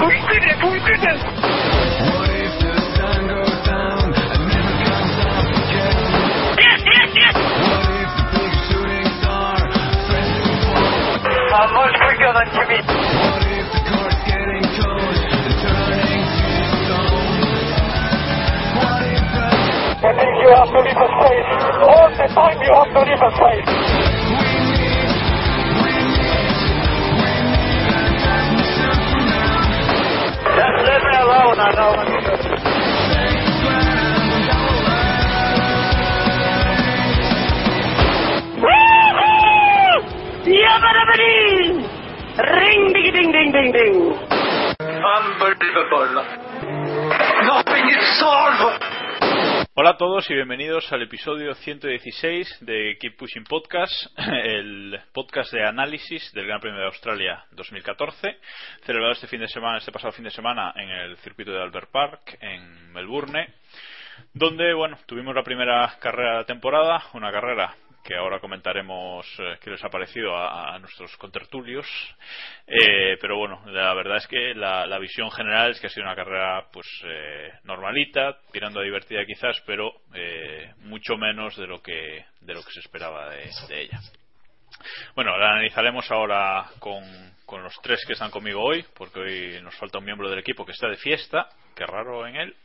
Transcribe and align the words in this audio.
We 0.00 0.16
did 0.28 0.42
it, 0.44 0.58
we 0.64 0.78
did 0.80 1.02
it. 1.04 1.20
Yes, 6.58 6.80
yes, 6.86 7.10
yes. 7.14 7.34
I'm 11.52 11.74
much 11.74 11.94
quicker 12.00 12.32
than 12.32 12.48
Jimmy. 12.54 12.80
I 20.02 20.12
think 20.16 20.32
you 20.42 20.48
have 20.56 20.70
to 20.72 20.80
leave 20.80 20.96
a 20.96 21.08
space. 21.12 21.50
All 21.84 22.08
the 22.10 22.26
time 22.34 22.58
you 22.62 22.72
have 22.72 22.90
to 22.94 23.00
leave 23.04 23.20
a 23.20 23.30
space. 23.36 24.09
Ring 42.40 42.92
ding 42.94 43.12
ding 43.12 43.32
ding 43.32 43.52
ding 43.52 43.72
ding. 43.72 43.94
Unbelievable. 44.80 46.24
Nothing 47.44 47.84
is 47.90 48.18
solved. 48.18 48.29
Hola 49.82 49.92
a 49.92 49.96
todos 49.96 50.28
y 50.28 50.34
bienvenidos 50.34 50.92
al 50.92 51.00
episodio 51.00 51.54
116 51.54 52.58
de 52.60 52.98
Keep 53.00 53.16
Pushing 53.16 53.44
Podcast, 53.44 53.90
el 54.18 55.00
podcast 55.14 55.50
de 55.54 55.66
análisis 55.66 56.30
del 56.34 56.46
Gran 56.46 56.60
Premio 56.60 56.80
de 56.80 56.84
Australia 56.84 57.46
2014, 57.52 58.36
celebrado 58.82 59.14
este 59.14 59.26
fin 59.26 59.40
de 59.40 59.48
semana, 59.48 59.78
este 59.78 59.90
pasado 59.90 60.12
fin 60.12 60.24
de 60.24 60.30
semana 60.32 60.74
en 60.76 60.90
el 60.90 61.16
circuito 61.16 61.52
de 61.52 61.62
Albert 61.62 61.90
Park 61.90 62.36
en 62.42 62.92
Melbourne, 62.92 63.54
donde 64.34 64.74
bueno 64.74 64.98
tuvimos 65.06 65.34
la 65.34 65.42
primera 65.42 65.96
carrera 65.98 66.32
de 66.32 66.38
la 66.40 66.44
temporada, 66.44 67.02
una 67.14 67.32
carrera 67.32 67.74
que 68.04 68.16
ahora 68.16 68.40
comentaremos 68.40 69.26
eh, 69.38 69.58
qué 69.62 69.70
les 69.70 69.84
ha 69.84 69.88
parecido 69.88 70.36
a, 70.36 70.78
nuestros 70.78 71.16
contertulios. 71.16 71.86
Eh, 72.66 73.16
pero 73.20 73.36
bueno, 73.36 73.62
la 73.66 73.92
verdad 73.94 74.18
es 74.18 74.26
que 74.26 74.54
la, 74.54 74.98
visión 74.98 75.30
general 75.30 75.70
es 75.70 75.80
que 75.80 75.86
ha 75.86 75.90
sido 75.90 76.06
una 76.06 76.16
carrera 76.16 76.66
pues 76.72 76.86
eh, 77.04 77.52
normalita, 77.64 78.38
tirando 78.52 78.80
a 78.80 78.82
divertida 78.82 79.24
quizás, 79.24 79.62
pero 79.66 79.92
eh, 80.14 80.72
mucho 80.78 81.16
menos 81.16 81.56
de 81.56 81.66
lo 81.66 81.82
que 81.82 82.24
de 82.40 82.54
lo 82.54 82.62
que 82.62 82.72
se 82.72 82.80
esperaba 82.80 83.30
de, 83.30 83.50
de 83.68 83.80
ella. 83.82 84.00
Bueno, 85.14 85.36
la 85.36 85.52
analizaremos 85.52 86.10
ahora 86.10 86.66
con, 86.78 87.02
con 87.44 87.62
los 87.62 87.74
tres 87.82 88.04
que 88.06 88.14
están 88.14 88.30
conmigo 88.30 88.62
hoy, 88.62 88.84
porque 88.96 89.20
hoy 89.20 89.60
nos 89.62 89.76
falta 89.76 89.98
un 89.98 90.04
miembro 90.04 90.30
del 90.30 90.38
equipo 90.38 90.64
que 90.64 90.72
está 90.72 90.88
de 90.88 90.96
fiesta, 90.96 91.48
qué 91.74 91.84
raro 91.84 92.26
en 92.26 92.36
él. 92.36 92.56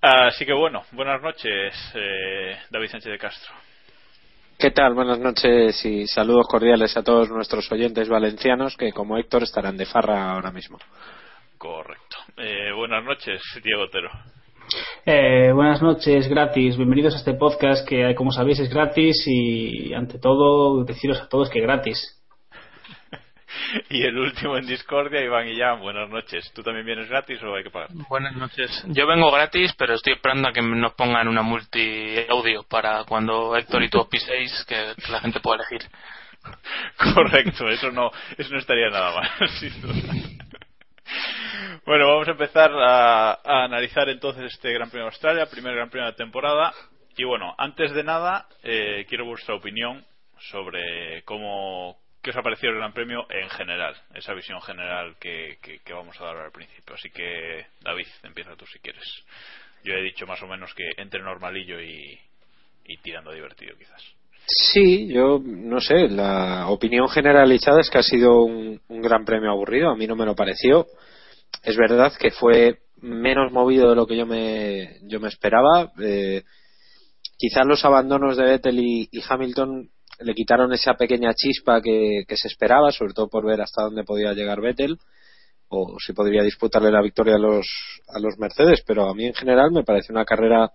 Así 0.00 0.44
que 0.44 0.52
bueno, 0.52 0.84
buenas 0.92 1.20
noches, 1.22 1.74
eh, 1.94 2.58
David 2.70 2.88
Sánchez 2.88 3.12
de 3.12 3.18
Castro. 3.18 3.52
¿Qué 4.58 4.70
tal? 4.70 4.94
Buenas 4.94 5.18
noches 5.18 5.84
y 5.84 6.06
saludos 6.06 6.46
cordiales 6.48 6.96
a 6.96 7.02
todos 7.02 7.28
nuestros 7.30 7.70
oyentes 7.72 8.08
valencianos 8.08 8.76
que, 8.76 8.92
como 8.92 9.18
Héctor, 9.18 9.42
estarán 9.42 9.76
de 9.76 9.86
farra 9.86 10.32
ahora 10.32 10.52
mismo. 10.52 10.78
Correcto. 11.58 12.16
Eh, 12.36 12.72
buenas 12.76 13.04
noches, 13.04 13.40
Diego 13.62 13.82
Otero. 13.82 14.10
Eh, 15.04 15.50
buenas 15.52 15.82
noches, 15.82 16.28
gratis. 16.28 16.76
Bienvenidos 16.76 17.14
a 17.14 17.18
este 17.18 17.34
podcast 17.34 17.86
que, 17.86 18.14
como 18.14 18.30
sabéis, 18.30 18.60
es 18.60 18.70
gratis 18.70 19.24
y, 19.26 19.92
ante 19.94 20.18
todo, 20.18 20.84
deciros 20.84 21.20
a 21.20 21.28
todos 21.28 21.50
que 21.50 21.60
gratis. 21.60 22.21
Y 23.90 24.02
el 24.02 24.18
último 24.18 24.56
en 24.56 24.66
discordia, 24.66 25.22
Iván 25.22 25.48
y 25.48 25.58
Jan, 25.58 25.80
buenas 25.80 26.08
noches. 26.08 26.50
¿Tú 26.54 26.62
también 26.62 26.86
vienes 26.86 27.08
gratis 27.08 27.42
o 27.42 27.54
hay 27.54 27.64
que 27.64 27.70
pagar? 27.70 27.88
Buenas 28.08 28.34
noches. 28.36 28.84
Yo 28.88 29.06
vengo 29.06 29.30
gratis, 29.30 29.74
pero 29.76 29.94
estoy 29.94 30.14
esperando 30.14 30.48
a 30.48 30.52
que 30.52 30.62
nos 30.62 30.94
pongan 30.94 31.28
una 31.28 31.42
multi 31.42 32.16
audio 32.28 32.62
para 32.64 33.04
cuando 33.04 33.56
Héctor 33.56 33.82
y 33.82 33.88
tú 33.88 34.00
os 34.00 34.08
piséis, 34.08 34.64
que 34.66 34.94
la 35.10 35.20
gente 35.20 35.40
pueda 35.40 35.62
elegir. 35.62 35.88
Correcto, 37.14 37.68
eso 37.68 37.90
no, 37.90 38.10
eso 38.36 38.50
no 38.52 38.58
estaría 38.58 38.90
nada 38.90 39.14
mal, 39.14 39.48
sin 39.60 39.80
duda. 39.80 40.14
Bueno, 41.84 42.06
vamos 42.08 42.28
a 42.28 42.32
empezar 42.32 42.70
a, 42.72 43.32
a 43.32 43.64
analizar 43.64 44.08
entonces 44.08 44.52
este 44.52 44.72
Gran 44.72 44.88
Premio 44.88 45.04
de 45.04 45.10
Australia, 45.10 45.46
primer 45.46 45.74
Gran 45.74 45.90
Premio 45.90 46.06
de 46.06 46.12
la 46.12 46.16
temporada. 46.16 46.72
Y 47.16 47.24
bueno, 47.24 47.54
antes 47.58 47.92
de 47.92 48.02
nada, 48.02 48.46
eh, 48.62 49.04
quiero 49.08 49.26
vuestra 49.26 49.54
opinión 49.54 50.04
sobre 50.50 51.22
cómo, 51.24 51.98
qué 52.22 52.30
os 52.30 52.36
ha 52.36 52.42
parecido 52.42 52.72
el 52.72 52.78
Gran 52.78 52.92
Premio 52.92 53.26
en 53.28 53.50
general, 53.50 53.96
esa 54.14 54.32
visión 54.32 54.60
general 54.62 55.16
que, 55.18 55.58
vamos 55.90 56.18
a 56.20 56.24
dar 56.24 56.36
al 56.36 56.52
principio. 56.52 56.94
Así 56.94 57.10
que, 57.10 57.66
David, 57.80 58.06
empieza 58.22 58.56
tú 58.56 58.64
si 58.66 58.78
quieres. 58.78 59.04
Yo 59.82 59.94
he 59.94 60.02
dicho 60.02 60.26
más 60.26 60.40
o 60.42 60.46
menos 60.46 60.72
que 60.74 60.84
entre 60.96 61.20
normalillo 61.20 61.80
y, 61.80 62.18
tirando 63.02 63.32
divertido, 63.32 63.76
quizás. 63.76 64.02
Sí, 64.46 65.08
yo 65.08 65.40
no 65.44 65.80
sé, 65.80 66.08
la 66.08 66.68
opinión 66.68 67.08
generalizada 67.08 67.80
es 67.80 67.90
que 67.90 67.98
ha 67.98 68.02
sido 68.02 68.44
un, 68.44 68.80
gran 68.88 69.24
premio 69.24 69.50
aburrido, 69.50 69.90
a 69.90 69.96
mí 69.96 70.06
no 70.06 70.14
me 70.16 70.26
lo 70.26 70.36
pareció. 70.36 70.86
Es 71.64 71.76
verdad 71.76 72.12
que 72.18 72.30
fue 72.30 72.78
menos 73.00 73.50
movido 73.50 73.90
de 73.90 73.96
lo 73.96 74.06
que 74.06 74.16
yo 74.16 74.26
me, 74.26 74.98
yo 75.02 75.18
me 75.18 75.28
esperaba. 75.28 75.92
Eh, 76.00 76.44
quizás 77.36 77.66
los 77.66 77.84
abandonos 77.84 78.36
de 78.36 78.44
Vettel 78.44 78.78
y 78.78 79.08
Hamilton 79.28 79.90
le 80.24 80.34
quitaron 80.34 80.72
esa 80.72 80.94
pequeña 80.94 81.34
chispa 81.34 81.80
que, 81.80 82.24
se 82.28 82.48
esperaba, 82.48 82.90
sobre 82.90 83.12
todo 83.12 83.28
por 83.28 83.44
ver 83.44 83.60
hasta 83.60 83.82
dónde 83.82 84.04
podía 84.04 84.32
llegar 84.32 84.60
Vettel 84.60 84.98
o 85.68 85.96
si 85.98 86.12
podría 86.12 86.42
disputarle 86.42 86.90
la 86.90 87.00
victoria 87.00 87.36
a 87.36 87.38
los, 87.38 87.66
a 88.08 88.20
los 88.20 88.38
Mercedes, 88.38 88.82
pero 88.86 89.08
a 89.08 89.14
mí 89.14 89.24
en 89.26 89.34
general 89.34 89.70
me 89.72 89.84
parece 89.84 90.12
una 90.12 90.24
carrera, 90.24 90.70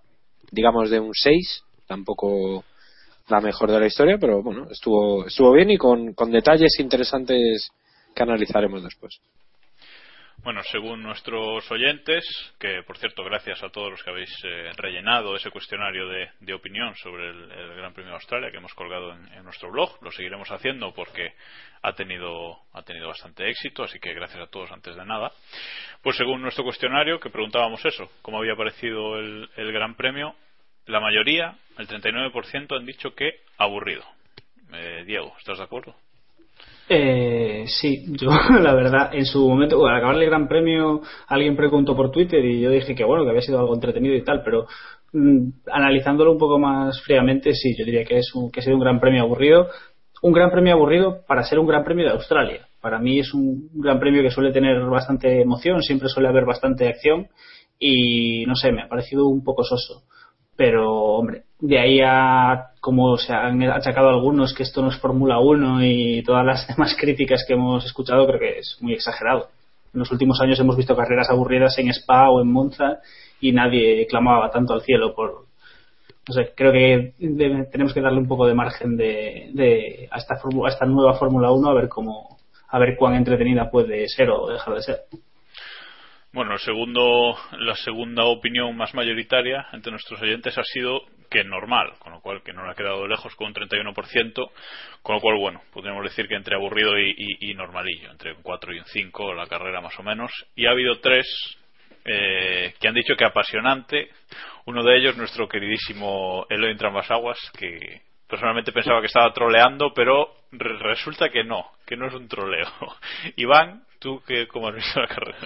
digamos, 0.52 0.90
de 0.90 1.00
un 1.00 1.12
6, 1.14 1.64
tampoco 1.86 2.64
la 3.28 3.40
mejor 3.40 3.72
de 3.72 3.80
la 3.80 3.86
historia, 3.86 4.18
pero 4.20 4.42
bueno, 4.42 4.68
estuvo, 4.72 5.28
estuvo 5.28 5.54
bien 5.54 5.70
y 5.70 5.78
con, 5.78 6.14
con 6.14 6.32
detalles 6.32 6.80
interesantes 6.80 7.70
que 8.16 8.24
analizaremos 8.24 8.84
después. 8.84 9.20
Bueno, 10.48 10.64
según 10.64 11.04
nuestros 11.04 11.70
oyentes, 11.70 12.24
que 12.58 12.82
por 12.84 12.98
cierto, 12.98 13.22
gracias 13.26 13.62
a 13.64 13.70
todos 13.70 13.92
los 13.92 14.02
que 14.02 14.12
habéis 14.12 14.34
eh, 14.46 14.72
rellenado 14.78 15.36
ese 15.36 15.52
cuestionario 15.52 16.08
de, 16.08 16.54
opinión 16.54 16.96
sobre 16.96 17.32
el, 17.32 17.76
Gran 17.76 17.92
Premio 17.92 18.12
de 18.12 18.16
Australia 18.16 18.50
que 18.50 18.56
hemos 18.56 18.74
colgado 18.74 19.12
en, 19.12 19.28
en, 19.34 19.44
nuestro 19.44 19.70
blog, 19.70 20.02
lo 20.02 20.10
seguiremos 20.10 20.50
haciendo 20.50 20.94
porque 20.94 21.34
ha 21.82 21.92
tenido, 21.92 22.60
ha 22.72 22.82
tenido 22.84 23.10
bastante 23.10 23.50
éxito, 23.50 23.84
así 23.84 24.00
que 24.00 24.14
gracias 24.14 24.42
a 24.42 24.48
todos 24.50 24.72
antes 24.72 24.96
de 24.96 25.04
nada. 25.04 25.34
Pues 26.02 26.16
según 26.16 26.42
nuestro 26.42 26.64
cuestionario, 26.64 27.20
que 27.20 27.30
preguntábamos 27.30 27.84
eso, 27.86 28.10
cómo 28.22 28.38
había 28.38 28.56
parecido 28.56 29.20
el, 29.20 29.50
el 29.58 29.74
Gran 29.74 29.96
Premio, 29.96 30.34
la 30.86 31.02
mayoría, 31.02 31.58
el 31.78 31.90
39%, 31.90 32.74
han 32.74 32.86
dicho 32.86 33.14
que 33.14 33.42
aburrido. 33.58 34.06
Eh, 34.72 35.04
Diego, 35.06 35.36
¿estás 35.40 35.58
de 35.58 35.66
acuerdo? 35.66 35.94
Eh, 36.90 37.66
sí, 37.68 38.06
yo 38.18 38.30
la 38.62 38.74
verdad, 38.74 39.10
en 39.14 39.26
su 39.26 39.48
momento, 39.48 39.86
al 39.86 39.98
acabar 39.98 40.16
el 40.16 40.26
Gran 40.26 40.48
Premio, 40.48 41.02
alguien 41.28 41.56
preguntó 41.56 41.96
por 41.96 42.12
Twitter 42.12 42.44
y 42.46 42.62
yo 42.62 42.70
dije 42.70 42.96
que 42.96 43.04
bueno, 43.04 43.24
que 43.24 43.32
había 43.32 43.42
sido 43.42 43.60
algo 43.60 43.74
entretenido 43.74 44.16
y 44.16 44.24
tal, 44.24 44.42
pero 44.44 44.68
mmm, 45.12 45.50
analizándolo 45.72 46.32
un 46.32 46.38
poco 46.38 46.58
más 46.60 47.02
fríamente, 47.02 47.54
sí, 47.54 47.76
yo 47.78 47.84
diría 47.84 48.06
que 48.06 48.18
es 48.20 48.34
un, 48.36 48.52
que 48.52 48.62
ha 48.62 48.64
sido 48.64 48.78
un 48.78 48.82
Gran 48.82 49.00
Premio 49.00 49.24
aburrido, 49.24 49.68
un 50.22 50.32
Gran 50.32 50.50
Premio 50.50 50.74
aburrido 50.74 51.24
para 51.28 51.44
ser 51.44 51.60
un 51.60 51.68
Gran 51.68 51.84
Premio 51.84 52.06
de 52.06 52.14
Australia. 52.14 52.68
Para 52.82 53.00
mí 53.00 53.20
es 53.20 53.34
un 53.34 53.70
Gran 53.74 54.00
Premio 54.00 54.22
que 54.22 54.32
suele 54.32 54.54
tener 54.54 54.80
bastante 54.86 55.42
emoción, 55.42 55.82
siempre 55.82 56.08
suele 56.08 56.30
haber 56.30 56.46
bastante 56.46 56.88
acción 56.88 57.28
y 57.80 58.46
no 58.46 58.56
sé, 58.56 58.72
me 58.72 58.84
ha 58.84 58.88
parecido 58.88 59.28
un 59.28 59.44
poco 59.44 59.64
soso 59.64 60.04
pero 60.58 60.92
hombre, 60.92 61.44
de 61.60 61.80
ahí 61.80 62.00
a 62.02 62.72
como 62.80 63.18
se 63.18 63.34
han 63.34 63.62
achacado 63.64 64.10
algunos 64.10 64.54
que 64.54 64.64
esto 64.64 64.82
no 64.82 64.90
es 64.90 65.00
Fórmula 65.00 65.40
1 65.40 65.84
y 65.84 66.24
todas 66.24 66.46
las 66.46 66.68
demás 66.76 66.96
críticas 67.00 67.44
que 67.48 67.54
hemos 67.54 67.86
escuchado, 67.86 68.26
creo 68.28 68.40
que 68.40 68.60
es 68.60 68.78
muy 68.82 68.94
exagerado. 68.94 69.50
En 69.94 70.00
los 70.00 70.12
últimos 70.12 70.40
años 70.42 70.60
hemos 70.60 70.78
visto 70.78 70.96
carreras 70.96 71.30
aburridas 71.30 71.78
en 71.80 71.90
Spa 71.90 72.30
o 72.30 72.42
en 72.42 72.52
Monza 72.52 73.00
y 73.40 73.52
nadie 73.52 74.06
clamaba 74.08 74.52
tanto 74.52 74.74
al 74.74 74.82
cielo 74.82 75.14
por. 75.16 75.48
No 76.28 76.34
sé, 76.34 76.52
creo 76.56 76.74
que 76.74 77.14
tenemos 77.72 77.94
que 77.94 78.02
darle 78.02 78.20
un 78.20 78.28
poco 78.28 78.46
de 78.46 78.54
margen 78.54 78.98
de, 78.98 79.50
de 79.54 80.10
a, 80.12 80.18
esta 80.18 80.36
a 80.36 80.68
esta 80.68 80.86
nueva 80.86 81.14
Fórmula 81.14 81.52
1 81.52 81.70
a 81.70 81.74
ver 81.74 81.88
cómo 81.88 82.38
a 82.70 82.80
ver 82.80 82.98
cuán 82.98 83.16
entretenida 83.16 83.72
puede 83.72 84.08
ser 84.10 84.30
o 84.30 84.48
dejar 84.48 84.76
de 84.76 84.82
ser. 84.82 85.00
Bueno, 86.34 86.54
el 86.54 86.60
segundo, 86.60 87.36
la 87.58 87.76
segunda 87.76 88.26
opinión 88.26 88.76
más 88.76 88.94
mayoritaria 88.94 89.68
entre 89.72 89.92
nuestros 89.92 90.22
oyentes 90.22 90.58
ha 90.58 90.64
sido 90.64 91.00
que 91.30 91.44
normal, 91.44 91.94
con 92.00 92.14
lo 92.14 92.22
cual 92.22 92.42
que 92.44 92.54
no 92.54 92.66
le 92.66 92.72
ha 92.72 92.76
quedado 92.76 93.08
lejos 93.08 93.36
con 93.36 93.48
un 93.48 93.54
31%, 93.54 94.52
con 95.02 95.16
lo 95.16 95.22
cual, 95.22 95.38
bueno, 95.38 95.62
podríamos 95.72 96.04
decir 96.04 96.28
que 96.28 96.36
entre 96.36 96.56
aburrido 96.56 96.98
y, 97.00 97.14
y, 97.18 97.54
normalillo, 97.54 98.12
entre 98.12 98.34
un 98.34 98.42
4 98.42 98.74
y 98.74 98.80
un 98.80 98.86
5 98.86 99.34
la 99.34 99.48
carrera 99.48 99.82
más 99.82 99.98
o 100.00 100.04
menos. 100.04 100.32
Y 100.56 100.66
ha 100.66 100.72
habido 100.72 101.00
tres 101.00 101.26
eh, 102.06 102.74
que 102.80 102.88
han 102.88 102.96
dicho 102.96 103.16
que 103.16 103.26
apasionante. 103.26 104.10
Uno 104.66 104.84
de 104.84 104.98
ellos, 104.98 105.18
nuestro 105.18 105.48
queridísimo 105.48 106.46
Eloy 106.50 106.76
Trambas 106.78 107.08
que 107.58 108.02
personalmente 108.28 108.72
pensaba 108.72 109.00
que 109.00 109.08
estaba 109.08 109.32
troleando, 109.34 109.94
pero 109.94 110.34
re 110.52 110.78
resulta 110.80 111.30
que 111.30 111.44
no, 111.44 111.72
que 111.86 111.96
no 111.96 112.08
es 112.08 112.14
un 112.14 112.28
troleo. 112.28 112.68
Iván, 113.38 113.84
¿tú 114.00 114.22
qué, 114.28 114.48
cómo 114.48 114.70
has 114.70 114.76
visto 114.76 115.00
la 115.00 115.08
carrera? 115.08 115.38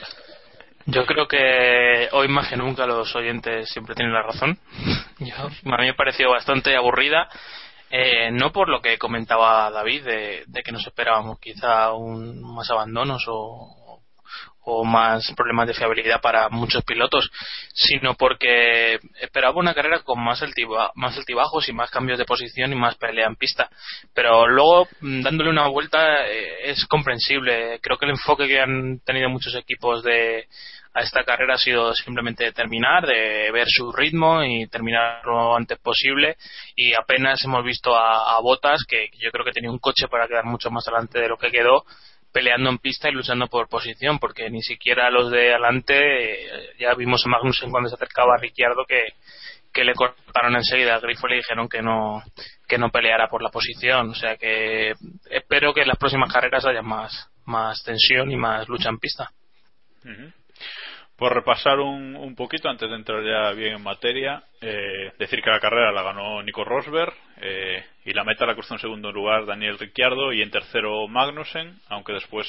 Yo 0.86 1.06
creo 1.06 1.28
que 1.28 2.10
hoy 2.12 2.28
más 2.28 2.50
que 2.50 2.58
nunca 2.58 2.86
los 2.86 3.16
oyentes 3.16 3.70
siempre 3.70 3.96
tienen 3.96 4.14
la 4.14 4.24
razón. 4.24 4.58
Yo, 5.20 5.36
a 5.36 5.48
mí 5.50 5.84
me 5.84 5.90
ha 5.90 5.96
parecido 5.96 6.32
bastante 6.32 6.76
aburrida, 6.76 7.30
eh, 7.90 8.32
no 8.32 8.52
por 8.52 8.70
lo 8.70 8.82
que 8.82 8.98
comentaba 8.98 9.70
David, 9.70 10.06
de, 10.06 10.44
de, 10.48 10.64
que 10.64 10.72
nos 10.72 10.86
esperábamos 10.88 11.40
quizá 11.40 11.94
un, 11.94 12.42
más 12.42 12.70
abandonos 12.72 13.26
o, 13.28 13.81
o 14.64 14.84
más 14.84 15.32
problemas 15.36 15.68
de 15.68 15.74
fiabilidad 15.74 16.22
para 16.22 16.50
muchos 16.50 16.84
pilotos, 16.84 17.30
sino 17.74 18.16
porque 18.16 19.00
esperaba 19.20 19.58
una 19.58 19.74
carrera 19.74 20.00
con 20.04 20.24
más, 20.24 20.42
altibajos 20.42 21.68
y 21.68 21.74
más 21.74 21.90
cambios 21.90 22.20
de 22.20 22.26
posición 22.26 22.72
y 22.72 22.76
más 22.76 22.96
pelea 22.96 23.28
en 23.28 23.36
pista. 23.36 23.70
Pero 24.14 24.48
luego, 24.48 24.88
dándole 25.02 25.50
una 25.50 25.68
vuelta, 25.68 26.28
eh, 26.28 26.70
es 26.72 26.86
comprensible. 26.86 27.80
Creo 27.82 27.98
que 27.98 28.06
el 28.06 28.12
enfoque 28.12 28.48
que 28.48 28.60
han 28.60 29.00
tenido 29.06 29.30
muchos 29.30 29.56
equipos 29.56 30.04
de 30.04 30.48
a 30.94 31.04
esta 31.04 31.24
carrera 31.24 31.54
ha 31.54 31.58
sido 31.58 31.94
simplemente 31.94 32.52
terminar, 32.52 33.08
de 33.08 33.50
ver 33.52 33.66
su 33.70 33.94
ritmo 33.94 34.44
y 34.44 34.68
terminar 34.68 35.22
lo 35.26 35.56
antes 35.56 35.80
posible. 35.80 36.36
Y 36.76 36.94
apenas 36.94 37.42
hemos 37.46 37.64
visto 37.64 37.96
a 37.96 38.38
Botas, 38.42 38.84
que 38.86 39.10
yo 39.18 39.32
creo 39.32 39.46
que 39.46 39.54
tenía 39.54 39.72
un 39.72 39.80
coche 39.80 40.10
para 40.10 40.28
quedar 40.28 40.44
mucho 40.44 40.70
más 40.70 40.86
adelante 40.88 41.20
de 41.20 41.30
lo 41.30 41.38
que 41.38 41.50
quedó, 41.50 41.86
peleando 42.32 42.70
en 42.70 42.78
pista 42.78 43.10
y 43.10 43.14
luchando 43.14 43.48
por 43.48 43.68
posición, 43.68 44.20
porque 44.20 44.50
ni 44.50 44.62
siquiera 44.62 45.10
los 45.10 45.32
de 45.32 45.52
adelante, 45.52 45.96
eh, 45.96 46.70
ya 46.80 46.94
vimos 46.96 47.26
a 47.26 47.30
Magnussen 47.30 47.72
cuando 47.72 47.90
se 47.90 47.96
acercaba 47.96 48.36
a 48.36 48.42
Ricciardo 48.42 48.86
que, 48.88 49.14
que 49.74 49.84
le 49.84 49.94
cortaron 49.94 50.56
enseguida 50.56 50.96
al 50.96 51.02
grifo 51.02 51.28
y 51.28 51.32
le 51.32 51.36
dijeron 51.38 51.68
que 51.68 51.82
no, 51.82 52.24
que 52.68 52.78
no 52.78 52.90
peleara 52.90 53.28
por 53.28 53.42
la 53.42 53.50
posición. 53.50 54.10
O 54.10 54.16
sea 54.16 54.38
que 54.38 54.94
espero 55.30 55.74
que 55.74 55.82
en 55.82 55.88
las 55.88 55.98
próximas 55.98 56.32
carreras 56.32 56.66
haya 56.66 56.82
más, 56.82 57.30
más 57.46 57.84
tensión 57.84 58.32
y 58.32 58.38
más 58.38 58.68
lucha 58.68 58.90
en 58.90 59.00
pista. 59.00 59.32
Por 61.22 61.36
repasar 61.36 61.80
un, 61.80 62.16
un, 62.16 62.34
poquito, 62.34 62.68
antes 62.68 62.90
de 62.90 62.96
entrar 62.96 63.24
ya 63.24 63.52
bien 63.52 63.76
en 63.76 63.84
materia, 63.84 64.42
eh, 64.60 65.12
decir 65.20 65.40
que 65.44 65.52
la 65.52 65.60
carrera 65.60 65.92
la 65.92 66.02
ganó 66.02 66.42
Nico 66.42 66.64
Rosberg 66.64 67.14
eh, 67.40 67.86
y 68.06 68.14
la 68.14 68.24
meta 68.24 68.48
la 68.48 68.56
cruzó 68.56 68.74
en 68.74 68.80
segundo 68.80 69.12
lugar 69.12 69.46
Daniel 69.46 69.78
Ricciardo 69.78 70.34
y 70.34 70.42
en 70.42 70.50
tercero 70.50 71.08
Magnussen, 71.08 71.80
aunque 71.90 72.14
después 72.14 72.48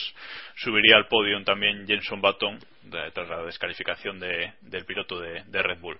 subiría 0.56 0.96
al 0.96 1.06
podio 1.06 1.44
también 1.44 1.86
Jenson 1.86 2.22
Button 2.22 2.60
de, 2.84 3.10
tras 3.10 3.28
la 3.28 3.42
descalificación 3.42 4.18
de, 4.18 4.54
del 4.62 4.86
piloto 4.86 5.20
de, 5.20 5.42
de, 5.44 5.62
Red 5.62 5.78
Bull. 5.80 5.98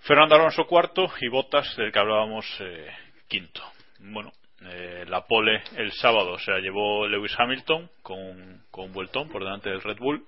Fernando 0.00 0.34
Alonso 0.34 0.66
cuarto 0.66 1.08
y 1.20 1.28
Bottas, 1.28 1.76
del 1.76 1.92
que 1.92 1.98
hablábamos, 2.00 2.44
eh, 2.58 2.88
quinto. 3.28 3.62
Bueno, 4.00 4.32
eh, 4.62 5.04
la 5.06 5.24
pole 5.24 5.62
el 5.76 5.92
sábado 5.92 6.40
se 6.40 6.50
la 6.50 6.58
llevó 6.58 7.06
Lewis 7.06 7.38
Hamilton 7.38 7.88
con, 8.02 8.64
con 8.72 8.86
un 8.86 8.92
vueltón 8.92 9.28
por 9.28 9.44
delante 9.44 9.70
del 9.70 9.80
Red 9.80 9.98
Bull. 9.98 10.26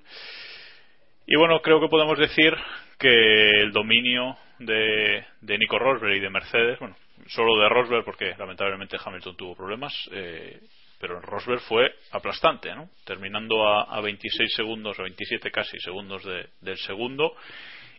Y 1.32 1.36
bueno, 1.36 1.62
creo 1.62 1.80
que 1.80 1.86
podemos 1.86 2.18
decir 2.18 2.52
que 2.98 3.50
el 3.60 3.70
dominio 3.70 4.36
de, 4.58 5.24
de 5.40 5.58
Nico 5.58 5.78
Rosberg 5.78 6.16
y 6.16 6.20
de 6.20 6.28
Mercedes, 6.28 6.76
bueno, 6.80 6.96
solo 7.28 7.56
de 7.62 7.68
Rosberg 7.68 8.04
porque 8.04 8.34
lamentablemente 8.36 8.96
Hamilton 9.02 9.36
tuvo 9.36 9.54
problemas, 9.54 9.94
eh, 10.10 10.58
pero 11.00 11.20
Rosberg 11.20 11.60
fue 11.60 11.94
aplastante, 12.10 12.74
¿no? 12.74 12.90
Terminando 13.04 13.64
a, 13.64 13.84
a 13.84 14.00
26 14.00 14.52
segundos 14.52 14.98
o 14.98 15.04
27 15.04 15.52
casi 15.52 15.78
segundos 15.78 16.24
de, 16.24 16.48
del 16.62 16.78
segundo 16.78 17.32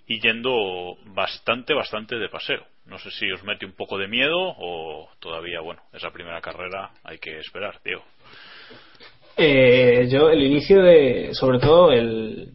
y 0.08 0.20
yendo 0.20 0.98
bastante, 1.06 1.74
bastante 1.74 2.18
de 2.18 2.28
paseo. 2.28 2.66
No 2.88 3.00
sé 3.00 3.12
si 3.12 3.32
os 3.32 3.42
mete 3.46 3.66
un 3.66 3.78
poco 3.78 3.98
de 3.98 4.10
miedo 4.10 4.38
o 4.38 5.10
todavía, 5.22 5.62
bueno, 5.62 5.82
esa 5.94 6.12
primera 6.12 6.42
carrera 6.42 6.92
hay 7.06 7.18
que 7.18 7.38
esperar, 7.38 7.80
Diego. 7.82 8.04
Eh, 9.38 10.10
yo 10.12 10.30
el 10.30 10.44
inicio 10.44 10.82
de, 10.82 11.30
sobre 11.34 11.60
todo 11.60 11.94
el, 11.94 12.52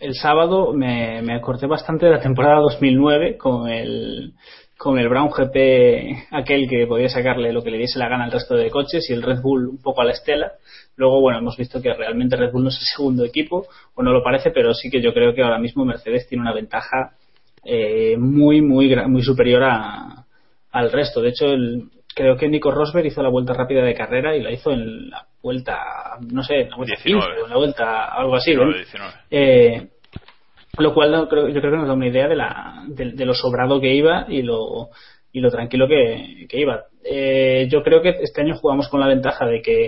el 0.00 0.14
sábado 0.14 0.72
me, 0.72 1.22
me 1.22 1.34
acordé 1.34 1.66
bastante 1.66 2.06
de 2.06 2.12
la 2.12 2.20
temporada 2.20 2.60
2009 2.60 3.36
con 3.36 3.68
el 3.68 4.32
con 4.80 4.98
el 4.98 5.10
Brown 5.10 5.28
GP 5.28 6.28
aquel 6.30 6.66
que 6.66 6.86
podía 6.86 7.10
sacarle 7.10 7.52
lo 7.52 7.62
que 7.62 7.70
le 7.70 7.76
diese 7.76 7.98
la 7.98 8.08
gana 8.08 8.24
al 8.24 8.32
resto 8.32 8.54
de 8.54 8.70
coches 8.70 9.10
y 9.10 9.12
el 9.12 9.22
Red 9.22 9.42
Bull 9.42 9.68
un 9.68 9.82
poco 9.82 10.00
a 10.00 10.06
la 10.06 10.12
estela. 10.12 10.52
Luego, 10.96 11.20
bueno, 11.20 11.38
hemos 11.38 11.58
visto 11.58 11.82
que 11.82 11.92
realmente 11.92 12.34
Red 12.34 12.50
Bull 12.50 12.62
no 12.62 12.70
es 12.70 12.78
el 12.78 12.86
segundo 12.96 13.26
equipo, 13.26 13.66
o 13.94 14.02
no 14.02 14.10
lo 14.10 14.22
parece, 14.22 14.50
pero 14.50 14.72
sí 14.72 14.88
que 14.88 15.02
yo 15.02 15.12
creo 15.12 15.34
que 15.34 15.42
ahora 15.42 15.58
mismo 15.58 15.84
Mercedes 15.84 16.26
tiene 16.26 16.40
una 16.40 16.54
ventaja 16.54 17.12
eh, 17.62 18.16
muy, 18.16 18.62
muy, 18.62 18.96
muy 19.06 19.22
superior 19.22 19.64
a, 19.64 20.24
al 20.72 20.90
resto. 20.90 21.20
De 21.20 21.28
hecho, 21.28 21.44
el, 21.44 21.90
creo 22.14 22.36
que 22.36 22.48
Nico 22.48 22.70
Rosberg 22.70 23.06
hizo 23.06 23.22
la 23.22 23.28
vuelta 23.28 23.54
rápida 23.54 23.82
de 23.82 23.94
carrera 23.94 24.36
y 24.36 24.42
la 24.42 24.50
hizo 24.50 24.72
en 24.72 25.10
la 25.10 25.26
vuelta, 25.42 25.78
no 26.30 26.42
sé, 26.42 26.62
en 26.62 26.70
la 26.70 26.76
vuelta 26.76 26.96
15 27.02 27.16
o 27.16 27.44
en 27.44 27.50
la 27.50 27.56
vuelta 27.56 28.04
algo 28.06 28.36
así. 28.36 28.50
19, 28.50 28.76
19. 28.78 29.12
Eh, 29.30 29.88
lo 30.78 30.94
cual 30.94 31.12
no, 31.12 31.28
creo, 31.28 31.48
yo 31.48 31.60
creo 31.60 31.72
que 31.72 31.78
nos 31.78 31.88
da 31.88 31.94
una 31.94 32.08
idea 32.08 32.28
de, 32.28 32.36
la, 32.36 32.84
de, 32.86 33.12
de, 33.12 33.24
lo 33.24 33.34
sobrado 33.34 33.80
que 33.80 33.92
iba 33.94 34.26
y 34.28 34.42
lo, 34.42 34.90
y 35.32 35.40
lo 35.40 35.50
tranquilo 35.50 35.88
que, 35.88 36.46
que 36.48 36.60
iba. 36.60 36.84
Eh, 37.04 37.68
yo 37.70 37.82
creo 37.82 38.02
que 38.02 38.10
este 38.20 38.40
año 38.42 38.56
jugamos 38.56 38.88
con 38.88 39.00
la 39.00 39.06
ventaja 39.06 39.46
de 39.46 39.62
que 39.62 39.84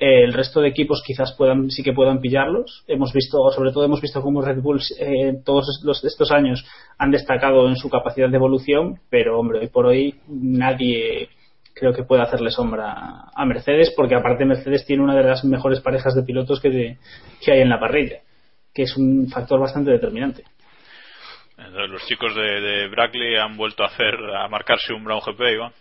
eh, 0.00 0.22
el 0.24 0.32
resto 0.32 0.60
de 0.60 0.68
equipos 0.68 1.02
quizás 1.04 1.34
puedan 1.36 1.70
sí 1.70 1.82
que 1.82 1.92
puedan 1.92 2.20
pillarlos. 2.20 2.84
Hemos 2.86 3.12
visto, 3.12 3.38
sobre 3.50 3.72
todo 3.72 3.84
hemos 3.84 4.00
visto 4.00 4.22
cómo 4.22 4.42
Red 4.42 4.60
Bull 4.60 4.80
eh, 4.98 5.34
todos 5.44 5.80
los, 5.84 6.04
estos 6.04 6.30
años 6.30 6.64
han 6.98 7.10
destacado 7.10 7.68
en 7.68 7.76
su 7.76 7.90
capacidad 7.90 8.28
de 8.28 8.36
evolución, 8.36 9.00
pero 9.10 9.38
hombre, 9.38 9.60
hoy 9.60 9.68
por 9.68 9.86
hoy 9.86 10.14
nadie 10.28 11.28
creo 11.78 11.92
que 11.92 12.02
puede 12.02 12.22
hacerle 12.22 12.50
sombra 12.50 13.26
a 13.34 13.44
Mercedes, 13.44 13.92
porque 13.96 14.14
aparte 14.14 14.44
Mercedes 14.44 14.84
tiene 14.84 15.02
una 15.02 15.14
de 15.14 15.24
las 15.24 15.44
mejores 15.44 15.80
parejas 15.80 16.14
de 16.14 16.22
pilotos 16.22 16.60
que, 16.60 16.70
de, 16.70 16.98
que 17.40 17.52
hay 17.52 17.60
en 17.60 17.68
la 17.68 17.80
parrilla 17.80 18.20
que 18.78 18.84
es 18.84 18.96
un 18.96 19.28
factor 19.28 19.58
bastante 19.58 19.90
determinante. 19.90 20.44
Los 21.56 22.06
chicos 22.06 22.32
de, 22.36 22.60
de 22.60 22.88
Brackley 22.88 23.34
han 23.34 23.56
vuelto 23.56 23.82
a 23.82 23.88
hacer 23.88 24.14
a 24.14 24.46
marcarse 24.46 24.92
un 24.92 25.02
Brown 25.02 25.20
GP, 25.20 25.40
Iván. 25.54 25.72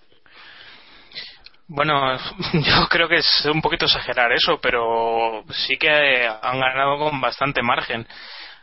Bueno, 1.68 2.18
yo 2.54 2.88
creo 2.90 3.08
que 3.08 3.18
es 3.18 3.48
un 3.54 3.62
poquito 3.62 3.86
exagerar 3.86 4.32
eso, 4.32 4.60
pero 4.60 5.44
sí 5.52 5.78
que 5.78 5.90
han 5.90 6.60
ganado 6.60 6.98
con 6.98 7.22
bastante 7.22 7.62
margen. 7.62 8.08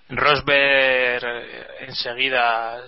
Rosberg 0.09 1.25
eh, 1.25 1.67
enseguida 1.87 2.83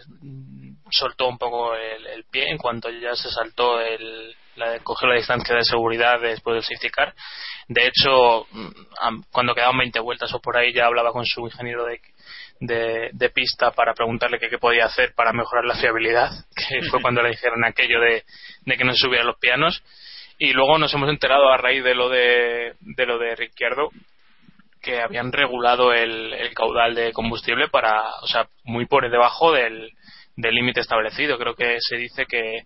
soltó 0.91 1.29
un 1.29 1.39
poco 1.39 1.75
el, 1.75 2.25
pie 2.31 2.47
en 2.49 2.59
cuanto 2.59 2.91
ya 2.91 3.15
se 3.15 3.31
saltó 3.31 3.81
el, 3.81 4.35
la, 4.57 4.79
cogió 4.81 5.09
la 5.09 5.17
distancia 5.17 5.55
de 5.55 5.65
seguridad 5.65 6.21
después 6.21 6.55
del 6.55 6.63
safety 6.63 6.91
car. 6.91 7.15
De 7.69 7.87
hecho, 7.87 8.47
mm, 8.51 9.23
cuando 9.31 9.55
quedaban 9.55 9.79
20 9.79 10.01
vueltas 10.01 10.33
o 10.35 10.41
por 10.41 10.57
ahí 10.57 10.73
ya 10.73 10.87
hablaba 10.87 11.13
con 11.13 11.25
su 11.25 11.41
ingeniero 11.43 11.85
de, 11.85 13.11
de, 13.13 13.31
pista 13.31 13.73
para 13.73 13.95
preguntarle 13.95 14.39
qué 14.39 14.59
podía 14.59 14.87
hacer 14.87 15.13
para 15.15 15.33
mejorar 15.33 15.65
la 15.65 15.77
fiabilidad, 15.77 16.31
que 16.55 16.83
fue 16.91 17.01
cuando 17.01 17.23
le 17.23 17.31
dijeron 17.31 17.65
aquello 17.65 18.01
de, 18.01 18.25
que 18.77 18.85
no 18.85 18.93
se 18.93 19.05
subieran 19.05 19.27
los 19.27 19.39
pianos. 19.39 19.83
Y 20.39 20.53
luego 20.53 20.79
nos 20.79 20.93
hemos 20.93 21.09
enterado 21.09 21.51
a 21.51 21.57
raíz 21.57 21.83
de 21.83 21.95
lo 21.95 22.09
de, 22.11 22.75
de 22.81 23.07
lo 23.07 23.19
de 23.19 23.35
Ricciardo 23.35 23.91
que 24.83 25.01
habían 25.01 25.33
regulado 25.33 25.93
el, 25.93 26.33
el 26.33 26.55
caudal 26.55 26.95
de 26.95 27.13
combustible 27.13 27.69
para, 27.69 28.09
o 28.23 28.27
sea, 28.29 28.47
muy 28.63 28.87
por 28.87 29.11
debajo 29.11 29.51
del 29.51 29.91
límite 30.37 30.81
establecido. 30.81 31.39
Creo 31.39 31.55
que 31.55 31.79
se 31.81 31.97
dice 31.97 32.27
que, 32.27 32.63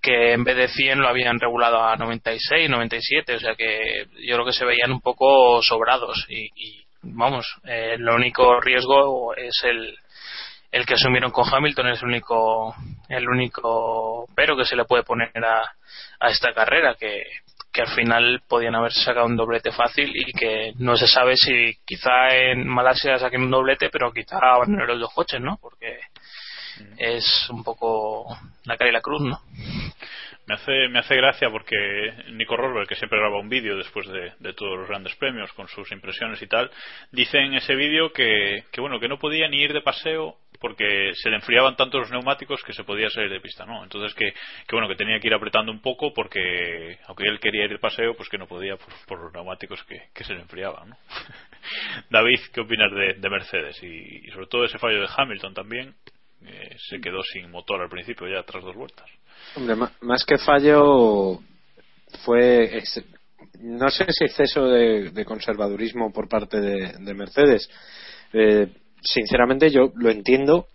que 0.00 0.32
en 0.32 0.44
vez 0.44 0.56
de 0.56 0.68
100 0.68 1.00
lo 1.00 1.08
habían 1.08 1.38
regulado 1.38 1.82
a 1.82 1.96
96, 1.96 2.68
97, 2.68 3.36
o 3.36 3.40
sea 3.40 3.54
que 3.54 4.06
yo 4.26 4.34
creo 4.34 4.46
que 4.46 4.52
se 4.52 4.64
veían 4.64 4.92
un 4.92 5.00
poco 5.00 5.62
sobrados 5.62 6.26
y, 6.28 6.82
vamos, 7.02 7.46
eh, 7.64 7.94
el 7.94 8.08
único 8.08 8.60
riesgo 8.60 9.34
es 9.34 9.62
el, 9.64 9.96
el 10.70 10.86
que 10.86 10.94
asumieron 10.94 11.30
con 11.30 11.46
Hamilton, 11.52 11.88
es 11.88 12.02
el 12.02 12.08
único, 12.08 12.74
el 13.08 13.28
único 13.28 14.26
pero 14.34 14.56
que 14.56 14.64
se 14.64 14.76
le 14.76 14.84
puede 14.84 15.02
poner 15.02 15.30
a, 15.36 15.62
a 16.20 16.28
esta 16.30 16.52
carrera, 16.52 16.94
que, 16.98 17.24
que 17.72 17.82
al 17.82 17.94
final 17.94 18.42
podían 18.46 18.74
haber 18.74 18.92
sacado 18.92 19.26
un 19.26 19.36
doblete 19.36 19.72
fácil 19.72 20.12
y 20.14 20.32
que 20.32 20.72
no 20.76 20.96
se 20.96 21.06
sabe 21.06 21.36
si 21.36 21.74
quizá 21.86 22.28
en 22.30 22.68
Malasia 22.68 23.18
saquen 23.18 23.42
un 23.42 23.50
doblete, 23.50 23.88
pero 23.88 24.12
quizá 24.12 24.38
van 24.58 24.78
a 24.78 24.84
los 24.84 25.00
dos 25.00 25.14
coches, 25.14 25.40
¿no? 25.40 25.58
Porque 25.60 26.00
es 26.98 27.48
un 27.50 27.64
poco 27.64 28.26
la 28.64 28.76
cara 28.76 28.90
y 28.90 28.92
la 28.92 29.00
cruz, 29.00 29.22
¿no? 29.22 29.40
Me 30.46 30.54
hace, 30.54 30.88
me 30.88 30.98
hace 30.98 31.14
gracia 31.14 31.50
porque 31.50 31.74
Nico 32.32 32.56
Rosberg, 32.56 32.88
que 32.88 32.96
siempre 32.96 33.18
graba 33.20 33.38
un 33.38 33.48
vídeo 33.48 33.76
después 33.76 34.08
de, 34.08 34.52
todos 34.54 34.76
los 34.80 34.88
grandes 34.88 35.14
premios 35.14 35.52
con 35.52 35.68
sus 35.68 35.90
impresiones 35.92 36.42
y 36.42 36.48
tal, 36.48 36.68
dice 37.12 37.38
en 37.38 37.54
ese 37.54 37.76
vídeo 37.76 38.12
que, 38.12 38.64
que, 38.72 38.80
bueno, 38.80 38.98
que 38.98 39.06
no 39.06 39.18
podía 39.18 39.48
ni 39.48 39.58
ir 39.58 39.72
de 39.72 39.82
paseo 39.82 40.36
porque 40.60 41.12
se 41.14 41.30
le 41.30 41.36
enfriaban 41.36 41.76
tanto 41.76 41.98
los 41.98 42.10
neumáticos 42.10 42.62
que 42.64 42.72
se 42.72 42.82
podía 42.82 43.08
salir 43.10 43.30
de 43.30 43.40
pista, 43.40 43.64
¿no? 43.64 43.84
Entonces 43.84 44.14
que, 44.14 44.32
que 44.32 44.74
bueno, 44.76 44.88
que 44.88 44.96
tenía 44.96 45.20
que 45.20 45.28
ir 45.28 45.34
apretando 45.34 45.70
un 45.70 45.80
poco 45.80 46.12
porque 46.12 46.98
aunque 47.06 47.24
él 47.24 47.38
quería 47.38 47.64
ir 47.64 47.70
de 47.70 47.78
paseo, 47.78 48.14
pues 48.14 48.28
que 48.28 48.38
no 48.38 48.48
podía 48.48 48.76
por, 49.06 49.20
los 49.20 49.32
neumáticos 49.32 49.82
que, 49.84 50.24
se 50.24 50.34
le 50.34 50.40
enfriaban, 50.40 50.90
¿no? 50.90 50.96
David, 52.10 52.40
¿qué 52.52 52.60
opinas 52.60 52.92
de, 52.92 53.14
de 53.14 53.30
Mercedes? 53.30 53.80
Y 53.82 54.28
sobre 54.32 54.46
todo 54.46 54.64
ese 54.64 54.78
fallo 54.78 55.00
de 55.00 55.08
Hamilton 55.16 55.54
también, 55.54 55.94
eh, 56.46 56.76
se 56.78 57.00
quedó 57.00 57.22
sin 57.22 57.50
motor 57.50 57.80
al 57.80 57.88
principio 57.88 58.28
ya 58.28 58.42
tras 58.42 58.62
dos 58.62 58.74
vueltas. 58.74 59.06
Hombre, 59.56 59.76
más 60.00 60.24
que 60.24 60.38
fallo 60.38 61.40
fue 62.24 62.82
no 63.62 63.90
sé 63.90 64.06
si 64.10 64.24
exceso 64.24 64.66
de, 64.66 65.24
conservadurismo 65.24 66.12
por 66.12 66.28
parte 66.28 66.60
de, 66.60 67.14
Mercedes. 67.14 67.68
Eh, 68.32 68.68
sinceramente 69.00 69.70
yo 69.70 69.92
lo 69.94 70.10
entiendo 70.10 70.66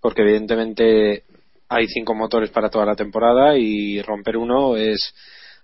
porque 0.00 0.22
evidentemente 0.22 1.24
hay 1.68 1.86
cinco 1.86 2.14
motores 2.14 2.50
para 2.50 2.68
toda 2.68 2.86
la 2.86 2.96
temporada 2.96 3.56
y 3.56 4.02
romper 4.02 4.36
uno 4.36 4.76
es 4.76 5.14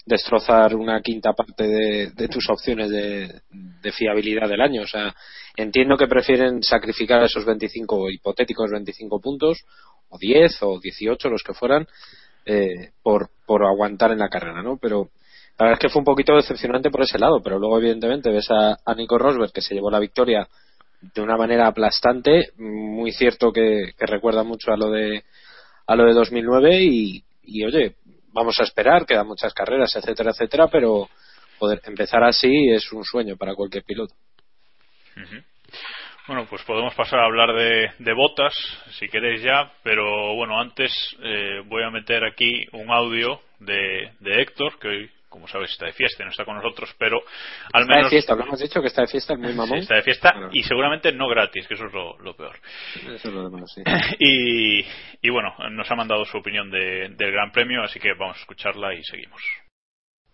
destrozar 0.07 0.75
una 0.75 1.01
quinta 1.03 1.33
parte 1.33 1.67
de, 1.67 2.29
tus 2.29 2.49
opciones 2.49 2.91
de, 2.91 3.41
de, 3.51 3.93
fiabilidad 3.93 4.49
del 4.49 4.61
año. 4.61 4.83
O 4.83 4.87
sea, 4.87 5.15
entiendo 5.63 5.97
que 5.97 6.07
prefieren 6.07 6.63
sacrificar 6.63 7.23
esos 7.23 7.45
25 7.45 8.11
hipotéticos 8.11 8.71
25 8.71 9.21
puntos, 9.21 9.65
o 10.09 10.19
10 10.19 10.63
o 10.63 10.81
18, 10.81 11.29
los 11.29 11.43
que 11.43 11.55
fueran, 11.55 11.87
eh, 12.47 12.93
por, 13.03 13.31
por 13.47 13.65
aguantar 13.65 14.13
en 14.13 14.19
la 14.19 14.29
carrera, 14.29 14.63
¿no? 14.63 14.79
Pero 14.81 15.11
la 15.59 15.67
verdad 15.67 15.79
es 15.79 15.81
que 15.81 15.93
fue 15.93 16.01
un 16.01 16.05
poquito 16.05 16.35
decepcionante 16.37 16.91
por 16.91 17.03
ese 17.03 17.19
lado, 17.19 17.43
pero 17.43 17.59
luego 17.59 17.79
evidentemente 17.79 18.31
ves 18.31 18.49
a, 18.51 18.95
Nico 18.95 19.19
Rosberg 19.19 19.53
que 19.53 19.61
se 19.61 19.75
llevó 19.75 19.91
la 19.91 19.99
victoria 19.99 20.49
de 21.01 21.21
una 21.21 21.37
manera 21.37 21.67
aplastante, 21.67 22.53
muy 22.57 23.13
cierto 23.13 23.53
que, 23.53 23.93
recuerda 23.99 24.45
mucho 24.45 24.73
a 24.73 24.77
lo 24.77 24.91
de 24.91 25.25
a 25.87 25.97
lo 25.97 26.05
de 26.05 26.13
2009 26.13 26.83
y, 26.83 27.25
y 27.43 27.65
oye, 27.65 27.97
vamos 28.33 28.61
a 28.61 28.63
esperar, 28.63 29.07
quedan 29.07 29.27
muchas 29.27 29.53
carreras, 29.55 29.95
etcétera, 29.97 30.31
etcétera, 30.31 30.69
pero 30.69 31.09
poder 31.59 31.81
empezar 31.85 32.23
así 32.23 32.71
es 32.71 32.93
un 32.93 33.05
sueño 33.05 33.37
para 33.37 33.55
cualquier 33.55 33.85
piloto. 33.85 34.15
Bueno, 36.29 36.47
pues 36.49 36.63
podemos 36.65 36.95
pasar 36.95 37.21
a 37.21 37.25
hablar 37.25 37.55
de, 37.55 38.13
botas, 38.13 38.53
si 38.99 39.09
queréis 39.09 39.43
ya, 39.43 39.73
pero 39.83 40.35
bueno, 40.35 40.61
antes 40.61 40.93
eh, 41.23 41.63
voy 41.65 41.83
a 41.83 41.91
meter 41.91 42.23
aquí 42.23 42.67
un 42.73 42.91
audio 42.91 43.41
de, 43.61 44.11
Héctor, 44.21 44.79
que 44.79 44.89
hoy, 44.89 45.11
como 45.31 45.49
sabes, 45.49 45.71
está 45.71 45.87
de 45.87 45.95
fiesta 45.95 46.23
y 46.23 46.27
no 46.27 46.31
está 46.31 46.45
con 46.45 46.57
nosotros, 46.57 46.95
pero 46.99 47.23
al 47.73 47.83
está 47.83 47.95
menos. 47.95 48.11
de 48.11 48.17
fiesta, 48.17 48.35
lo 48.35 48.45
hemos 48.45 48.61
dicho 48.61 48.83
que 48.83 48.89
está 48.89 49.01
de 49.03 49.09
fiesta, 49.09 49.37
muy 49.37 49.55
mamón. 49.55 49.79
está 49.79 49.95
de 49.95 50.03
fiesta 50.03 50.35
y 50.53 50.63
seguramente 50.65 51.13
no 51.13 51.29
gratis, 51.29 51.67
que 51.67 51.75
eso 51.75 51.87
es 51.87 51.93
lo, 51.95 52.37
peor. 52.37 52.57
Eso 52.95 53.29
es 53.29 53.35
lo 53.35 53.49
demás, 53.49 53.73
sí. 53.75 53.83
y, 55.23 55.31
bueno, 55.31 55.55
nos 55.71 55.91
ha 55.91 55.95
mandado 55.95 56.27
su 56.27 56.37
opinión 56.37 56.71
del 56.71 57.33
Gran 57.33 57.53
Premio, 57.53 57.83
así 57.83 57.99
que 57.99 58.13
vamos 58.13 58.37
a 58.37 58.41
escucharla 58.41 58.93
y 58.93 59.03
seguimos. 59.03 59.41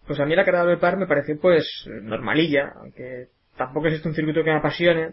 Pues 0.09 0.19
a 0.19 0.26
mí 0.26 0.35
la 0.35 0.45
carrera 0.45 0.67
de 0.67 0.76
par 0.76 0.97
me 0.97 1.07
pareció 1.07 1.38
pues 1.41 1.87
normalilla, 1.87 2.73
aunque 2.81 3.29
tampoco 3.56 3.88
es 3.88 4.04
un 4.04 4.14
circuito 4.14 4.42
que 4.42 4.50
me 4.50 4.58
apasione. 4.58 5.12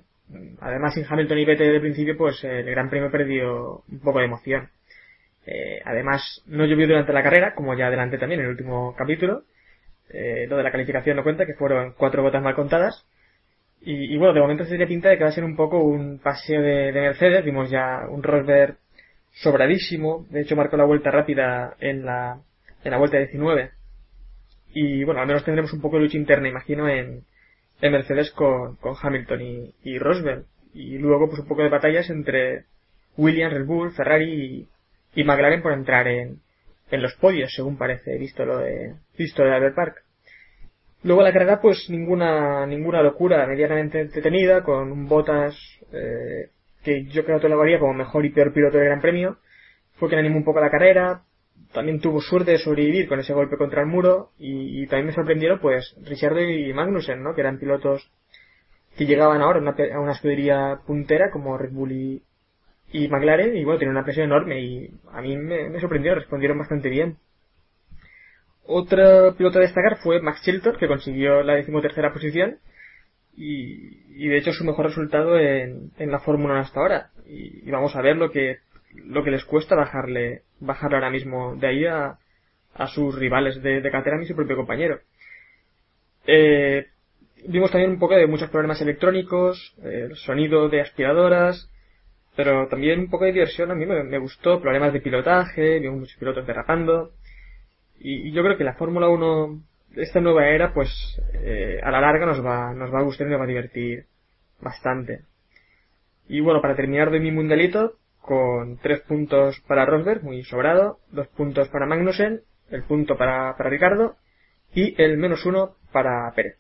Además, 0.62 0.94
sin 0.94 1.06
Hamilton 1.08 1.38
y 1.40 1.46
Vettel 1.46 1.74
de 1.74 1.80
principio, 1.80 2.18
pues 2.18 2.44
el 2.44 2.66
Gran 2.66 2.90
Premio 2.90 3.12
perdió 3.12 3.84
un 3.90 4.00
poco 4.00 4.20
de 4.20 4.26
emoción. 4.26 4.70
Eh, 5.46 5.82
además, 5.84 6.44
no 6.46 6.66
llovió 6.66 6.88
durante 6.88 7.14
la 7.14 7.24
carrera, 7.24 7.54
como 7.56 7.74
ya 7.76 7.88
adelanté 7.88 8.18
también 8.18 8.40
en 8.40 8.46
el 8.46 8.52
último 8.52 8.96
capítulo. 8.96 9.44
Eh, 10.10 10.46
lo 10.48 10.58
de 10.58 10.64
la 10.64 10.72
calificación 10.72 11.18
no 11.18 11.24
cuenta, 11.24 11.46
que 11.46 11.56
fueron 11.56 11.94
cuatro 11.98 12.22
botas 12.22 12.44
mal 12.44 12.56
contadas. 12.56 13.06
Y, 13.84 14.16
bueno, 14.18 14.34
de 14.34 14.42
momento 14.42 14.64
se 14.64 14.70
tiene 14.70 14.86
pinta 14.86 15.10
de 15.10 15.18
que 15.18 15.24
va 15.24 15.32
a 15.32 15.34
ser 15.34 15.44
un 15.44 15.56
poco 15.56 15.80
un 15.80 16.20
paseo 16.20 16.62
de, 16.62 16.92
Mercedes. 16.92 17.44
Vimos 17.44 17.70
ya 17.72 18.06
un 18.10 18.22
Rosberg 18.22 18.78
sobradísimo. 19.32 20.28
De 20.30 20.42
hecho, 20.42 20.56
marcó 20.56 20.78
la 20.78 20.84
vuelta 20.84 21.10
rápida 21.10 21.76
en 21.80 22.06
la, 22.06 22.40
en 22.84 22.92
la 22.92 22.98
vuelta 23.00 23.18
19. 23.18 23.72
Y 24.74 25.04
bueno, 25.04 25.20
al 25.22 25.28
menos 25.28 25.44
tendremos 25.44 25.74
un 25.74 25.82
poco 25.82 25.98
de 25.98 26.04
lucha 26.04 26.18
interna, 26.18 26.48
imagino, 26.48 26.88
en, 26.88 27.24
en 27.82 27.92
Mercedes 27.92 28.32
con, 28.32 28.76
con 28.78 28.96
Hamilton 29.02 29.42
y, 29.42 29.74
y, 29.84 29.98
Rosberg. 29.98 30.46
Y 30.74 30.98
luego 30.98 31.28
pues 31.28 31.40
un 31.40 31.48
poco 31.48 31.64
de 31.64 31.70
batallas 31.70 32.10
entre 32.10 32.66
Williams, 33.18 33.54
Red 33.54 33.66
Bull, 33.66 33.92
Ferrari 33.92 34.68
y, 35.16 35.24
McLaren 35.24 35.62
por 35.62 35.74
entrar 35.74 36.08
en, 36.08 36.40
en 36.90 37.02
los 37.02 37.14
podios, 37.16 37.52
según 37.54 37.78
parece, 37.78 38.18
visto 38.18 38.46
lo 38.46 38.60
de, 38.60 38.96
visto 39.18 39.44
de 39.44 39.54
Albert 39.54 39.76
Park. 39.76 40.04
Luego 41.04 41.24
la 41.24 41.34
carrera 41.34 41.60
pues 41.60 41.90
ninguna, 41.90 42.66
ninguna 42.68 43.02
locura, 43.02 43.48
medianamente 43.48 44.02
entretenida, 44.02 44.64
con 44.64 44.92
un 44.92 45.08
Bottas, 45.08 45.58
eh, 45.92 46.50
que 46.84 47.06
yo 47.06 47.26
creo 47.26 47.40
que 47.40 47.50
lo 47.50 47.60
haría 47.60 47.80
como 47.80 47.94
mejor 47.94 48.26
y 48.26 48.30
peor 48.30 48.54
piloto 48.54 48.78
del 48.78 48.86
Gran 48.86 49.02
Premio. 49.02 49.38
Fue 49.96 50.10
quien 50.10 50.20
animó 50.20 50.38
un 50.38 50.44
poco 50.44 50.62
la 50.62 50.70
carrera, 50.70 51.24
también 51.74 52.00
tuvo 52.00 52.22
suerte 52.22 52.52
de 52.52 52.58
sobrevivir 52.58 53.08
con 53.08 53.20
ese 53.20 53.34
golpe 53.34 53.58
contra 53.58 53.82
el 53.82 53.88
muro 53.88 54.32
y, 54.38 54.86
también 54.88 55.08
me 55.08 55.14
sorprendieron 55.14 55.60
pues 55.60 55.96
Richard 56.04 56.38
y 56.40 56.74
Magnussen, 56.74 57.24
¿no? 57.24 57.34
Que 57.34 57.42
eran 57.42 57.60
pilotos 57.60 58.10
que 58.98 59.06
llegaban 59.06 59.42
ahora 59.42 59.60
a 59.60 59.62
una, 59.62 59.72
a 59.72 60.00
una 60.00 60.12
escudería 60.14 60.80
puntera 60.86 61.32
como 61.32 61.58
Red 61.58 61.72
Bull 61.72 61.92
y, 61.92 63.08
McLaren 63.08 63.56
y 63.56 63.64
bueno, 63.64 63.80
tienen 63.80 63.96
una 63.96 64.04
presión 64.04 64.26
enorme 64.26 64.60
y 64.62 64.92
a 65.12 65.22
mí 65.22 65.38
me, 65.38 65.80
sorprendió, 65.80 66.16
respondieron 66.16 66.58
bastante 66.58 66.90
bien. 66.90 67.18
Otro 68.66 69.36
piloto 69.36 69.60
a 69.60 69.62
destacar 69.62 69.98
fue 70.04 70.22
Max 70.22 70.42
Chilton, 70.44 70.78
que 70.78 70.88
consiguió 70.88 71.42
la 71.42 71.56
decimotercera 71.56 72.14
posición 72.14 72.60
y, 73.36 74.24
y 74.24 74.28
de 74.28 74.38
hecho 74.38 74.52
su 74.52 74.66
mejor 74.66 74.86
resultado 74.88 75.40
en, 75.40 75.92
en 75.98 76.12
la 76.12 76.20
Fórmula 76.20 76.60
hasta 76.60 76.80
ahora. 76.80 77.12
Y, 77.26 77.70
vamos 77.72 77.96
a 77.96 78.02
ver 78.02 78.18
lo 78.18 78.30
que 78.30 78.58
lo 78.96 79.24
que 79.24 79.32
les 79.32 79.46
cuesta 79.46 79.76
bajarle, 79.76 80.44
bajarle 80.60 80.98
ahora 80.98 81.10
mismo 81.10 81.56
de 81.56 81.68
ahí 81.68 81.86
a, 81.86 82.18
a 82.74 82.88
sus 82.88 83.18
rivales 83.18 83.62
de, 83.62 83.82
de 83.82 83.92
Caterham 83.92 84.22
y 84.22 84.26
su 84.26 84.36
propio 84.36 84.56
compañero. 84.56 85.00
Eh, 86.26 86.88
vimos 87.48 87.72
también 87.72 87.92
un 87.92 88.00
poco 88.00 88.16
de 88.16 88.28
muchos 88.28 88.50
problemas 88.50 88.82
electrónicos, 88.82 89.76
eh, 89.84 90.10
sonido 90.16 90.70
de 90.70 90.82
aspiradoras, 90.82 91.70
pero 92.36 92.68
también 92.68 93.00
un 93.00 93.10
poco 93.10 93.26
de 93.26 93.34
diversión 93.34 93.72
a 93.72 93.76
mí 93.76 93.86
me, 93.86 94.18
gustó, 94.20 94.62
problemas 94.62 94.94
de 94.94 95.02
pilotaje, 95.02 95.80
vimos 95.80 96.00
muchos 96.00 96.18
pilotos 96.18 96.48
derrapando, 96.48 97.12
y, 98.00 98.32
yo 98.32 98.44
creo 98.44 98.58
que 98.58 98.64
la 98.64 98.76
Fórmula 98.76 99.10
1 99.10 99.62
de 99.90 100.04
esta 100.04 100.22
nueva 100.22 100.48
era, 100.48 100.74
pues 100.74 100.90
eh, 101.34 101.80
a 101.84 101.92
la 101.92 102.02
larga 102.02 102.26
nos 102.26 102.44
va, 102.44 102.74
nos 102.74 102.94
va 102.94 103.00
a 103.00 103.04
gustar 103.04 103.28
y 103.28 103.32
nos 103.32 103.40
va 103.40 103.44
a 103.44 103.48
divertir 103.48 104.06
bastante. 104.62 105.24
Y 106.28 106.40
bueno, 106.40 106.62
para 106.62 106.76
terminar 106.76 107.12
de 107.12 107.20
mi 107.20 107.32
mundialito, 107.32 107.98
con 108.22 108.78
tres 108.78 109.02
puntos 109.02 109.60
para 109.68 109.86
Rosberg, 109.86 110.24
muy 110.24 110.44
sobrado, 110.44 111.00
dos 111.12 111.28
puntos 111.30 111.68
para 111.70 111.86
Magnussen, 111.86 112.42
el 112.70 112.84
punto 112.84 113.18
para, 113.18 113.56
para 113.58 113.70
Ricardo 113.70 114.16
y 114.74 115.02
el 115.02 115.18
menos 115.18 115.46
uno 115.46 115.76
para 115.92 116.32
Pérez. 116.36 116.58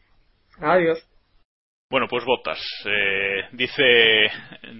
Adiós. 0.59 1.07
Bueno, 1.89 2.07
pues 2.09 2.23
Botas. 2.25 2.59
Eh, 2.85 3.49
dice, 3.51 4.31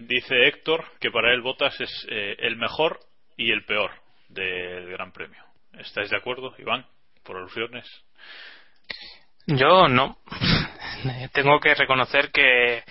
dice 0.08 0.48
Héctor 0.48 0.86
que 1.00 1.12
para 1.12 1.34
él 1.34 1.42
Botas 1.42 1.80
es 1.80 2.08
eh, 2.10 2.36
el 2.40 2.58
mejor 2.58 3.00
y 3.38 3.52
el 3.52 3.66
peor 3.66 3.92
del 4.30 4.90
Gran 4.92 5.12
Premio. 5.12 5.44
¿Estáis 5.74 6.10
de 6.10 6.18
acuerdo, 6.18 6.54
Iván? 6.58 6.86
Por 7.24 7.38
alusiones. 7.38 7.86
Yo 9.48 9.88
no. 9.88 10.18
Tengo 11.34 11.60
que 11.60 11.76
reconocer 11.76 12.32
que 12.32 12.84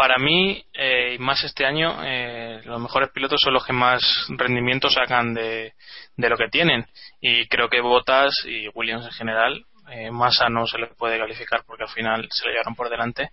para 0.00 0.16
mí, 0.16 0.64
eh, 0.72 1.18
más 1.18 1.44
este 1.44 1.66
año, 1.66 1.94
eh, 2.02 2.62
los 2.64 2.80
mejores 2.80 3.10
pilotos 3.10 3.38
son 3.38 3.52
los 3.52 3.66
que 3.66 3.74
más 3.74 4.00
rendimiento 4.30 4.88
sacan 4.88 5.34
de, 5.34 5.74
de 6.16 6.28
lo 6.30 6.38
que 6.38 6.48
tienen. 6.48 6.86
Y 7.20 7.46
creo 7.48 7.68
que 7.68 7.82
Bottas 7.82 8.32
y 8.46 8.66
Williams 8.68 9.04
en 9.04 9.12
general, 9.12 9.62
eh, 9.90 10.10
Massa 10.10 10.48
no 10.48 10.66
se 10.66 10.78
le 10.78 10.86
puede 10.86 11.18
calificar 11.18 11.64
porque 11.66 11.82
al 11.82 11.90
final 11.90 12.26
se 12.30 12.46
le 12.46 12.52
llevaron 12.52 12.74
por 12.74 12.88
delante. 12.88 13.28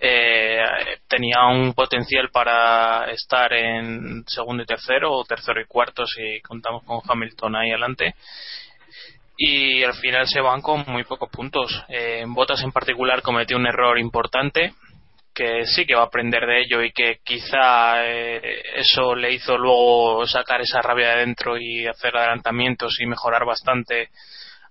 Eh, 0.00 0.64
tenía 1.06 1.46
un 1.46 1.74
potencial 1.74 2.28
para 2.32 3.08
estar 3.12 3.52
en 3.52 4.24
segundo 4.26 4.64
y 4.64 4.66
tercero, 4.66 5.12
o 5.12 5.24
tercero 5.24 5.60
y 5.60 5.66
cuarto 5.66 6.04
si 6.08 6.40
contamos 6.40 6.82
con 6.82 7.02
Hamilton 7.08 7.54
ahí 7.54 7.70
adelante 7.70 8.16
y 9.36 9.82
al 9.82 9.94
final 9.94 10.26
se 10.26 10.40
van 10.40 10.60
con 10.60 10.84
muy 10.86 11.04
pocos 11.04 11.28
puntos. 11.30 11.84
Eh, 11.88 12.24
Botas 12.26 12.62
en 12.62 12.72
particular 12.72 13.22
cometió 13.22 13.56
un 13.56 13.66
error 13.66 13.98
importante 13.98 14.74
que 15.34 15.66
sí 15.66 15.84
que 15.84 15.94
va 15.94 16.02
a 16.02 16.06
aprender 16.06 16.46
de 16.46 16.60
ello 16.60 16.82
y 16.82 16.92
que 16.92 17.18
quizá 17.24 18.06
eh, 18.06 18.62
eso 18.76 19.14
le 19.14 19.32
hizo 19.32 19.58
luego 19.58 20.26
sacar 20.26 20.60
esa 20.60 20.80
rabia 20.80 21.10
de 21.10 21.20
dentro 21.20 21.58
y 21.58 21.86
hacer 21.86 22.16
adelantamientos 22.16 23.00
y 23.00 23.06
mejorar 23.06 23.44
bastante 23.44 24.10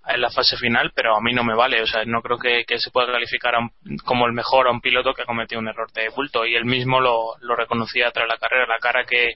en 0.05 0.21
la 0.21 0.29
fase 0.29 0.57
final, 0.57 0.91
pero 0.93 1.15
a 1.15 1.21
mí 1.21 1.33
no 1.33 1.43
me 1.43 1.55
vale, 1.55 1.81
o 1.81 1.87
sea, 1.87 2.03
no 2.05 2.21
creo 2.21 2.37
que, 2.37 2.65
se 2.77 2.91
pueda 2.91 3.11
calificar 3.11 3.53
como 4.03 4.25
el 4.25 4.33
mejor 4.33 4.67
a 4.67 4.71
un 4.71 4.81
piloto 4.81 5.13
que 5.13 5.21
ha 5.21 5.25
cometido 5.25 5.61
un 5.61 5.69
error 5.69 5.91
de 5.93 6.09
bulto. 6.09 6.45
Y 6.45 6.55
él 6.55 6.65
mismo 6.65 6.99
lo, 6.99 7.35
lo 7.39 7.55
reconocía 7.55 8.11
tras 8.11 8.27
la 8.27 8.37
carrera, 8.37 8.65
la 8.67 8.79
cara 8.79 9.05
que, 9.05 9.35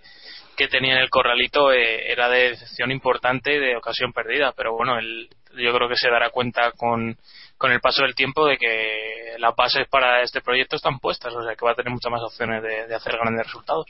que 0.57 0.67
tenía 0.67 0.95
en 0.95 1.01
el 1.01 1.09
corralito 1.09 1.71
eh, 1.71 2.11
era 2.11 2.27
de 2.29 2.49
decepción 2.49 2.91
importante 2.91 3.55
y 3.55 3.59
de 3.59 3.77
ocasión 3.77 4.11
perdida, 4.11 4.53
pero 4.57 4.73
bueno, 4.73 4.97
él, 4.97 5.29
yo 5.55 5.73
creo 5.73 5.87
que 5.87 5.95
se 5.95 6.09
dará 6.09 6.31
cuenta 6.31 6.71
con, 6.71 7.17
con 7.57 7.71
el 7.71 7.81
paso 7.81 8.03
del 8.03 8.15
tiempo 8.15 8.45
de 8.45 8.57
que 8.57 9.35
las 9.39 9.55
bases 9.55 9.87
para 9.87 10.21
este 10.21 10.41
proyecto 10.41 10.75
están 10.75 10.99
puestas, 10.99 11.33
o 11.33 11.43
sea 11.43 11.55
que 11.55 11.65
va 11.65 11.71
a 11.71 11.75
tener 11.75 11.91
muchas 11.91 12.11
más 12.11 12.21
opciones 12.21 12.61
de, 12.61 12.93
hacer 12.93 13.17
grandes 13.17 13.45
resultados. 13.45 13.85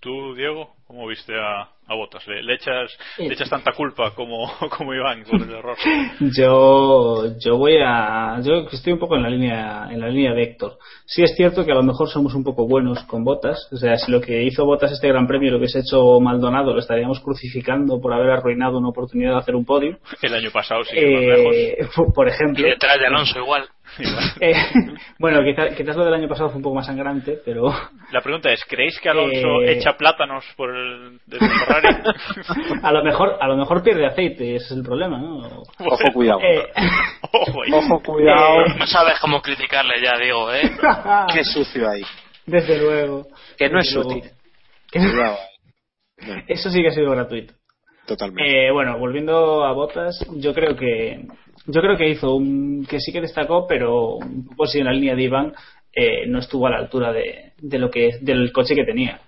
¿Tú, 0.00 0.34
Diego, 0.34 0.74
cómo 0.86 1.06
viste 1.06 1.34
a, 1.34 1.70
a 1.88 1.94
Botas? 1.94 2.26
¿Le, 2.26 2.54
echas, 2.54 2.96
¿Le 3.16 3.32
echas 3.32 3.48
tanta 3.48 3.72
culpa 3.72 4.14
como, 4.14 4.50
como 4.76 4.94
Iván 4.94 5.24
por 5.24 5.42
el 5.42 5.50
error? 5.50 5.76
Yo, 6.36 7.36
yo 7.38 7.56
voy 7.56 7.78
a. 7.84 8.40
Yo 8.42 8.68
estoy 8.70 8.92
un 8.92 8.98
poco 8.98 9.16
en 9.16 9.22
la 9.22 9.30
línea 9.30 9.88
en 9.90 10.00
la 10.00 10.08
línea 10.08 10.32
de 10.34 10.42
Héctor. 10.42 10.78
Sí 11.06 11.22
es 11.22 11.34
cierto 11.34 11.64
que 11.64 11.72
a 11.72 11.74
lo 11.74 11.82
mejor 11.82 12.08
somos 12.08 12.34
un 12.34 12.44
poco 12.44 12.66
buenos 12.66 13.02
con 13.04 13.24
Botas. 13.24 13.68
O 13.72 13.76
sea, 13.76 13.96
si 13.96 14.12
lo 14.12 14.20
que 14.20 14.42
hizo 14.42 14.64
Botas 14.64 14.92
este 14.92 15.08
Gran 15.08 15.26
Premio 15.26 15.50
lo 15.50 15.58
hubiese 15.58 15.80
hecho 15.80 16.20
Maldonado, 16.20 16.72
lo 16.72 16.80
estaríamos 16.80 17.20
crucificando 17.20 18.00
por 18.00 18.12
haber 18.12 18.30
arruinado 18.30 18.78
una 18.78 18.88
oportunidad 18.88 19.32
de 19.32 19.38
hacer 19.38 19.56
un 19.56 19.64
podio. 19.64 19.98
El 20.22 20.34
año 20.34 20.50
pasado 20.50 20.84
sí, 20.84 20.96
eh, 20.96 21.78
Por 22.14 22.28
ejemplo. 22.28 22.66
Y 22.66 22.70
detrás 22.70 22.98
de 22.98 23.06
Alonso 23.06 23.38
igual. 23.38 23.68
Eh, 24.40 24.52
bueno, 25.18 25.42
quizás, 25.42 25.74
quizás 25.74 25.96
lo 25.96 26.04
del 26.04 26.14
año 26.14 26.28
pasado 26.28 26.50
fue 26.50 26.58
un 26.58 26.62
poco 26.62 26.76
más 26.76 26.86
sangrante, 26.86 27.40
pero. 27.44 27.72
La 28.12 28.20
pregunta 28.20 28.50
es: 28.50 28.64
¿creéis 28.64 28.98
que 29.00 29.08
Alonso 29.08 29.62
eh, 29.62 29.72
echa 29.72 29.96
plátanos 29.96 30.44
por 30.56 30.74
el, 30.74 31.20
Ferrari? 31.28 31.88
a 32.82 32.92
lo 32.92 33.04
mejor, 33.04 33.36
a 33.40 33.48
lo 33.48 33.56
mejor 33.56 33.82
pierde 33.82 34.06
aceite, 34.06 34.56
ese 34.56 34.66
es 34.66 34.70
el 34.72 34.82
problema, 34.82 35.18
¿no? 35.18 35.38
Ojo, 35.38 36.12
cuidado. 36.14 36.40
Eh, 36.40 36.66
Ojo, 37.72 38.02
cuidado. 38.02 38.64
no 38.78 38.86
sabes 38.86 39.18
cómo 39.20 39.42
criticarle 39.42 39.94
ya, 40.02 40.12
digo, 40.22 40.52
¿eh? 40.52 40.70
Qué 41.34 41.44
sucio 41.44 41.88
ahí. 41.90 42.02
Desde 42.46 42.78
luego. 42.78 43.26
Que 43.56 43.68
no 43.68 43.80
es 43.80 43.90
sutil. 43.90 44.22
Cuidado. 44.90 45.36
Eso 46.46 46.70
sí 46.70 46.82
que 46.82 46.88
ha 46.88 46.92
sido 46.92 47.10
gratuito. 47.10 47.54
Totalmente. 48.06 48.70
bueno, 48.72 48.98
volviendo 48.98 49.64
a 49.64 49.72
Botas, 49.72 50.18
yo 50.36 50.54
creo 50.54 50.74
que 50.76 51.26
yo 51.68 51.82
creo 51.82 51.96
que 51.96 52.08
hizo 52.08 52.34
un 52.34 52.86
que 52.86 52.98
sí 52.98 53.12
que 53.12 53.20
destacó, 53.20 53.66
pero 53.66 54.16
un 54.16 54.46
poco 54.46 54.66
si 54.66 54.78
en 54.78 54.86
la 54.86 54.92
línea 54.92 55.14
de 55.14 55.22
Iván 55.22 55.52
eh, 55.92 56.26
no 56.26 56.38
estuvo 56.38 56.66
a 56.66 56.70
la 56.70 56.78
altura 56.78 57.12
de, 57.12 57.52
de, 57.58 57.78
lo 57.78 57.90
que 57.90 58.18
del 58.20 58.52
coche 58.52 58.74
que 58.74 58.84
tenía. 58.84 59.20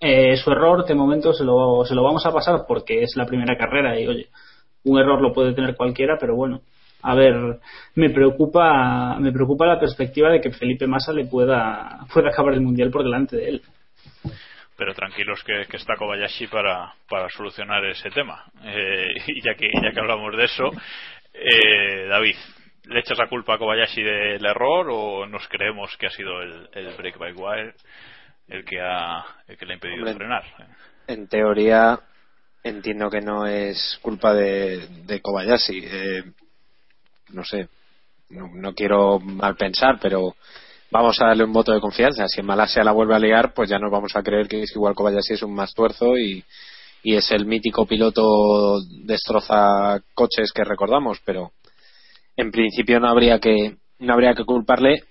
Eh, 0.00 0.36
su 0.36 0.50
error 0.50 0.84
de 0.86 0.94
momento 0.94 1.32
se 1.32 1.44
lo, 1.44 1.84
se 1.84 1.94
lo 1.94 2.02
vamos 2.02 2.24
a 2.26 2.32
pasar 2.32 2.64
porque 2.66 3.02
es 3.02 3.14
la 3.16 3.26
primera 3.26 3.56
carrera 3.56 3.98
y 3.98 4.06
oye, 4.06 4.28
un 4.84 4.98
error 4.98 5.20
lo 5.20 5.32
puede 5.32 5.52
tener 5.52 5.76
cualquiera, 5.76 6.16
pero 6.18 6.34
bueno, 6.34 6.62
a 7.02 7.14
ver, 7.14 7.60
me 7.94 8.08
preocupa, 8.10 9.18
me 9.18 9.30
preocupa 9.30 9.66
la 9.66 9.78
perspectiva 9.78 10.30
de 10.30 10.40
que 10.40 10.50
Felipe 10.50 10.86
Massa 10.86 11.12
le 11.12 11.26
pueda, 11.26 12.06
pueda 12.12 12.30
acabar 12.30 12.54
el 12.54 12.62
mundial 12.62 12.90
por 12.90 13.04
delante 13.04 13.36
de 13.36 13.48
él. 13.48 13.62
Pero 14.76 14.94
tranquilos 14.94 15.42
que, 15.44 15.66
que 15.70 15.76
está 15.76 15.94
Kobayashi 15.96 16.48
para, 16.48 16.94
para 17.08 17.28
solucionar 17.28 17.84
ese 17.84 18.10
tema. 18.10 18.44
Eh, 18.64 19.14
y 19.26 19.42
ya 19.42 19.54
que, 19.54 19.68
ya 19.82 19.92
que 19.92 20.00
hablamos 20.00 20.36
de 20.36 20.44
eso, 20.44 20.70
eh, 21.34 22.06
David, 22.08 22.36
¿le 22.84 23.00
echas 23.00 23.18
la 23.18 23.28
culpa 23.28 23.54
a 23.54 23.58
Kobayashi 23.58 24.02
del 24.02 24.46
error 24.46 24.88
o 24.90 25.26
nos 25.26 25.46
creemos 25.48 25.96
que 25.98 26.06
ha 26.06 26.10
sido 26.10 26.40
el, 26.42 26.68
el 26.72 26.94
break 26.96 27.18
by 27.18 27.32
wire 27.32 27.74
el 28.48 28.64
que, 28.64 28.80
ha, 28.80 29.24
el 29.48 29.56
que 29.56 29.66
le 29.66 29.72
ha 29.72 29.74
impedido 29.74 30.14
frenar? 30.14 30.44
En 31.06 31.26
teoría, 31.28 31.98
entiendo 32.62 33.10
que 33.10 33.20
no 33.20 33.46
es 33.46 33.98
culpa 34.00 34.32
de, 34.32 34.86
de 35.04 35.20
Kobayashi. 35.20 35.82
Eh, 35.84 36.24
no 37.30 37.44
sé, 37.44 37.68
no, 38.30 38.48
no, 38.54 38.74
quiero 38.74 39.18
mal 39.18 39.56
pensar, 39.56 39.98
pero 40.00 40.36
vamos 40.90 41.20
a 41.20 41.26
darle 41.26 41.44
un 41.44 41.52
voto 41.52 41.72
de 41.72 41.80
confianza. 41.80 42.28
Si 42.28 42.40
en 42.40 42.46
Malasia 42.46 42.84
la 42.84 42.92
vuelve 42.92 43.16
a 43.16 43.18
liar, 43.18 43.52
pues 43.54 43.68
ya 43.68 43.78
nos 43.78 43.90
vamos 43.90 44.14
a 44.14 44.22
creer 44.22 44.46
que 44.46 44.62
es 44.62 44.72
igual 44.72 44.94
Kobayashi 44.94 45.34
es 45.34 45.42
un 45.42 45.54
más 45.54 45.74
tuerzo 45.74 46.16
y, 46.16 46.44
y 47.04 47.14
es 47.14 47.30
el 47.30 47.44
mítico 47.44 47.86
piloto 47.86 48.80
destroza 49.04 50.00
coches 50.14 50.50
que 50.52 50.64
recordamos, 50.64 51.20
pero 51.24 51.52
en 52.34 52.50
principio 52.50 52.98
no 52.98 53.08
habría 53.08 53.38
que 53.38 53.76
no 53.98 54.12
habría 54.14 54.34
que 54.34 54.44
culparle 54.44 55.04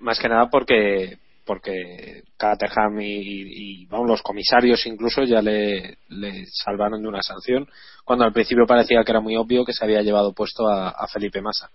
más 0.00 0.18
que 0.18 0.28
nada 0.28 0.50
porque 0.50 1.18
porque 1.44 2.22
Caterham 2.36 3.00
y, 3.00 3.86
vamos 3.86 4.08
los 4.08 4.22
comisarios 4.22 4.84
incluso 4.86 5.22
ya 5.22 5.40
le, 5.40 5.98
le, 6.08 6.44
salvaron 6.46 7.02
de 7.02 7.08
una 7.08 7.22
sanción 7.22 7.68
cuando 8.04 8.24
al 8.24 8.32
principio 8.32 8.66
parecía 8.66 9.02
que 9.04 9.12
era 9.12 9.20
muy 9.20 9.36
obvio 9.36 9.64
que 9.64 9.72
se 9.72 9.84
había 9.84 10.02
llevado 10.02 10.32
puesto 10.32 10.68
a, 10.68 10.90
a 10.90 11.06
Felipe 11.06 11.40
Massa. 11.40 11.70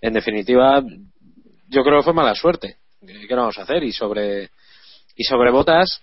En 0.00 0.12
definitiva, 0.12 0.82
yo 1.68 1.82
creo 1.82 1.98
que 1.98 2.04
fue 2.04 2.12
mala 2.12 2.34
suerte. 2.34 2.76
¿Qué 3.00 3.34
vamos 3.34 3.58
a 3.58 3.62
hacer? 3.62 3.82
Y 3.82 3.92
sobre 3.92 4.50
y 5.16 5.24
sobre 5.24 5.50
Botas, 5.50 6.02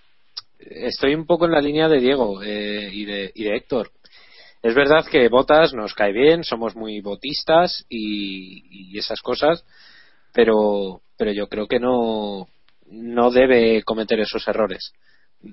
estoy 0.60 1.16
un 1.16 1.26
poco 1.26 1.46
en 1.46 1.52
la 1.52 1.62
línea 1.62 1.88
de 1.88 2.00
Diego 2.00 2.44
eh, 2.44 2.90
y, 2.92 3.06
de, 3.06 3.32
y 3.34 3.44
de 3.46 3.56
Héctor. 3.56 3.92
Es 4.62 4.76
verdad 4.76 5.06
que 5.10 5.30
Botas 5.30 5.74
nos 5.74 5.94
cae 5.94 6.12
bien, 6.12 6.44
somos 6.44 6.76
muy 6.76 7.00
botistas 7.00 7.86
y, 7.88 8.98
esas 8.98 9.22
cosas, 9.22 9.64
pero, 10.34 11.02
pero 11.18 11.32
yo 11.32 11.48
creo 11.48 11.68
que 11.68 11.80
no, 11.80 12.48
no 12.88 13.32
debe 13.32 13.84
cometer 13.84 14.20
esos 14.20 14.46
errores. 14.48 14.92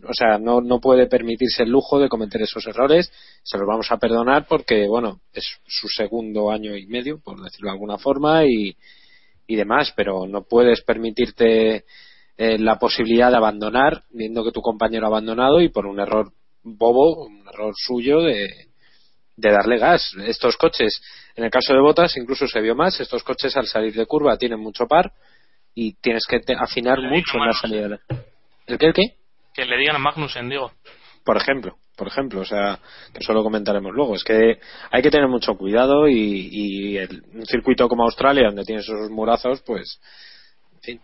O 0.02 0.12
sea, 0.12 0.38
no, 0.38 0.60
no 0.60 0.80
puede 0.80 1.06
permitirse 1.06 1.62
el 1.62 1.70
lujo 1.70 2.00
de 2.00 2.08
cometer 2.08 2.42
esos 2.42 2.66
errores. 2.66 3.12
Se 3.44 3.56
los 3.56 3.68
vamos 3.68 3.92
a 3.92 3.98
perdonar 3.98 4.46
porque, 4.48 4.88
bueno, 4.88 5.20
es 5.32 5.46
su 5.64 5.86
segundo 5.86 6.50
año 6.50 6.76
y 6.76 6.86
medio, 6.86 7.20
por 7.20 7.40
decirlo 7.40 7.68
de 7.68 7.74
alguna 7.74 7.98
forma, 7.98 8.42
y 8.44 8.74
demás, 9.46 9.92
pero 9.96 10.26
no 10.26 10.42
puedes 10.42 10.82
permitirte 10.82 11.84
eh, 12.36 12.58
la 12.58 12.78
posibilidad 12.78 13.30
de 13.30 13.36
abandonar, 13.36 14.04
viendo 14.10 14.44
que 14.44 14.52
tu 14.52 14.60
compañero 14.60 15.06
ha 15.06 15.08
abandonado 15.08 15.60
y 15.60 15.68
por 15.68 15.86
un 15.86 16.00
error 16.00 16.32
bobo, 16.62 17.26
un 17.26 17.46
error 17.48 17.72
suyo 17.76 18.20
de, 18.20 18.48
de 19.36 19.50
darle 19.50 19.78
gas. 19.78 20.14
Estos 20.26 20.56
coches, 20.56 21.00
en 21.34 21.44
el 21.44 21.50
caso 21.50 21.72
de 21.72 21.80
Botas, 21.80 22.16
incluso 22.16 22.46
se 22.46 22.60
vio 22.60 22.74
más. 22.74 23.00
Estos 23.00 23.22
coches 23.22 23.56
al 23.56 23.66
salir 23.66 23.94
de 23.94 24.06
curva 24.06 24.36
tienen 24.36 24.60
mucho 24.60 24.86
par 24.86 25.12
y 25.74 25.94
tienes 25.94 26.24
que 26.26 26.40
afinar 26.58 27.00
mucho 27.00 27.36
en 27.38 27.46
la 27.46 27.52
salida. 27.52 28.00
¿El 28.66 28.78
qué? 28.78 28.86
¿El 28.86 28.92
qué? 28.92 29.02
Que 29.54 29.64
le 29.64 29.78
digan 29.78 29.96
a 29.96 29.98
Magnussen, 29.98 30.48
digo. 30.48 30.72
Por 31.24 31.36
ejemplo, 31.36 31.76
por 31.96 32.08
ejemplo, 32.08 32.40
o 32.40 32.44
sea, 32.44 32.78
que 33.12 33.20
eso 33.20 33.32
lo 33.32 33.42
comentaremos 33.42 33.92
luego. 33.94 34.14
Es 34.14 34.24
que 34.24 34.58
hay 34.90 35.02
que 35.02 35.10
tener 35.10 35.28
mucho 35.28 35.56
cuidado 35.56 36.08
y, 36.08 36.48
y 36.50 36.96
el, 36.98 37.22
un 37.34 37.46
circuito 37.46 37.88
como 37.88 38.04
Australia, 38.04 38.46
donde 38.46 38.64
tienes 38.64 38.84
esos 38.84 39.10
murazos, 39.10 39.62
pues, 39.62 40.00
en 40.74 40.80
fin, 40.80 41.00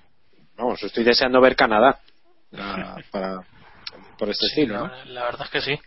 vamos, 0.56 0.82
estoy 0.82 1.04
deseando 1.04 1.40
ver 1.40 1.56
Canadá 1.56 1.98
para, 3.10 3.40
por 4.18 4.30
este 4.30 4.46
estilo. 4.46 4.86
¿no? 4.86 5.04
La, 5.06 5.24
verdad 5.24 5.46
es 5.46 5.50
que 5.50 5.60
sí. 5.60 5.80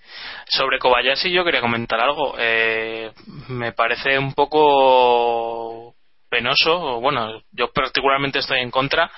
Sobre 0.48 0.80
Kobayashi 0.80 1.32
yo 1.32 1.44
quería 1.44 1.62
comentar 1.62 2.00
algo. 2.00 2.36
Eh, 2.38 3.12
me 3.48 3.72
parece 3.74 4.18
un 4.18 4.34
poco 4.34 5.96
penoso, 6.30 7.00
bueno, 7.00 7.42
yo 7.52 7.72
particularmente 7.72 8.40
estoy 8.40 8.60
en 8.60 8.72
contra 8.72 9.10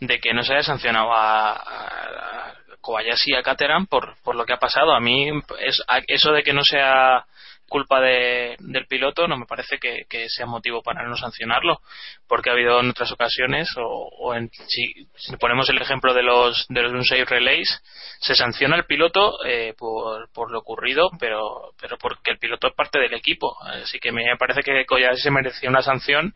de 0.00 0.18
que 0.18 0.32
no 0.32 0.42
se 0.42 0.54
haya 0.54 0.62
sancionado 0.62 1.12
a, 1.12 1.52
a 1.52 2.54
Kobayashi 2.80 3.32
y 3.32 3.36
a 3.36 3.42
Caterham 3.42 3.86
por, 3.86 4.16
por 4.22 4.34
lo 4.34 4.44
que 4.44 4.52
ha 4.52 4.58
pasado. 4.58 4.92
A 4.94 5.00
mí 5.00 5.28
es, 5.60 5.82
eso 6.08 6.32
de 6.32 6.42
que 6.42 6.52
no 6.52 6.62
sea 6.64 7.24
culpa 7.72 8.00
de, 8.00 8.54
del 8.60 8.86
piloto, 8.86 9.26
no 9.26 9.36
me 9.36 9.46
parece 9.46 9.78
que, 9.78 10.28
sea 10.28 10.46
motivo 10.46 10.82
para 10.82 11.08
no 11.08 11.16
sancionarlo, 11.16 11.80
porque 12.28 12.50
ha 12.50 12.52
habido 12.52 12.80
en 12.80 12.90
otras 12.90 13.10
ocasiones, 13.10 13.68
o, 13.78 14.34
en, 14.34 14.50
si, 14.68 15.08
ponemos 15.40 15.68
el 15.70 15.80
ejemplo 15.80 16.14
de 16.14 16.22
los 16.22 16.66
de 16.68 16.82
los 16.82 16.92
Unsafe 16.92 17.24
Relays, 17.24 17.82
se 18.20 18.34
sanciona 18.34 18.76
al 18.76 18.84
piloto 18.84 19.44
eh, 19.44 19.74
por, 19.76 20.30
por 20.32 20.52
lo 20.52 20.58
ocurrido, 20.58 21.10
pero, 21.18 21.72
pero 21.80 21.96
porque 21.98 22.30
el 22.30 22.38
piloto 22.38 22.68
es 22.68 22.74
parte 22.74 23.00
del 23.00 23.14
equipo. 23.14 23.56
Así 23.62 23.98
que 23.98 24.12
me 24.12 24.22
parece 24.38 24.60
que 24.60 24.84
Koyashi 24.84 25.22
se 25.22 25.30
merecía 25.30 25.70
una 25.70 25.82
sanción 25.82 26.34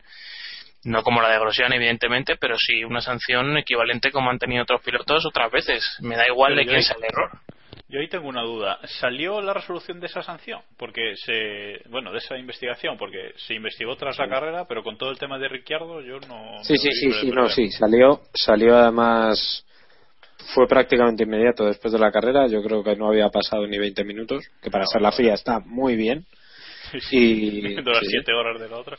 no 0.83 1.03
como 1.03 1.21
la 1.21 1.29
de 1.29 1.39
Grosjean 1.39 1.73
evidentemente, 1.73 2.37
pero 2.37 2.55
sí 2.57 2.83
una 2.83 3.01
sanción 3.01 3.57
equivalente 3.57 4.11
como 4.11 4.29
han 4.29 4.39
tenido 4.39 4.63
otros 4.63 4.81
pilotos 4.81 5.25
otras 5.25 5.51
veces. 5.51 5.97
Me 6.01 6.15
da 6.15 6.25
igual 6.27 6.55
de 6.55 6.65
quién 6.65 6.81
sea 6.81 6.95
el 6.97 7.05
error. 7.05 7.31
Yo 7.89 8.01
ahí 8.01 8.09
tengo 8.09 8.27
una 8.27 8.41
duda. 8.43 8.79
¿Salió 8.99 9.41
la 9.41 9.53
resolución 9.53 9.99
de 10.01 10.07
esa 10.07 10.21
sanción? 10.21 10.61
Porque 10.77 11.15
se. 11.15 11.89
Bueno, 11.89 12.11
de 12.11 12.17
esa 12.17 12.37
investigación, 12.37 12.97
porque 12.97 13.31
se 13.37 13.53
investigó 13.53 13.95
tras 13.95 14.17
la 14.17 14.27
carrera, 14.27 14.65
pero 14.67 14.83
con 14.83 14.97
todo 14.97 15.09
el 15.09 15.17
tema 15.17 15.39
de 15.39 15.47
Ricciardo, 15.47 16.01
yo 16.01 16.19
no. 16.27 16.63
Sí, 16.63 16.77
sí, 16.77 16.91
sí, 16.91 17.11
sí, 17.13 17.31
no, 17.31 17.47
sí. 17.47 17.71
Salió, 17.71 18.21
salió 18.33 18.75
además. 18.75 19.63
Fue 20.53 20.67
prácticamente 20.67 21.23
inmediato 21.23 21.65
después 21.65 21.93
de 21.93 21.99
la 21.99 22.11
carrera. 22.11 22.47
Yo 22.47 22.61
creo 22.61 22.83
que 22.83 22.95
no 22.95 23.07
había 23.07 23.29
pasado 23.29 23.65
ni 23.65 23.77
20 23.77 24.03
minutos, 24.03 24.45
que 24.61 24.69
para 24.69 24.85
ser 24.85 25.01
la 25.01 25.11
fría 25.13 25.33
está 25.33 25.59
muy 25.59 25.95
bien. 25.95 26.25
y. 27.11 27.61
las 27.83 27.99
7 28.01 28.33
horas 28.33 28.59
de 28.59 28.67
la 28.67 28.77
otra. 28.79 28.97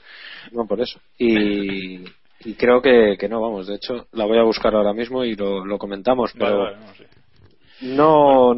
No, 0.52 0.66
por 0.66 0.80
eso. 0.80 0.98
Y. 1.18 2.04
y 2.40 2.54
creo 2.56 2.80
que, 2.80 3.16
que, 3.18 3.28
no, 3.28 3.42
vamos, 3.42 3.66
de 3.66 3.74
hecho, 3.74 4.06
la 4.12 4.24
voy 4.24 4.38
a 4.38 4.44
buscar 4.44 4.74
ahora 4.74 4.94
mismo 4.94 5.24
y 5.24 5.36
lo, 5.36 5.62
lo 5.66 5.76
comentamos, 5.76 6.32
pero 6.32 6.74
no, 6.74 6.86
no 7.82 8.54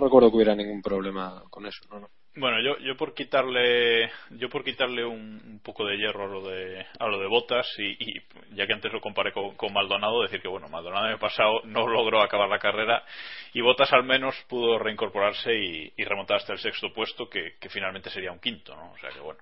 recuerdo 0.00 0.30
que 0.30 0.36
hubiera 0.36 0.54
ningún 0.54 0.82
problema 0.82 1.42
con 1.50 1.66
eso, 1.66 1.80
no, 1.90 2.00
no. 2.00 2.08
Bueno, 2.34 2.62
yo, 2.62 2.78
yo 2.78 2.96
por 2.96 3.12
quitarle 3.12 4.10
yo 4.30 4.48
por 4.48 4.64
quitarle 4.64 5.04
un, 5.04 5.60
poco 5.62 5.84
de 5.84 5.98
hierro 5.98 6.24
a 6.24 6.28
lo 6.28 6.48
de 6.48 6.86
a 6.98 7.06
lo 7.06 7.18
de 7.18 7.26
Botas 7.26 7.66
y, 7.76 8.18
ya 8.54 8.66
que 8.66 8.72
antes 8.72 8.90
lo 8.90 9.02
comparé 9.02 9.32
con, 9.32 9.54
Maldonado 9.70 10.22
decir 10.22 10.40
que 10.40 10.48
bueno 10.48 10.66
Maldonado 10.68 11.08
el 11.08 11.18
pasado 11.18 11.60
no 11.64 11.86
logró 11.86 12.22
acabar 12.22 12.48
la 12.48 12.58
carrera 12.58 13.04
y 13.52 13.60
Botas 13.60 13.92
al 13.92 14.04
menos 14.04 14.34
pudo 14.48 14.78
reincorporarse 14.78 15.52
y, 15.54 16.04
remontar 16.04 16.38
hasta 16.38 16.54
el 16.54 16.58
sexto 16.58 16.90
puesto 16.94 17.28
que, 17.28 17.56
finalmente 17.68 18.08
sería 18.08 18.32
un 18.32 18.40
quinto, 18.40 18.74
¿no? 18.76 18.92
O 18.92 18.98
sea 18.98 19.10
que 19.10 19.20
bueno 19.20 19.40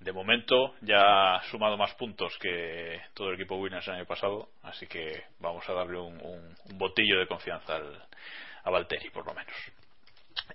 de 0.00 0.12
momento 0.12 0.74
ya 0.80 1.36
ha 1.36 1.42
sumado 1.50 1.76
más 1.76 1.94
puntos 1.94 2.36
que 2.38 3.00
todo 3.14 3.28
el 3.28 3.34
equipo 3.34 3.56
Winners 3.56 3.86
el 3.88 3.94
año 3.94 4.06
pasado, 4.06 4.48
así 4.62 4.86
que 4.86 5.24
vamos 5.38 5.68
a 5.68 5.74
darle 5.74 5.98
un, 5.98 6.18
un 6.20 6.78
botillo 6.78 7.18
de 7.18 7.26
confianza 7.26 7.76
al, 7.76 8.02
a 8.64 8.70
Valtteri, 8.70 9.10
por 9.10 9.26
lo 9.26 9.34
menos. 9.34 9.54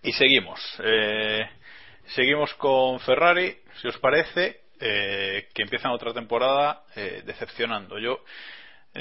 Y 0.04 0.12
seguimos. 0.14 0.60
Eh, 0.84 1.48
seguimos 2.08 2.54
con 2.56 3.00
Ferrari, 3.00 3.56
si 3.82 3.88
os 3.88 3.98
parece, 4.00 4.62
eh, 4.80 5.48
que 5.54 5.62
empiezan 5.62 5.92
otra 5.92 6.14
temporada 6.14 6.84
eh, 6.96 7.22
decepcionando. 7.26 8.00
Yo 8.00 8.24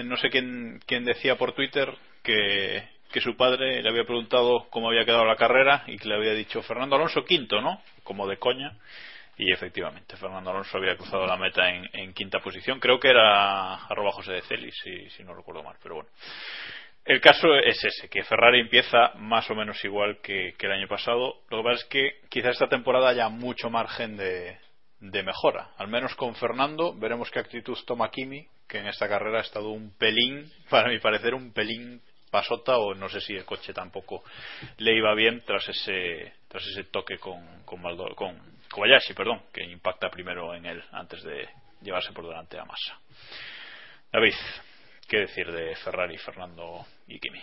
no 0.05 0.17
sé 0.17 0.29
quién, 0.29 0.81
quién 0.87 1.05
decía 1.05 1.37
por 1.37 1.53
Twitter 1.53 1.89
que, 2.23 2.89
que 3.13 3.21
su 3.21 3.37
padre 3.37 3.81
le 3.81 3.89
había 3.89 4.05
preguntado 4.05 4.67
cómo 4.71 4.89
había 4.89 5.05
quedado 5.05 5.25
la 5.25 5.37
carrera 5.37 5.85
y 5.87 5.99
que 5.99 6.09
le 6.09 6.17
había 6.17 6.33
dicho 6.33 6.63
Fernando 6.63 6.97
Alonso 6.97 7.25
quinto, 7.25 7.61
¿no? 7.61 7.81
Como 8.03 8.27
de 8.27 8.39
coña. 8.39 8.77
Y 9.37 9.53
efectivamente, 9.53 10.17
Fernando 10.17 10.51
Alonso 10.51 10.79
había 10.79 10.97
cruzado 10.97 11.27
la 11.27 11.37
meta 11.37 11.69
en, 11.69 12.13
quinta 12.13 12.41
posición. 12.41 12.79
Creo 12.79 13.01
que 13.01 13.09
era 13.09 13.75
arroba 13.87 14.13
José 14.13 14.33
de 14.33 14.43
Celis, 14.43 14.75
si, 14.83 15.25
no 15.25 15.35
recuerdo 15.35 15.63
mal, 15.63 15.77
pero 15.83 15.97
bueno. 15.97 16.11
El 17.05 17.21
caso 17.21 17.55
es 17.57 17.85
ese, 17.85 18.09
que 18.09 18.23
Ferrari 18.23 18.61
empieza 18.61 19.13
más 19.17 19.51
o 19.51 19.55
menos 19.55 19.85
igual 19.85 20.19
que, 20.23 20.55
el 20.59 20.73
año 20.73 20.89
pasado. 20.89 21.43
Lo 21.51 21.59
que 21.59 21.65
pasa 21.65 21.83
es 21.83 21.85
que 21.85 22.21
quizás 22.31 22.53
esta 22.53 22.69
temporada 22.69 23.09
haya 23.09 23.29
mucho 23.29 23.69
margen 23.71 24.17
de, 24.17 24.59
mejora. 25.01 25.73
Al 25.77 25.89
menos 25.89 26.15
con 26.15 26.35
Fernando 26.37 26.95
veremos 26.95 27.31
qué 27.31 27.41
actitud 27.41 27.77
toma 27.87 28.11
Kimi, 28.11 28.47
que 28.69 28.79
en 28.79 28.87
esta 28.87 29.09
carrera 29.09 29.39
ha 29.39 29.43
estado 29.43 29.69
un 29.71 29.95
pelín, 29.99 30.51
para 30.71 30.89
mi 30.89 30.99
parecer, 30.99 31.35
un 31.35 31.53
pelín 31.53 32.01
pasota 32.31 32.79
o 32.79 32.95
no 32.95 33.09
sé 33.09 33.21
si 33.21 33.35
el 33.35 33.45
coche 33.45 33.73
tampoco 33.73 34.25
le 34.79 34.97
iba 34.97 35.15
bien 35.15 35.41
tras 35.47 35.69
ese 35.69 36.33
tras 36.49 36.67
ese 36.67 36.83
toque 36.83 37.17
con 37.17 37.63
con, 37.65 37.81
con 38.17 38.54
Kobayashi, 38.75 39.15
perdón, 39.15 39.43
que 39.53 39.63
impacta 39.63 40.11
primero 40.11 40.55
en 40.55 40.67
él 40.67 40.83
antes 40.93 41.23
de 41.23 41.49
llevarse 41.83 42.13
por 42.13 42.27
delante 42.27 42.59
a 42.59 42.65
Massa. 42.65 42.99
David, 44.13 44.35
¿Qué 45.09 45.19
decir 45.19 45.51
de 45.53 45.77
Ferrari, 45.77 46.17
Fernando 46.17 46.87
y 47.07 47.19
Kimi? 47.21 47.41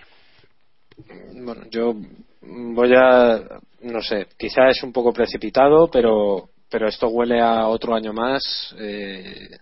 Bueno, 1.44 1.64
yo 1.70 1.94
voy 2.42 2.94
a, 2.96 3.60
no 3.82 4.02
sé, 4.02 4.28
quizá 4.38 4.70
es 4.70 4.82
un 4.84 4.92
poco 4.92 5.14
precipitado, 5.14 5.90
pero, 5.90 6.50
pero 6.70 6.88
esto 6.88 7.08
huele 7.08 7.40
a 7.40 7.68
otro 7.68 7.96
año 7.96 8.14
más, 8.14 8.76
eh, 8.80 9.58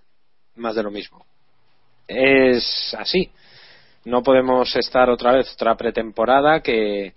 más 0.55 0.75
de 0.75 0.84
lo 0.84 0.91
mismo. 0.91 1.25
Es 2.08 2.95
así. 2.97 3.29
No 4.05 4.23
podemos 4.23 4.73
estar 4.75 5.10
otra 5.10 5.34
vez 5.34 5.51
otra 5.53 5.75
pretemporada 5.75 6.62
que, 6.62 7.13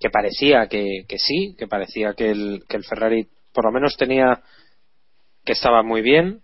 que 0.00 0.10
parecía 0.10 0.66
que, 0.66 1.04
que 1.06 1.18
sí, 1.18 1.54
que 1.58 1.68
parecía 1.68 2.14
que 2.14 2.30
el, 2.30 2.64
que 2.66 2.78
el 2.78 2.84
Ferrari 2.84 3.28
por 3.56 3.64
lo 3.64 3.72
menos 3.72 3.96
tenía 3.96 4.42
que 5.42 5.52
estaba 5.52 5.82
muy 5.82 6.02
bien 6.02 6.42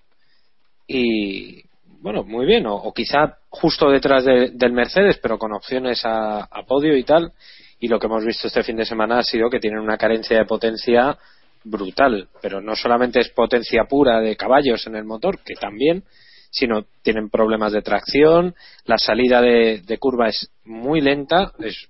y, 0.87 1.63
bueno, 2.01 2.25
muy 2.25 2.47
bien, 2.47 2.65
o, 2.67 2.91
quizá 2.95 3.37
justo 3.51 3.91
detrás 3.91 4.25
del 4.25 4.73
Mercedes, 4.73 5.19
pero 5.23 5.39
con 5.39 5.53
opciones 5.53 6.01
a, 6.05 6.49
podio 6.67 6.97
y 6.97 7.05
tal. 7.05 7.33
Y 7.81 7.89
lo 7.89 7.99
que 7.99 8.07
hemos 8.07 8.25
visto 8.25 8.47
este 8.47 8.63
fin 8.63 8.77
de 8.77 8.87
semana 8.87 9.19
ha 9.19 9.23
sido 9.23 9.51
que 9.51 9.61
tienen 9.61 9.81
una 9.81 9.99
carencia 9.99 10.39
de 10.39 10.47
potencia 10.47 11.19
brutal, 11.65 12.29
pero 12.41 12.61
no 12.61 12.75
solamente 12.75 13.21
es 13.21 13.29
potencia 13.29 13.85
pura 13.85 14.21
de 14.21 14.37
caballos 14.37 14.87
en 14.87 14.97
el 14.97 15.05
motor, 15.05 15.41
que 15.45 15.55
también, 15.55 16.05
sino 16.51 16.87
tienen 17.03 17.29
problemas 17.29 17.73
de 17.73 17.83
tracción, 17.83 18.55
la 18.85 18.99
salida 18.99 19.41
de, 19.43 19.99
curva 20.01 20.29
es 20.29 20.51
muy 20.65 21.01
lenta, 21.01 21.53
es 21.59 21.89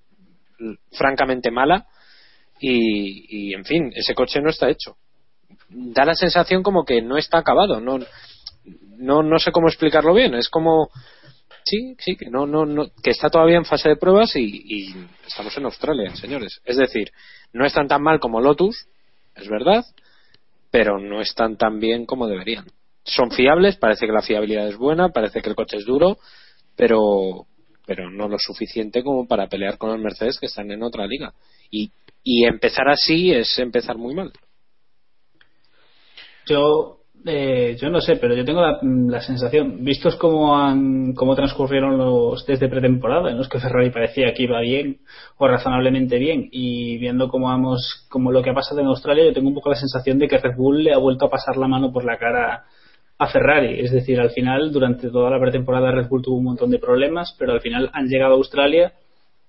francamente 0.91 1.49
mala 1.49 1.87
y, 2.59 3.49
y, 3.49 3.53
en 3.53 3.65
fin, 3.65 3.91
ese 3.95 4.13
coche 4.13 4.41
no 4.41 4.49
está 4.49 4.69
hecho. 4.69 4.97
Da 5.73 6.05
la 6.05 6.15
sensación 6.15 6.63
como 6.63 6.85
que 6.85 7.01
no 7.01 7.17
está 7.17 7.39
acabado, 7.39 7.79
no, 7.79 7.99
no, 8.97 9.23
no 9.23 9.39
sé 9.39 9.51
cómo 9.51 9.67
explicarlo 9.67 10.13
bien. 10.13 10.33
Es 10.35 10.49
como, 10.49 10.89
sí, 11.65 11.95
sí, 11.99 12.15
que 12.15 12.29
no, 12.29 12.45
no, 12.45 12.65
no, 12.65 12.87
que 13.03 13.11
está 13.11 13.29
todavía 13.29 13.57
en 13.57 13.65
fase 13.65 13.89
de 13.89 13.95
pruebas 13.95 14.35
y, 14.35 14.93
estamos 15.27 15.55
en 15.57 15.65
Australia, 15.65 16.15
señores. 16.15 16.61
Es 16.65 16.77
decir, 16.77 17.11
no 17.51 17.65
están 17.65 17.87
tan 17.87 18.01
mal 18.01 18.19
como 18.19 18.41
Lotus, 18.41 18.87
es 19.35 19.47
verdad, 19.47 19.85
pero 20.71 20.99
no 20.99 21.21
están 21.21 21.57
tan 21.57 21.79
bien 21.79 22.05
como 22.05 22.27
deberían. 22.27 22.65
Son 23.03 23.31
fiables, 23.31 23.75
parece 23.75 24.05
que 24.05 24.13
la 24.13 24.21
fiabilidad 24.21 24.67
es 24.67 24.77
buena, 24.77 25.09
parece 25.09 25.41
que 25.41 25.49
el 25.49 25.55
coche 25.55 25.77
es 25.77 25.85
duro, 25.85 26.17
pero, 26.75 27.45
pero 27.85 28.09
no 28.09 28.29
lo 28.29 28.37
suficiente 28.39 29.03
como 29.03 29.27
para 29.27 29.47
pelear 29.47 29.77
con 29.77 29.91
los 29.91 29.99
Mercedes 29.99 30.39
que 30.39 30.45
están 30.45 30.71
en 30.71 30.83
otra 30.83 31.05
liga. 31.05 31.33
Y, 31.69 31.91
y 32.23 32.45
empezar 32.45 32.87
así 32.87 33.33
es 33.33 33.59
empezar 33.59 33.97
muy 33.97 34.15
mal. 34.15 34.31
Yo 36.47 37.03
eh, 37.25 37.77
yo 37.79 37.89
no 37.89 38.01
sé, 38.01 38.17
pero 38.17 38.35
yo 38.35 38.43
tengo 38.43 38.61
la, 38.61 39.21
sensación, 39.21 39.85
vistos 39.85 40.17
cómo, 40.17 40.57
han, 40.57 41.13
cómo 41.13 41.35
transcurrieron 41.35 41.97
los 41.97 42.45
desde 42.45 42.67
pretemporada, 42.67 43.31
en 43.31 43.37
los 43.37 43.47
que 43.47 43.59
Ferrari 43.59 43.91
parecía 43.91 44.33
que 44.33 44.43
iba 44.43 44.59
bien 44.59 44.97
o 45.37 45.47
razonablemente 45.47 46.17
bien, 46.19 46.49
y 46.51 46.97
viendo 46.97 47.29
cómo 47.29 47.47
vamos, 47.47 48.05
como 48.09 48.31
lo 48.33 48.43
que 48.43 48.49
ha 48.49 48.53
pasado 48.53 48.81
en 48.81 48.87
Australia, 48.87 49.23
yo 49.23 49.33
tengo 49.33 49.47
un 49.47 49.55
poco 49.55 49.69
la 49.69 49.77
sensación 49.77 50.19
de 50.19 50.27
que 50.27 50.37
Red 50.37 50.57
Bull 50.57 50.83
le 50.83 50.93
ha 50.93 50.97
vuelto 50.97 51.25
a 51.25 51.29
pasar 51.29 51.55
la 51.55 51.69
mano 51.69 51.93
por 51.93 52.03
la 52.03 52.17
cara 52.17 52.65
a 53.17 53.27
Ferrari. 53.27 53.79
Es 53.79 53.91
decir, 53.91 54.19
al 54.19 54.31
final, 54.31 54.73
durante 54.73 55.09
toda 55.09 55.29
la 55.29 55.39
pretemporada, 55.39 55.91
Red 55.91 56.09
Bull 56.09 56.23
tuvo 56.23 56.37
un 56.37 56.43
montón 56.43 56.71
de 56.71 56.79
problemas, 56.79 57.33
pero 57.39 57.53
al 57.53 57.61
final 57.61 57.89
han 57.93 58.07
llegado 58.07 58.33
a 58.33 58.37
Australia 58.37 58.93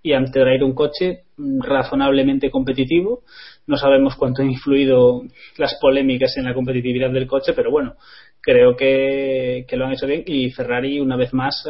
y 0.05 0.13
han 0.13 0.31
traído 0.31 0.67
un 0.67 0.75
coche 0.75 1.23
razonablemente 1.37 2.51
competitivo. 2.51 3.23
No 3.67 3.79
sabemos 3.79 4.15
cuánto 4.17 4.43
han 4.43 4.51
influido 4.51 5.23
las 5.57 5.77
polémicas 5.81 6.37
en 6.37 6.45
la 6.45 6.53
competitividad 6.53 7.11
del 7.11 7.27
coche, 7.27 7.55
pero 7.55 7.71
bueno, 7.71 7.95
creo 8.43 8.77
que, 8.77 9.67
lo 9.73 9.87
han 9.87 9.93
hecho 9.93 10.07
bien 10.07 10.23
y 10.27 10.51
Ferrari 10.51 11.01
una 11.01 11.17
vez 11.17 11.33
más 11.33 11.67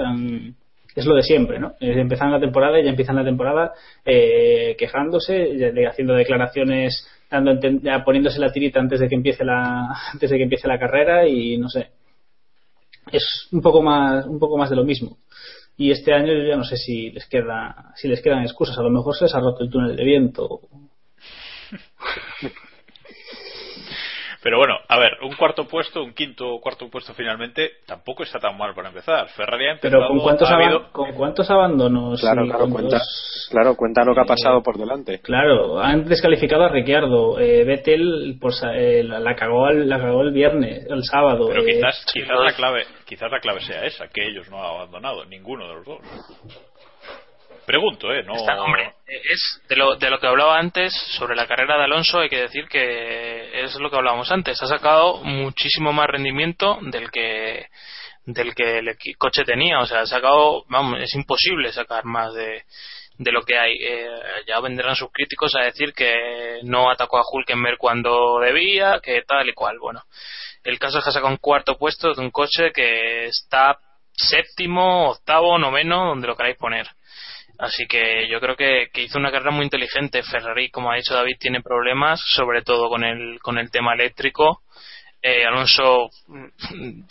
es 0.96 1.06
lo 1.06 1.14
de 1.14 1.22
siempre, 1.22 1.58
¿no? 1.58 1.74
Eh, 1.80 2.00
empiezan 2.00 2.32
la 2.32 2.40
temporada 2.40 2.78
y 2.80 2.84
ya 2.84 2.90
empiezan 2.90 3.16
la 3.16 3.24
temporada 3.24 3.72
eh, 4.04 4.74
quejándose, 4.78 5.72
haciendo 5.88 6.14
declaraciones, 6.14 7.06
dando, 7.30 7.58
poniéndose 8.04 8.40
la 8.40 8.52
tirita 8.52 8.80
antes 8.80 9.00
de 9.00 9.08
que 9.08 9.14
empiece 9.14 9.44
la 9.44 9.88
antes 10.12 10.30
de 10.30 10.36
que 10.36 10.42
empiece 10.42 10.68
la 10.68 10.78
carrera 10.78 11.26
y 11.26 11.56
no 11.58 11.68
sé, 11.68 11.88
es 13.12 13.48
un 13.52 13.60
poco 13.60 13.82
más 13.82 14.26
un 14.26 14.38
poco 14.38 14.56
más 14.56 14.70
de 14.70 14.76
lo 14.76 14.84
mismo 14.84 15.18
y 15.76 15.90
este 15.90 16.12
año 16.12 16.32
yo 16.32 16.44
ya 16.44 16.56
no 16.56 16.64
sé 16.64 16.76
si 16.76 17.10
les 17.10 17.26
queda 17.26 17.92
si 17.96 18.08
les 18.08 18.22
quedan 18.22 18.42
excusas. 18.42 18.78
A 18.78 18.82
lo 18.82 18.90
mejor 18.90 19.16
se 19.16 19.24
les 19.24 19.34
ha 19.34 19.40
roto 19.40 19.64
el 19.64 19.70
túnel 19.70 19.96
de 19.96 20.04
viento 20.04 20.60
Pero 24.44 24.58
bueno, 24.58 24.74
a 24.88 24.98
ver, 24.98 25.12
un 25.22 25.34
cuarto 25.36 25.66
puesto, 25.66 26.04
un 26.04 26.12
quinto 26.12 26.46
o 26.46 26.60
cuarto 26.60 26.90
puesto 26.90 27.14
finalmente, 27.14 27.78
tampoco 27.86 28.22
está 28.24 28.38
tan 28.38 28.58
mal 28.58 28.74
para 28.74 28.88
empezar. 28.88 29.26
Ferrari 29.30 29.68
ha 29.68 29.72
empezado. 29.72 30.02
Pero 30.02 30.08
¿con 30.08 30.20
cuántos, 30.20 30.50
ha 30.50 30.54
habido- 30.56 30.92
¿con 30.92 31.12
cuántos 31.14 31.50
abandonos? 31.50 32.20
Claro, 32.20 32.44
claro, 32.44 32.58
con 32.60 32.70
cuenta, 32.72 32.98
dos- 32.98 33.48
claro, 33.50 33.74
cuenta 33.74 34.04
lo 34.04 34.12
que 34.14 34.20
ha 34.20 34.24
Eh, 34.24 34.26
pasado 34.26 34.62
por 34.62 34.76
delante. 34.76 35.20
Claro, 35.22 35.80
han 35.80 36.04
descalificado 36.04 36.64
a 36.64 36.68
Ricciardo. 36.68 37.40
Eh, 37.40 37.64
Vettel 37.64 38.36
pues, 38.38 38.62
eh, 38.74 39.02
la, 39.02 39.18
la 39.18 39.34
cagó 39.34 39.68
el, 39.70 39.88
la 39.88 39.98
cagó 39.98 40.20
el 40.20 40.32
viernes, 40.32 40.86
el 40.90 41.02
sábado. 41.04 41.46
Pero 41.48 41.62
eh, 41.62 41.76
quizás, 41.76 42.04
quizás 42.12 42.38
la 42.44 42.52
clave, 42.52 42.84
quizás 43.06 43.30
la 43.30 43.40
clave 43.40 43.60
sea 43.62 43.86
esa, 43.86 44.08
que 44.08 44.26
ellos 44.28 44.50
no 44.50 44.58
han 44.62 44.74
abandonado, 44.76 45.24
ninguno 45.24 45.66
de 45.68 45.74
los 45.76 45.86
dos. 45.86 45.98
Pregunto, 47.74 48.12
eh, 48.12 48.22
no. 48.22 48.34
Hombre, 48.34 48.92
es 49.04 49.60
de 49.68 49.74
lo, 49.74 49.96
de 49.96 50.08
lo 50.08 50.20
que 50.20 50.28
hablaba 50.28 50.60
antes 50.60 50.94
sobre 51.18 51.34
la 51.34 51.48
carrera 51.48 51.76
de 51.76 51.82
Alonso, 51.82 52.20
hay 52.20 52.28
que 52.28 52.42
decir 52.42 52.68
que 52.68 53.64
es 53.64 53.74
lo 53.80 53.90
que 53.90 53.96
hablábamos 53.96 54.30
antes. 54.30 54.62
Ha 54.62 54.68
sacado 54.68 55.24
muchísimo 55.24 55.92
más 55.92 56.06
rendimiento 56.06 56.78
del 56.82 57.10
que 57.10 57.66
del 58.26 58.54
que 58.54 58.78
el 58.78 58.96
coche 59.18 59.42
tenía. 59.42 59.80
O 59.80 59.86
sea, 59.86 60.02
ha 60.02 60.06
sacado, 60.06 60.62
vamos, 60.68 61.00
es 61.00 61.16
imposible 61.16 61.72
sacar 61.72 62.04
más 62.04 62.32
de, 62.32 62.62
de 63.18 63.32
lo 63.32 63.42
que 63.42 63.58
hay. 63.58 63.76
Eh, 63.80 64.08
ya 64.46 64.60
vendrán 64.60 64.94
sus 64.94 65.10
críticos 65.10 65.56
a 65.56 65.64
decir 65.64 65.92
que 65.94 66.60
no 66.62 66.92
atacó 66.92 67.18
a 67.18 67.24
Hulkenberg 67.28 67.76
cuando 67.76 68.38
debía, 68.38 69.00
que 69.02 69.22
tal 69.22 69.48
y 69.48 69.52
cual. 69.52 69.80
Bueno, 69.80 70.04
el 70.62 70.78
caso 70.78 70.98
es 70.98 71.04
que 71.04 71.10
ha 71.10 71.12
sacado 71.12 71.32
un 71.32 71.38
cuarto 71.38 71.76
puesto 71.76 72.14
de 72.14 72.20
un 72.20 72.30
coche 72.30 72.70
que 72.72 73.24
está 73.24 73.76
séptimo, 74.12 75.10
octavo, 75.10 75.58
noveno, 75.58 76.10
donde 76.10 76.28
lo 76.28 76.36
queráis 76.36 76.56
poner. 76.56 76.86
Así 77.58 77.86
que 77.86 78.28
yo 78.28 78.40
creo 78.40 78.56
que, 78.56 78.88
hizo 78.96 79.18
una 79.18 79.30
carrera 79.30 79.50
muy 79.52 79.64
inteligente. 79.64 80.22
Ferrari, 80.22 80.70
como 80.70 80.90
ha 80.90 80.96
dicho 80.96 81.14
David, 81.14 81.36
tiene 81.38 81.60
problemas, 81.62 82.20
sobre 82.34 82.62
todo 82.62 82.88
con 82.88 83.04
el, 83.04 83.38
con 83.40 83.58
el 83.58 83.70
tema 83.70 83.94
eléctrico. 83.94 84.62
Eh, 85.22 85.44
Alonso 85.46 86.10
mm, 86.26 86.46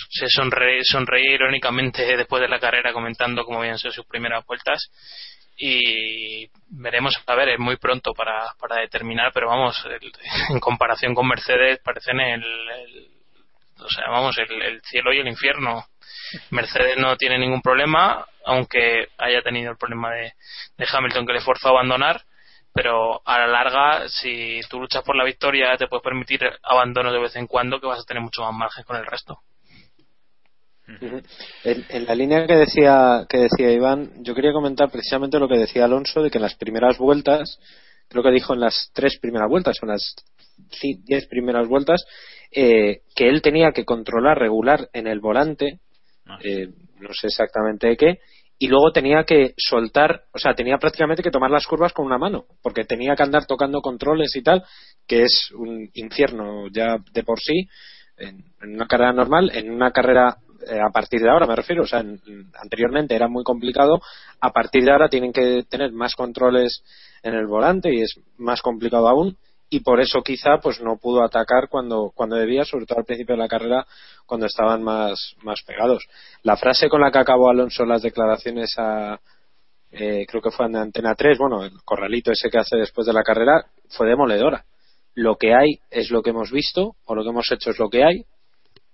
se 0.10 0.28
sonreía, 0.28 0.82
sonreía 0.84 1.34
irónicamente 1.34 2.16
después 2.18 2.42
de 2.42 2.50
la 2.50 2.60
carrera 2.60 2.94
comentando 2.94 3.44
cómo 3.46 3.60
habían 3.60 3.80
sido 3.80 3.92
sus 3.94 4.06
primeras 4.06 4.46
vueltas. 4.46 4.92
Y 5.58 6.48
veremos, 6.68 7.16
a 7.26 7.36
ver, 7.36 7.50
es 7.50 7.60
muy 7.60 7.78
pronto 7.78 8.14
para, 8.14 8.54
para 8.60 8.82
determinar, 8.82 9.32
pero 9.34 9.48
vamos, 9.48 9.84
el- 9.86 10.12
en 10.50 10.60
comparación 10.60 11.16
con 11.16 11.28
Mercedes 11.28 11.80
parecen 11.84 12.20
el, 12.20 12.44
o 13.80 13.90
sea, 13.90 14.10
vamos, 14.10 14.38
el 14.38 14.82
cielo 14.84 15.14
y 15.14 15.20
el 15.20 15.28
infierno. 15.28 15.86
Mercedes 16.52 16.98
no 16.98 17.16
tiene 17.18 17.38
ningún 17.38 17.62
problema, 17.62 18.26
aunque 18.46 19.10
haya 19.18 19.42
tenido 19.42 19.72
el 19.72 19.78
problema 19.78 20.12
de, 20.12 20.34
de 20.78 20.88
Hamilton 20.92 21.26
que 21.26 21.34
le 21.34 21.42
forzó 21.42 21.70
a 21.70 21.72
abandonar. 21.72 22.22
Pero 22.74 23.22
a 23.28 23.38
la 23.38 23.48
larga, 23.48 24.10
si 24.10 24.60
tú 24.68 24.80
luchas 24.80 25.04
por 25.04 25.16
la 25.16 25.24
victoria, 25.24 25.78
te 25.78 25.88
puedes 25.88 26.04
permitir 26.04 26.42
abandonos 26.64 27.14
de 27.14 27.20
vez 27.20 27.36
en 27.36 27.46
cuando, 27.46 27.80
que 27.80 27.86
vas 27.86 28.00
a 28.00 28.04
tener 28.04 28.24
mucho 28.24 28.42
más 28.42 28.54
margen 28.54 28.84
con 28.84 28.98
el 28.98 29.06
resto. 29.06 29.40
En, 31.64 32.06
la 32.06 32.16
línea 32.16 32.46
que 32.46 32.56
decía 32.56 33.26
que 33.30 33.38
decía 33.38 33.72
Iván, 33.72 34.12
yo 34.24 34.36
quería 34.36 34.52
comentar 34.52 34.90
precisamente 34.92 35.40
lo 35.40 35.48
que 35.48 35.58
decía 35.58 35.86
Alonso 35.86 36.22
de 36.22 36.30
que 36.30 36.40
en 36.40 36.44
las 36.44 36.56
primeras 36.56 36.98
vueltas, 36.98 37.60
creo 38.10 38.22
que 38.22 38.32
dijo 38.32 38.54
en 38.54 38.60
las 38.60 38.92
tres 38.94 39.18
primeras 39.20 39.50
vueltas 39.50 39.78
o 39.82 39.86
en 39.86 39.92
las 39.92 40.16
diez 41.06 41.28
primeras 41.28 41.68
vueltas, 41.68 42.06
eh, 42.52 43.02
que 43.16 43.30
él 43.30 43.42
tenía 43.42 43.72
que 43.72 43.86
controlar 43.86 44.38
regular 44.38 44.90
en 44.94 45.08
el 45.08 45.20
volante, 45.20 45.80
eh, 46.44 46.68
no 47.00 47.10
sé 47.14 47.28
exactamente 47.28 47.96
qué, 47.98 48.20
y 48.60 48.68
luego 48.68 48.92
tenía 48.92 49.24
que 49.26 49.54
soltar, 49.58 50.24
o 50.34 50.40
sea, 50.40 50.54
tenía 50.54 50.78
prácticamente 50.78 51.24
que 51.24 51.32
tomar 51.32 51.52
las 51.52 51.68
curvas 51.68 51.92
con 51.92 52.06
una 52.06 52.18
mano, 52.18 52.46
porque 52.62 52.86
tenía 52.86 53.16
que 53.16 53.24
andar 53.24 53.46
tocando 53.46 53.82
controles 53.82 54.36
y 54.36 54.42
tal, 54.44 54.64
que 55.08 55.24
es 55.24 55.52
un 55.56 55.90
infierno 55.94 56.68
ya 56.72 56.98
de 57.12 57.24
por 57.24 57.40
sí, 57.40 57.68
en, 58.18 58.44
una 58.62 58.88
carrera 58.88 59.12
normal, 59.12 59.52
en 59.54 59.72
una 59.72 59.92
carrera 59.92 60.38
eh, 60.68 60.80
a 60.80 60.92
partir 60.92 61.20
de 61.22 61.30
ahora 61.30 61.46
me 61.46 61.56
refiero, 61.58 61.84
o 61.84 61.88
sea, 61.88 62.00
en- 62.00 62.22
anteriormente 62.62 63.16
era 63.16 63.28
muy 63.28 63.44
complicado, 63.44 64.00
a 64.40 64.52
partir 64.52 64.84
de 64.86 64.92
ahora 64.92 65.10
tienen 65.10 65.34
que 65.34 65.64
tener 65.70 65.92
más 65.92 66.16
controles 66.16 66.84
en 67.22 67.34
el 67.34 67.48
volante 67.48 67.94
y 67.94 68.02
es 68.02 68.16
más 68.38 68.62
complicado 68.62 69.10
aún 69.10 69.38
y 69.74 69.80
por 69.80 70.00
eso 70.00 70.22
quizá 70.22 70.60
pues 70.62 70.80
no 70.82 70.98
pudo 70.98 71.24
atacar 71.24 71.68
cuando 71.68 72.12
cuando 72.14 72.36
debía, 72.36 72.64
sobre 72.64 72.86
todo 72.86 73.00
al 73.00 73.06
principio 73.06 73.36
de 73.36 73.42
la 73.42 73.48
carrera 73.48 73.88
cuando 74.26 74.46
estaban 74.46 74.84
más 74.84 75.36
más 75.42 75.62
pegados. 75.66 76.06
La 76.44 76.58
frase 76.58 76.90
con 76.90 77.02
la 77.02 77.12
que 77.12 77.18
acabó 77.18 77.50
Alonso 77.50 77.84
las 77.86 78.04
declaraciones 78.04 78.74
a 78.78 79.20
eh, 79.92 80.26
creo 80.28 80.42
que 80.42 80.52
fue 80.52 80.68
en 80.68 80.76
Antena 80.76 81.16
3, 81.16 81.38
bueno, 81.38 81.64
el 81.64 81.72
corralito 81.84 82.32
ese 82.32 82.50
que 82.50 82.60
hace 82.60 82.78
después 82.78 83.08
de 83.08 83.14
la 83.14 83.24
carrera 83.24 83.66
fue 83.90 84.08
demoledora. 84.08 84.66
Lo 85.16 85.36
que 85.38 85.54
hay 85.54 85.80
es 85.92 86.12
lo 86.12 86.22
que 86.22 86.32
hemos 86.32 86.52
visto 86.52 86.96
o 87.06 87.16
lo 87.16 87.24
que 87.24 87.30
hemos 87.30 87.52
hecho 87.52 87.72
es 87.72 87.80
lo 87.80 87.90
que 87.90 88.04
hay 88.04 88.26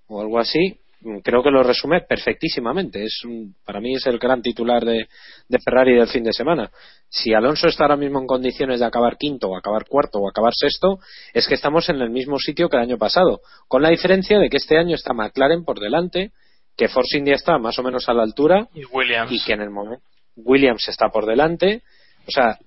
o 0.08 0.22
algo 0.22 0.39
así 0.39 0.80
creo 1.24 1.42
que 1.44 1.50
lo 1.52 1.64
resume 1.64 2.02
perfectísimamente. 2.02 3.04
Es 3.04 3.24
un- 3.26 3.56
para 3.66 3.80
mí 3.80 3.96
es 3.96 4.06
el 4.08 4.20
gran 4.20 4.42
titular 4.42 4.84
de, 4.86 5.08
de 5.48 5.60
Ferrari 5.64 5.96
del 5.96 6.08
fin 6.08 6.24
de 6.24 6.34
semana. 6.34 6.70
Si 7.10 7.34
Alonso 7.34 7.68
está 7.68 7.84
ahora 7.86 7.96
mismo 7.98 8.20
en 8.20 8.28
condiciones 8.28 8.80
de 8.80 8.86
acabar 8.86 9.18
quinto 9.18 9.50
o 9.50 9.58
acabar 9.58 9.86
cuarto 9.88 10.20
o 10.20 10.30
acabar 10.30 10.52
sexto, 10.54 11.00
es 11.34 11.48
que 11.48 11.56
estamos 11.56 11.90
en 11.90 12.02
el 12.02 12.10
mismo 12.10 12.38
sitio 12.38 12.70
que 12.70 12.78
el 12.78 12.84
año 12.84 12.98
pasado, 12.98 13.42
con 13.68 13.82
la 13.82 13.90
diferencia 13.90 14.38
de 14.40 14.50
que 14.50 14.58
este 14.58 14.78
año 14.78 14.96
está 14.96 15.14
McLaren 15.14 15.64
por 15.66 15.80
delante, 15.80 16.32
que 16.78 16.88
Force 16.88 17.18
India 17.18 17.36
está 17.36 17.58
más 17.58 17.78
o 17.80 17.84
menos 17.84 18.08
a 18.08 18.14
la 18.14 18.24
altura 18.24 18.68
Y 18.74 18.86
Williams. 18.86 19.32
y 19.32 19.44
que 19.44 19.54
en 19.54 19.62
el 19.62 19.70
momento 19.70 20.04
Williams 20.38 20.88
está 20.88 21.10
por 21.10 21.26
delante. 21.26 21.82
O 22.28 22.32
sea, 22.32 22.58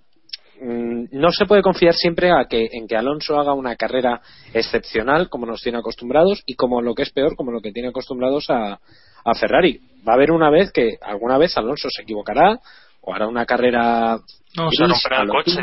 mm, 0.62 1.08
no 1.12 1.30
se 1.32 1.46
puede 1.46 1.62
confiar 1.62 1.94
siempre 1.94 2.30
a 2.30 2.46
que, 2.48 2.68
en 2.72 2.86
que 2.86 2.96
Alonso 2.96 3.38
haga 3.38 3.54
una 3.54 3.76
carrera 3.76 4.20
excepcional 4.52 5.28
como 5.28 5.46
nos 5.46 5.62
tiene 5.62 5.78
acostumbrados 5.78 6.42
y 6.46 6.54
como 6.54 6.80
lo 6.80 6.94
que 6.94 7.02
es 7.02 7.10
peor, 7.10 7.36
como 7.36 7.52
lo 7.52 7.60
que 7.60 7.72
tiene 7.72 7.88
acostumbrados 7.88 8.48
a, 8.50 8.78
a 9.24 9.34
Ferrari. 9.34 9.80
Va 10.06 10.12
a 10.12 10.16
haber 10.16 10.32
una 10.32 10.50
vez 10.50 10.72
que 10.72 10.96
alguna 11.00 11.38
vez 11.38 11.56
Alonso 11.56 11.88
se 11.90 12.02
equivocará 12.02 12.58
o 13.02 13.14
hará 13.14 13.26
una 13.26 13.44
carrera 13.46 14.18
No, 14.56 14.70
se 14.70 14.84
gris 14.84 15.02
romperá 15.02 15.22
el 15.22 15.28
coche, 15.28 15.60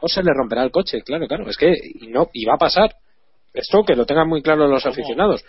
o 0.00 0.08
se 0.08 0.22
le 0.22 0.32
romperá 0.34 0.62
el 0.62 0.70
coche, 0.70 1.02
claro, 1.02 1.26
claro. 1.26 1.48
Es 1.48 1.56
que 1.56 1.72
y 2.00 2.06
no 2.08 2.28
y 2.32 2.44
va 2.44 2.54
a 2.54 2.58
pasar. 2.58 2.94
Esto 3.52 3.82
que 3.84 3.96
lo 3.96 4.06
tengan 4.06 4.28
muy 4.28 4.42
claro 4.42 4.68
los 4.68 4.86
aficionados. 4.86 5.44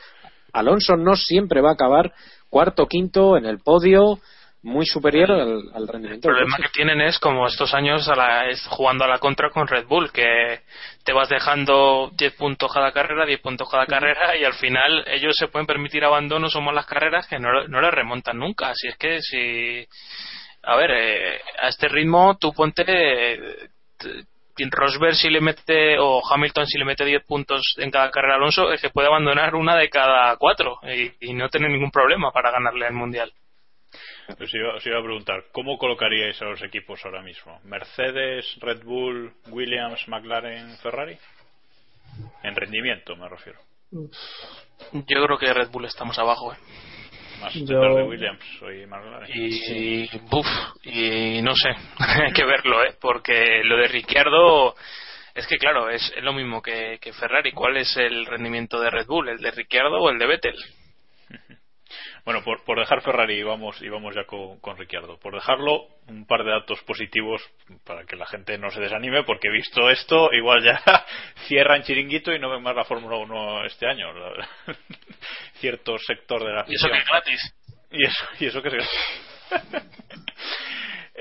Alonso 0.54 0.98
no 0.98 1.16
siempre 1.16 1.62
va 1.62 1.70
a 1.70 1.74
acabar 1.74 2.14
cuarto, 2.50 2.88
quinto 2.88 3.38
en 3.38 3.46
el 3.46 3.60
podio, 3.60 4.20
muy 4.64 4.86
superior 4.86 5.32
al, 5.32 5.64
al 5.74 5.88
rendimiento. 5.88 6.30
El 6.30 6.36
problema 6.36 6.58
que 6.58 6.70
tienen 6.70 7.02
es 7.02 7.18
como 7.20 7.48
estos 7.48 7.74
años 7.74 8.08
a 8.08 8.16
la- 8.16 8.48
es 8.50 8.66
jugando 8.68 9.06
a 9.06 9.08
la 9.08 9.18
contra 9.20 9.50
con 9.50 9.68
Red 9.68 9.86
Bull, 9.88 10.12
que 10.12 10.62
te 11.04 11.14
vas 11.14 11.30
dejando 11.30 12.12
10 12.16 12.34
puntos 12.36 12.72
cada 12.72 12.92
carrera, 12.92 13.26
10 13.26 13.40
puntos 13.40 13.68
cada 13.70 13.86
carrera 13.88 14.38
y 14.38 14.44
al 14.44 14.54
final 14.54 15.04
ellos 15.08 15.36
se 15.38 15.48
pueden 15.48 15.66
permitir 15.66 16.04
abandonos 16.06 16.56
o 16.56 16.62
malas 16.62 16.86
carreras 16.86 17.28
que 17.28 17.40
no, 17.40 17.68
no 17.68 17.82
les 17.82 17.92
remontan 17.92 18.38
nunca. 18.38 18.70
Así 18.70 18.88
es 18.88 18.98
que 18.98 19.22
si. 19.22 19.86
A 20.64 20.76
ver, 20.76 20.92
eh, 20.92 21.42
a 21.62 21.68
este 21.70 21.88
ritmo 21.88 22.38
tú 22.40 22.54
ponte. 22.54 22.84
eh, 22.88 23.40
Rosberg 24.70 25.16
si 25.16 25.30
le 25.30 25.42
mete 25.42 25.98
o 25.98 26.22
Hamilton 26.30 26.68
si 26.68 26.78
le 26.78 26.86
mete 26.86 27.04
10 27.04 27.24
puntos 27.26 27.62
en 27.78 27.90
cada 27.90 28.12
carrera 28.12 28.34
a 28.34 28.38
Alonso 28.38 28.72
es 28.72 28.80
que 28.82 28.92
puede 28.92 29.08
abandonar 29.08 29.56
una 29.56 29.76
de 29.76 29.90
cada 29.90 30.36
cuatro 30.38 30.78
y, 30.84 31.12
y 31.30 31.34
no 31.34 31.50
tener 31.50 31.72
ningún 31.72 31.90
problema 31.90 32.32
para 32.32 32.52
ganarle 32.52 32.86
el 32.86 32.94
mundial. 32.94 33.32
Os 34.40 34.54
iba, 34.54 34.76
os 34.76 34.86
iba 34.86 35.00
a 35.00 35.04
preguntar, 35.04 35.44
¿cómo 35.52 35.78
colocaríais 35.78 36.42
a 36.42 36.46
los 36.46 36.62
equipos 36.62 37.04
ahora 37.06 37.22
mismo? 37.22 37.60
¿Mercedes, 37.64 38.46
Red 38.60 38.84
Bull, 38.84 39.34
Williams, 39.50 40.08
McLaren, 40.08 40.78
Ferrari? 40.78 41.18
En 42.44 42.56
rendimiento 42.56 43.16
me 43.16 43.28
refiero. 43.30 43.60
Yo 43.92 45.26
creo 45.26 45.38
que 45.38 45.54
Red 45.54 45.70
Bull 45.70 45.86
estamos 45.86 46.18
abajo. 46.20 46.54
¿eh? 46.54 46.58
Más 47.42 47.54
Yo- 47.54 47.66
detrás 47.66 47.96
de 47.96 48.04
Williams 48.04 48.44
y 48.62 48.86
McLaren. 48.86 49.30
Y, 49.34 50.08
buf, 50.30 50.48
y 50.84 51.42
no 51.42 51.54
sé, 51.56 51.70
hay 52.00 52.32
que 52.34 52.46
verlo, 52.46 52.84
¿eh? 52.84 52.96
porque 53.00 53.62
lo 53.64 53.78
de 53.78 53.88
Ricciardo 53.88 54.76
es 55.34 55.48
que, 55.48 55.58
claro, 55.58 55.90
es, 55.90 56.12
es 56.16 56.24
lo 56.24 56.34
mismo 56.34 56.62
que, 56.62 56.98
que 57.02 57.14
Ferrari. 57.14 57.52
¿Cuál 57.54 57.78
es 57.78 57.96
el 57.98 58.26
rendimiento 58.26 58.80
de 58.82 58.90
Red 58.90 59.08
Bull? 59.08 59.30
¿El 59.30 59.38
de 59.38 59.52
Ricciardo 59.52 59.98
o 60.02 60.10
el 60.10 60.18
de 60.20 60.28
Vettel? 60.28 60.56
Bueno, 62.24 62.44
por, 62.44 62.64
por 62.64 62.80
dejar 62.80 63.02
Ferrari 63.02 63.36
y 63.40 63.44
vamos, 63.44 63.82
y 63.82 63.90
vamos 63.90 64.14
ya 64.16 64.26
con, 64.26 64.60
con 64.60 64.78
Ricciardo. 64.78 65.18
Por 65.18 65.34
dejarlo, 65.34 65.88
un 66.08 66.26
par 66.28 66.44
de 66.44 66.52
datos 66.52 66.80
positivos 66.84 67.42
para 67.84 68.06
que 68.06 68.16
la 68.16 68.28
gente 68.28 68.58
no 68.58 68.70
se 68.70 68.80
desanime, 68.80 69.24
porque 69.24 69.50
visto 69.50 69.90
esto, 69.90 70.32
igual 70.34 70.64
ya 70.64 70.82
cierran 71.48 71.84
chiringuito 71.84 72.32
y 72.34 72.40
no 72.40 72.50
ven 72.50 72.62
más 72.62 72.76
la 72.76 72.86
Fórmula 72.86 73.18
1 73.18 73.66
este 73.66 73.88
año. 73.88 74.08
Cierto 75.56 75.98
sector 75.98 76.44
de 76.44 76.54
la 76.54 76.66
Y 76.68 76.76
eso 76.76 76.88
afición. 76.88 76.92
que 76.92 76.98
es 77.00 77.06
gratis. 77.10 77.56
Y 77.94 78.06
eso, 78.06 78.26
y 78.40 78.46
eso 78.46 78.62
que 78.62 78.70
es 78.70 78.74
gratis. 78.76 79.92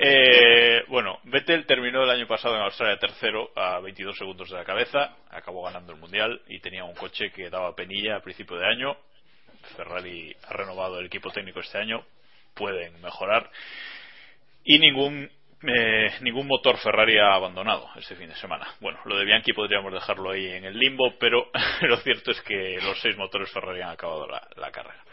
Eh, 0.02 0.82
bueno, 0.88 1.18
Vettel 1.24 1.66
terminó 1.66 2.04
el 2.04 2.10
año 2.10 2.26
pasado 2.26 2.54
en 2.56 2.62
Australia 2.62 2.96
tercero 2.98 3.50
a 3.56 3.80
22 3.80 4.16
segundos 4.16 4.48
de 4.48 4.56
la 4.56 4.64
cabeza, 4.64 5.16
acabó 5.30 5.64
ganando 5.64 5.92
el 5.92 5.98
mundial 5.98 6.40
y 6.46 6.60
tenía 6.60 6.84
un 6.84 6.94
coche 6.94 7.30
que 7.32 7.50
daba 7.50 7.74
penilla 7.74 8.16
a 8.16 8.22
principio 8.22 8.56
de 8.56 8.66
año. 8.66 8.96
Ferrari 9.76 10.34
ha 10.48 10.52
renovado 10.52 10.98
el 10.98 11.06
equipo 11.06 11.30
técnico 11.30 11.60
este 11.60 11.78
año, 11.78 12.04
pueden 12.54 13.00
mejorar 13.00 13.50
y 14.64 14.78
ningún 14.78 15.30
eh, 15.62 16.10
ningún 16.22 16.46
motor 16.46 16.78
Ferrari 16.78 17.18
ha 17.18 17.34
abandonado 17.34 17.86
este 17.96 18.16
fin 18.16 18.28
de 18.28 18.36
semana. 18.36 18.66
Bueno, 18.80 18.98
lo 19.04 19.18
de 19.18 19.26
Bianchi 19.26 19.52
podríamos 19.52 19.92
dejarlo 19.92 20.30
ahí 20.30 20.46
en 20.46 20.64
el 20.64 20.78
limbo, 20.78 21.12
pero 21.18 21.50
lo 21.82 21.96
cierto 21.98 22.30
es 22.30 22.40
que 22.42 22.78
los 22.82 22.98
seis 23.00 23.16
motores 23.16 23.50
Ferrari 23.50 23.82
han 23.82 23.90
acabado 23.90 24.26
la, 24.26 24.70
carrera. 24.70 25.04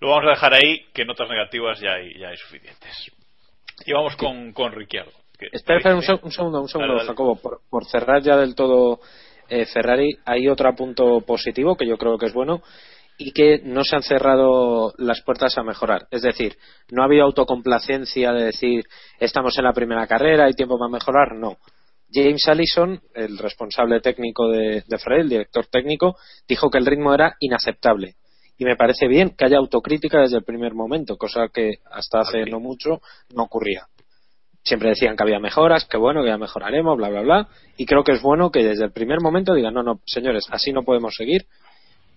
Lo 0.00 0.08
vamos 0.08 0.24
a 0.26 0.30
dejar 0.30 0.54
ahí, 0.54 0.86
que 0.92 1.04
notas 1.04 1.28
negativas 1.28 1.78
ya 1.80 1.94
hay, 1.94 2.18
ya 2.18 2.28
hay 2.28 2.36
suficientes. 2.36 3.12
Y 3.86 3.92
vamos 3.92 4.16
con, 4.16 4.52
con 4.52 4.72
Ricciardo. 4.72 5.12
Espera, 5.52 5.94
un, 5.94 6.02
segundo, 6.02 6.60
un 6.60 6.68
segundo, 6.68 6.98
Jacobo. 7.06 7.60
Por, 7.70 7.84
cerrar 7.84 8.22
ya 8.22 8.36
del 8.36 8.54
todo 8.54 9.00
eh, 9.48 9.66
Ferrari, 9.66 10.16
hay 10.24 10.48
otro 10.48 10.74
punto 10.74 11.20
positivo 11.20 11.76
que 11.76 11.86
yo 11.86 11.98
creo 11.98 12.18
que 12.18 12.26
es 12.26 12.32
bueno 12.32 12.62
y 13.16 13.32
que 13.32 13.60
no 13.62 13.84
se 13.84 13.96
han 13.96 14.02
cerrado 14.02 14.92
las 14.98 15.22
puertas 15.22 15.56
a 15.56 15.62
mejorar. 15.62 16.06
Es 16.10 16.22
decir, 16.22 16.56
no 16.90 17.02
ha 17.02 17.06
habido 17.06 17.24
autocomplacencia 17.24 18.32
de 18.32 18.46
decir 18.46 18.84
estamos 19.20 19.56
en 19.58 19.64
la 19.64 19.72
primera 19.72 20.06
carrera, 20.06 20.46
hay 20.46 20.54
tiempo 20.54 20.78
para 20.78 20.90
mejorar. 20.90 21.34
No. 21.36 21.58
James 22.12 22.46
Allison, 22.48 23.00
el 23.14 23.38
responsable 23.38 24.00
técnico 24.00 24.48
de, 24.48 24.84
de 24.86 24.98
Ferrari, 24.98 25.22
el 25.22 25.28
director 25.28 25.66
técnico, 25.66 26.16
dijo 26.46 26.70
que 26.70 26.78
el 26.78 26.86
ritmo 26.86 27.14
era 27.14 27.36
inaceptable. 27.40 28.16
Y 28.56 28.64
me 28.64 28.76
parece 28.76 29.08
bien 29.08 29.34
que 29.36 29.46
haya 29.46 29.58
autocrítica 29.58 30.20
desde 30.20 30.36
el 30.36 30.44
primer 30.44 30.74
momento, 30.74 31.16
cosa 31.16 31.48
que 31.52 31.78
hasta 31.90 32.20
hace 32.20 32.44
no 32.44 32.60
mucho 32.60 33.00
no 33.34 33.44
ocurría. 33.44 33.86
Siempre 34.62 34.90
decían 34.90 35.16
que 35.16 35.24
había 35.24 35.40
mejoras, 35.40 35.84
que 35.86 35.98
bueno, 35.98 36.22
que 36.22 36.28
ya 36.28 36.38
mejoraremos, 36.38 36.96
bla, 36.96 37.10
bla, 37.10 37.20
bla. 37.20 37.48
Y 37.76 37.84
creo 37.84 38.04
que 38.04 38.12
es 38.12 38.22
bueno 38.22 38.50
que 38.50 38.62
desde 38.62 38.84
el 38.84 38.92
primer 38.92 39.20
momento 39.20 39.54
digan, 39.54 39.74
no, 39.74 39.82
no, 39.82 40.00
señores, 40.06 40.44
así 40.50 40.72
no 40.72 40.84
podemos 40.84 41.14
seguir 41.14 41.46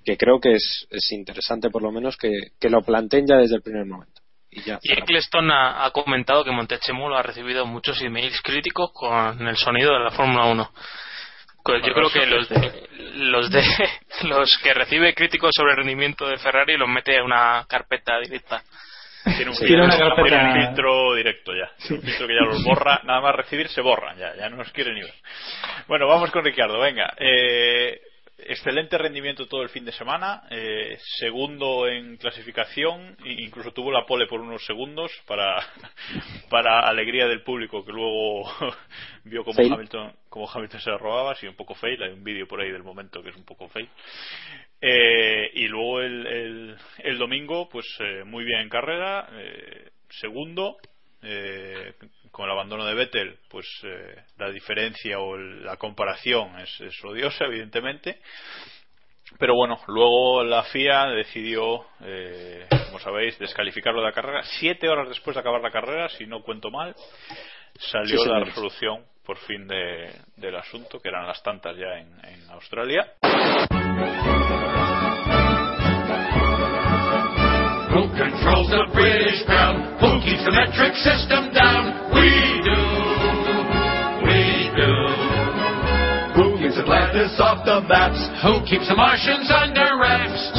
que 0.07 0.15
creo 0.15 0.39
que 0.39 0.53
es, 0.53 0.87
es 0.89 1.11
interesante 1.11 1.69
por 1.69 1.83
lo 1.83 1.91
menos 1.91 2.15
que, 2.15 2.29
lo 2.69 2.81
planteen 2.81 3.27
ya 3.27 3.35
desde 3.35 3.57
el 3.57 3.61
primer 3.61 3.85
momento. 3.85 4.21
Y, 4.49 4.61
ya, 4.61 4.79
y 4.81 4.93
Eccleston 4.93 5.51
ha, 5.51 5.91
comentado 5.91 6.45
que 6.45 6.51
Montechemolo 6.51 7.17
ha 7.17 7.23
recibido 7.23 7.65
muchos 7.65 8.01
emails 8.01 8.41
críticos 8.41 8.91
con 8.93 9.45
el 9.45 9.57
sonido 9.57 9.91
de 9.91 10.05
la 10.05 10.11
Fórmula 10.11 10.45
1. 10.45 10.71
Pues 11.61 11.83
yo 11.85 11.93
creo 11.93 12.09
que 12.09 12.25
los 12.25 12.47
de, 12.47 12.87
los 13.15 13.51
de 13.51 13.61
los 14.29 14.57
que 14.59 14.73
recibe 14.73 15.13
críticos 15.13 15.51
sobre 15.53 15.71
el 15.71 15.77
rendimiento 15.79 16.25
de 16.25 16.37
Ferrari 16.37 16.77
los 16.77 16.87
mete 16.87 17.17
en 17.17 17.23
una 17.23 17.65
carpeta 17.67 18.17
directa. 18.19 18.63
Tiene 19.25 19.51
un, 19.51 19.57
filtro, 19.57 21.15
directo 21.15 21.51
ya. 21.53 21.69
Un 21.93 22.01
filtro 22.01 22.27
que 22.27 22.33
ya 22.33 22.45
los 22.45 22.63
borra. 22.63 23.01
Nada 23.03 23.19
más 23.19 23.35
recibir 23.35 23.67
se 23.67 23.81
borran 23.81 24.17
ya. 24.17 24.33
Ya 24.37 24.47
no 24.47 24.55
nos 24.55 24.71
quiere 24.71 24.93
ni 24.93 25.01
ver. 25.01 25.13
Bueno, 25.89 26.07
vamos 26.07 26.31
con 26.31 26.45
Ricardo. 26.45 26.79
Venga. 26.79 27.13
Eh, 27.17 27.99
excelente 28.37 28.97
rendimiento 28.97 29.47
todo 29.47 29.63
el 29.63 29.69
fin 29.69 29.83
de 29.83 29.91
semana, 29.91 30.43
eh, 30.51 30.97
segundo 31.19 31.87
en 31.87 32.17
clasificación, 32.17 33.17
e 33.25 33.41
incluso 33.41 33.71
tuvo 33.71 33.91
la 33.91 34.05
pole 34.05 34.27
por 34.27 34.39
unos 34.39 34.63
segundos 34.65 35.11
para, 35.25 35.57
para 36.49 36.81
alegría 36.81 37.27
del 37.27 37.41
público 37.41 37.83
que 37.83 37.91
luego 37.91 38.43
vio 39.23 39.43
como 39.43 39.59
Hamilton, 39.59 40.13
como 40.29 40.49
Hamilton 40.49 40.81
se 40.81 40.91
la 40.91 40.97
robaba, 40.97 41.35
sí, 41.35 41.47
un 41.47 41.55
poco 41.55 41.73
fail, 41.73 42.01
hay 42.03 42.11
un 42.11 42.23
vídeo 42.23 42.47
por 42.47 42.61
ahí 42.61 42.71
del 42.71 42.83
momento 42.83 43.23
que 43.23 43.29
es 43.29 43.35
un 43.35 43.45
poco 43.45 43.67
fail. 43.69 43.89
Eh, 44.79 45.49
y 45.55 45.67
luego 45.67 46.01
el, 46.01 46.77
el, 46.99 47.17
domingo, 47.17 47.67
pues 47.67 47.87
eh, 47.99 48.23
muy 48.23 48.45
bien 48.45 48.61
en 48.61 48.69
carrera, 48.69 49.27
segundo, 50.09 50.77
eh, 51.21 51.93
con 52.31 52.45
el 52.45 52.51
abandono 52.51 52.85
de 52.85 52.93
Vettel, 52.93 53.39
pues 53.49 53.65
eh, 53.83 54.15
la 54.37 54.51
diferencia 54.51 55.19
o 55.19 55.37
la 55.37 55.77
comparación 55.77 56.59
es, 56.59 57.03
odiosa, 57.03 57.45
evidentemente. 57.45 58.19
Pero 59.39 59.55
bueno, 59.55 59.79
luego 59.87 60.43
la 60.43 60.63
FIA 60.63 61.07
decidió, 61.07 61.85
eh, 62.01 62.67
como 62.85 62.99
sabéis, 62.99 63.37
descalificarlo 63.39 63.99
de 63.99 64.07
la 64.07 64.13
carrera. 64.13 64.43
Siete 64.43 64.87
horas 64.87 65.09
después 65.09 65.35
de 65.35 65.41
acabar 65.41 65.61
la 65.61 65.71
carrera, 65.71 66.07
si 66.09 66.25
no 66.25 66.43
cuento 66.43 66.71
mal, 66.71 66.95
salió 67.77 68.23
la 68.25 68.45
resolución 68.45 69.03
por 69.25 69.37
fin 69.37 69.67
del 69.67 70.55
asunto, 70.55 70.99
que 70.99 71.09
eran 71.09 71.27
las 71.27 71.43
tantas 71.43 71.75
ya 71.75 71.99
en, 71.99 72.07
en 72.25 72.49
Australia. 72.51 73.13
The 78.69 78.85
British? 78.93 79.43
Who 79.99 80.19
keeps 80.23 80.43
the 80.43 80.51
metric 80.51 80.95
system 80.99 81.53
down? 81.53 82.11
We 82.13 82.29
do. 82.63 82.79
We 84.23 84.69
do. 84.75 84.91
Who 86.37 86.45
keeps 86.59 86.77
the 88.87 88.95
Martians 88.95 89.49
under 89.49 89.97
wraps? 89.97 90.51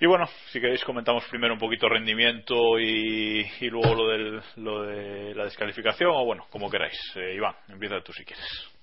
Y 0.00 0.06
bueno, 0.06 0.28
si 0.52 0.60
queréis 0.60 0.84
comentamos 0.84 1.24
primero 1.28 1.54
un 1.54 1.58
poquito 1.58 1.88
rendimiento 1.88 2.78
y, 2.78 3.44
y 3.60 3.68
luego 3.68 3.94
lo, 3.94 4.08
del, 4.08 4.40
lo 4.56 4.82
de 4.82 5.34
la 5.34 5.44
descalificación 5.44 6.10
o 6.14 6.24
bueno, 6.24 6.46
como 6.50 6.70
queráis. 6.70 6.98
Eh, 7.16 7.34
Iván, 7.34 7.54
empieza 7.68 8.00
tú 8.00 8.12
si 8.12 8.24
quieres. 8.24 8.77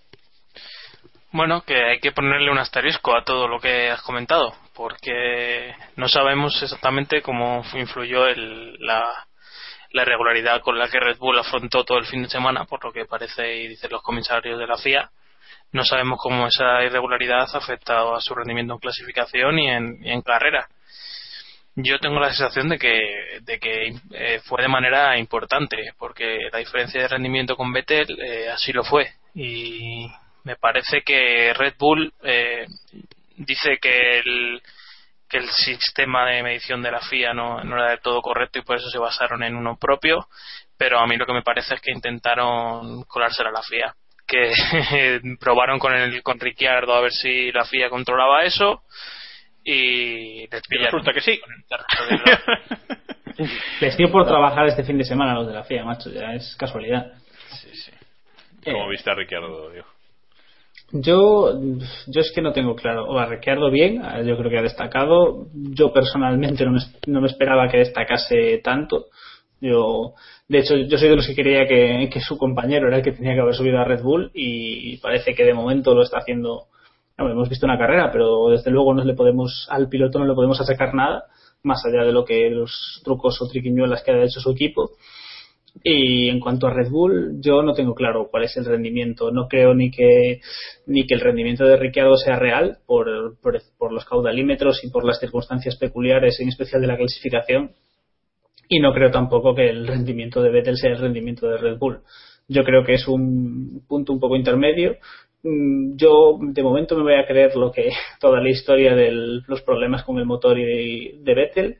Bueno, 1.35 1.63
que 1.63 1.75
hay 1.75 1.99
que 1.99 2.13
ponerle 2.13 2.49
un 2.49 2.59
asterisco 2.59 3.13
a 3.13 3.25
todo 3.25 3.49
lo 3.49 3.59
que 3.59 3.89
has 3.89 4.01
comentado, 4.03 4.55
porque 4.73 5.75
no 5.97 6.07
sabemos 6.07 6.63
exactamente 6.63 7.21
cómo 7.21 7.61
influyó 7.73 8.25
la, 8.29 9.03
la 9.91 10.01
irregularidad 10.03 10.61
con 10.61 10.79
la 10.79 10.87
que 10.87 10.97
Red 10.97 11.17
Bull 11.17 11.37
afrontó 11.37 11.83
todo 11.83 11.97
el 11.97 12.05
fin 12.05 12.23
de 12.23 12.29
semana, 12.29 12.63
por 12.63 12.81
lo 12.85 12.93
que 12.93 13.03
parece 13.03 13.53
y 13.53 13.67
dicen 13.67 13.91
los 13.91 14.01
comisarios 14.01 14.57
de 14.57 14.65
la 14.65 14.77
FIA. 14.77 15.09
No 15.73 15.83
sabemos 15.83 16.19
cómo 16.23 16.47
esa 16.47 16.81
irregularidad 16.85 17.49
ha 17.53 17.57
afectado 17.57 18.15
a 18.15 18.21
su 18.21 18.33
rendimiento 18.33 18.75
en 18.75 18.79
clasificación 18.79 19.59
y 19.59 19.69
en, 19.69 20.21
carrera. 20.21 20.69
Yo 21.75 21.99
tengo 21.99 22.17
la 22.17 22.29
sensación 22.29 22.69
de 22.69 22.79
que, 22.79 23.39
de 23.41 23.59
que 23.59 23.93
eh, 24.13 24.39
fue 24.45 24.61
de 24.61 24.69
manera 24.69 25.17
importante, 25.17 25.75
porque 25.99 26.47
la 26.49 26.59
diferencia 26.59 27.01
de 27.01 27.09
rendimiento 27.09 27.57
con 27.57 27.73
Vettel 27.73 28.07
eh, 28.21 28.49
así 28.49 28.71
lo 28.71 28.85
fue. 28.85 29.11
Y 29.33 30.07
me 30.45 30.55
parece 30.55 31.01
que 31.01 31.53
Red 31.53 31.73
Bull 31.77 32.13
eh, 32.23 32.65
dice 33.35 33.77
que 33.81 34.19
el, 34.19 34.61
que 35.27 35.39
el 35.39 35.49
sistema 35.49 36.25
de 36.27 36.43
medición 36.43 36.81
de 36.81 36.91
la 36.91 37.01
FIA 37.01 37.33
no, 37.33 37.61
era 37.61 37.89
del 37.89 37.99
todo 37.99 38.21
correcto 38.21 38.59
y 38.59 38.61
por 38.61 38.77
eso 38.77 38.89
se 38.89 38.99
basaron 38.99 39.43
en 39.43 39.55
uno 39.55 39.77
propio, 39.77 40.27
pero 40.77 40.99
a 40.99 41.07
mí 41.07 41.17
lo 41.17 41.25
que 41.25 41.33
me 41.33 41.41
parece 41.41 41.75
es 41.75 41.81
que 41.81 41.91
intentaron 41.91 43.03
colársela 43.03 43.49
a 43.49 43.53
la 43.53 43.63
FIA 43.63 43.93
que 44.27 44.51
probaron 45.39 45.77
con 45.79 45.93
el 45.93 46.23
con 46.23 46.39
Ricciardo 46.39 46.93
a 46.93 47.01
ver 47.01 47.11
si 47.11 47.51
la 47.51 47.65
FIA 47.65 47.89
controlaba 47.89 48.43
eso 48.43 48.83
y 49.63 50.47
les 50.47 50.61
resulta 50.69 51.11
que 51.11 51.21
sí. 51.21 51.41
Les 53.81 53.97
dio 53.97 54.09
por 54.11 54.25
trabajar 54.25 54.65
este 54.67 54.83
fin 54.83 54.97
de 54.97 55.03
semana 55.03 55.33
los 55.33 55.47
de 55.47 55.53
la 55.53 55.63
FIA 55.63 55.83
macho 55.83 56.09
ya 56.09 56.33
es 56.33 56.55
casualidad. 56.55 57.13
Sí 57.49 57.69
sí. 57.73 57.91
Como 58.63 58.87
viste 58.87 59.11
a 59.11 59.15
Ricciardo 59.15 59.71
digo 59.71 59.94
yo, 61.01 61.59
yo 62.07 62.21
es 62.21 62.31
que 62.33 62.41
no 62.41 62.53
tengo 62.53 62.75
claro. 62.75 63.05
O 63.05 63.17
a 63.17 63.25
Ricciardo 63.25 63.69
bien, 63.69 64.01
yo 64.25 64.37
creo 64.37 64.49
que 64.49 64.57
ha 64.57 64.63
destacado. 64.63 65.47
Yo 65.53 65.91
personalmente 65.91 66.65
no 66.65 66.71
me, 66.71 66.79
no 67.07 67.21
me 67.21 67.27
esperaba 67.27 67.69
que 67.69 67.79
destacase 67.79 68.59
tanto. 68.63 69.05
Yo, 69.61 70.13
de 70.47 70.59
hecho, 70.59 70.75
yo 70.75 70.97
soy 70.97 71.09
de 71.09 71.15
los 71.15 71.27
que 71.27 71.35
creía 71.35 71.65
que, 71.67 72.09
que, 72.11 72.19
su 72.19 72.37
compañero 72.37 72.87
era 72.87 72.97
el 72.97 73.03
que 73.03 73.13
tenía 73.13 73.33
que 73.33 73.41
haber 73.41 73.55
subido 73.55 73.79
a 73.79 73.85
Red 73.85 74.03
Bull 74.03 74.31
y 74.33 74.97
parece 74.97 75.33
que 75.33 75.45
de 75.45 75.53
momento 75.53 75.95
lo 75.95 76.03
está 76.03 76.19
haciendo. 76.19 76.65
No, 77.17 77.29
hemos 77.29 77.49
visto 77.49 77.65
una 77.65 77.77
carrera, 77.77 78.11
pero 78.11 78.49
desde 78.49 78.71
luego 78.71 78.93
no 78.93 79.03
le 79.03 79.13
podemos, 79.13 79.67
al 79.71 79.87
piloto 79.87 80.19
no 80.19 80.25
le 80.25 80.33
podemos 80.33 80.57
sacar 80.57 80.93
nada, 80.93 81.23
más 81.63 81.81
allá 81.85 82.03
de 82.03 82.11
lo 82.11 82.25
que 82.25 82.49
los 82.49 83.01
trucos 83.03 83.41
o 83.41 83.47
triquiñuelas 83.47 84.03
que 84.03 84.11
ha 84.11 84.23
hecho 84.23 84.39
su 84.39 84.51
equipo. 84.51 84.91
Y 85.83 86.29
en 86.29 86.39
cuanto 86.39 86.67
a 86.67 86.73
Red 86.73 86.89
Bull, 86.89 87.41
yo 87.41 87.61
no 87.61 87.73
tengo 87.73 87.93
claro 87.93 88.29
cuál 88.31 88.43
es 88.43 88.55
el 88.57 88.65
rendimiento. 88.65 89.31
No 89.31 89.47
creo 89.47 89.73
ni 89.73 89.91
que, 89.91 90.39
ni 90.87 91.05
que 91.05 91.15
el 91.15 91.21
rendimiento 91.21 91.65
de 91.65 91.77
Ricciardo 91.77 92.15
sea 92.17 92.37
real 92.37 92.77
por, 92.85 93.37
por, 93.41 93.91
los 93.91 94.05
caudalímetros 94.05 94.83
y 94.83 94.89
por 94.89 95.05
las 95.05 95.19
circunstancias 95.19 95.75
peculiares, 95.77 96.39
en 96.39 96.49
especial 96.49 96.81
de 96.81 96.87
la 96.87 96.97
clasificación. 96.97 97.71
Y 98.67 98.79
no 98.79 98.93
creo 98.93 99.11
tampoco 99.11 99.53
que 99.53 99.69
el 99.69 99.85
rendimiento 99.85 100.41
de 100.41 100.49
Vettel 100.49 100.77
sea 100.77 100.91
el 100.91 100.99
rendimiento 100.99 101.47
de 101.47 101.57
Red 101.57 101.77
Bull. 101.77 101.99
Yo 102.47 102.63
creo 102.63 102.83
que 102.83 102.93
es 102.93 103.07
un 103.07 103.83
punto 103.87 104.13
un 104.13 104.19
poco 104.19 104.35
intermedio. 104.35 104.97
Mm, 105.43 105.97
yo 105.97 106.39
de 106.41 106.63
momento 106.63 106.95
me 106.95 107.03
voy 107.03 107.15
a 107.15 107.27
creer 107.27 107.55
lo 107.55 107.71
que 107.71 107.91
toda 108.19 108.41
la 108.41 108.49
historia 108.49 108.95
de 108.95 109.11
los 109.11 109.61
problemas 109.61 110.03
con 110.03 110.17
el 110.17 110.25
motor 110.25 110.57
y 110.57 111.19
de 111.19 111.33
Vettel 111.35 111.77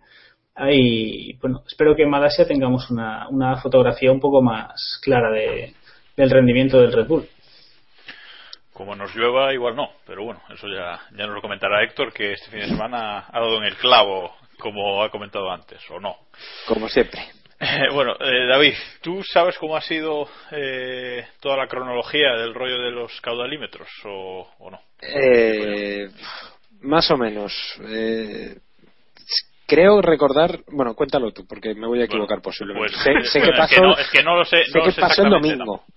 y 0.69 1.33
bueno, 1.37 1.63
espero 1.67 1.95
que 1.95 2.03
en 2.03 2.09
Malasia 2.09 2.47
tengamos 2.47 2.89
una, 2.89 3.27
una 3.29 3.57
fotografía 3.57 4.11
un 4.11 4.19
poco 4.19 4.41
más 4.41 4.99
clara 5.01 5.31
de, 5.31 5.73
del 6.15 6.29
rendimiento 6.29 6.79
del 6.79 6.93
Red 6.93 7.07
Bull. 7.07 7.27
Como 8.73 8.95
nos 8.95 9.15
llueva, 9.15 9.53
igual 9.53 9.75
no, 9.75 9.89
pero 10.05 10.25
bueno, 10.25 10.41
eso 10.53 10.67
ya, 10.67 10.99
ya 11.11 11.25
nos 11.25 11.35
lo 11.35 11.41
comentará 11.41 11.83
Héctor, 11.83 12.11
que 12.11 12.33
este 12.33 12.51
fin 12.51 12.59
de 12.59 12.67
semana 12.67 13.25
ha 13.31 13.39
dado 13.39 13.57
en 13.57 13.63
el 13.63 13.75
clavo, 13.77 14.35
como 14.59 15.01
ha 15.01 15.09
comentado 15.09 15.49
antes, 15.49 15.79
o 15.91 15.99
no. 15.99 16.17
Como 16.67 16.89
siempre. 16.89 17.21
Eh, 17.59 17.89
bueno, 17.93 18.15
eh, 18.19 18.47
David, 18.47 18.73
¿tú 19.01 19.23
sabes 19.23 19.57
cómo 19.57 19.77
ha 19.77 19.81
sido 19.81 20.27
eh, 20.51 21.25
toda 21.39 21.55
la 21.55 21.67
cronología 21.67 22.33
del 22.33 22.53
rollo 22.53 22.81
de 22.81 22.91
los 22.91 23.21
caudalímetros 23.21 23.87
o, 24.05 24.47
o 24.59 24.71
no? 24.71 24.79
más 26.81 27.09
o 27.09 27.17
menos 27.17 27.53
creo 29.67 30.01
recordar, 30.01 30.59
bueno, 30.71 30.93
cuéntalo 30.95 31.31
tú, 31.31 31.45
porque 31.47 31.73
me 31.75 31.87
voy 31.87 32.01
a 32.01 32.05
equivocar 32.05 32.41
posiblemente. 32.41 32.93
Pues, 33.03 33.31
sé, 33.31 33.39
que 33.41 33.49
es 33.49 33.57
pasó, 33.57 33.81
no, 33.81 33.97
es 33.97 34.09
que 34.09 34.23
no 34.23 34.35
lo 34.35 34.45
sé, 34.45 34.65
sé 34.65 34.71
no 34.77 34.81
que 34.81 34.87
lo 34.87 34.91
sé 34.91 35.01
pasó 35.01 35.21
el 35.21 35.27
exactamente 35.27 35.47
domingo. 35.47 35.57
tampoco. 35.57 35.93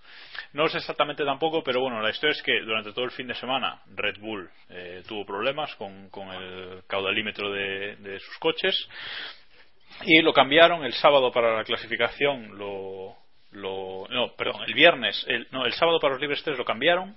No 0.55 0.62
lo 0.62 0.69
sé 0.71 0.79
exactamente 0.79 1.25
tampoco, 1.25 1.62
pero 1.62 1.81
bueno, 1.83 2.01
la 2.01 2.11
historia 2.11 2.33
es 2.33 2.43
que 2.43 2.61
durante 2.62 2.93
todo 2.93 3.05
el 3.05 3.11
fin 3.11 3.27
de 3.29 3.35
semana 3.35 3.83
Red 3.95 4.19
Bull 4.19 4.49
eh, 4.71 5.03
tuvo 5.07 5.27
problemas 5.27 5.75
con, 5.77 6.09
con 6.09 6.29
el 6.31 6.83
caudalímetro 6.87 7.53
de, 7.53 7.97
de 7.97 8.19
sus 8.19 8.39
coches 8.39 8.89
y 10.05 10.23
lo 10.23 10.33
cambiaron 10.33 10.85
el 10.85 10.95
sábado 10.95 11.31
para 11.33 11.55
la 11.57 11.64
clasificación 11.64 12.57
lo, 12.57 13.14
lo 13.53 14.07
no 14.11 14.33
perdón 14.37 14.62
el 14.66 14.75
viernes 14.75 15.25
el, 15.29 15.49
no 15.51 15.64
el 15.64 15.73
sábado 15.73 15.99
para 15.99 16.14
los 16.14 16.21
libres 16.21 16.43
3 16.45 16.57
lo 16.57 16.64
cambiaron 16.64 17.16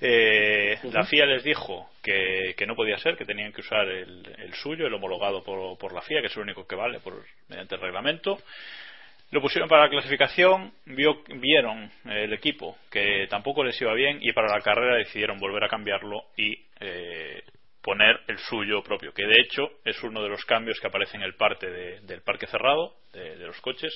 eh, 0.00 0.78
la 0.92 1.04
FIA 1.04 1.26
les 1.26 1.44
dijo 1.44 1.90
que, 2.02 2.54
que 2.56 2.66
no 2.66 2.74
podía 2.74 2.96
ser 2.98 3.16
que 3.16 3.24
tenían 3.24 3.52
que 3.52 3.60
usar 3.60 3.86
el, 3.88 4.22
el 4.38 4.54
suyo 4.54 4.86
el 4.86 4.94
homologado 4.94 5.42
por, 5.42 5.76
por 5.78 5.92
la 5.92 6.00
FIA 6.02 6.20
que 6.20 6.28
es 6.28 6.36
el 6.36 6.42
único 6.42 6.66
que 6.66 6.76
vale 6.76 7.00
por, 7.00 7.24
mediante 7.48 7.74
el 7.74 7.80
reglamento. 7.80 8.38
Lo 9.32 9.40
pusieron 9.40 9.68
para 9.68 9.84
la 9.84 9.90
clasificación, 9.90 10.72
vio, 10.86 11.22
vieron 11.28 11.84
eh, 12.06 12.24
el 12.24 12.32
equipo 12.32 12.76
que 12.90 13.26
tampoco 13.30 13.62
les 13.62 13.80
iba 13.80 13.94
bien 13.94 14.18
y 14.20 14.32
para 14.32 14.48
la 14.52 14.60
carrera 14.60 14.96
decidieron 14.96 15.38
volver 15.38 15.62
a 15.62 15.68
cambiarlo 15.68 16.24
y 16.36 16.52
eh, 16.80 17.42
poner 17.80 18.20
el 18.26 18.38
suyo 18.38 18.82
propio, 18.82 19.12
que 19.14 19.24
de 19.26 19.40
hecho 19.40 19.70
es 19.84 20.02
uno 20.02 20.22
de 20.22 20.28
los 20.28 20.44
cambios 20.44 20.78
que 20.80 20.88
aparece 20.88 21.16
en 21.16 21.22
el 21.22 21.34
parte 21.34 21.70
de- 21.70 22.00
del 22.00 22.22
parque 22.22 22.46
cerrado 22.46 22.94
de, 23.12 23.36
de 23.36 23.46
los 23.46 23.60
coches 23.60 23.92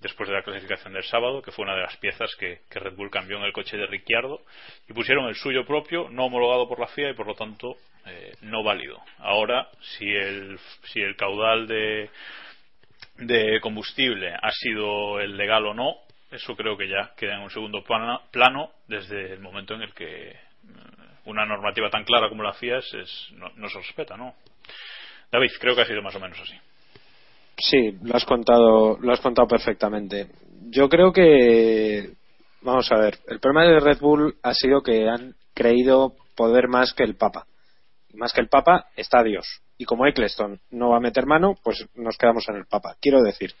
después 0.00 0.28
de 0.28 0.34
la 0.34 0.42
clasificación 0.42 0.92
del 0.92 1.04
sábado, 1.04 1.42
que 1.42 1.50
fue 1.52 1.64
una 1.64 1.74
de 1.74 1.82
las 1.82 1.96
piezas 1.96 2.34
que, 2.36 2.60
Red 2.70 2.94
Bull 2.94 3.10
cambió 3.10 3.38
en 3.38 3.44
el 3.44 3.52
coche 3.52 3.76
de 3.76 3.86
Ricciardo 3.86 4.40
y 4.88 4.92
pusieron 4.92 5.26
el 5.28 5.34
suyo 5.34 5.64
propio, 5.64 6.08
no 6.10 6.26
homologado 6.26 6.68
por 6.68 6.78
la 6.80 6.86
FIA 6.88 7.10
y 7.10 7.14
por 7.14 7.26
lo 7.26 7.34
tanto 7.34 7.76
eh, 8.06 8.34
no 8.42 8.62
válido. 8.62 9.00
Ahora, 9.18 9.68
si 9.80 10.06
el, 10.06 10.58
si 10.84 11.00
el 11.00 11.16
caudal 11.16 11.66
de, 11.66 12.10
de 13.16 13.60
combustible 13.60 14.32
ha 14.34 14.50
sido 14.52 15.20
el 15.20 15.36
legal 15.36 15.66
o 15.66 15.74
no, 15.74 15.94
eso 16.30 16.54
creo 16.56 16.76
que 16.76 16.88
ya 16.88 17.12
queda 17.16 17.34
en 17.36 17.42
un 17.42 17.50
segundo 17.50 17.82
plano 17.84 18.72
desde 18.88 19.32
el 19.32 19.40
momento 19.40 19.74
en 19.74 19.82
el 19.82 19.94
que 19.94 20.36
mm, 20.64 21.28
una 21.30 21.46
normativa 21.46 21.88
tan 21.88 22.04
clara 22.04 22.28
como 22.28 22.42
la 22.42 22.52
FIA 22.52 22.78
es, 22.78 22.94
es- 22.94 23.28
no, 23.32 23.50
no 23.56 23.68
se 23.68 23.78
respeta, 23.78 24.16
¿no? 24.16 24.34
David, 25.30 25.50
creo 25.60 25.74
que 25.74 25.82
ha 25.82 25.86
sido 25.86 26.02
más 26.02 26.14
o 26.14 26.20
menos 26.20 26.38
así. 26.40 26.54
Sí, 27.58 27.92
lo 28.02 28.16
has 28.16 28.24
contado, 28.24 28.98
lo 29.00 29.12
has 29.12 29.20
contado 29.20 29.48
perfectamente. 29.48 30.28
Yo 30.68 30.88
creo 30.88 31.12
que, 31.12 32.12
vamos 32.60 32.90
a 32.92 32.98
ver, 32.98 33.18
el 33.28 33.40
problema 33.40 33.66
de 33.66 33.80
Red 33.80 33.98
Bull 33.98 34.36
ha 34.42 34.52
sido 34.52 34.82
que 34.82 35.08
han 35.08 35.34
creído 35.54 36.14
poder 36.36 36.68
más 36.68 36.92
que 36.92 37.02
el 37.02 37.16
Papa. 37.16 37.46
Más 38.14 38.32
que 38.32 38.40
el 38.40 38.48
Papa 38.48 38.86
está 38.96 39.22
Dios. 39.22 39.46
Y 39.78 39.84
como 39.84 40.06
Eccleston 40.06 40.60
no 40.70 40.90
va 40.90 40.98
a 40.98 41.00
meter 41.00 41.26
mano, 41.26 41.54
pues 41.62 41.86
nos 41.94 42.16
quedamos 42.16 42.48
en 42.48 42.56
el 42.56 42.66
Papa. 42.66 42.96
Quiero 43.00 43.22
decir, 43.22 43.54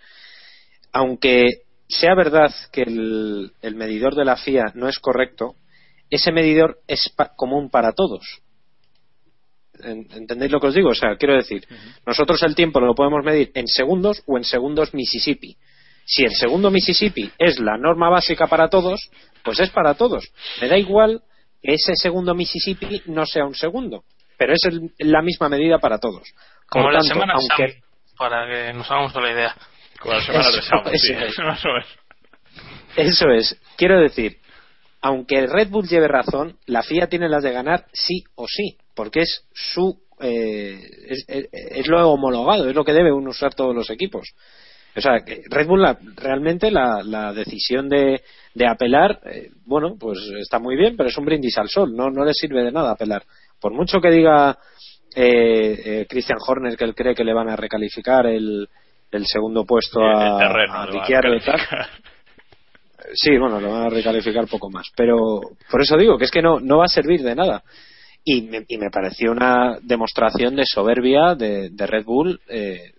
aunque 0.92 1.62
sea 1.88 2.14
verdad 2.14 2.50
que 2.72 2.82
el, 2.82 3.52
medidor 3.76 4.14
de 4.14 4.24
la 4.24 4.36
FIA 4.36 4.72
no 4.74 4.88
es 4.88 4.98
correcto, 4.98 5.54
ese 6.10 6.32
medidor 6.32 6.78
es 6.86 7.12
pa- 7.16 7.32
común 7.36 7.70
para 7.70 7.92
todos. 7.92 8.40
En- 9.82 10.06
¿Entendéis 10.12 10.50
lo 10.52 10.60
que 10.60 10.68
os 10.68 10.74
digo? 10.74 10.90
O 10.90 10.94
sea, 10.94 11.16
quiero 11.16 11.34
decir, 11.34 11.66
nosotros 12.06 12.42
el 12.42 12.54
tiempo 12.54 12.80
lo 12.80 12.94
podemos 12.94 13.24
medir 13.24 13.50
en 13.54 13.66
segundos 13.68 14.22
o 14.26 14.36
en 14.36 14.44
segundos 14.44 14.94
Mississippi. 14.94 15.56
Si 16.04 16.24
el 16.24 16.32
segundo 16.32 16.70
Mississippi 16.70 17.30
es 17.38 17.58
la 17.58 17.76
norma 17.76 18.08
básica 18.08 18.46
para 18.46 18.68
todos, 18.68 19.10
pues 19.42 19.58
es 19.60 19.70
para 19.70 19.94
todos. 19.94 20.30
Me 20.60 20.68
da 20.68 20.78
igual 20.78 21.22
que 21.62 21.74
ese 21.74 21.94
segundo 21.96 22.34
Mississippi 22.34 23.02
no 23.06 23.26
sea 23.26 23.44
un 23.44 23.54
segundo, 23.54 24.04
pero 24.38 24.52
es 24.52 24.60
el- 24.64 24.92
la 24.98 25.22
misma 25.22 25.48
medida 25.48 25.78
para 25.78 25.98
todos. 25.98 26.22
Por 26.32 26.82
Como 26.82 26.90
la 26.90 27.00
tanto, 27.00 27.14
semana 27.14 27.34
aunque 27.34 27.80
para 28.16 28.46
que 28.48 28.72
nos 28.72 28.90
hagamos 28.90 29.14
una 29.16 29.32
idea. 29.32 29.54
Como 30.00 30.14
la 30.14 30.20
semana 30.24 30.44
de 30.50 30.58
Eso- 30.58 31.42
eso 31.42 31.68
es. 31.76 31.86
Eso 32.96 33.28
es. 33.30 33.60
Quiero 33.76 34.00
decir, 34.00 34.38
aunque 35.02 35.46
Red 35.46 35.68
Bull 35.68 35.86
lleve 35.88 36.08
razón, 36.08 36.56
la 36.66 36.82
FIA 36.82 37.08
tiene 37.08 37.28
las 37.28 37.42
de 37.42 37.52
ganar 37.52 37.86
sí 37.92 38.24
o 38.34 38.46
sí, 38.48 38.76
porque 38.96 39.20
es 39.20 39.44
su 39.52 40.00
eh, 40.20 40.80
es, 41.08 41.24
es- 41.28 41.48
es 41.52 41.86
lo 41.88 42.10
homologado, 42.10 42.68
es 42.68 42.74
lo 42.74 42.84
que 42.84 42.94
deben 42.94 43.12
usar 43.12 43.54
todos 43.54 43.74
los 43.74 43.90
equipos. 43.90 44.26
O 44.96 45.00
sea, 45.02 45.22
Red 45.50 45.66
Bull 45.66 45.82
la- 45.82 45.98
realmente 46.16 46.70
la, 46.70 47.02
la 47.04 47.34
decisión 47.34 47.86
de, 47.90 48.22
de 48.54 48.66
apelar, 48.66 49.20
eh, 49.26 49.50
bueno, 49.66 49.94
pues 50.00 50.18
está 50.40 50.58
muy 50.58 50.74
bien, 50.74 50.96
pero 50.96 51.10
es 51.10 51.18
un 51.18 51.26
brindis 51.26 51.58
al 51.58 51.68
sol, 51.68 51.94
no, 51.94 52.10
no 52.10 52.24
le 52.24 52.32
sirve 52.32 52.62
de 52.64 52.72
nada 52.72 52.92
apelar. 52.92 53.22
Por 53.60 53.72
mucho 53.74 54.00
que 54.00 54.10
diga 54.10 54.56
eh, 55.14 55.82
eh, 55.84 56.06
Christian 56.08 56.38
Horner 56.46 56.78
que 56.78 56.84
él 56.84 56.94
cree 56.94 57.14
que 57.14 57.24
le 57.24 57.34
van 57.34 57.50
a 57.50 57.56
recalificar 57.56 58.26
el, 58.26 58.66
el 59.10 59.26
segundo 59.26 59.64
puesto 59.66 60.00
El 60.00 60.16
a, 60.16 60.38
terreno, 60.38 60.72
a 60.74 60.82
a 60.84 60.86
tal. 61.44 61.60
Sí, 63.14 63.36
bueno, 63.38 63.60
lo 63.60 63.70
van 63.70 63.82
a 63.84 63.88
recalificar 63.90 64.46
poco 64.48 64.70
más. 64.70 64.86
Pero 64.96 65.40
por 65.70 65.80
eso 65.82 65.96
digo 65.96 66.16
que 66.18 66.24
es 66.24 66.30
que 66.30 66.42
no, 66.42 66.58
no 66.58 66.78
va 66.78 66.86
a 66.86 66.88
servir 66.88 67.22
de 67.22 67.34
nada. 67.34 67.62
Y 68.28 68.42
me, 68.42 68.64
y 68.66 68.76
me 68.76 68.90
pareció 68.90 69.30
una 69.30 69.78
demostración 69.80 70.56
de 70.56 70.64
soberbia 70.66 71.36
de, 71.36 71.70
de 71.70 71.86
Red 71.86 72.04
Bull 72.04 72.40
eh, 72.48 72.92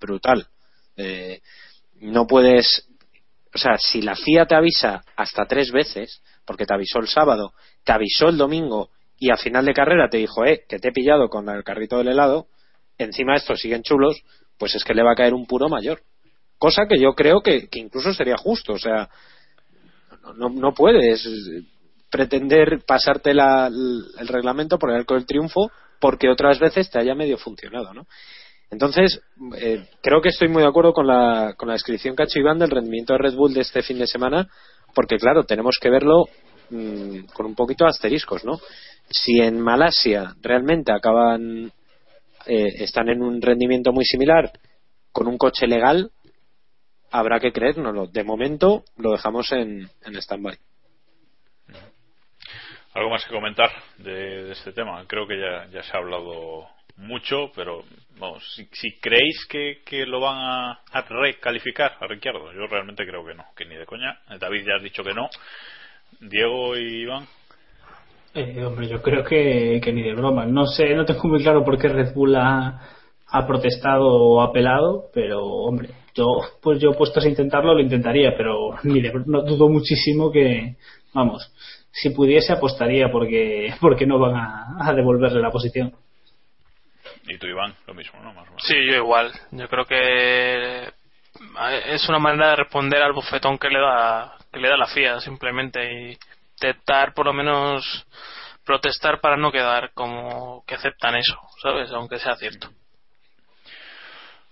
brutal. 0.00 0.46
Eh, 0.96 1.40
no 1.96 2.24
puedes. 2.28 2.86
O 3.52 3.58
sea, 3.58 3.76
si 3.78 4.00
la 4.00 4.14
FIA 4.14 4.46
te 4.46 4.54
avisa 4.54 5.02
hasta 5.16 5.44
tres 5.46 5.72
veces, 5.72 6.22
porque 6.44 6.66
te 6.66 6.74
avisó 6.74 7.00
el 7.00 7.08
sábado, 7.08 7.52
te 7.82 7.90
avisó 7.90 8.28
el 8.28 8.36
domingo 8.36 8.90
y 9.18 9.32
a 9.32 9.36
final 9.36 9.64
de 9.64 9.74
carrera 9.74 10.08
te 10.08 10.18
dijo, 10.18 10.44
eh, 10.44 10.62
que 10.68 10.78
te 10.78 10.90
he 10.90 10.92
pillado 10.92 11.28
con 11.28 11.48
el 11.48 11.64
carrito 11.64 11.98
del 11.98 12.06
helado, 12.06 12.46
encima 12.96 13.34
estos 13.34 13.60
siguen 13.60 13.82
chulos, 13.82 14.22
pues 14.56 14.76
es 14.76 14.84
que 14.84 14.94
le 14.94 15.02
va 15.02 15.14
a 15.14 15.16
caer 15.16 15.34
un 15.34 15.46
puro 15.46 15.68
mayor. 15.68 16.00
Cosa 16.58 16.86
que 16.88 16.96
yo 16.96 17.14
creo 17.14 17.40
que, 17.40 17.66
que 17.66 17.80
incluso 17.80 18.14
sería 18.14 18.36
justo. 18.36 18.74
O 18.74 18.78
sea, 18.78 19.10
no, 20.22 20.34
no, 20.34 20.48
no 20.48 20.74
puedes 20.74 21.26
pretender 22.10 22.82
pasarte 22.86 23.34
la- 23.34 23.68
el 23.68 24.28
reglamento 24.28 24.78
por 24.78 24.90
el 24.90 24.96
arco 24.96 25.14
del 25.14 25.26
triunfo 25.26 25.70
porque 26.00 26.28
otras 26.28 26.58
veces 26.58 26.90
te 26.90 26.98
haya 26.98 27.14
medio 27.14 27.36
funcionado, 27.38 27.92
¿no? 27.94 28.06
Entonces, 28.70 29.20
eh, 29.58 29.84
creo 30.00 30.20
que 30.22 30.28
estoy 30.28 30.48
muy 30.48 30.62
de 30.62 30.68
acuerdo 30.68 30.92
con 30.92 31.06
la, 31.06 31.54
con 31.56 31.68
la 31.68 31.74
descripción 31.74 32.14
que 32.14 32.22
ha 32.22 32.26
hecho 32.26 32.38
Iván 32.38 32.58
del 32.58 32.70
rendimiento 32.70 33.12
de 33.12 33.18
Red 33.18 33.34
Bull 33.34 33.52
de 33.52 33.62
este 33.62 33.82
fin 33.82 33.98
de 33.98 34.06
semana, 34.06 34.48
porque 34.94 35.18
claro, 35.18 35.44
tenemos 35.44 35.76
que 35.80 35.90
verlo 35.90 36.24
mm, 36.70 37.24
con 37.32 37.46
un 37.46 37.54
poquito 37.56 37.84
de 37.84 37.90
asteriscos, 37.90 38.44
¿no? 38.44 38.60
Si 39.08 39.40
en 39.40 39.60
Malasia 39.60 40.36
realmente 40.40 40.92
acaban, 40.92 41.72
eh, 42.46 42.68
están 42.78 43.08
en 43.08 43.22
un 43.22 43.42
rendimiento 43.42 43.92
muy 43.92 44.04
similar 44.04 44.52
con 45.10 45.26
un 45.26 45.36
coche 45.36 45.66
legal, 45.66 46.12
habrá 47.10 47.40
que 47.40 47.52
creérnoslo. 47.52 48.06
De 48.06 48.22
momento 48.22 48.84
lo 48.96 49.10
dejamos 49.12 49.50
en, 49.50 49.88
en 50.04 50.14
stand-by. 50.16 50.56
¿Algo 52.92 53.10
más 53.10 53.24
que 53.24 53.32
comentar 53.32 53.70
de, 53.98 54.50
este 54.50 54.72
tema? 54.72 55.04
Creo 55.06 55.26
que 55.26 55.38
ya, 55.38 55.82
se 55.82 55.96
ha 55.96 56.00
hablado 56.00 56.66
mucho, 56.96 57.52
pero 57.54 57.84
vamos, 58.18 58.42
si, 58.72 58.98
creéis 58.98 59.46
que, 59.48 59.80
que 59.84 60.04
lo 60.06 60.20
van 60.20 60.36
a, 60.36 60.80
recalificar 61.08 61.92
a 62.00 62.06
Ricciardo, 62.06 62.52
yo 62.52 62.66
realmente 62.66 63.06
creo 63.06 63.24
que 63.24 63.34
no, 63.34 63.44
que 63.56 63.64
ni 63.64 63.76
de 63.76 63.86
coña. 63.86 64.18
David 64.40 64.66
ya 64.66 64.76
has 64.76 64.82
dicho 64.82 65.04
que 65.04 65.14
no. 65.14 65.28
Diego 66.20 66.76
y 66.76 67.02
Iván. 67.02 67.26
Eh, 68.34 68.64
hombre, 68.64 68.88
yo 68.88 69.00
creo 69.00 69.24
que, 69.24 69.80
ni 69.92 70.02
de 70.02 70.14
broma. 70.14 70.44
No 70.44 70.66
sé, 70.66 70.92
no 70.94 71.04
tengo 71.04 71.28
muy 71.28 71.42
claro 71.42 71.64
por 71.64 71.78
qué 71.78 71.88
Red 71.88 72.12
Bull 72.12 72.34
ha, 72.34 72.80
ha 73.28 73.46
protestado 73.46 74.06
o 74.06 74.42
apelado, 74.42 75.10
pero 75.14 75.44
hombre, 75.44 75.90
yo 76.14 76.26
pues 76.60 76.80
yo 76.80 76.92
puestos 76.92 77.24
a 77.24 77.28
intentarlo 77.28 77.74
lo 77.74 77.80
intentaría, 77.80 78.36
pero 78.36 78.70
ni 78.82 79.00
de, 79.00 79.12
no 79.26 79.42
dudo 79.42 79.68
muchísimo 79.68 80.30
que, 80.32 80.76
vamos, 81.14 81.52
si 81.92 82.10
pudiese 82.10 82.52
apostaría 82.52 83.10
porque 83.10 83.74
porque 83.80 84.06
no 84.06 84.18
van 84.18 84.36
a, 84.36 84.76
a 84.80 84.92
devolverle 84.92 85.40
la 85.40 85.50
posición. 85.50 85.94
Y 87.28 87.38
tú, 87.38 87.46
Iván, 87.46 87.74
lo 87.86 87.94
mismo, 87.94 88.20
¿no? 88.20 88.32
Más 88.32 88.46
o 88.46 88.50
menos. 88.50 88.62
Sí, 88.64 88.74
yo 88.74 88.96
igual. 88.96 89.32
Yo 89.52 89.68
creo 89.68 89.84
que 89.84 90.88
es 91.86 92.08
una 92.08 92.18
manera 92.18 92.50
de 92.50 92.56
responder 92.56 93.02
al 93.02 93.12
bofetón 93.12 93.58
que 93.58 93.68
le 93.68 93.78
da 93.78 94.36
que 94.52 94.60
le 94.60 94.68
da 94.68 94.76
la 94.76 94.86
FIA 94.86 95.20
simplemente 95.20 95.80
y 96.10 96.18
intentar 96.54 97.14
por 97.14 97.26
lo 97.26 97.32
menos 97.32 98.06
protestar 98.64 99.20
para 99.20 99.36
no 99.36 99.52
quedar 99.52 99.92
como 99.94 100.64
que 100.66 100.74
aceptan 100.74 101.16
eso, 101.16 101.38
¿sabes? 101.62 101.90
Aunque 101.92 102.18
sea 102.18 102.36
cierto. 102.36 102.68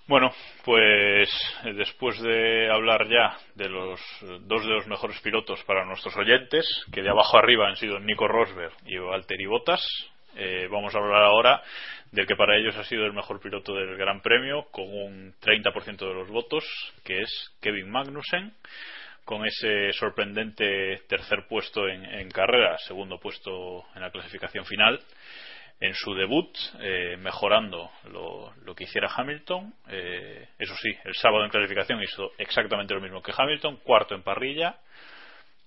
Bueno, 0.09 0.33
pues 0.65 1.29
eh, 1.65 1.75
después 1.75 2.19
de 2.23 2.71
hablar 2.71 3.07
ya 3.11 3.37
de 3.55 3.69
los 3.69 4.01
eh, 4.23 4.39
dos 4.41 4.65
de 4.65 4.71
los 4.71 4.87
mejores 4.87 5.21
pilotos 5.21 5.63
para 5.65 5.85
nuestros 5.85 6.17
oyentes, 6.17 6.67
que 6.91 7.03
de 7.03 7.11
abajo 7.11 7.37
arriba 7.37 7.69
han 7.69 7.77
sido 7.77 8.01
Nico 8.01 8.27
Rosberg 8.27 8.73
y 8.87 8.97
Valtteri 8.97 9.45
Bottas, 9.45 9.87
eh, 10.35 10.67
vamos 10.71 10.95
a 10.95 10.99
hablar 10.99 11.25
ahora 11.25 11.63
del 12.11 12.27
que 12.27 12.37
para 12.37 12.57
ellos 12.57 12.75
ha 12.79 12.85
sido 12.85 13.05
el 13.05 13.13
mejor 13.13 13.39
piloto 13.39 13.75
del 13.75 13.99
Gran 13.99 14.23
Premio, 14.23 14.69
con 14.71 14.87
un 14.89 15.35
30% 15.43 15.99
de 15.99 16.15
los 16.15 16.31
votos, 16.31 16.65
que 17.05 17.19
es 17.19 17.55
Kevin 17.61 17.91
Magnussen, 17.91 18.55
con 19.27 19.45
ese 19.45 19.93
sorprendente 19.93 21.03
tercer 21.07 21.45
puesto 21.51 21.87
en, 21.87 22.07
en 22.07 22.31
carrera, 22.31 22.79
segundo 22.79 23.21
puesto 23.21 23.85
en 23.95 24.01
la 24.01 24.11
clasificación 24.11 24.65
final. 24.65 24.99
En 25.81 25.95
su 25.95 26.15
debut, 26.15 26.51
eh, 26.81 27.17
mejorando 27.19 27.91
lo, 28.11 28.53
lo, 28.65 28.75
que 28.75 28.85
hiciera 28.85 29.11
Hamilton. 29.15 29.73
Eh, 29.89 30.49
eso 30.59 30.75
sí, 30.77 30.91
el 31.05 31.15
sábado 31.15 31.45
en 31.45 31.51
clasificación 31.51 32.03
hizo 32.03 32.33
exactamente 32.37 32.95
lo 32.95 33.01
mismo 33.01 33.23
que 33.23 33.33
Hamilton, 33.37 33.79
cuarto 33.85 34.15
en 34.15 34.25
parrilla. 34.25 34.77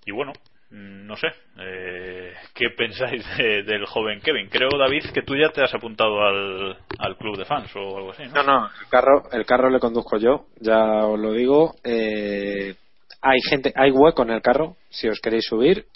Y 0.04 0.12
bueno, 0.12 0.32
mm, 0.70 1.06
no 1.06 1.16
sé, 1.16 1.28
eh, 1.58 2.34
¿qué 2.54 2.70
pensáis 2.76 3.24
del 3.38 3.86
joven 3.86 4.20
Kevin? 4.20 4.50
Creo, 4.50 4.68
David, 4.78 5.04
que 5.14 5.22
tú 5.22 5.34
ya 5.34 5.48
te 5.48 5.62
has 5.62 5.74
apuntado 5.74 6.22
al, 6.22 6.76
al 6.98 7.16
club 7.16 7.38
de 7.38 7.46
fans 7.46 7.74
o 7.74 7.96
algo 7.96 8.10
así, 8.10 8.24
¿no? 8.26 8.42
No, 8.42 8.66
el 8.66 8.88
carro, 8.90 9.22
el 9.32 9.46
carro 9.46 9.70
le 9.70 9.80
conduzco 9.80 10.18
yo, 10.18 10.46
ya 10.60 11.06
os 11.06 11.18
lo 11.18 11.32
digo. 11.32 11.74
hay 11.84 13.40
gente, 13.48 13.72
hay 13.74 13.90
hueco 13.90 14.24
en 14.24 14.30
el 14.30 14.42
carro, 14.42 14.76
si 14.90 15.08
os 15.08 15.20
queréis 15.20 15.46
subir. 15.46 15.86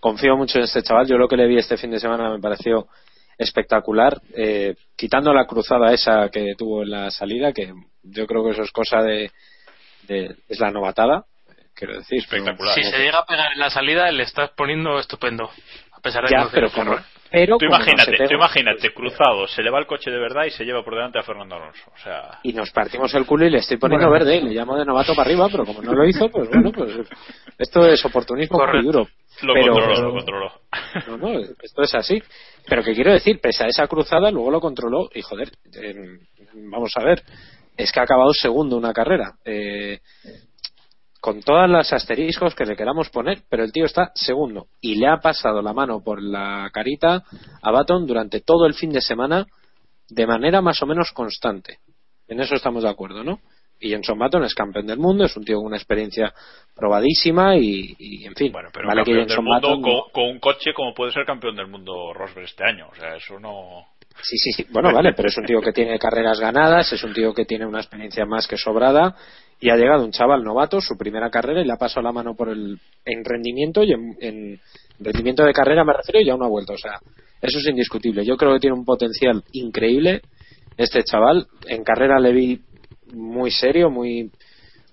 Confío 0.00 0.36
mucho 0.36 0.58
en 0.58 0.64
este 0.64 0.82
chaval. 0.82 1.06
Yo 1.06 1.16
lo 1.16 1.28
que 1.28 1.36
le 1.36 1.46
vi 1.46 1.58
este 1.58 1.76
fin 1.76 1.90
de 1.90 2.00
semana 2.00 2.30
me 2.30 2.40
pareció 2.40 2.88
espectacular, 3.38 4.20
eh, 4.34 4.74
quitando 4.96 5.32
la 5.32 5.46
cruzada 5.46 5.92
esa 5.92 6.28
que 6.28 6.54
tuvo 6.56 6.82
en 6.82 6.90
la 6.90 7.10
salida, 7.10 7.52
que 7.52 7.72
yo 8.02 8.26
creo 8.26 8.44
que 8.44 8.50
eso 8.50 8.62
es 8.62 8.72
cosa 8.72 9.00
de, 9.00 9.30
es 10.08 10.58
la 10.58 10.72
novatada, 10.72 11.24
quiero 11.74 11.98
decir. 11.98 12.18
Espectacular. 12.18 12.74
Si 12.74 12.82
se 12.82 12.98
llega 12.98 13.20
a 13.20 13.26
pegar 13.26 13.52
en 13.52 13.60
la 13.60 13.70
salida, 13.70 14.10
le 14.10 14.24
estás 14.24 14.50
poniendo 14.50 14.98
estupendo, 14.98 15.50
a 15.92 16.00
pesar 16.00 16.24
de 16.24 16.34
que 16.34 16.48
pero 16.50 16.70
como, 16.72 16.96
pero 17.30 17.58
tú 17.58 17.66
imagínate, 17.66 18.16
tú 18.16 18.34
imagínate, 18.34 18.92
cruzado, 18.92 19.46
se 19.46 19.62
le 19.62 19.70
va 19.70 19.78
el 19.78 19.86
coche 19.86 20.10
de 20.10 20.18
verdad 20.18 20.44
y 20.46 20.50
se 20.50 20.64
lleva 20.64 20.82
por 20.82 20.94
delante 20.94 21.18
a 21.18 21.22
Fernando 21.22 21.56
Alonso. 21.56 21.90
O 21.94 21.98
sea... 21.98 22.38
Y 22.42 22.52
nos 22.52 22.70
partimos 22.70 23.12
el 23.14 23.26
culo 23.26 23.46
y 23.46 23.50
le 23.50 23.58
estoy 23.58 23.76
poniendo 23.76 24.10
verde, 24.10 24.40
le 24.40 24.50
llamo 24.50 24.76
de 24.76 24.84
novato 24.84 25.14
para 25.14 25.28
arriba, 25.28 25.48
pero 25.50 25.64
como 25.64 25.82
no 25.82 25.92
lo 25.92 26.06
hizo, 26.06 26.28
pues 26.28 26.48
bueno, 26.48 26.72
pues 26.72 27.08
esto 27.58 27.86
es 27.86 28.04
oportunismo 28.04 28.58
muy 28.58 28.84
duro. 28.84 29.06
Lo 29.42 29.54
pero, 29.54 29.72
controló, 29.72 30.02
lo 30.02 30.12
controló. 30.12 30.52
No, 31.06 31.16
no, 31.16 31.40
esto 31.40 31.82
es 31.82 31.94
así. 31.94 32.22
Pero 32.66 32.82
que 32.82 32.94
quiero 32.94 33.12
decir, 33.12 33.40
pese 33.40 33.64
a 33.64 33.68
esa 33.68 33.86
cruzada, 33.86 34.30
luego 34.30 34.50
lo 34.50 34.60
controló 34.60 35.08
y 35.14 35.22
joder, 35.22 35.50
vamos 36.70 36.92
a 36.96 37.04
ver, 37.04 37.22
es 37.76 37.92
que 37.92 38.00
ha 38.00 38.02
acabado 38.02 38.32
segundo 38.32 38.76
una 38.76 38.92
carrera. 38.92 39.34
Eh, 39.44 40.00
con 41.20 41.40
todas 41.42 41.68
las 41.68 41.92
asteriscos 41.92 42.54
que 42.54 42.64
le 42.64 42.76
queramos 42.76 43.10
poner, 43.10 43.42
pero 43.48 43.64
el 43.64 43.72
tío 43.72 43.86
está 43.86 44.12
segundo 44.14 44.68
y 44.80 44.96
le 44.96 45.08
ha 45.08 45.18
pasado 45.18 45.62
la 45.62 45.72
mano 45.72 46.02
por 46.02 46.22
la 46.22 46.70
carita 46.72 47.24
a 47.62 47.70
Baton 47.70 48.06
durante 48.06 48.40
todo 48.40 48.66
el 48.66 48.74
fin 48.74 48.90
de 48.92 49.00
semana 49.00 49.46
de 50.08 50.26
manera 50.26 50.60
más 50.62 50.80
o 50.82 50.86
menos 50.86 51.10
constante. 51.12 51.78
En 52.28 52.40
eso 52.40 52.54
estamos 52.54 52.84
de 52.84 52.90
acuerdo, 52.90 53.24
¿no? 53.24 53.40
Y 53.80 53.90
Jenson 53.90 54.18
Button 54.18 54.44
es 54.44 54.54
campeón 54.54 54.86
del 54.86 54.98
mundo, 54.98 55.24
es 55.24 55.36
un 55.36 55.44
tío 55.44 55.56
con 55.58 55.66
una 55.66 55.76
experiencia 55.76 56.32
probadísima 56.74 57.56
y, 57.56 58.24
en 58.24 58.34
fin. 58.34 58.52
Bueno, 58.52 58.70
pero 58.72 58.88
vale 58.88 59.04
campeón 59.04 59.28
del 59.28 59.42
mundo 59.42 60.10
con, 60.12 60.24
un 60.24 60.38
coche 60.40 60.72
como 60.74 60.92
puede 60.94 61.12
ser 61.12 61.24
campeón 61.24 61.54
del 61.54 61.68
mundo 61.68 62.12
Rosberg 62.12 62.46
este 62.46 62.64
año. 62.64 62.88
O 62.90 62.94
sea, 62.94 63.16
eso 63.16 63.38
no. 63.38 63.86
Sí, 64.20 64.36
sí, 64.36 64.52
sí. 64.52 64.66
Bueno, 64.70 64.92
vale, 64.92 65.12
pero 65.14 65.28
es 65.28 65.36
un 65.36 65.46
tío 65.46 65.60
que 65.60 65.72
tiene 65.72 65.96
carreras 65.98 66.40
ganadas, 66.40 66.92
es 66.92 67.04
un 67.04 67.12
tío 67.12 67.32
que 67.32 67.44
tiene 67.44 67.66
una 67.66 67.78
experiencia 67.78 68.26
más 68.26 68.48
que 68.48 68.56
sobrada 68.56 69.14
y 69.60 69.70
ha 69.70 69.76
llegado 69.76 70.04
un 70.04 70.12
chaval 70.12 70.44
novato, 70.44 70.80
su 70.80 70.96
primera 70.96 71.30
carrera 71.30 71.60
y 71.60 71.64
le 71.64 71.72
ha 71.72 71.78
pasado 71.78 72.02
la 72.02 72.12
mano 72.12 72.34
por 72.34 72.48
el 72.48 72.78
en 73.04 73.24
rendimiento 73.24 73.82
y 73.82 73.92
en, 73.92 74.60
rendimiento 75.00 75.44
de 75.44 75.52
carrera 75.52 75.84
me 75.84 75.94
refiero 75.94 76.20
y 76.20 76.26
ya 76.26 76.36
no 76.36 76.44
ha 76.44 76.48
vuelto. 76.48 76.74
O 76.74 76.78
sea, 76.78 77.00
eso 77.40 77.58
es 77.58 77.66
indiscutible. 77.66 78.24
Yo 78.24 78.36
creo 78.36 78.52
que 78.52 78.60
tiene 78.60 78.76
un 78.76 78.84
potencial 78.84 79.42
increíble 79.52 80.22
este 80.76 81.02
chaval. 81.02 81.46
En 81.66 81.82
carrera 81.82 82.20
le 82.20 82.32
vi 82.32 82.60
muy 83.12 83.50
serio, 83.50 83.90
muy, 83.90 84.30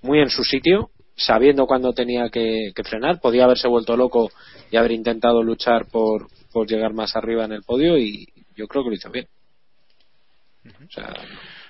muy 0.01 0.19
en 0.19 0.29
su 0.29 0.43
sitio, 0.43 0.89
sabiendo 1.15 1.67
cuándo 1.67 1.93
tenía 1.93 2.29
que, 2.29 2.71
frenar. 2.83 3.19
Podía 3.19 3.45
haberse 3.45 3.67
vuelto 3.67 3.95
loco 3.95 4.31
y 4.71 4.77
haber 4.77 4.91
intentado 4.91 5.43
luchar 5.43 5.85
por, 5.91 6.27
por 6.51 6.67
llegar 6.67 6.93
más 6.93 7.15
arriba 7.15 7.45
en 7.45 7.51
el 7.51 7.61
podio 7.61 7.99
y 7.99 8.27
yo 8.55 8.67
creo 8.67 8.83
que 8.83 8.89
lo 8.89 8.95
hizo 8.95 9.11
bien. 9.11 9.27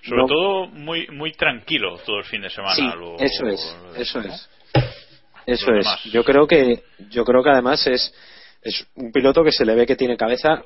Sobre 0.07 0.23
todo 0.27 0.67
muy 0.67 1.07
muy 1.07 1.31
tranquilo 1.33 1.97
todo 2.05 2.19
el 2.19 2.25
fin 2.25 2.41
de 2.41 2.49
semana. 2.49 2.75
Sí, 2.75 2.87
eso 3.19 3.47
es, 3.47 3.77
eso 3.97 4.19
es. 4.19 4.49
Eso 5.45 5.73
es. 5.73 5.87
Yo 6.11 6.23
creo 6.23 6.47
que 6.47 6.83
yo 7.09 7.23
creo 7.23 7.43
que 7.43 7.49
además 7.49 7.85
es 7.87 8.13
es 8.65 8.83
un 8.95 9.11
piloto 9.11 9.43
que 9.43 9.51
se 9.51 9.63
le 9.63 9.75
ve 9.75 9.85
que 9.85 9.95
tiene 9.95 10.17
cabeza. 10.17 10.63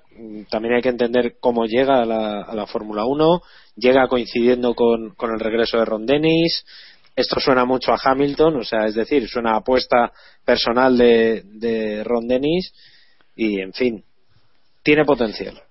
También 0.50 0.76
hay 0.76 0.82
que 0.82 0.90
entender 0.90 1.36
cómo 1.42 1.66
llega 1.66 2.02
a 2.02 2.06
la, 2.06 2.44
a 2.44 2.56
la 2.56 2.66
Fórmula 2.66 3.04
1. 3.04 3.42
Llega 3.76 4.08
coincidiendo 4.08 4.74
con, 4.74 5.16
con, 5.16 5.34
el 5.34 5.40
regreso 5.40 5.78
de 5.78 5.84
Ron 5.84 6.06
Dennis. 6.06 6.66
Esto 7.14 7.42
suena 7.42 7.66
mucho 7.66 7.92
a 7.92 8.00
Hamilton, 8.02 8.56
o 8.56 8.64
sea, 8.64 8.86
es 8.86 8.96
decir, 8.96 9.28
suena 9.28 9.58
apuesta 9.58 10.14
personal 10.46 10.98
de, 10.98 11.42
de 11.44 12.06
Ron 12.06 12.30
Dennis. 12.30 12.74
Y, 13.36 13.60
en 13.60 13.74
fin, 13.74 14.06
tiene 14.82 15.04
potencial. 15.04 15.62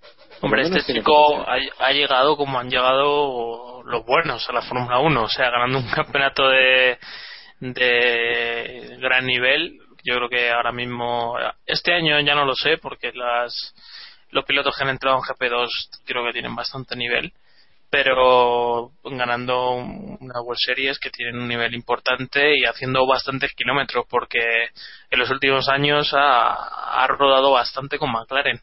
Hombre, 0.40 0.62
este 0.62 0.94
chico 0.94 1.40
ha, 1.40 1.58
ha, 1.78 1.92
llegado 1.92 2.36
como 2.36 2.58
han 2.58 2.70
llegado 2.70 3.82
los 3.84 4.04
buenos 4.06 4.48
a 4.48 4.52
la 4.52 4.62
Fórmula 4.62 5.00
1, 5.00 5.22
o 5.22 5.28
sea, 5.28 5.50
ganando 5.50 5.78
un 5.78 5.90
campeonato 5.94 6.48
de, 6.48 6.98
de 7.60 8.96
gran 9.00 9.26
nivel 9.26 9.80
yo 10.04 10.16
creo 10.16 10.28
que 10.28 10.50
ahora 10.50 10.72
mismo, 10.72 11.36
este 11.66 11.92
año 11.92 12.18
ya 12.20 12.34
no 12.34 12.44
lo 12.44 12.54
sé 12.54 12.78
porque 12.78 13.12
las, 13.12 13.74
los 14.30 14.44
pilotos 14.44 14.76
que 14.76 14.84
han 14.84 14.90
entrado 14.90 15.18
en 15.18 15.22
GP2 15.22 15.68
creo 16.06 16.24
que 16.24 16.32
tienen 16.32 16.54
bastante 16.54 16.96
nivel, 16.96 17.32
pero 17.90 18.92
ganando 19.04 19.72
una 19.72 20.40
World 20.40 20.58
Series 20.58 20.98
que 20.98 21.10
tienen 21.10 21.40
un 21.40 21.48
nivel 21.48 21.74
importante 21.74 22.56
y 22.56 22.64
haciendo 22.64 23.06
bastantes 23.06 23.52
kilómetros 23.54 24.06
porque 24.08 24.40
en 25.10 25.18
los 25.18 25.30
últimos 25.30 25.68
años 25.68 26.12
ha, 26.14 27.02
ha 27.02 27.06
rodado 27.06 27.52
bastante 27.52 27.98
con 27.98 28.12
McLaren 28.12 28.60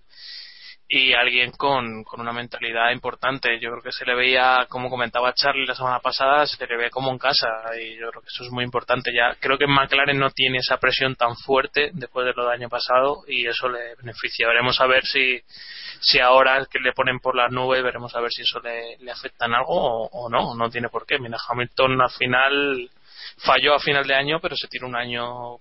y 0.88 1.14
alguien 1.14 1.52
con, 1.52 2.04
con 2.04 2.22
una 2.22 2.32
mentalidad 2.32 2.92
importante. 2.92 3.60
Yo 3.60 3.72
creo 3.72 3.82
que 3.82 3.92
se 3.92 4.06
le 4.06 4.16
veía, 4.16 4.68
como 4.70 4.90
comentaba 4.90 5.34
Charlie 5.34 5.66
la 5.66 5.74
semana 5.74 6.00
pasada, 6.00 6.46
se 6.46 6.66
le 6.68 6.78
ve 6.78 6.90
como 6.92 7.12
en 7.12 7.18
casa 7.18 7.48
y 7.80 7.96
yo 7.98 8.10
creo 8.12 8.22
que 8.22 8.28
eso 8.28 8.44
es 8.44 8.52
muy 8.52 8.64
importante. 8.64 9.12
Ya 9.12 9.36
creo 9.40 9.58
que 9.58 9.66
McLaren 9.68 10.20
no 10.20 10.30
tiene 10.30 10.60
esa 10.60 10.78
presión 10.78 11.16
tan 11.16 11.36
fuerte 11.36 11.90
después 11.94 12.26
de 12.26 12.34
lo 12.34 12.44
del 12.44 12.62
año 12.62 12.70
pasado 12.70 13.24
y 13.28 13.48
eso 13.48 13.68
le 13.68 13.96
beneficia. 13.96 14.48
Veremos 14.48 14.80
a 14.80 14.86
ver 14.86 15.06
si, 15.06 15.42
si 16.02 16.20
ahora 16.20 16.66
que 16.70 16.80
le 16.80 16.94
ponen 16.94 17.20
por 17.20 17.36
las 17.36 17.52
nubes, 17.52 17.84
veremos 17.84 18.16
a 18.16 18.22
ver 18.22 18.32
si 18.32 18.44
eso 18.44 18.60
le, 18.60 18.98
le 19.00 19.12
afecta 19.12 19.46
en 19.46 19.56
algo 19.56 20.08
o, 20.08 20.30
no. 20.30 20.54
No 20.54 20.70
tiene 20.70 20.90
por 20.90 21.08
qué. 21.08 21.18
Mira, 21.18 21.38
Hamilton 21.50 22.02
al 22.02 22.12
final 22.12 22.92
falló 23.38 23.74
a 23.74 23.80
final 23.80 24.06
de 24.06 24.14
año, 24.14 24.40
pero 24.40 24.56
se 24.56 24.68
tiene 24.68 24.86
un 24.86 24.96
año 24.96 25.58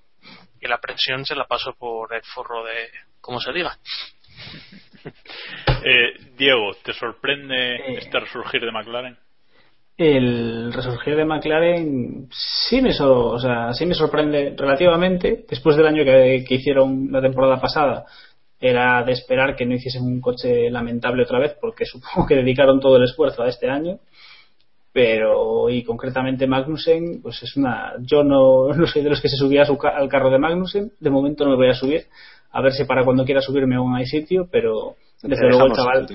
que 0.60 0.68
la 0.68 0.78
presión 0.78 1.24
se 1.24 1.34
la 1.34 1.46
pasó 1.46 1.72
por 1.72 2.14
el 2.14 2.22
forro 2.22 2.62
de, 2.64 2.90
como 3.22 3.40
se 3.40 3.52
diga. 3.52 3.78
Eh, 5.86 6.14
Diego, 6.38 6.70
¿te 6.82 6.94
sorprende 6.94 7.76
eh, 7.76 7.98
este 7.98 8.18
resurgir 8.18 8.62
de 8.62 8.72
McLaren? 8.72 9.18
El 9.96 10.72
resurgir 10.72 11.14
de 11.14 11.26
McLaren 11.26 12.28
sí 12.30 12.80
me, 12.80 12.90
o 12.98 13.38
sea, 13.38 13.72
sí 13.74 13.84
me 13.84 13.94
sorprende 13.94 14.54
relativamente. 14.56 15.44
Después 15.48 15.76
del 15.76 15.86
año 15.86 16.04
que, 16.04 16.44
hicieron 16.48 17.12
la 17.12 17.20
temporada 17.20 17.60
pasada, 17.60 18.06
era 18.58 19.02
de 19.04 19.12
esperar 19.12 19.54
que 19.54 19.66
no 19.66 19.74
hiciesen 19.74 20.04
un 20.04 20.20
coche 20.22 20.70
lamentable 20.70 21.22
otra 21.22 21.38
vez, 21.38 21.54
porque 21.60 21.84
supongo 21.84 22.26
que 22.26 22.36
dedicaron 22.36 22.80
todo 22.80 22.96
el 22.96 23.04
esfuerzo 23.04 23.42
a 23.42 23.48
este 23.48 23.68
año. 23.68 23.98
Pero, 24.90 25.68
y 25.68 25.82
concretamente 25.82 26.46
Magnussen, 26.46 27.20
pues 27.20 27.42
es 27.42 27.56
una. 27.56 27.94
Yo 28.00 28.24
no, 28.24 28.68
no 28.74 28.86
soy 28.86 29.02
de 29.02 29.10
los 29.10 29.20
que 29.20 29.28
se 29.28 29.36
subía 29.36 29.64
al 29.64 30.08
carro 30.08 30.30
de 30.30 30.38
Magnussen, 30.38 30.92
de 30.98 31.10
momento 31.10 31.44
no 31.44 31.50
me 31.50 31.56
voy 31.56 31.68
a 31.68 31.74
subir 31.74 32.06
a 32.54 32.62
ver 32.62 32.72
si 32.72 32.84
para 32.84 33.04
cuando 33.04 33.24
quiera 33.24 33.40
subirme 33.40 33.74
aún 33.74 33.96
hay 33.96 34.06
sitio, 34.06 34.48
pero 34.50 34.94
desde 35.22 35.48
luego 35.48 35.66
el 35.66 35.72
chaval, 35.72 36.06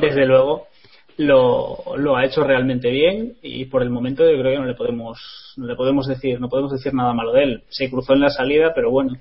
desde 0.00 0.24
luego 0.24 0.68
lo, 1.16 1.96
lo 1.96 2.16
ha 2.16 2.24
hecho 2.24 2.44
realmente 2.44 2.90
bien 2.90 3.34
y 3.42 3.64
por 3.64 3.82
el 3.82 3.90
momento 3.90 4.22
yo 4.22 4.38
creo 4.38 4.52
que 4.52 4.58
no 4.60 4.66
le 4.66 4.74
podemos 4.74 5.54
no 5.56 5.66
le 5.66 5.74
podemos 5.74 6.06
decir 6.06 6.40
no 6.40 6.48
podemos 6.48 6.70
decir 6.70 6.94
nada 6.94 7.12
malo 7.12 7.32
de 7.32 7.42
él. 7.42 7.62
Se 7.70 7.90
cruzó 7.90 8.12
en 8.12 8.20
la 8.20 8.30
salida 8.30 8.72
pero 8.72 8.92
bueno 8.92 9.14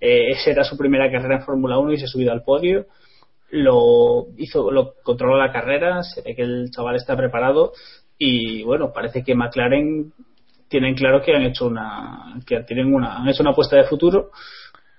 eh, 0.00 0.30
esa 0.30 0.50
era 0.52 0.62
su 0.62 0.78
primera 0.78 1.10
carrera 1.10 1.38
en 1.38 1.42
Fórmula 1.42 1.76
1 1.76 1.92
y 1.92 1.98
se 1.98 2.04
ha 2.04 2.08
subido 2.08 2.30
al 2.30 2.44
podio. 2.44 2.86
Lo 3.50 4.26
hizo 4.36 4.70
lo 4.70 4.94
controló 5.02 5.36
la 5.36 5.50
carrera 5.50 6.04
se 6.04 6.22
ve 6.22 6.36
que 6.36 6.42
el 6.42 6.70
chaval 6.70 6.94
está 6.94 7.16
preparado 7.16 7.72
y 8.16 8.62
bueno 8.62 8.92
parece 8.92 9.24
que 9.24 9.34
McLaren 9.34 10.12
tienen 10.68 10.94
claro 10.94 11.20
que 11.20 11.34
han 11.34 11.42
hecho 11.42 11.66
una 11.66 12.40
que 12.46 12.62
tienen 12.62 12.94
una 12.94 13.16
han 13.16 13.28
hecho 13.28 13.42
una 13.42 13.50
apuesta 13.50 13.76
de 13.76 13.84
futuro 13.84 14.30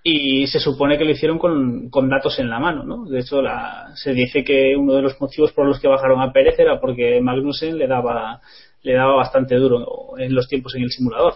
y 0.04 0.48
se 0.48 0.60
supone 0.60 0.98
que 0.98 1.04
lo 1.04 1.12
hicieron 1.12 1.38
con, 1.38 1.90
con 1.90 2.10
datos 2.10 2.40
en 2.40 2.50
la 2.50 2.60
mano, 2.60 2.84
¿no? 2.84 3.06
De 3.06 3.20
hecho, 3.20 3.42
la, 3.42 3.92
se 3.96 4.14
dice 4.14 4.44
que 4.44 4.76
uno 4.76 4.94
de 4.94 5.02
los 5.02 5.20
motivos 5.20 5.52
por 5.52 5.66
los 5.66 5.80
que 5.80 5.88
bajaron 5.88 6.22
a 6.22 6.32
Pérez 6.32 6.58
era 6.58 6.80
porque 6.80 7.20
Magnussen 7.22 7.78
le 7.78 7.88
daba, 7.88 8.40
le 8.82 8.94
daba 8.94 9.16
bastante 9.16 9.56
duro 9.56 10.18
en 10.18 10.34
los 10.34 10.48
tiempos 10.48 10.76
en 10.76 10.84
el 10.84 10.92
simulador. 10.92 11.34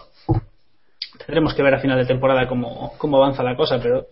Tendremos 1.18 1.54
que 1.54 1.62
ver 1.62 1.74
a 1.74 1.80
final 1.80 1.98
de 1.98 2.06
temporada 2.06 2.48
cómo, 2.48 2.92
cómo 2.98 3.18
avanza 3.18 3.42
la 3.42 3.56
cosa, 3.56 3.78
pero 3.80 4.06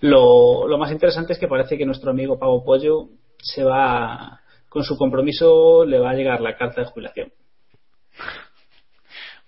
lo, 0.00 0.66
lo 0.68 0.78
más 0.78 0.92
interesante 0.92 1.32
es 1.32 1.38
que 1.38 1.48
parece 1.48 1.76
que 1.76 1.84
nuestro 1.84 2.10
amigo 2.10 2.38
Pavo 2.38 2.64
Pollo 2.64 3.08
se 3.38 3.64
va, 3.64 4.40
con 4.68 4.84
su 4.84 4.96
compromiso, 4.96 5.84
le 5.84 5.98
va 5.98 6.10
a 6.10 6.14
llegar 6.14 6.40
la 6.40 6.56
carta 6.56 6.80
de 6.80 6.86
jubilación. 6.86 7.32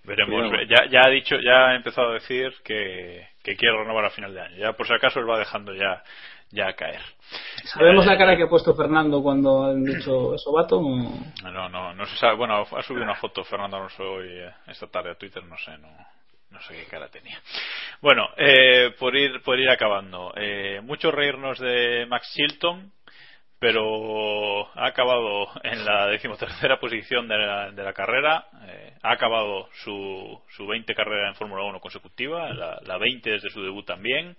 Veremos. 0.03 0.51
Ya, 0.69 0.89
ya 0.91 1.01
ha 1.05 1.09
dicho, 1.09 1.37
ya 1.39 1.69
ha 1.69 1.75
empezado 1.75 2.09
a 2.09 2.15
decir 2.15 2.51
que, 2.63 3.25
que 3.43 3.55
quiere 3.55 3.77
renovar 3.77 4.05
a 4.05 4.09
final 4.09 4.33
de 4.33 4.41
año. 4.41 4.57
Ya 4.57 4.73
por 4.73 4.87
si 4.87 4.93
acaso 4.93 5.19
él 5.19 5.29
va 5.29 5.37
dejando 5.37 5.73
ya 5.73 6.03
ya 6.53 6.67
a 6.67 6.73
caer. 6.73 7.01
¿Sabemos 7.65 8.05
la 8.05 8.17
cara 8.17 8.37
que 8.37 8.43
ha 8.43 8.49
puesto 8.49 8.75
Fernando 8.75 9.23
cuando 9.23 9.65
han 9.65 9.83
dicho 9.83 10.35
eso, 10.35 10.51
Bato? 10.51 10.79
No, 10.79 11.69
no, 11.69 11.93
no 11.93 12.05
se 12.05 12.15
sabe. 12.17 12.35
Bueno, 12.35 12.61
ha 12.61 12.81
subido 12.83 13.03
una 13.03 13.15
foto 13.15 13.43
Fernando 13.43 13.77
Alonso 13.77 14.03
hoy, 14.03 14.27
eh, 14.29 14.51
esta 14.67 14.85
tarde 14.87 15.11
a 15.11 15.15
Twitter, 15.15 15.43
no 15.43 15.57
sé, 15.57 15.75
no, 15.79 15.89
no 16.51 16.61
sé 16.61 16.75
qué 16.75 16.85
cara 16.85 17.07
tenía. 17.09 17.41
Bueno, 18.01 18.29
eh, 18.37 18.93
por 18.99 19.15
ir 19.15 19.41
por 19.41 19.59
ir 19.59 19.69
acabando, 19.69 20.31
eh, 20.35 20.79
mucho 20.83 21.09
reírnos 21.09 21.57
de 21.57 22.05
Max 22.07 22.31
Chilton, 22.33 22.91
pero 23.63 24.67
ha 24.77 24.87
acabado 24.87 25.47
en 25.63 25.85
la 25.85 26.07
decimotercera 26.07 26.81
posición 26.81 27.29
de 27.29 27.37
la, 27.37 27.71
de 27.71 27.81
la 27.81 27.93
carrera, 27.93 28.45
eh, 28.67 28.93
ha 29.01 29.13
acabado 29.13 29.69
su, 29.71 30.37
su 30.49 30.67
20 30.67 30.93
carrera 30.93 31.29
en 31.29 31.35
Fórmula 31.35 31.63
1 31.63 31.79
consecutiva, 31.79 32.53
la, 32.53 32.77
la 32.83 32.97
20 32.97 33.29
desde 33.29 33.49
su 33.49 33.63
debut 33.63 33.85
también, 33.85 34.35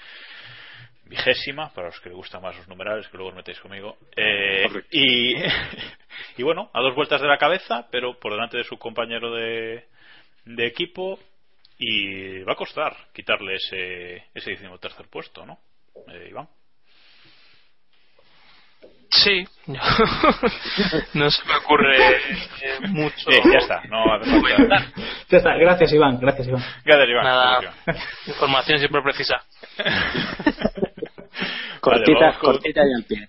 vigésima, 1.06 1.72
para 1.72 1.86
los 1.86 1.98
que 2.00 2.10
les 2.10 2.16
gustan 2.16 2.42
más 2.42 2.54
los 2.54 2.68
numerales, 2.68 3.08
que 3.08 3.16
luego 3.16 3.30
os 3.30 3.34
metéis 3.34 3.58
conmigo. 3.60 3.96
Eh, 4.14 4.66
y, 4.90 5.36
y 6.36 6.42
bueno, 6.42 6.68
a 6.74 6.82
dos 6.82 6.94
vueltas 6.94 7.22
de 7.22 7.28
la 7.28 7.38
cabeza, 7.38 7.88
pero 7.90 8.18
por 8.20 8.32
delante 8.32 8.58
de 8.58 8.64
su 8.64 8.76
compañero 8.76 9.32
de, 9.32 9.86
de 10.44 10.66
equipo, 10.66 11.18
y 11.78 12.42
va 12.42 12.52
a 12.52 12.56
costar 12.56 12.94
quitarle 13.14 13.54
ese, 13.54 14.16
ese 14.34 14.50
decimotercer 14.50 15.08
puesto, 15.08 15.46
¿no? 15.46 15.60
Eh, 16.08 16.26
Iván. 16.28 16.46
Sí, 19.24 19.44
no 21.14 21.30
se 21.30 21.44
me 21.46 21.56
ocurre 21.56 21.96
eh, 21.96 22.18
mucho. 22.88 23.30
Eh, 23.30 23.40
ya 23.50 23.58
está, 23.58 23.82
no. 23.88 24.04
Ya 25.28 25.38
está, 25.38 25.56
gracias 25.56 25.92
Iván, 25.94 26.18
gracias 26.20 26.48
Iván. 26.48 26.62
Gracias 26.84 27.08
Iván. 27.08 27.24
Nada, 27.24 27.60
Gracias, 27.60 28.28
información 28.28 28.78
siempre 28.78 29.02
precisa. 29.02 29.42
Cortita, 31.80 32.38
cortita 32.38 32.82
y 32.82 32.92
al 32.94 33.04
pie. 33.04 33.28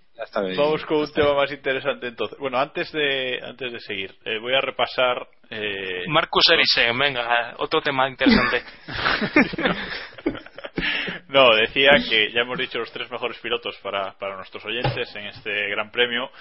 Vamos 0.55 0.85
con 0.85 0.99
un 0.99 1.11
tema 1.11 1.33
más 1.33 1.51
interesante 1.51 2.07
entonces. 2.07 2.39
Bueno, 2.39 2.57
antes 2.57 2.89
de 2.93 3.41
antes 3.43 3.73
de 3.73 3.81
seguir, 3.81 4.15
eh, 4.23 4.39
voy 4.39 4.53
a 4.53 4.61
repasar. 4.61 5.27
Eh... 5.49 6.05
Marcus 6.07 6.45
Eriksen, 6.51 6.97
venga, 6.97 7.55
otro 7.57 7.81
tema 7.81 8.07
interesante. 8.07 8.63
no, 11.35 11.53
decía 11.53 11.91
que 12.09 12.31
ya 12.31 12.41
hemos 12.41 12.57
dicho 12.57 12.79
los 12.79 12.89
tres 12.93 13.11
mejores 13.11 13.37
pilotos 13.39 13.77
para, 13.79 14.13
para 14.13 14.37
nuestros 14.37 14.63
oyentes 14.63 15.13
en 15.17 15.25
este 15.25 15.67
Gran 15.69 15.91
Premio. 15.91 16.31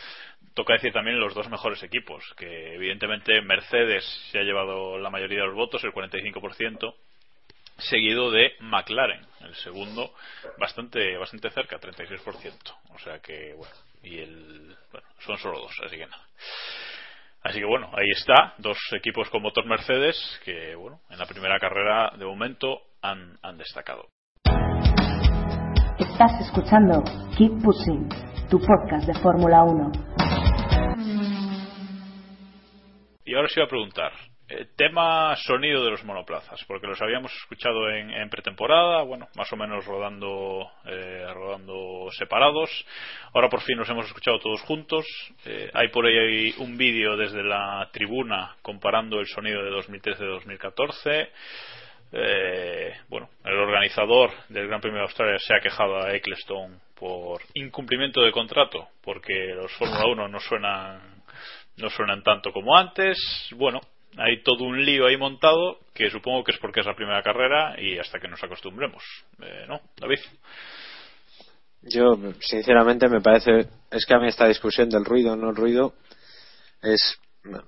Toca 0.55 0.75
decir 0.75 0.93
también 0.93 1.19
los 1.19 1.35
dos 1.35 1.49
mejores 1.49 1.83
equipos, 1.83 2.23
que 2.37 2.77
evidentemente 2.77 3.43
Mercedes 3.43 4.05
se 4.31 4.39
ha 4.39 4.43
llevado 4.43 4.97
la 4.97 5.11
mayoría 5.11 5.41
de 5.41 5.47
los 5.47 5.57
votos, 5.57 5.83
el 5.83 5.91
45%, 5.91 6.95
seguido 7.77 8.31
de 8.31 8.53
McLaren, 8.61 9.27
el 9.41 9.57
segundo, 9.57 10.15
bastante 10.59 11.17
bastante 11.17 11.51
cerca, 11.51 11.81
36%. 11.81 12.55
O 12.91 12.99
sea 13.01 13.19
que, 13.19 13.53
bueno, 13.55 13.75
y 14.05 14.21
el. 14.21 14.77
Bueno, 14.93 15.09
son 15.19 15.39
solo 15.39 15.59
dos, 15.59 15.77
así 15.85 15.97
que 15.97 16.07
nada. 16.07 16.25
Así 17.43 17.59
que 17.59 17.67
bueno, 17.67 17.91
ahí 17.95 18.11
está, 18.11 18.55
dos 18.59 18.79
equipos 18.93 19.29
con 19.29 19.43
motor 19.43 19.67
Mercedes 19.67 20.41
que, 20.45 20.77
bueno, 20.77 21.01
en 21.11 21.19
la 21.19 21.27
primera 21.27 21.59
carrera 21.59 22.13
de 22.17 22.25
momento 22.25 22.81
han, 23.03 23.37
han 23.43 23.59
destacado. 23.59 24.09
Estás 26.15 26.41
escuchando 26.43 27.03
Keep 27.37 27.61
Pushing, 27.65 28.09
tu 28.49 28.61
podcast 28.61 29.05
de 29.05 29.15
Fórmula 29.15 29.65
1. 29.65 29.91
Y 33.25 33.35
ahora 33.35 33.47
os 33.47 33.57
iba 33.57 33.67
a 33.67 33.69
preguntar, 33.69 34.13
eh, 34.49 34.67
tema 34.77 35.35
sonido 35.35 35.85
de 35.85 35.91
los 35.91 36.05
monoplazas, 36.05 36.65
porque 36.69 36.87
los 36.87 37.03
habíamos 37.03 37.33
escuchado 37.35 37.91
en, 37.91 38.11
en 38.11 38.31
pretemporada, 38.31 39.03
bueno, 39.03 39.27
más 39.35 39.53
o 39.53 39.57
menos 39.57 39.85
rodando, 39.87 40.71
eh, 40.85 41.27
rodando 41.35 42.07
separados. 42.13 42.71
Ahora 43.35 43.49
por 43.49 43.63
fin 43.63 43.77
los 43.77 43.91
hemos 43.91 44.07
escuchado 44.07 44.39
todos 44.39 44.63
juntos. 44.63 45.05
Eh, 45.47 45.69
hay 45.75 45.89
por 45.89 46.07
ahí 46.07 46.55
un 46.59 46.77
vídeo 46.77 47.17
desde 47.17 47.43
la 47.43 47.89
tribuna 47.93 48.55
comparando 48.63 49.19
el 49.19 49.27
sonido 49.27 49.65
de 49.65 49.71
2013-2014. 49.73 51.29
Eh, 52.17 52.93
bueno, 53.09 53.29
el 53.45 53.55
organizador 53.55 54.31
del 54.49 54.69
Gran 54.69 54.81
Premio 54.81 54.99
de 54.99 55.07
Australia 55.07 55.39
se 55.41 55.53
ha 55.53 55.61
quejado 55.61 55.97
a 55.97 56.15
Ecclestone 56.15 56.77
por 56.95 57.43
incumplimiento 57.55 58.23
de 58.23 58.31
contrato, 58.31 58.89
porque 59.03 59.53
los 59.55 59.73
Fórmula 59.73 60.07
1 60.07 60.29
no 60.29 60.39
suenan 60.39 61.01
no 61.77 61.91
suenan 61.91 62.23
tanto 62.23 62.53
como 62.53 62.77
antes. 62.77 63.19
Bueno, 63.57 63.81
hay 64.17 64.45
todo 64.45 64.65
un 64.65 64.85
lío 64.85 65.07
ahí 65.07 65.17
montado 65.17 65.81
que 65.93 66.09
supongo 66.09 66.45
que 66.45 66.53
es 66.53 66.59
porque 66.59 66.81
es 66.81 66.87
la 66.87 66.95
primera 66.95 67.21
carrera 67.23 67.75
y 67.81 67.99
hasta 67.99 68.21
que 68.21 68.29
nos 68.29 68.43
acostumbremos. 68.45 69.03
Eh, 69.43 69.65
¿No, 69.67 69.81
David? 69.97 70.21
Yo, 71.83 72.17
sinceramente, 72.41 73.09
me 73.09 73.21
parece. 73.21 73.67
Es 73.91 74.07
que 74.07 74.15
a 74.15 74.19
mí 74.19 74.29
esta 74.29 74.47
discusión 74.47 74.89
del 74.89 75.05
ruido 75.05 75.35
no 75.37 75.51
el 75.51 75.57
ruido 75.57 75.95
es. 76.81 77.19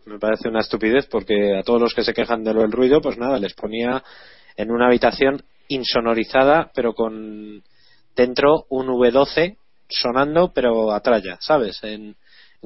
Me 0.06 0.18
parece 0.18 0.48
una 0.48 0.60
estupidez 0.60 1.06
porque 1.06 1.58
a 1.58 1.62
todos 1.62 1.80
los 1.80 1.92
que 1.92 2.02
se 2.02 2.14
quejan 2.14 2.42
de 2.42 2.54
lo 2.54 2.62
del 2.62 2.72
ruido, 2.72 3.02
pues 3.02 3.18
nada, 3.18 3.38
les 3.38 3.52
ponía 3.52 4.02
en 4.56 4.70
una 4.70 4.86
habitación 4.86 5.42
insonorizada, 5.68 6.70
pero 6.74 6.94
con 6.94 7.62
dentro 8.14 8.64
un 8.70 8.88
V12 8.88 9.56
sonando, 9.88 10.52
pero 10.52 10.92
a 10.92 11.00
tralla, 11.00 11.38
¿sabes? 11.40 11.82
En, 11.82 12.16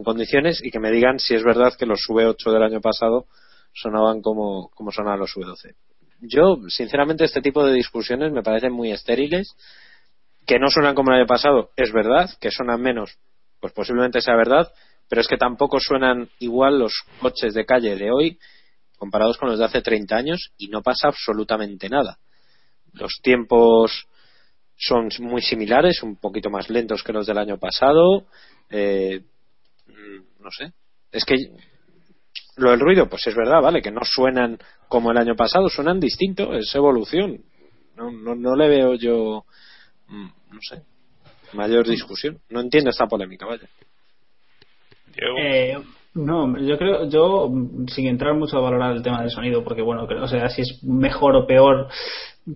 condiciones 0.03 0.65
y 0.65 0.71
que 0.71 0.81
me 0.81 0.91
digan 0.91 1.19
si 1.19 1.35
es 1.35 1.45
verdad 1.45 1.75
que 1.79 1.85
los 1.85 2.01
V8 2.09 2.53
del 2.53 2.63
año 2.63 2.81
pasado 2.81 3.27
sonaban 3.75 4.23
como, 4.23 4.71
como 4.71 4.91
sonaban 4.93 5.19
los 5.19 5.35
V12. 5.37 5.75
Yo, 6.21 6.57
sinceramente, 6.69 7.25
este 7.25 7.43
tipo 7.43 7.65
de 7.65 7.75
discusiones 7.75 8.33
me 8.33 8.43
parecen 8.43 8.73
muy 8.73 8.93
estériles. 8.93 9.55
Que 10.47 10.59
no 10.59 10.69
suenan 10.69 10.95
como 10.95 11.11
el 11.11 11.19
año 11.19 11.27
pasado, 11.27 11.71
es 11.77 11.93
verdad. 11.93 12.31
Que 12.41 12.51
suenan 12.51 12.81
menos, 12.81 13.19
pues 13.61 13.73
posiblemente 13.73 14.21
sea 14.21 14.37
verdad. 14.37 14.73
Pero 15.09 15.21
es 15.21 15.29
que 15.29 15.37
tampoco 15.37 15.81
suenan 15.81 16.29
igual 16.39 16.79
los 16.79 16.95
coches 17.21 17.53
de 17.53 17.67
calle 17.67 17.97
de 17.97 18.11
hoy 18.11 18.39
comparados 19.01 19.39
con 19.39 19.49
los 19.49 19.59
de 19.59 19.65
hace 19.65 19.81
30 19.81 20.15
años 20.15 20.53
y 20.59 20.69
no 20.69 20.83
pasa 20.83 21.09
absolutamente 21.09 21.89
nada. 21.89 22.19
Los 22.93 23.19
tiempos 23.23 24.07
son 24.77 25.09
muy 25.21 25.41
similares, 25.41 26.03
un 26.03 26.17
poquito 26.17 26.51
más 26.51 26.69
lentos 26.69 27.03
que 27.03 27.15
los 27.15 27.27
del 27.27 27.39
año 27.39 27.57
pasado. 27.57 28.27
Eh, 28.69 29.23
no 30.39 30.51
sé. 30.51 30.73
Es 31.11 31.25
que 31.25 31.37
lo 32.57 32.71
del 32.71 32.81
ruido, 32.81 33.09
pues 33.09 33.27
es 33.27 33.35
verdad, 33.35 33.63
vale, 33.63 33.81
que 33.81 33.91
no 33.91 34.03
suenan 34.05 34.59
como 34.87 35.13
el 35.13 35.17
año 35.17 35.35
pasado, 35.35 35.71
suenan 35.71 35.99
distinto, 35.99 36.53
es 36.55 36.75
evolución. 36.75 37.43
No, 37.97 38.11
no, 38.11 38.35
no 38.35 38.55
le 38.55 38.69
veo 38.69 38.95
yo, 38.95 39.45
mm, 40.09 40.29
no 40.53 40.61
sé, 40.61 40.83
mayor 41.55 41.89
discusión. 41.89 42.39
No 42.51 42.61
entiendo 42.61 42.91
esta 42.91 43.07
polémica, 43.07 43.47
vaya. 43.47 43.67
Eh, 45.17 45.77
no, 46.15 46.59
yo 46.59 46.77
creo, 46.77 47.09
yo 47.09 47.49
sin 47.87 48.09
entrar 48.09 48.35
mucho 48.35 48.57
a 48.57 48.61
valorar 48.61 48.97
el 48.97 49.03
tema 49.03 49.21
del 49.21 49.31
sonido, 49.31 49.63
porque 49.63 49.83
bueno, 49.83 50.07
creo, 50.09 50.25
o 50.25 50.29
sea, 50.29 50.49
si 50.49 50.63
es 50.63 50.83
mejor 50.83 51.37
o 51.37 51.47
peor, 51.47 51.87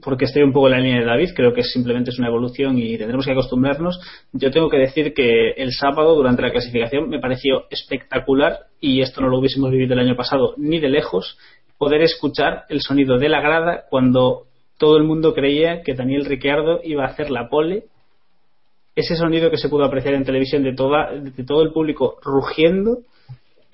porque 0.03 0.25
estoy 0.25 0.43
un 0.43 0.53
poco 0.53 0.67
en 0.67 0.73
la 0.73 0.81
línea 0.81 1.01
de 1.01 1.07
David, 1.07 1.31
creo 1.37 1.53
que 1.53 1.63
simplemente 1.63 2.11
es 2.11 2.19
una 2.19 2.29
evolución 2.29 2.77
y 2.79 2.99
tendremos 2.99 3.25
que 3.25 3.33
acostumbrarnos. 3.33 4.01
Yo 4.33 4.51
tengo 4.51 4.69
que 4.69 4.79
decir 4.79 5.15
que 5.15 5.51
el 5.53 5.71
sábado, 5.71 6.17
durante 6.17 6.43
la 6.43 6.51
clasificación, 6.51 7.09
me 7.09 7.21
pareció 7.21 7.67
espectacular, 7.71 8.59
y 8.81 9.03
esto 9.03 9.21
no 9.21 9.29
lo 9.29 9.39
hubiésemos 9.39 9.71
vivido 9.71 9.95
el 9.95 10.01
año 10.01 10.17
pasado 10.17 10.55
ni 10.57 10.81
de 10.81 10.89
lejos, 10.89 11.39
poder 11.79 12.03
escuchar 12.03 12.65
el 12.69 12.81
sonido 12.81 13.19
de 13.19 13.29
la 13.29 13.41
grada 13.41 13.85
cuando 13.89 14.47
todo 14.79 14.97
el 14.97 15.05
mundo 15.05 15.33
creía 15.33 15.83
que 15.83 15.95
Daniel 15.95 16.25
Ricciardo 16.25 16.81
iba 16.83 17.05
a 17.05 17.09
hacer 17.09 17.31
la 17.31 17.49
pole 17.49 17.85
ese 18.97 19.17
sonido 19.17 19.51
que 19.51 19.59
se 19.59 19.69
pudo 19.69 19.85
apreciar 19.85 20.15
en 20.15 20.25
televisión 20.25 20.63
de, 20.63 20.73
toda, 20.73 21.13
de 21.13 21.45
todo 21.45 21.63
el 21.63 21.73
público 21.73 22.17
rugiendo 22.23 22.99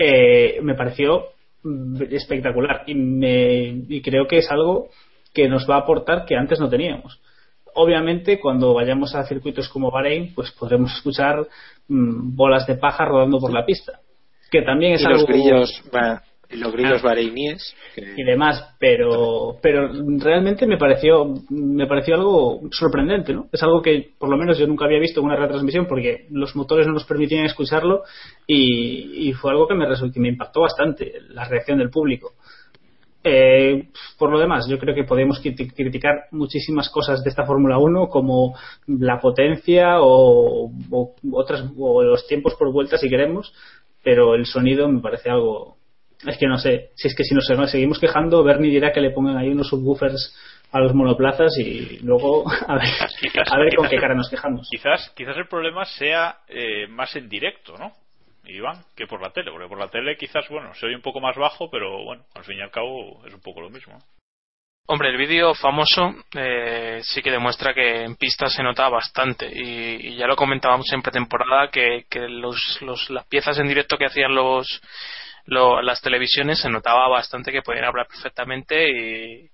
eh, 0.03 0.61
me 0.63 0.75
pareció 0.75 1.27
mm, 1.63 2.03
espectacular 2.11 2.85
y, 2.87 2.95
me, 2.95 3.85
y 3.87 4.01
creo 4.01 4.27
que 4.27 4.39
es 4.39 4.51
algo 4.51 4.89
que 5.35 5.47
nos 5.47 5.69
va 5.69 5.77
a 5.77 5.81
aportar 5.81 6.25
que 6.25 6.37
antes 6.37 6.59
no 6.59 6.71
teníamos. 6.71 7.21
Obviamente, 7.75 8.41
cuando 8.41 8.73
vayamos 8.73 9.15
a 9.15 9.25
circuitos 9.25 9.69
como 9.69 9.91
Bahrein, 9.91 10.35
pues 10.35 10.53
podremos 10.53 10.91
escuchar 10.95 11.47
mmm, 11.87 12.35
bolas 12.35 12.67
de 12.67 12.77
paja 12.77 13.05
rodando 13.05 13.39
por 13.39 13.53
la 13.53 13.67
pista, 13.67 14.01
que 14.51 14.63
también 14.63 14.95
es 14.95 15.03
y 15.03 15.05
algo 15.05 15.19
los 15.19 15.27
grillos, 15.27 15.83
y 16.51 16.57
los 16.57 16.73
grillos 16.73 17.03
bahreiníes 17.03 17.75
que... 17.95 18.15
y 18.17 18.25
demás, 18.25 18.75
pero 18.79 19.57
pero 19.63 19.89
realmente 20.19 20.67
me 20.67 20.79
pareció 20.79 21.35
me 21.51 21.87
pareció 21.87 22.15
algo 22.17 22.61
sorprendente, 22.71 23.33
¿no? 23.33 23.49
Es 23.53 23.63
algo 23.63 23.83
que 23.83 24.11
por 24.19 24.29
lo 24.29 24.37
menos 24.37 24.59
yo 24.59 24.67
nunca 24.67 24.85
había 24.85 24.99
visto 24.99 25.21
en 25.21 25.27
una 25.27 25.37
retransmisión 25.37 25.87
porque 25.87 26.27
los 26.31 26.57
motores 26.57 26.87
no 26.87 26.93
nos 26.93 27.05
permitían 27.05 27.45
escucharlo 27.45 28.03
y, 28.47 29.29
y 29.29 29.33
fue 29.33 29.53
algo 29.53 29.69
que 29.69 29.75
me 29.75 29.87
resultó, 29.87 30.15
que 30.15 30.21
me 30.21 30.29
impactó 30.29 30.63
bastante 30.63 31.13
la 31.29 31.45
reacción 31.45 31.79
del 31.79 31.91
público. 31.91 32.33
Eh, 33.23 33.89
por 34.19 34.31
lo 34.31 34.39
demás, 34.39 34.67
yo 34.67 34.79
creo 34.79 34.95
que 34.95 35.05
podemos 35.05 35.41
criticar 35.41 36.25
muchísimas 36.31 36.89
cosas 36.89 37.23
de 37.23 37.29
esta 37.29 37.45
Fórmula 37.45 37.77
1 37.79 38.09
como 38.09 38.55
la 38.87 39.21
potencia 39.21 40.01
o, 40.01 40.71
o, 40.91 41.15
otras 41.33 41.65
o 41.77 42.03
los 42.03 42.27
tiempos 42.27 42.55
por 42.55 42.73
vuelta 42.73 42.97
si 42.97 43.11
queremos, 43.11 43.53
pero 44.03 44.35
el 44.35 44.47
sonido 44.47 44.89
me 44.89 45.01
parece 45.01 45.29
algo 45.29 45.77
es 46.27 46.37
que 46.39 46.47
no 46.47 46.59
sé, 46.59 46.91
si 46.95 47.09
es 47.09 47.15
que 47.17 47.25
si 47.25 47.35
nos 47.35 47.47
seguimos 47.71 47.99
quejando, 47.99 48.43
Bernie 48.45 48.71
dirá 48.71 48.93
que 48.93 49.01
le 49.01 49.11
pongan 49.11 49.37
ahí 49.39 49.49
unos 49.49 49.69
subwoofers 49.69 50.37
a 50.73 50.79
los 50.81 50.95
monoplazas 50.95 51.57
y 51.59 51.99
luego 52.03 52.45
a 52.69 52.75
ver, 52.75 52.89
Quizás- 53.21 53.53
a 53.53 53.59
ver 53.59 53.75
con 53.75 53.89
qué 53.89 53.97
cara 53.97 54.15
nos 54.15 54.29
quejamos. 54.31 54.69
Quizás, 54.71 55.11
quizás 55.17 55.37
el 55.37 55.49
problema 55.49 55.85
sea 55.85 56.39
eh, 56.49 56.87
más 56.89 57.15
en 57.17 57.29
directo, 57.29 57.75
¿no? 57.79 57.93
Iván, 58.45 58.83
que 58.97 59.07
por 59.07 59.21
la 59.23 59.31
tele, 59.31 59.51
porque 59.53 59.69
por 59.69 59.79
la 59.79 59.89
tele 59.89 60.17
quizás, 60.17 60.49
bueno, 60.49 60.75
se 60.75 60.87
oye 60.87 60.97
un 60.97 61.03
poco 61.03 61.21
más 61.21 61.37
bajo, 61.37 61.71
pero 61.71 62.03
bueno, 62.05 62.25
al 62.35 62.43
fin 62.45 62.59
y 62.59 62.63
al 62.63 62.71
cabo 62.71 63.23
es 63.27 63.33
un 63.35 63.41
poco 63.41 63.61
lo 63.61 63.71
mismo. 63.71 63.99
Hombre, 64.89 65.11
el 65.11 65.19
vídeo 65.19 65.55
famoso 65.55 66.15
eh, 66.35 67.01
sí 67.05 67.23
que 67.23 67.31
demuestra 67.31 67.73
que 67.75 68.03
en 68.03 68.17
pista 68.17 68.49
se 68.49 68.63
nota 68.65 68.89
bastante 68.89 69.47
y, 69.53 70.09
y 70.09 70.17
ya 70.17 70.27
lo 70.27 70.35
comentábamos 70.35 70.91
en 70.93 71.03
pretemporada 71.03 71.71
que, 71.71 72.07
que 72.11 72.27
los, 72.29 72.79
los- 72.83 73.09
las 73.11 73.25
piezas 73.27 73.59
en 73.59 73.69
directo 73.69 73.97
que 73.97 74.07
hacían 74.07 74.35
los, 74.35 74.67
lo- 75.47 75.83
las 75.83 76.01
televisiones 76.01 76.61
se 76.61 76.69
notaba 76.71 77.09
bastante 77.09 77.53
que 77.53 77.63
podían 77.63 77.85
hablar 77.85 78.07
perfectamente 78.07 78.89
y, 78.91 79.51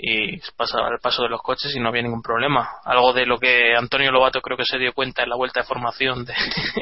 y 0.00 0.40
pasar 0.56 0.92
el 0.92 1.00
paso 1.00 1.22
de 1.24 1.28
los 1.28 1.42
coches 1.42 1.74
y 1.74 1.80
no 1.80 1.88
había 1.88 2.02
ningún 2.02 2.22
problema. 2.22 2.68
Algo 2.84 3.12
de 3.12 3.26
lo 3.26 3.38
que 3.38 3.74
Antonio 3.76 4.12
Lobato 4.12 4.40
creo 4.40 4.56
que 4.56 4.64
se 4.64 4.78
dio 4.78 4.92
cuenta 4.92 5.22
en 5.24 5.28
la 5.30 5.36
vuelta 5.36 5.60
de 5.60 5.66
formación 5.66 6.24
de, 6.24 6.34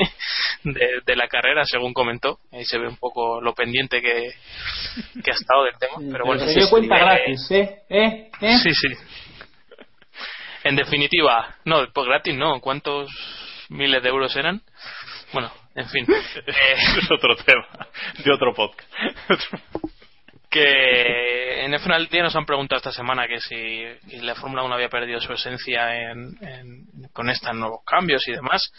de, 0.64 0.89
de 1.05 1.16
la 1.16 1.26
carrera, 1.28 1.64
según 1.64 1.93
comentó. 1.95 2.39
Ahí 2.53 2.64
se 2.64 2.78
ve 2.78 2.89
un 2.89 2.97
poco 2.99 3.41
lo 3.41 3.55
pendiente 3.55 4.03
que, 4.03 4.32
que 5.24 5.30
ha 5.30 5.34
estado 5.34 5.64
del 5.64 5.78
tema. 5.78 5.95
Pero 6.12 6.24
bueno, 6.26 6.45
se 6.45 6.53
dio 6.59 6.68
cuenta 6.68 6.97
eh, 6.97 7.01
gratis, 7.01 7.51
¿eh? 7.51 7.78
¿Eh? 7.89 8.30
¿Eh? 8.41 8.59
Sí, 8.62 8.70
sí. 8.74 8.89
En 10.64 10.74
definitiva, 10.76 11.55
no, 11.64 11.87
pues 11.93 12.07
gratis 12.09 12.34
no. 12.34 12.61
¿Cuántos 12.61 13.09
miles 13.68 14.03
de 14.03 14.09
euros 14.09 14.34
eran? 14.37 14.61
Bueno, 15.32 15.51
en 15.77 15.89
fin. 15.89 16.07
Eh, 16.11 16.45
es 16.99 17.11
otro 17.11 17.37
tema, 17.37 17.66
de 18.24 18.33
otro 18.33 18.53
podcast. 18.55 18.91
que 20.51 21.64
en 21.64 21.72
F1 21.74 21.93
al 21.95 22.09
día 22.09 22.22
nos 22.22 22.37
han 22.37 22.47
preguntado 22.47 22.79
esta 22.79 22.93
semana 22.93 23.27
que 23.29 23.41
si 23.41 23.57
que 24.09 24.22
la 24.22 24.35
Fórmula 24.35 24.62
1 24.62 24.74
había 24.74 24.89
perdido 24.89 25.20
su 25.20 25.33
esencia 25.33 26.11
en- 26.11 26.37
en- 26.41 27.09
con 27.12 27.29
estos 27.29 27.55
nuevos 27.55 27.81
cambios 27.85 28.27
y 28.29 28.33
demás. 28.33 28.72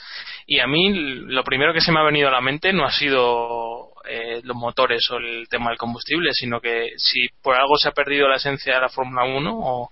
Y 0.48 0.60
a 0.60 0.68
mí 0.68 0.94
lo 0.94 1.44
primero 1.44 1.74
que 1.74 1.82
se 1.82 1.92
me 1.92 2.00
ha 2.00 2.04
venido 2.04 2.30
a 2.30 2.32
la 2.32 2.42
mente 2.42 2.72
no 2.74 2.86
ha 2.86 2.92
sido 2.92 3.90
eh, 4.10 4.40
los 4.44 4.56
motores 4.56 5.02
o 5.12 5.18
el 5.18 5.48
tema 5.50 5.70
del 5.70 5.78
combustible, 5.78 6.30
sino 6.32 6.62
que 6.62 6.92
si 6.98 7.28
por 7.44 7.56
algo 7.56 7.76
se 7.78 7.90
ha 7.90 7.92
perdido 7.92 8.28
la 8.30 8.38
esencia 8.38 8.76
de 8.76 8.82
la 8.82 8.90
Fórmula 8.90 9.26
1 9.26 9.52
o, 9.54 9.92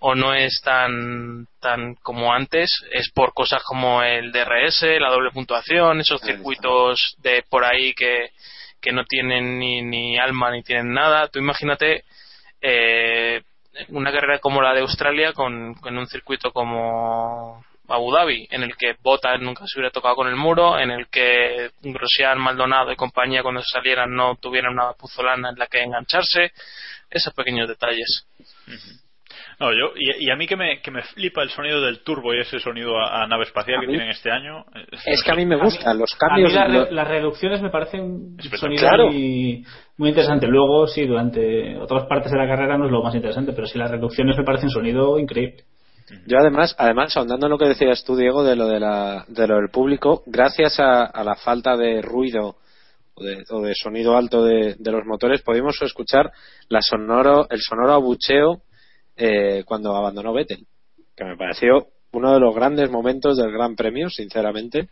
o 0.00 0.14
no 0.14 0.34
es 0.34 0.60
tan 0.62 1.46
tan 1.60 1.94
como 1.96 2.32
antes 2.32 2.70
es 2.92 3.10
por 3.10 3.32
cosas 3.34 3.62
como 3.64 4.02
el 4.02 4.32
DRS, 4.32 4.82
la 5.00 5.10
doble 5.10 5.30
puntuación, 5.30 6.00
esos 6.00 6.20
circuitos 6.20 7.16
de 7.18 7.42
por 7.48 7.64
ahí 7.64 7.92
que, 7.94 8.30
que 8.80 8.92
no 8.92 9.04
tienen 9.04 9.58
ni, 9.58 9.82
ni 9.82 10.18
alma 10.18 10.50
ni 10.50 10.62
tienen 10.62 10.92
nada. 10.92 11.28
Tú 11.28 11.38
imagínate 11.38 12.04
eh, 12.60 13.42
una 13.88 14.12
carrera 14.12 14.38
como 14.38 14.62
la 14.62 14.74
de 14.74 14.80
Australia 14.80 15.32
con, 15.32 15.74
con 15.74 15.96
un 15.96 16.06
circuito 16.06 16.52
como 16.52 17.64
Abu 17.88 18.12
Dhabi, 18.12 18.48
en 18.50 18.62
el 18.62 18.76
que 18.76 18.96
Bottas 19.00 19.40
nunca 19.40 19.64
se 19.66 19.78
hubiera 19.78 19.92
tocado 19.92 20.16
con 20.16 20.28
el 20.28 20.36
muro, 20.36 20.78
en 20.78 20.90
el 20.90 21.08
que 21.08 21.70
Grosjean, 21.82 22.38
Maldonado 22.38 22.92
y 22.92 22.96
compañía 22.96 23.42
cuando 23.42 23.62
salieran 23.62 24.14
no 24.14 24.36
tuvieran 24.36 24.72
una 24.72 24.92
puzolana 24.92 25.50
en 25.50 25.58
la 25.58 25.66
que 25.66 25.82
engancharse, 25.82 26.52
esos 27.10 27.32
pequeños 27.34 27.68
detalles. 27.68 28.26
No, 29.58 29.72
yo, 29.72 29.92
y, 29.96 30.26
y 30.26 30.30
a 30.30 30.36
mí 30.36 30.46
que 30.46 30.54
me, 30.56 30.80
que 30.82 30.90
me 30.90 31.02
flipa 31.02 31.42
el 31.42 31.48
sonido 31.48 31.80
del 31.80 32.00
turbo 32.00 32.34
y 32.34 32.40
ese 32.40 32.60
sonido 32.60 32.98
a, 32.98 33.22
a 33.22 33.26
nave 33.26 33.44
espacial 33.44 33.78
A 33.78 33.80
que 33.80 33.86
mí- 33.86 33.92
tienen 33.94 34.10
este 34.10 34.30
año. 34.30 34.64
Es 35.06 35.22
que 35.22 35.32
a 35.32 35.34
mí 35.34 35.46
me 35.46 35.56
gusta, 35.56 35.94
los 35.94 36.12
A 36.20 36.36
mí 36.36 36.42
cambios. 36.42 36.52
la 36.52 36.64
re- 36.66 36.72
lo- 36.74 36.90
las 36.90 37.08
reducciones 37.08 37.62
me 37.62 37.70
parecen 37.70 38.36
sonido 38.58 38.80
Claro. 38.86 39.06
muy, 39.06 39.64
muy 39.96 40.10
interesante. 40.10 40.46
Luego, 40.46 40.86
sí, 40.86 41.06
durante 41.06 41.76
otras 41.78 42.04
partes 42.06 42.30
de 42.32 42.38
la 42.38 42.46
carrera 42.46 42.76
no 42.76 42.84
es 42.84 42.92
lo 42.92 43.02
más 43.02 43.14
interesante, 43.14 43.52
pero 43.54 43.66
sí 43.66 43.78
las 43.78 43.90
reducciones 43.90 44.36
me 44.36 44.44
parecen 44.44 44.68
sonido 44.68 45.18
increíble. 45.18 45.64
Yo 46.26 46.38
además, 46.38 46.76
además, 46.78 47.16
ahondando 47.16 47.46
en 47.46 47.50
lo 47.52 47.58
que 47.58 47.64
decías 47.68 48.04
tú, 48.04 48.14
Diego, 48.14 48.44
de 48.44 48.54
lo, 48.56 48.66
de 48.68 48.78
la, 48.78 49.24
de 49.26 49.46
lo 49.48 49.56
del 49.56 49.70
público, 49.70 50.22
gracias 50.26 50.78
a, 50.78 51.04
a 51.04 51.24
la 51.24 51.34
falta 51.34 51.76
de 51.76 52.00
ruido 52.02 52.56
o 53.14 53.24
de, 53.24 53.42
o 53.50 53.62
de 53.62 53.72
sonido 53.74 54.16
alto 54.16 54.44
de, 54.44 54.76
de 54.78 54.92
los 54.92 55.04
motores, 55.06 55.40
pudimos 55.42 55.80
escuchar 55.82 56.30
la 56.68 56.80
sonoro, 56.82 57.46
el 57.50 57.60
sonoro 57.60 57.94
abucheo 57.94 58.60
eh, 59.16 59.64
cuando 59.64 59.96
abandonó 59.96 60.32
Vettel, 60.32 60.66
que 61.16 61.24
me 61.24 61.36
pareció 61.36 61.86
uno 62.12 62.34
de 62.34 62.40
los 62.40 62.54
grandes 62.54 62.90
momentos 62.90 63.36
del 63.36 63.52
Gran 63.52 63.76
Premio, 63.76 64.08
sinceramente, 64.08 64.88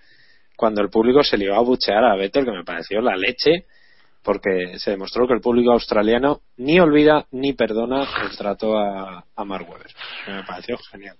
cuando 0.56 0.82
el 0.82 0.90
público 0.90 1.22
se 1.22 1.42
iba 1.42 1.56
a 1.56 1.58
abuchear 1.58 2.04
a 2.04 2.16
Vettel, 2.16 2.44
que 2.44 2.52
me 2.52 2.64
pareció 2.64 3.00
la 3.00 3.16
leche, 3.16 3.66
porque 4.22 4.78
se 4.78 4.90
demostró 4.90 5.26
que 5.26 5.34
el 5.34 5.40
público 5.40 5.72
australiano 5.72 6.40
ni 6.56 6.80
olvida 6.80 7.26
ni 7.32 7.52
perdona 7.52 8.06
el 8.22 8.36
trato 8.36 8.78
a, 8.78 9.24
a 9.36 9.44
Mark 9.44 9.68
Webber. 9.68 9.90
que 10.24 10.32
Me 10.32 10.44
pareció 10.44 10.78
genial. 10.90 11.16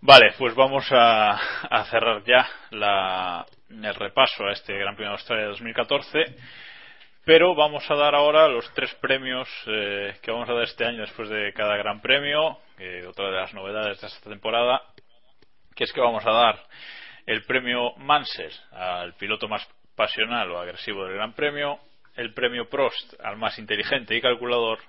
Vale, 0.00 0.32
pues 0.36 0.54
vamos 0.54 0.84
a, 0.90 1.32
a 1.32 1.84
cerrar 1.84 2.24
ya 2.24 2.48
la, 2.70 3.46
el 3.68 3.94
repaso 3.94 4.44
a 4.44 4.52
este 4.52 4.76
Gran 4.76 4.96
Premio 4.96 5.10
de 5.10 5.18
Australia 5.18 5.46
2014. 5.46 6.18
Pero 7.24 7.54
vamos 7.54 7.88
a 7.88 7.94
dar 7.94 8.14
ahora 8.14 8.48
los 8.48 8.68
tres 8.74 8.92
premios 8.96 9.48
eh, 9.66 10.16
que 10.22 10.30
vamos 10.32 10.48
a 10.48 10.54
dar 10.54 10.64
este 10.64 10.84
año 10.84 11.02
después 11.02 11.28
de 11.28 11.52
cada 11.52 11.76
Gran 11.76 12.00
Premio. 12.00 12.58
que 12.76 13.06
otra 13.06 13.26
de 13.26 13.36
las 13.36 13.54
novedades 13.54 14.00
de 14.00 14.06
esta 14.08 14.28
temporada, 14.30 14.82
que 15.76 15.84
es 15.84 15.92
que 15.92 16.00
vamos 16.00 16.26
a 16.26 16.32
dar 16.32 16.58
el 17.26 17.44
premio 17.44 17.92
Mansell 17.98 18.52
al 18.72 19.14
piloto 19.14 19.46
más 19.46 19.64
pasional 19.94 20.50
o 20.50 20.58
agresivo 20.58 21.04
del 21.04 21.14
Gran 21.14 21.32
Premio, 21.34 21.78
el 22.16 22.34
premio 22.34 22.68
Prost 22.68 23.14
al 23.22 23.36
más 23.36 23.56
inteligente 23.58 24.16
y 24.16 24.20
calculador 24.20 24.80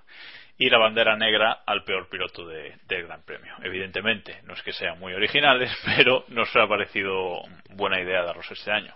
y 0.58 0.70
la 0.70 0.80
bandera 0.80 1.16
negra 1.16 1.62
al 1.66 1.84
peor 1.84 2.10
piloto 2.10 2.48
de- 2.48 2.76
del 2.88 3.06
Gran 3.06 3.24
Premio. 3.24 3.54
Evidentemente, 3.64 4.40
no 4.44 4.54
es 4.54 4.62
que 4.64 4.74
sean 4.74 4.98
muy 5.00 5.14
originales, 5.14 5.72
pero 5.86 6.26
nos 6.30 6.50
ha 6.56 6.68
parecido 6.68 7.42
buena 7.70 8.02
idea 8.02 8.24
darlos 8.24 8.50
este 8.50 8.72
año. 8.72 8.96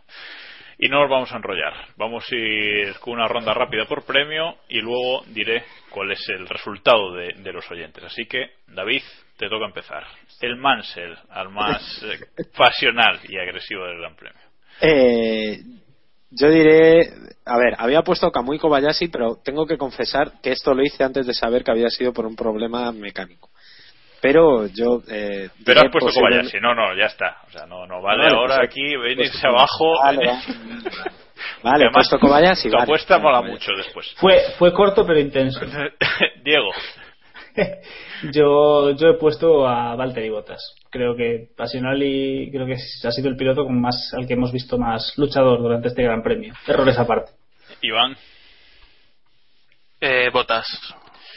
Y 0.80 0.90
no 0.90 1.02
nos 1.02 1.10
vamos 1.10 1.32
a 1.32 1.38
enrollar. 1.38 1.74
Vamos 1.98 2.26
a 2.32 2.36
ir 2.36 2.94
con 3.00 3.14
una 3.14 3.28
ronda 3.28 3.54
rápida 3.54 3.86
por 3.86 4.06
premio 4.06 4.58
y 4.70 4.80
luego 4.80 5.24
diré 5.28 5.64
cuál 5.90 6.12
es 6.12 6.30
el 6.30 6.48
resultado 6.48 7.14
de, 7.14 7.34
de 7.34 7.54
los 7.54 7.70
oyentes. 7.72 8.04
Así 8.04 8.26
que, 8.26 8.52
David, 8.68 9.02
te 9.38 9.50
toca 9.50 9.66
empezar. 9.66 10.04
El 10.42 10.58
Mansell 10.58 11.16
al 11.30 11.50
más 11.50 12.04
eh, 12.04 12.44
pasional 12.58 13.20
y 13.28 13.38
agresivo 13.38 13.86
del 13.86 14.00
Gran 14.00 14.16
Premio. 14.16 14.42
Eh, 14.82 15.60
yo 16.30 16.50
diré, 16.50 17.10
a 17.46 17.58
ver, 17.58 17.76
había 17.78 18.02
puesto 18.02 18.32
Kamui 18.32 18.60
Kobayashi, 18.60 19.08
pero 19.08 19.38
tengo 19.44 19.66
que 19.66 19.78
confesar 19.78 20.34
que 20.42 20.52
esto 20.52 20.74
lo 20.74 20.84
hice 20.84 21.04
antes 21.04 21.26
de 21.26 21.34
saber 21.34 21.64
que 21.64 21.72
había 21.72 21.90
sido 21.90 22.12
por 22.14 22.26
un 22.26 22.36
problema 22.36 22.92
mecánico. 22.92 23.47
Pero 24.22 24.68
yo. 24.68 25.02
Eh, 25.10 25.50
Pero 25.66 25.82
has 25.82 25.92
puesto 25.92 26.08
posible- 26.10 26.38
Kobayashi. 26.38 26.60
No, 26.60 26.74
no, 26.74 26.96
ya 26.96 27.06
está. 27.06 27.38
O 27.48 27.52
sea, 27.52 27.66
no, 27.66 27.86
no 27.86 28.02
vale 28.02 28.24
Vale, 28.24 28.36
ahora 28.36 28.56
pues, 28.58 28.68
aquí 28.70 28.96
pues, 28.96 29.04
venirse 29.16 29.32
pues, 29.34 29.46
abajo. 29.46 30.00
vale, 30.04 30.18
venir- 30.20 30.44
vale. 30.54 31.12
Vale, 31.64 31.84
he 31.84 31.88
Además, 31.88 31.94
puesto 31.94 32.20
Kobayashi. 32.20 32.64
Tu 32.70 32.74
vale. 32.74 32.84
apuesta 32.84 33.14
Vale, 33.16 33.24
mola 33.24 33.40
vale. 33.42 33.52
mucho 33.54 33.72
después. 33.78 34.12
Fue, 34.18 34.42
fue 34.58 34.74
corto 34.74 35.06
pero 35.06 35.20
intenso. 35.20 35.60
Diego. 36.44 36.72
Yo, 38.32 38.92
yo 38.92 39.10
he 39.10 39.14
puesto 39.16 39.68
a 39.68 39.96
Valtteri 39.96 40.30
Bottas. 40.30 40.76
Creo 40.90 41.16
que 41.16 41.50
pasional 41.56 42.02
y 42.02 42.50
creo 42.52 42.66
que 42.66 42.74
ha 42.74 43.12
sido 43.12 43.30
el 43.30 43.36
piloto 43.36 43.64
con 43.64 43.80
más, 43.80 44.12
al 44.16 44.26
que 44.28 44.34
hemos 44.34 44.52
visto 44.52 44.78
más 44.80 45.14
luchador 45.18 45.60
durante 45.62 45.88
este 45.90 46.02
Gran 46.04 46.22
Premio. 46.24 46.54
Errores 46.68 46.98
aparte. 46.98 47.32
Iván. 47.82 48.16
Eh, 50.02 50.30
botas. 50.32 50.68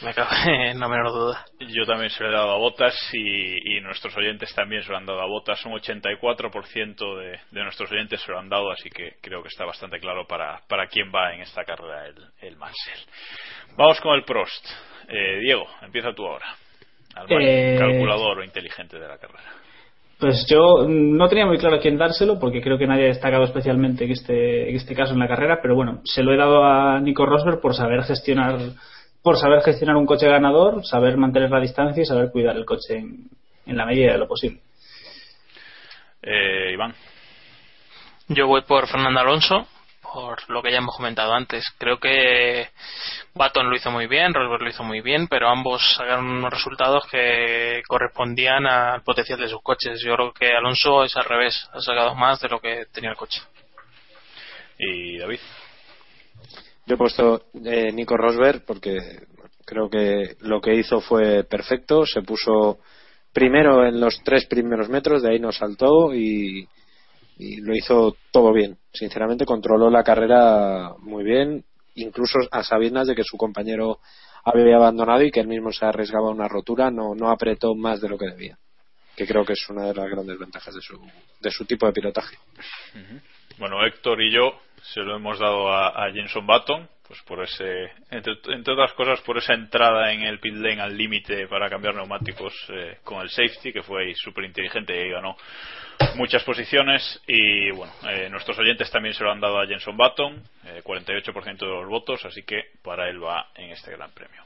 Me 0.03 0.13
cabe 0.13 0.73
no 0.75 0.89
menor 0.89 1.11
duda. 1.11 1.45
Yo 1.59 1.85
también 1.85 2.09
se 2.09 2.23
lo 2.23 2.29
he 2.29 2.33
dado 2.33 2.51
a 2.51 2.57
Botas 2.57 2.95
y, 3.13 3.77
y 3.77 3.81
nuestros 3.81 4.15
oyentes 4.17 4.53
también 4.55 4.83
se 4.83 4.89
lo 4.89 4.97
han 4.97 5.05
dado 5.05 5.21
a 5.21 5.27
Botas. 5.27 5.63
Un 5.65 5.73
84% 5.73 7.19
de, 7.19 7.39
de 7.51 7.63
nuestros 7.63 7.91
oyentes 7.91 8.21
se 8.21 8.31
lo 8.31 8.39
han 8.39 8.49
dado, 8.49 8.71
así 8.71 8.89
que 8.89 9.13
creo 9.21 9.41
que 9.41 9.49
está 9.49 9.65
bastante 9.65 9.99
claro 9.99 10.25
para, 10.27 10.61
para 10.67 10.87
quién 10.87 11.11
va 11.13 11.33
en 11.33 11.41
esta 11.41 11.63
carrera 11.63 12.07
el, 12.07 12.15
el 12.41 12.57
Mansell. 12.57 12.99
Vamos 13.77 14.01
con 14.01 14.15
el 14.15 14.23
Prost. 14.23 14.65
Eh, 15.07 15.39
Diego, 15.41 15.65
empieza 15.81 16.13
tú 16.13 16.25
ahora. 16.25 16.55
Al 17.15 17.27
Eh, 17.29 17.75
calculador 17.77 18.39
o 18.39 18.43
inteligente 18.43 18.97
de 18.97 19.07
la 19.07 19.17
carrera. 19.17 19.43
Pues 20.19 20.45
yo 20.49 20.85
mm, 20.87 21.17
no 21.17 21.27
tenía 21.27 21.45
muy 21.45 21.57
claro 21.57 21.77
a 21.77 21.79
quién 21.79 21.97
dárselo 21.97 22.39
porque 22.39 22.61
creo 22.61 22.77
que 22.77 22.87
nadie 22.87 23.05
ha 23.05 23.07
destacado 23.07 23.43
especialmente 23.43 24.05
en 24.05 24.11
este, 24.11 24.69
en 24.69 24.75
este 24.75 24.95
caso 24.95 25.13
en 25.13 25.19
la 25.19 25.27
carrera, 25.27 25.59
pero 25.61 25.75
bueno, 25.75 26.01
se 26.05 26.23
lo 26.23 26.33
he 26.33 26.37
dado 26.37 26.63
a 26.63 26.99
Nico 26.99 27.25
Rosberg 27.25 27.59
por 27.59 27.75
saber 27.75 28.03
gestionar 28.03 28.57
por 29.21 29.37
saber 29.37 29.61
gestionar 29.61 29.95
un 29.95 30.05
coche 30.05 30.27
ganador, 30.27 30.85
saber 30.85 31.17
mantener 31.17 31.49
la 31.49 31.59
distancia 31.59 32.01
y 32.01 32.05
saber 32.05 32.31
cuidar 32.31 32.55
el 32.55 32.65
coche 32.65 32.97
en, 32.97 33.29
en 33.65 33.77
la 33.77 33.85
medida 33.85 34.13
de 34.13 34.17
lo 34.17 34.27
posible. 34.27 34.61
Eh, 36.21 36.73
Iván. 36.73 36.93
Yo 38.27 38.47
voy 38.47 38.61
por 38.61 38.87
Fernando 38.87 39.19
Alonso, 39.19 39.67
por 40.01 40.49
lo 40.49 40.61
que 40.61 40.71
ya 40.71 40.77
hemos 40.77 40.95
comentado 40.95 41.33
antes. 41.33 41.65
Creo 41.77 41.99
que 41.99 42.69
Baton 43.33 43.69
lo 43.69 43.75
hizo 43.75 43.91
muy 43.91 44.07
bien, 44.07 44.33
Rosberg 44.33 44.61
lo 44.61 44.69
hizo 44.69 44.83
muy 44.83 45.01
bien, 45.01 45.27
pero 45.27 45.49
ambos 45.49 45.95
sacaron 45.95 46.25
unos 46.25 46.51
resultados 46.51 47.05
que 47.07 47.81
correspondían 47.87 48.65
al 48.67 49.03
potencial 49.03 49.39
de 49.39 49.49
sus 49.49 49.61
coches. 49.61 50.01
Yo 50.03 50.15
creo 50.15 50.33
que 50.33 50.53
Alonso 50.53 51.03
es 51.03 51.15
al 51.17 51.25
revés, 51.25 51.69
ha 51.73 51.81
sacado 51.81 52.15
más 52.15 52.39
de 52.39 52.49
lo 52.49 52.59
que 52.59 52.85
tenía 52.91 53.11
el 53.11 53.17
coche. 53.17 53.41
Y 54.77 55.17
David. 55.17 55.39
Yo 56.91 56.95
he 56.95 56.97
puesto 56.97 57.45
eh, 57.63 57.93
Nico 57.93 58.17
Rosberg 58.17 58.65
porque 58.65 58.97
Creo 59.65 59.89
que 59.89 60.35
lo 60.41 60.59
que 60.59 60.75
hizo 60.75 60.99
fue 60.99 61.45
perfecto. 61.45 62.05
Se 62.05 62.21
puso 62.23 62.79
primero 63.31 63.85
en 63.85 64.01
los 64.01 64.21
tres 64.21 64.45
primeros 64.45 64.89
metros, 64.89 65.21
de 65.21 65.29
ahí 65.31 65.39
no 65.39 65.53
saltó 65.53 66.13
y, 66.13 66.67
y 67.37 67.61
lo 67.61 67.73
hizo 67.73 68.17
todo 68.31 68.51
bien. 68.51 68.77
Sinceramente 68.91 69.45
controló 69.45 69.89
la 69.89 70.03
carrera 70.03 70.93
muy 70.99 71.23
bien, 71.23 71.63
incluso 71.95 72.39
a 72.51 72.63
sabiendas 72.63 73.07
de 73.07 73.15
que 73.15 73.23
su 73.23 73.37
compañero 73.37 73.99
había 74.43 74.75
abandonado 74.75 75.23
y 75.23 75.31
que 75.31 75.39
él 75.39 75.47
mismo 75.47 75.71
se 75.71 75.85
arriesgaba 75.85 76.27
a 76.27 76.33
una 76.33 76.49
rotura, 76.49 76.91
no, 76.91 77.15
no 77.15 77.29
apretó 77.29 77.73
más 77.73 78.01
de 78.01 78.09
lo 78.09 78.17
que 78.17 78.25
debía. 78.25 78.57
Que 79.15 79.25
creo 79.25 79.45
que 79.45 79.53
es 79.53 79.69
una 79.69 79.85
de 79.85 79.93
las 79.93 80.09
grandes 80.09 80.37
ventajas 80.37 80.75
de 80.75 80.81
su, 80.81 80.99
de 81.39 81.49
su 81.49 81.63
tipo 81.63 81.85
de 81.85 81.93
pilotaje. 81.93 82.35
Bueno, 83.57 83.85
Héctor 83.85 84.21
y 84.21 84.33
yo 84.33 84.51
se 84.81 85.01
lo 85.01 85.15
hemos 85.15 85.39
dado 85.39 85.71
a, 85.71 86.05
a 86.05 86.11
Jenson 86.11 86.45
Button, 86.45 86.87
pues 87.11 87.21
por 87.23 87.43
ese, 87.43 87.91
entre, 88.09 88.33
otras 88.71 88.93
cosas, 88.93 89.19
por 89.21 89.37
esa 89.37 89.53
entrada 89.53 90.13
en 90.13 90.21
el 90.21 90.39
pit 90.39 90.53
lane 90.53 90.81
al 90.81 90.95
límite 90.95 91.45
para 91.47 91.69
cambiar 91.69 91.93
neumáticos 91.93 92.53
eh, 92.69 92.99
con 93.03 93.21
el 93.21 93.29
safety, 93.29 93.73
que 93.73 93.83
fue 93.83 94.15
súper 94.15 94.45
inteligente 94.45 94.95
y 94.95 95.09
ganó 95.09 95.35
muchas 96.15 96.41
posiciones. 96.45 97.21
Y 97.27 97.69
bueno, 97.71 97.91
eh, 98.09 98.29
nuestros 98.29 98.57
oyentes 98.59 98.89
también 98.89 99.13
se 99.13 99.25
lo 99.25 99.31
han 99.33 99.41
dado 99.41 99.59
a 99.59 99.67
Jenson 99.67 99.97
Button, 99.97 100.41
eh, 100.67 100.81
48% 100.85 101.57
de 101.57 101.65
los 101.65 101.89
votos, 101.89 102.23
así 102.23 102.43
que 102.43 102.61
para 102.81 103.09
él 103.09 103.21
va 103.21 103.49
en 103.55 103.71
este 103.71 103.91
Gran 103.91 104.11
Premio. 104.11 104.41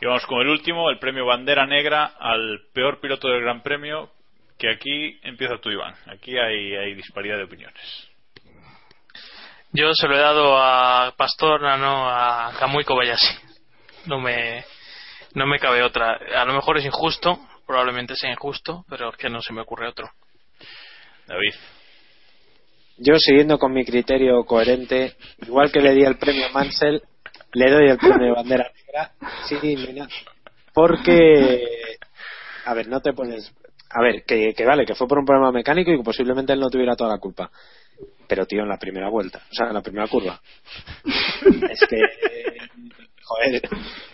Y 0.00 0.06
vamos 0.06 0.26
con 0.26 0.40
el 0.40 0.48
último, 0.48 0.90
el 0.90 0.98
premio 0.98 1.26
Bandera 1.26 1.64
Negra 1.64 2.14
al 2.18 2.62
peor 2.72 2.98
piloto 3.00 3.28
del 3.28 3.42
Gran 3.42 3.62
Premio, 3.62 4.10
que 4.58 4.68
aquí 4.68 5.20
empieza 5.22 5.58
tú, 5.58 5.70
Iván. 5.70 5.94
Aquí 6.06 6.36
hay, 6.36 6.74
hay 6.74 6.94
disparidad 6.94 7.36
de 7.36 7.44
opiniones. 7.44 8.09
Yo 9.72 9.94
se 9.94 10.08
lo 10.08 10.16
he 10.16 10.20
dado 10.20 10.56
a 10.58 11.14
Pastor, 11.16 11.60
no 11.60 12.08
a 12.08 12.52
Kamui 12.58 12.82
Kobayashi. 12.82 13.36
No 14.06 14.18
me, 14.18 14.64
no 15.34 15.46
me 15.46 15.60
cabe 15.60 15.82
otra. 15.82 16.18
A 16.34 16.44
lo 16.44 16.54
mejor 16.54 16.78
es 16.78 16.84
injusto, 16.84 17.38
probablemente 17.66 18.16
sea 18.16 18.32
injusto, 18.32 18.84
pero 18.88 19.10
es 19.10 19.16
que 19.16 19.30
no 19.30 19.40
se 19.40 19.52
me 19.52 19.60
ocurre 19.60 19.88
otro. 19.88 20.10
David. 21.28 21.54
Yo, 22.98 23.14
siguiendo 23.18 23.58
con 23.58 23.72
mi 23.72 23.84
criterio 23.84 24.44
coherente, 24.44 25.14
igual 25.42 25.70
que 25.70 25.80
le 25.80 25.92
di 25.92 26.02
el 26.02 26.18
premio 26.18 26.50
Mansell, 26.50 27.00
le 27.52 27.70
doy 27.70 27.90
el 27.90 27.96
premio 27.96 28.34
Bandera 28.34 28.70
Negra. 28.74 29.12
Sí, 29.48 29.58
mira, 29.62 30.08
porque, 30.74 31.64
a 32.64 32.74
ver, 32.74 32.88
no 32.88 33.00
te 33.00 33.12
pones. 33.12 33.54
A 33.88 34.02
ver, 34.02 34.24
que, 34.24 34.52
que 34.52 34.64
vale, 34.64 34.84
que 34.84 34.94
fue 34.94 35.06
por 35.06 35.18
un 35.18 35.24
problema 35.24 35.52
mecánico 35.52 35.92
y 35.92 35.96
que 35.96 36.04
posiblemente 36.04 36.52
él 36.52 36.60
no 36.60 36.70
tuviera 36.70 36.96
toda 36.96 37.10
la 37.10 37.18
culpa 37.18 37.50
pero 38.26 38.46
tío 38.46 38.62
en 38.62 38.68
la 38.68 38.78
primera 38.78 39.08
vuelta, 39.08 39.40
o 39.50 39.54
sea, 39.54 39.68
en 39.68 39.74
la 39.74 39.82
primera 39.82 40.06
curva. 40.08 40.40
es 41.70 41.80
que, 41.88 42.00
joder, 43.22 43.62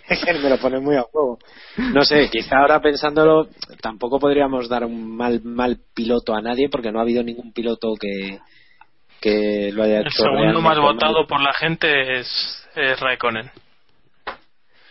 es 0.09 0.25
que 0.25 0.33
me 0.33 0.49
lo 0.49 0.57
pone 0.57 0.79
muy 0.79 0.95
a 0.95 1.03
juego. 1.03 1.37
No 1.93 2.03
sé, 2.03 2.29
quizá 2.29 2.59
ahora 2.59 2.79
pensándolo, 2.81 3.47
tampoco 3.81 4.19
podríamos 4.19 4.67
dar 4.69 4.85
un 4.85 5.15
mal 5.15 5.41
mal 5.43 5.77
piloto 5.93 6.33
a 6.35 6.41
nadie 6.41 6.69
porque 6.69 6.91
no 6.91 6.99
ha 6.99 7.03
habido 7.03 7.23
ningún 7.23 7.53
piloto 7.53 7.93
que 7.99 8.39
que 9.19 9.71
lo 9.73 9.83
haya 9.83 10.01
hecho. 10.01 10.09
El 10.09 10.31
segundo 10.39 10.61
más 10.61 10.79
votado 10.79 11.25
por 11.27 11.41
la 11.41 11.53
gente 11.53 12.19
es, 12.19 12.67
es 12.75 12.99
Raikkonen. 12.99 13.49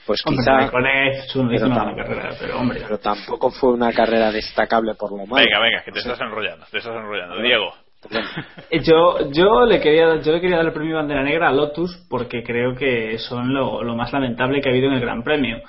Pues 0.04 0.20
Hombre, 0.24 0.42
quizá. 0.44 0.56
Raikkonen 0.58 1.24
hizo 1.24 1.40
una 1.40 1.50
pero, 1.50 1.60
buena 1.68 1.76
tam- 1.84 1.96
carrera, 1.96 2.36
pero 2.40 2.58
hombre. 2.60 2.80
pero 2.82 2.98
tampoco 2.98 3.50
fue 3.50 3.72
una 3.72 3.92
carrera 3.92 4.30
destacable 4.32 4.94
por 4.94 5.10
lo 5.10 5.26
malo. 5.26 5.44
Venga, 5.44 5.60
venga, 5.60 5.82
que 5.84 5.92
te 5.92 5.98
estás 6.00 6.20
enrollando, 6.20 6.64
te 6.70 6.78
estás 6.78 6.92
enrollando. 6.94 7.40
Diego. 7.42 7.72
Eh, 8.70 8.80
Yo, 8.82 9.30
yo 9.32 9.64
le 9.64 9.80
quería, 9.80 10.20
yo 10.20 10.32
le 10.32 10.40
quería 10.40 10.56
dar 10.56 10.66
el 10.66 10.72
premio 10.72 10.96
Bandera 10.96 11.22
Negra 11.22 11.48
a 11.48 11.52
Lotus 11.52 11.96
porque 12.08 12.42
creo 12.42 12.74
que 12.74 13.18
son 13.18 13.54
lo, 13.54 13.82
más 13.94 14.12
lamentable 14.12 14.60
que 14.60 14.68
ha 14.68 14.72
habido 14.72 14.88
en 14.88 14.94
el 14.94 15.00
Gran 15.00 15.22
Premio. 15.22 15.60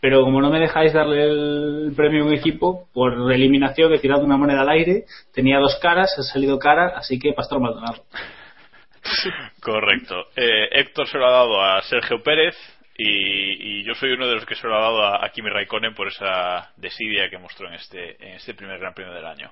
Pero 0.00 0.22
como 0.22 0.42
no 0.42 0.50
me 0.50 0.60
dejáis 0.60 0.92
darle 0.92 1.24
el 1.24 1.92
premio 1.96 2.22
a 2.22 2.26
un 2.26 2.34
equipo, 2.34 2.88
por 2.92 3.32
eliminación 3.32 3.92
he 3.94 3.98
tirado 3.98 4.22
una 4.22 4.36
moneda 4.36 4.60
al 4.60 4.68
aire, 4.68 5.04
tenía 5.32 5.58
dos 5.58 5.78
caras, 5.80 6.14
ha 6.18 6.22
salido 6.22 6.58
cara, 6.58 6.92
así 6.96 7.18
que 7.18 7.32
Pastor 7.32 7.60
Maldonado. 7.60 8.04
Correcto. 9.62 10.14
Eh, 10.36 10.68
Héctor 10.72 11.08
se 11.08 11.18
lo 11.18 11.26
ha 11.26 11.30
dado 11.30 11.62
a 11.62 11.82
Sergio 11.82 12.22
Pérez 12.22 12.54
y, 12.96 13.80
y 13.80 13.84
yo 13.84 13.94
soy 13.94 14.12
uno 14.12 14.26
de 14.26 14.34
los 14.34 14.46
que 14.46 14.54
se 14.54 14.66
lo 14.66 14.76
ha 14.76 14.80
dado 14.82 15.02
a, 15.02 15.24
a 15.24 15.28
Kimi 15.30 15.48
Raikkonen 15.48 15.94
por 15.94 16.08
esa 16.08 16.70
desidia 16.76 17.28
que 17.30 17.38
mostró 17.38 17.68
en 17.68 17.74
este, 17.74 18.16
en 18.24 18.34
este 18.34 18.54
primer 18.54 18.78
Gran 18.78 18.94
Premio 18.94 19.14
del 19.14 19.26
año. 19.26 19.50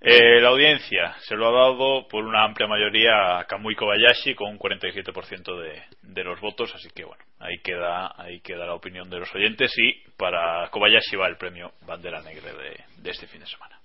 Eh, 0.00 0.40
la 0.40 0.50
audiencia 0.50 1.14
se 1.26 1.34
lo 1.34 1.48
ha 1.48 1.52
dado 1.52 2.06
por 2.06 2.24
una 2.24 2.44
amplia 2.44 2.68
mayoría 2.68 3.38
a 3.38 3.44
Kamui 3.46 3.74
Kobayashi 3.74 4.36
con 4.36 4.50
un 4.50 4.58
47% 4.58 5.60
de, 5.60 5.82
de 6.02 6.24
los 6.24 6.40
votos, 6.40 6.72
así 6.72 6.88
que 6.94 7.04
bueno, 7.04 7.22
ahí 7.40 7.58
queda, 7.64 8.12
ahí 8.16 8.40
queda 8.40 8.64
la 8.66 8.74
opinión 8.74 9.10
de 9.10 9.18
los 9.18 9.34
oyentes 9.34 9.72
y 9.76 10.08
para 10.16 10.68
Kobayashi 10.70 11.16
va 11.16 11.26
el 11.26 11.36
premio 11.36 11.72
Bandera 11.84 12.22
Negra 12.22 12.52
de, 12.52 12.84
de 13.02 13.10
este 13.10 13.26
fin 13.26 13.40
de 13.40 13.46
semana. 13.46 13.76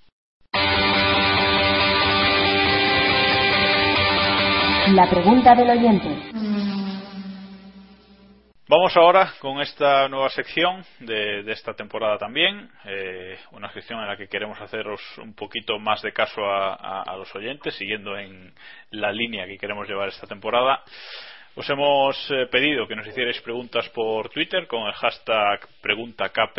La 4.94 5.10
pregunta 5.10 5.56
del 5.56 5.70
oyente. 5.72 6.53
Vamos 8.66 8.96
ahora 8.96 9.34
con 9.40 9.60
esta 9.60 10.08
nueva 10.08 10.30
sección 10.30 10.86
de, 11.00 11.44
de 11.44 11.52
esta 11.52 11.74
temporada 11.74 12.18
también, 12.18 12.72
eh, 12.86 13.38
una 13.52 13.70
sección 13.74 14.00
en 14.00 14.08
la 14.08 14.16
que 14.16 14.30
queremos 14.30 14.58
haceros 14.62 15.02
un 15.18 15.34
poquito 15.34 15.78
más 15.80 16.02
de 16.02 16.14
caso 16.14 16.46
a, 16.46 17.14
los 17.18 17.36
oyentes, 17.36 17.76
siguiendo 17.76 18.18
en 18.18 18.54
la 18.92 19.12
línea 19.12 19.46
que 19.48 19.58
queremos 19.58 19.86
llevar 19.86 20.08
esta 20.08 20.28
temporada. 20.28 20.82
Os 21.56 21.70
hemos 21.70 22.16
eh, 22.32 22.48
pedido 22.50 22.88
que 22.88 22.96
nos 22.96 23.06
hicierais 23.06 23.42
preguntas 23.42 23.90
por 23.90 24.30
Twitter 24.30 24.66
con 24.66 24.88
el 24.88 24.94
hashtag 24.94 25.68
PreguntaKP 25.82 26.58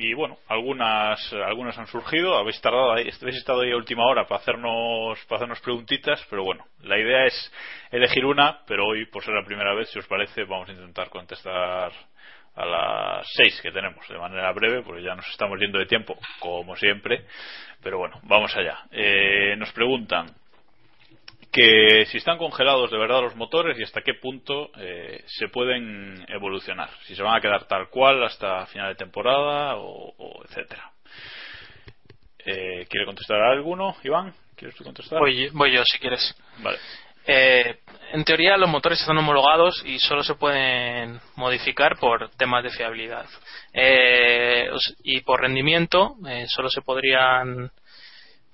y 0.00 0.14
bueno, 0.14 0.38
algunas 0.48 1.32
algunas 1.32 1.76
han 1.78 1.86
surgido, 1.86 2.36
habéis 2.36 2.60
tardado 2.60 2.92
habéis 2.92 3.36
estado 3.36 3.60
ahí 3.60 3.72
a 3.72 3.76
última 3.76 4.06
hora 4.06 4.26
para 4.26 4.40
hacernos 4.40 5.18
para 5.26 5.36
hacernos 5.36 5.60
preguntitas, 5.60 6.26
pero 6.30 6.42
bueno, 6.42 6.64
la 6.82 6.98
idea 6.98 7.26
es 7.26 7.52
elegir 7.90 8.24
una, 8.24 8.60
pero 8.66 8.86
hoy 8.86 9.06
por 9.06 9.22
ser 9.22 9.34
la 9.34 9.44
primera 9.44 9.74
vez, 9.74 9.90
si 9.90 9.98
os 9.98 10.06
parece, 10.06 10.44
vamos 10.44 10.68
a 10.70 10.72
intentar 10.72 11.10
contestar 11.10 11.92
a 12.54 12.64
las 12.66 13.26
seis 13.34 13.60
que 13.62 13.70
tenemos 13.70 14.06
de 14.08 14.18
manera 14.18 14.50
breve, 14.52 14.82
porque 14.82 15.02
ya 15.02 15.14
nos 15.14 15.28
estamos 15.28 15.58
yendo 15.60 15.78
de 15.78 15.86
tiempo, 15.86 16.16
como 16.38 16.74
siempre, 16.76 17.26
pero 17.82 17.98
bueno, 17.98 18.20
vamos 18.24 18.54
allá. 18.56 18.78
Eh, 18.90 19.54
nos 19.56 19.70
preguntan 19.72 20.34
que 21.52 22.06
si 22.06 22.18
están 22.18 22.38
congelados 22.38 22.90
de 22.90 22.98
verdad 22.98 23.22
los 23.22 23.36
motores 23.36 23.78
y 23.78 23.82
hasta 23.82 24.02
qué 24.02 24.14
punto 24.14 24.70
eh, 24.76 25.24
se 25.26 25.48
pueden 25.48 26.24
evolucionar, 26.28 26.90
si 27.04 27.14
se 27.14 27.22
van 27.22 27.36
a 27.36 27.40
quedar 27.40 27.66
tal 27.66 27.88
cual 27.88 28.22
hasta 28.22 28.66
final 28.66 28.88
de 28.88 28.94
temporada 28.94 29.76
o, 29.76 30.14
o 30.16 30.44
etcétera. 30.44 30.90
Eh, 32.38 32.86
¿Quiere 32.88 33.06
contestar 33.06 33.40
a 33.40 33.52
alguno, 33.52 33.96
Iván? 34.02 34.32
¿Quieres 34.56 34.76
tú 34.76 34.84
contestar? 34.84 35.18
Voy, 35.18 35.48
voy 35.50 35.72
yo 35.72 35.82
si 35.84 35.98
quieres. 35.98 36.34
Vale. 36.58 36.78
Eh, 37.26 37.80
en 38.12 38.24
teoría 38.24 38.56
los 38.56 38.68
motores 38.68 39.00
están 39.00 39.18
homologados 39.18 39.84
y 39.84 39.98
solo 39.98 40.22
se 40.22 40.34
pueden 40.34 41.20
modificar 41.36 41.96
por 41.98 42.30
temas 42.30 42.64
de 42.64 42.70
fiabilidad. 42.70 43.26
Eh, 43.72 44.68
y 45.02 45.20
por 45.20 45.40
rendimiento 45.40 46.16
eh, 46.26 46.46
solo 46.48 46.68
se 46.70 46.82
podrían 46.82 47.70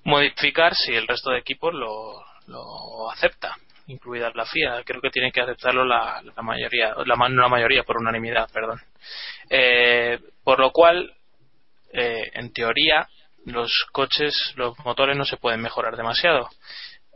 modificar 0.03 0.75
si 0.75 0.93
el 0.93 1.07
resto 1.07 1.31
de 1.31 1.39
equipos 1.39 1.73
lo, 1.73 2.23
lo 2.47 3.09
acepta, 3.11 3.55
incluida 3.87 4.31
la 4.33 4.45
FIA. 4.45 4.83
Creo 4.83 5.01
que 5.01 5.09
tiene 5.09 5.31
que 5.31 5.41
aceptarlo 5.41 5.85
la, 5.85 6.21
la 6.21 6.41
mayoría, 6.41 6.93
la, 7.05 7.15
no 7.15 7.41
la 7.41 7.49
mayoría, 7.49 7.83
por 7.83 7.97
unanimidad, 7.97 8.49
perdón. 8.51 8.81
Eh, 9.49 10.19
por 10.43 10.59
lo 10.59 10.71
cual, 10.71 11.13
eh, 11.93 12.31
en 12.33 12.51
teoría, 12.51 13.07
los 13.45 13.71
coches, 13.91 14.53
los 14.55 14.77
motores 14.79 15.15
no 15.15 15.25
se 15.25 15.37
pueden 15.37 15.61
mejorar 15.61 15.95
demasiado. 15.95 16.49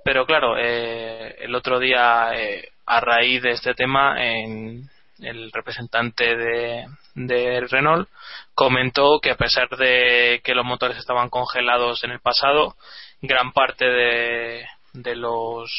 Pero 0.04 0.26
claro, 0.26 0.58
eh, 0.58 1.36
el 1.40 1.54
otro 1.56 1.80
día, 1.80 2.32
eh, 2.34 2.70
a 2.86 3.00
raíz 3.00 3.42
de 3.42 3.52
este 3.52 3.74
tema, 3.74 4.24
en 4.26 4.90
el 5.20 5.52
representante 5.52 6.36
de, 6.36 6.88
de 7.14 7.62
Renault 7.70 8.10
comentó 8.56 9.20
que 9.22 9.32
a 9.32 9.38
pesar 9.38 9.70
de 9.70 10.42
que 10.44 10.56
los 10.56 10.66
motores 10.66 10.98
estaban 10.98 11.30
congelados 11.30 12.04
en 12.04 12.12
el 12.12 12.20
pasado, 12.20 12.76
gran 13.22 13.52
parte 13.52 13.86
de, 13.86 14.66
de 14.94 15.16
los 15.16 15.72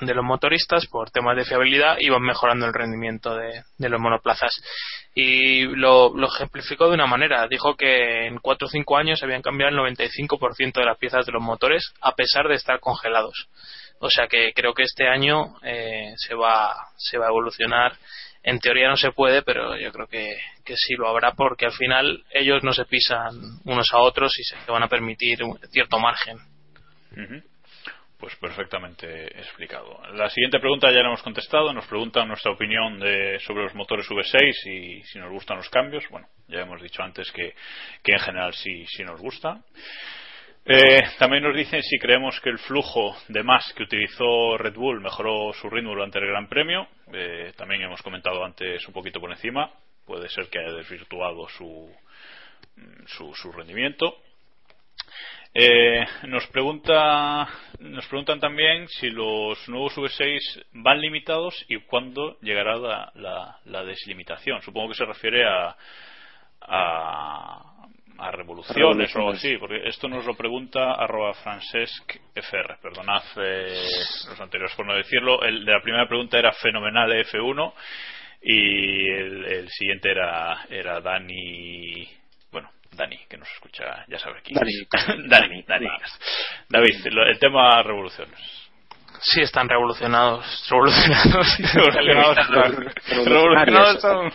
de 0.00 0.14
los 0.14 0.24
motoristas 0.24 0.86
por 0.86 1.10
temas 1.10 1.36
de 1.36 1.44
fiabilidad 1.44 1.96
iban 2.00 2.22
mejorando 2.22 2.66
el 2.66 2.74
rendimiento 2.74 3.36
de, 3.36 3.62
de 3.78 3.88
los 3.88 4.00
monoplazas. 4.00 4.52
Y 5.14 5.64
lo, 5.64 6.14
lo 6.16 6.28
ejemplificó 6.28 6.88
de 6.88 6.94
una 6.94 7.06
manera. 7.06 7.46
Dijo 7.46 7.76
que 7.76 8.26
en 8.26 8.38
4 8.38 8.66
o 8.66 8.70
5 8.70 8.96
años 8.96 9.22
habían 9.22 9.42
cambiado 9.42 9.70
el 9.70 9.96
95% 9.96 10.72
de 10.74 10.84
las 10.84 10.98
piezas 10.98 11.26
de 11.26 11.32
los 11.32 11.42
motores 11.42 11.92
a 12.00 12.14
pesar 12.14 12.48
de 12.48 12.54
estar 12.54 12.80
congelados. 12.80 13.48
O 14.00 14.10
sea 14.10 14.26
que 14.26 14.52
creo 14.52 14.74
que 14.74 14.82
este 14.82 15.06
año 15.06 15.56
eh, 15.62 16.14
se 16.16 16.34
va 16.34 16.74
se 16.96 17.18
va 17.18 17.26
a 17.26 17.30
evolucionar. 17.30 17.96
En 18.42 18.58
teoría 18.58 18.88
no 18.88 18.96
se 18.96 19.12
puede 19.12 19.42
pero 19.42 19.78
yo 19.78 19.92
creo 19.92 20.08
que, 20.08 20.36
que 20.64 20.74
sí 20.76 20.94
lo 20.94 21.08
habrá 21.08 21.32
porque 21.32 21.66
al 21.66 21.72
final 21.72 22.24
ellos 22.32 22.64
no 22.64 22.72
se 22.72 22.86
pisan 22.86 23.36
unos 23.64 23.86
a 23.92 23.98
otros 23.98 24.32
y 24.38 24.42
se 24.42 24.56
van 24.68 24.82
a 24.82 24.88
permitir 24.88 25.44
un 25.44 25.58
cierto 25.70 26.00
margen. 26.00 26.38
Pues 28.22 28.36
perfectamente 28.36 29.36
explicado. 29.36 30.00
La 30.14 30.30
siguiente 30.30 30.60
pregunta 30.60 30.92
ya 30.92 31.00
la 31.00 31.08
hemos 31.08 31.24
contestado. 31.24 31.72
Nos 31.72 31.88
preguntan 31.88 32.28
nuestra 32.28 32.52
opinión 32.52 33.00
de, 33.00 33.40
sobre 33.40 33.64
los 33.64 33.74
motores 33.74 34.08
V6 34.08 34.52
y 34.66 35.02
si 35.02 35.18
nos 35.18 35.28
gustan 35.32 35.56
los 35.56 35.68
cambios. 35.68 36.04
Bueno, 36.08 36.28
ya 36.46 36.60
hemos 36.60 36.80
dicho 36.80 37.02
antes 37.02 37.32
que, 37.32 37.52
que 38.00 38.12
en 38.12 38.20
general 38.20 38.54
sí, 38.54 38.86
sí 38.86 39.02
nos 39.02 39.20
gusta. 39.20 39.60
Eh, 40.64 41.02
también 41.18 41.42
nos 41.42 41.56
dicen 41.56 41.82
si 41.82 41.98
creemos 41.98 42.40
que 42.40 42.50
el 42.50 42.60
flujo 42.60 43.16
de 43.26 43.42
más 43.42 43.72
que 43.76 43.82
utilizó 43.82 44.56
Red 44.56 44.74
Bull 44.74 45.00
mejoró 45.00 45.52
su 45.54 45.68
ritmo 45.68 45.90
durante 45.90 46.20
el 46.20 46.28
Gran 46.28 46.48
Premio. 46.48 46.86
Eh, 47.12 47.52
también 47.56 47.82
hemos 47.82 48.02
comentado 48.02 48.44
antes 48.44 48.86
un 48.86 48.94
poquito 48.94 49.18
por 49.18 49.32
encima. 49.32 49.68
Puede 50.06 50.28
ser 50.28 50.46
que 50.46 50.60
haya 50.60 50.74
desvirtuado 50.74 51.48
su, 51.48 51.92
su, 53.06 53.34
su 53.34 53.50
rendimiento. 53.50 54.14
Eh, 55.54 56.06
nos 56.28 56.46
pregunta 56.46 57.46
nos 57.78 58.06
preguntan 58.06 58.40
también 58.40 58.88
si 58.88 59.10
los 59.10 59.68
nuevos 59.68 59.94
V6 59.96 60.64
van 60.72 61.00
limitados 61.00 61.64
y 61.68 61.78
cuándo 61.80 62.38
llegará 62.40 62.76
la, 62.76 63.12
la, 63.16 63.58
la 63.66 63.84
deslimitación. 63.84 64.62
Supongo 64.62 64.88
que 64.88 64.94
se 64.94 65.04
refiere 65.04 65.44
a, 65.44 65.76
a, 66.60 67.86
a 68.18 68.30
revoluciones 68.30 69.14
o 69.14 69.18
algo 69.18 69.32
así, 69.32 69.58
porque 69.58 69.86
esto 69.88 70.08
nos 70.08 70.24
lo 70.24 70.34
pregunta 70.34 70.92
arroba 70.92 71.34
francescfr. 71.34 72.78
Perdonad 72.80 73.22
eh, 73.36 73.84
los 74.28 74.40
anteriores 74.40 74.74
por 74.74 74.86
no 74.86 74.94
decirlo. 74.94 75.42
El 75.42 75.64
de 75.66 75.72
la 75.72 75.82
primera 75.82 76.08
pregunta 76.08 76.38
era 76.38 76.52
fenomenal 76.52 77.10
F1 77.12 77.74
y 78.42 79.08
el, 79.10 79.44
el 79.44 79.68
siguiente 79.68 80.10
era, 80.12 80.64
era 80.70 81.00
Dani 81.00 82.21
Dani, 82.92 83.18
que 83.28 83.36
nos 83.36 83.48
escucha, 83.52 84.04
ya 84.08 84.18
sabe 84.18 84.40
quién 84.42 84.58
Dani, 84.58 85.28
Dani, 85.28 85.62
Dani. 85.62 85.88
David, 86.68 87.06
el 87.06 87.38
tema 87.38 87.82
revoluciones. 87.82 88.38
Sí, 89.20 89.40
están 89.40 89.68
revolucionados. 89.68 90.44
Revolucionados. 90.68 91.58
revolucionados, 91.74 92.94
revolucionados 93.08 94.00
son... 94.00 94.32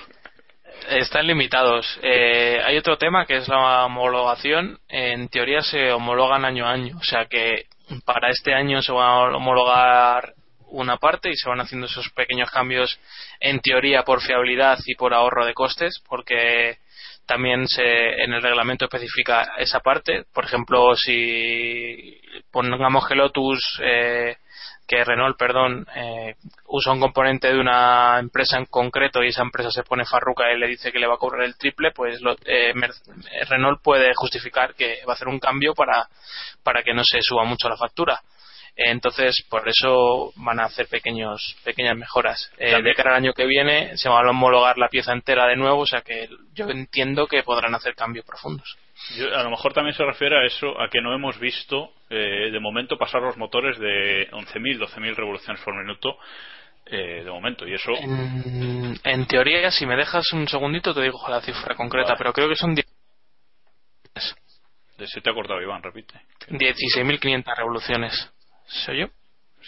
Están 0.90 1.28
limitados. 1.28 2.00
Eh, 2.02 2.62
hay 2.64 2.78
otro 2.78 2.98
tema 2.98 3.26
que 3.26 3.38
es 3.38 3.48
la 3.50 3.86
homologación. 3.86 4.80
En 4.88 5.28
teoría 5.28 5.62
se 5.62 5.92
homologan 5.92 6.46
año 6.46 6.66
a 6.66 6.72
año. 6.72 6.98
O 6.98 7.04
sea 7.04 7.26
que 7.26 7.66
para 8.06 8.30
este 8.30 8.54
año 8.54 8.82
se 8.82 8.94
va 8.94 9.08
a 9.08 9.36
homologar 9.36 10.34
una 10.70 10.98
parte 10.98 11.30
y 11.30 11.36
se 11.36 11.50
van 11.50 11.60
haciendo 11.60 11.88
esos 11.88 12.10
pequeños 12.12 12.50
cambios 12.52 13.00
en 13.40 13.60
teoría 13.60 14.04
por 14.04 14.22
fiabilidad 14.22 14.78
y 14.86 14.96
por 14.96 15.14
ahorro 15.14 15.46
de 15.46 15.54
costes 15.54 16.02
porque 16.08 16.78
también 17.28 17.68
se, 17.68 18.24
en 18.24 18.34
el 18.34 18.42
reglamento 18.42 18.86
especifica 18.86 19.52
esa 19.58 19.82
parte. 19.82 20.24
Por 20.34 20.46
ejemplo, 20.46 20.96
si 20.96 22.20
pongamos 22.52 23.08
que 23.08 23.16
Lotus, 23.16 23.80
eh, 23.84 24.38
que 24.88 25.04
Renault, 25.04 25.38
perdón, 25.38 25.86
eh, 25.96 26.36
usa 26.68 26.94
un 26.94 27.02
componente 27.02 27.50
de 27.50 27.60
una 27.60 28.18
empresa 28.20 28.58
en 28.58 28.66
concreto 28.66 29.22
y 29.22 29.28
esa 29.28 29.42
empresa 29.42 29.70
se 29.70 29.84
pone 29.84 30.06
farruca 30.06 30.50
y 30.52 30.58
le 30.58 30.68
dice 30.68 30.92
que 30.92 31.00
le 31.00 31.08
va 31.08 31.16
a 31.16 31.20
cobrar 31.20 31.44
el 31.44 31.58
triple, 31.58 31.92
pues 31.92 32.22
lo, 32.22 32.38
eh, 32.46 32.74
Renault 33.50 33.82
puede 33.84 34.14
justificar 34.16 34.74
que 34.74 35.02
va 35.06 35.12
a 35.12 35.16
hacer 35.16 35.28
un 35.28 35.40
cambio 35.40 35.74
para, 35.74 36.08
para 36.64 36.82
que 36.84 36.94
no 36.94 37.04
se 37.04 37.22
suba 37.22 37.44
mucho 37.44 37.68
la 37.68 37.76
factura. 37.76 38.22
Entonces, 38.80 39.44
por 39.50 39.68
eso 39.68 40.32
van 40.36 40.60
a 40.60 40.66
hacer 40.66 40.88
pequeños, 40.88 41.58
pequeñas 41.64 41.98
mejoras. 41.98 42.52
Eh, 42.60 42.80
de 42.80 42.94
cara 42.94 43.10
al 43.10 43.24
año 43.24 43.34
que 43.34 43.48
viene 43.48 43.98
se 43.98 44.08
va 44.08 44.20
a 44.20 44.30
homologar 44.30 44.78
la 44.78 44.88
pieza 44.88 45.14
entera 45.14 45.48
de 45.48 45.56
nuevo, 45.56 45.80
o 45.80 45.86
sea 45.88 46.02
que 46.02 46.30
yo 46.54 46.70
entiendo 46.70 47.26
que 47.26 47.42
podrán 47.42 47.74
hacer 47.74 47.96
cambios 47.96 48.24
profundos. 48.24 48.78
a 49.36 49.42
lo 49.42 49.50
mejor 49.50 49.74
también 49.74 49.96
se 49.96 50.06
refiere 50.06 50.38
a 50.38 50.46
eso, 50.46 50.80
a 50.80 50.90
que 50.90 51.02
no 51.02 51.16
hemos 51.16 51.40
visto 51.40 51.92
eh, 52.12 52.52
de 52.52 52.60
momento 52.60 53.00
pasar 53.00 53.24
los 53.24 53.36
motores 53.36 53.80
de 53.80 54.30
11.000, 54.30 54.78
12.000 54.78 55.16
revoluciones 55.16 55.62
por 55.64 55.76
minuto. 55.76 56.16
Eh, 56.90 57.24
de 57.26 57.30
momento 57.30 57.68
y 57.68 57.74
eso 57.74 57.92
en, 58.00 58.98
en, 59.04 59.28
teoría 59.28 59.70
si 59.72 59.86
me 59.86 59.98
dejas 59.98 60.32
un 60.32 60.48
segundito 60.48 60.94
te 60.94 61.02
digo 61.02 61.20
la 61.28 61.42
cifra 61.42 61.76
concreta 61.76 62.12
vale. 62.14 62.18
pero 62.18 62.32
creo 62.32 62.48
que 62.48 62.56
son 62.56 62.74
10 62.74 62.88
se 65.06 65.20
te 65.20 65.30
ha 65.30 65.34
cortado 65.34 65.62
Iván 65.62 65.84
repite 65.84 66.22
16.500 66.48 67.58
revoluciones 67.58 68.32
¿Soy 68.68 69.00
yo? 69.00 69.08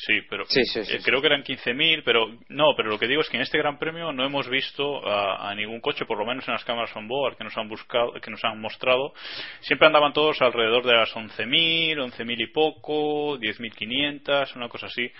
Sí, 0.05 0.21
pero 0.29 0.45
sí, 0.45 0.63
sí, 0.63 0.85
sí, 0.85 0.95
eh, 0.95 0.99
creo 1.03 1.19
que 1.19 1.27
eran 1.27 1.43
15.000, 1.43 2.03
pero 2.05 2.27
no, 2.47 2.73
pero 2.77 2.89
lo 2.89 2.97
que 2.97 3.07
digo 3.07 3.21
es 3.21 3.29
que 3.29 3.35
en 3.35 3.43
este 3.43 3.57
Gran 3.57 3.77
Premio 3.77 4.13
no 4.13 4.23
hemos 4.23 4.47
visto 4.47 5.05
a, 5.05 5.49
a, 5.49 5.55
ningún 5.55 5.81
coche, 5.81 6.05
por 6.05 6.17
lo 6.17 6.25
menos 6.25 6.47
en 6.47 6.53
las 6.53 6.63
cámaras 6.63 6.95
on 6.95 7.07
board 7.07 7.35
que 7.35 7.43
nos 7.43 7.57
han 7.57 7.67
buscado, 7.67 8.13
que 8.13 8.31
nos 8.31 8.43
han 8.45 8.61
mostrado, 8.61 9.13
siempre 9.59 9.87
andaban 9.87 10.13
todos 10.13 10.41
alrededor 10.41 10.85
de 10.85 10.93
las 10.93 11.13
11.000, 11.13 11.97
11.000 11.97 12.41
y 12.41 12.47
poco, 12.47 13.37
10.500, 13.39 14.55
una 14.55 14.69
cosa 14.69 14.85
así, 14.85 15.11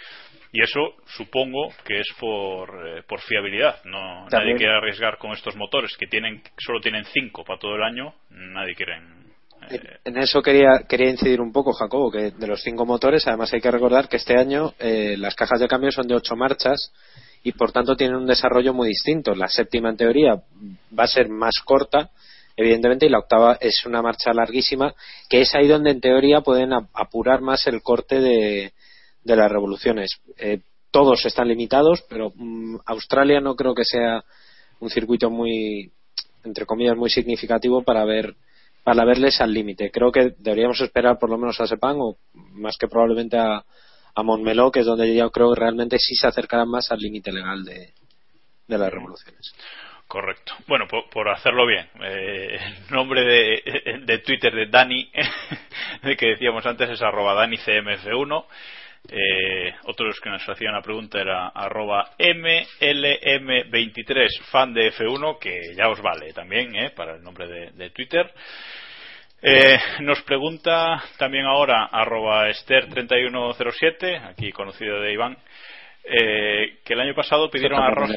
y 0.53 0.63
eso 0.63 0.95
supongo 1.07 1.73
que 1.84 1.99
es 1.99 2.07
por, 2.17 2.69
eh, 2.88 3.03
por 3.05 3.19
fiabilidad, 3.21 3.84
no 3.84 4.27
nadie 4.30 4.55
quiere 4.55 4.75
arriesgar 4.75 5.17
con 5.17 5.32
estos 5.32 5.57
motores 5.57 5.97
que 5.97 6.07
tienen 6.07 6.41
solo 6.57 6.80
tienen 6.80 7.03
5 7.03 7.43
para 7.43 7.59
todo 7.59 7.75
el 7.75 7.84
año, 7.84 8.13
nadie 8.30 8.75
quiere 8.75 9.18
en 10.03 10.17
eso 10.17 10.41
quería, 10.41 10.86
quería 10.88 11.09
incidir 11.09 11.41
un 11.41 11.51
poco, 11.51 11.74
Jacobo, 11.74 12.11
que 12.11 12.32
de 12.32 12.47
los 12.47 12.61
cinco 12.61 12.86
motores, 12.86 13.28
además 13.28 13.53
hay 13.53 13.61
que 13.61 13.72
recordar 13.72 14.07
que 14.07 14.17
este 14.17 14.38
año 14.38 14.74
eh, 14.80 15.15
las 15.17 15.36
cajas 15.36 15.59
de 15.59 15.67
cambio 15.67 15.91
son 15.91 16.07
de 16.07 16.15
ocho 16.15 16.36
marchas 16.36 16.91
y 17.43 17.51
por 17.53 17.72
tanto 17.72 17.95
tienen 17.95 18.17
un 18.17 18.26
desarrollo 18.26 18.74
muy 18.74 18.89
distinto. 18.89 19.36
La 19.36 19.47
séptima, 19.47 19.89
en 19.89 19.97
teoría, 19.97 20.36
va 20.97 21.03
a 21.03 21.07
ser 21.07 21.30
más 21.30 21.59
corta, 21.63 22.11
evidentemente, 22.55 23.05
y 23.05 23.09
la 23.09 23.20
octava 23.20 23.57
es 23.61 23.86
una 23.86 24.01
marcha 24.01 24.34
larguísima, 24.34 24.93
que 25.30 25.41
es 25.41 25.55
ahí 25.55 25.67
donde 25.67 25.91
en 25.91 26.01
teoría 26.01 26.41
pueden 26.41 26.74
apurar 26.74 27.41
más 27.41 27.65
el 27.67 27.82
corte 27.82 28.20
de, 28.20 28.74
de 29.24 29.36
las 29.36 29.51
revoluciones. 29.51 30.09
Eh, 30.38 30.59
todos 30.91 31.26
están 31.26 31.47
limitados, 31.47 32.03
pero 32.09 32.30
um, 32.38 32.80
Australia 32.86 33.39
no 33.39 33.55
creo 33.55 33.74
que 33.74 33.86
sea 33.86 34.24
un 34.80 34.89
circuito 34.89 35.30
muy, 35.30 35.91
entre 36.43 36.65
comillas, 36.65 36.97
muy 36.97 37.09
significativo 37.09 37.84
para 37.84 38.03
ver 38.05 38.36
para 38.84 39.05
verles 39.05 39.39
al 39.41 39.53
límite. 39.53 39.91
Creo 39.91 40.11
que 40.11 40.34
deberíamos 40.38 40.80
esperar 40.82 41.17
por 41.19 41.30
lo 41.30 41.38
menos 41.38 41.59
a 41.59 41.67
Sepang 41.67 41.97
o 41.99 42.17
más 42.34 42.77
que 42.77 42.88
probablemente 42.88 43.38
a, 43.38 43.63
a 44.15 44.23
Montmeló, 44.23 44.71
que 44.71 44.82
es 44.82 44.86
donde 44.86 45.15
yo 45.15 45.30
creo 45.32 45.53
que 45.53 45.59
realmente 45.59 45.97
sí 45.99 46.15
se 46.15 46.27
acercarán 46.27 46.69
más 46.69 46.91
al 46.91 46.99
límite 46.99 47.32
legal 47.32 47.63
de, 47.63 47.93
las 48.67 48.91
revoluciones. 48.91 49.53
Correcto. 50.07 50.53
Bueno, 50.67 50.88
por, 50.88 51.30
hacerlo 51.30 51.67
bien, 51.67 51.88
eh, 52.03 52.59
el 52.59 52.95
nombre 52.95 53.23
de, 53.23 54.17
Twitter 54.19 54.53
de 54.53 54.65
Dani, 54.67 55.11
que 56.17 56.27
decíamos 56.27 56.65
antes, 56.65 56.89
es 56.89 57.01
arroba 57.01 57.36
DaniCMF1. 57.36 58.45
Eh, 59.08 59.74
otro 59.86 60.06
de 60.06 60.10
los 60.10 60.20
que 60.20 60.30
nos 60.30 60.47
hacían 60.47 60.74
la 60.74 60.82
pregunta 60.82 61.20
era 61.20 61.47
arroba 61.47 62.12
MLM23 62.18 64.28
fan 64.52 64.74
de 64.74 64.91
F1, 64.91 65.39
que 65.39 65.74
ya 65.76 65.89
os 65.89 66.02
vale 66.02 66.34
también 66.34 66.76
eh, 66.76 66.91
para 66.91 67.16
el 67.16 67.24
nombre 67.24 67.47
de, 67.47 67.72
de 67.72 67.89
Twitter. 67.91 68.30
Eh, 69.41 69.80
nos 70.02 70.22
pregunta 70.24 71.02
también 71.18 71.45
ahora 71.45 71.86
arroba 71.86 72.50
Esther3107, 72.50 74.26
aquí 74.26 74.52
conocido 74.52 75.00
de 75.00 75.14
Iván, 75.14 75.38
eh, 76.04 76.80
que 76.84 76.93
el 76.93 77.00
año 77.00 77.16
pasado 77.16 77.50
pidieron 77.50 77.82
a 77.82 77.89
Ros 77.91 78.10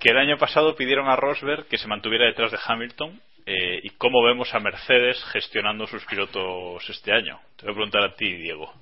que 0.00 0.10
el 0.10 0.18
año 0.18 0.38
pasado 0.38 0.76
pidieron 0.76 1.08
a 1.08 1.16
Rosberg 1.16 1.66
que 1.66 1.78
se 1.78 1.88
mantuviera 1.88 2.26
detrás 2.26 2.52
de 2.52 2.58
Hamilton 2.64 3.20
eh, 3.44 3.80
y 3.82 3.90
cómo 3.90 4.22
vemos 4.22 4.54
a 4.54 4.60
Mercedes 4.60 5.22
gestionando 5.32 5.86
sus 5.86 6.04
pilotos 6.06 6.88
este 6.88 7.12
año. 7.12 7.40
Te 7.56 7.66
voy 7.66 7.72
a 7.72 7.74
preguntar 7.74 8.04
a 8.04 8.14
ti, 8.14 8.32
Diego. 8.36 8.72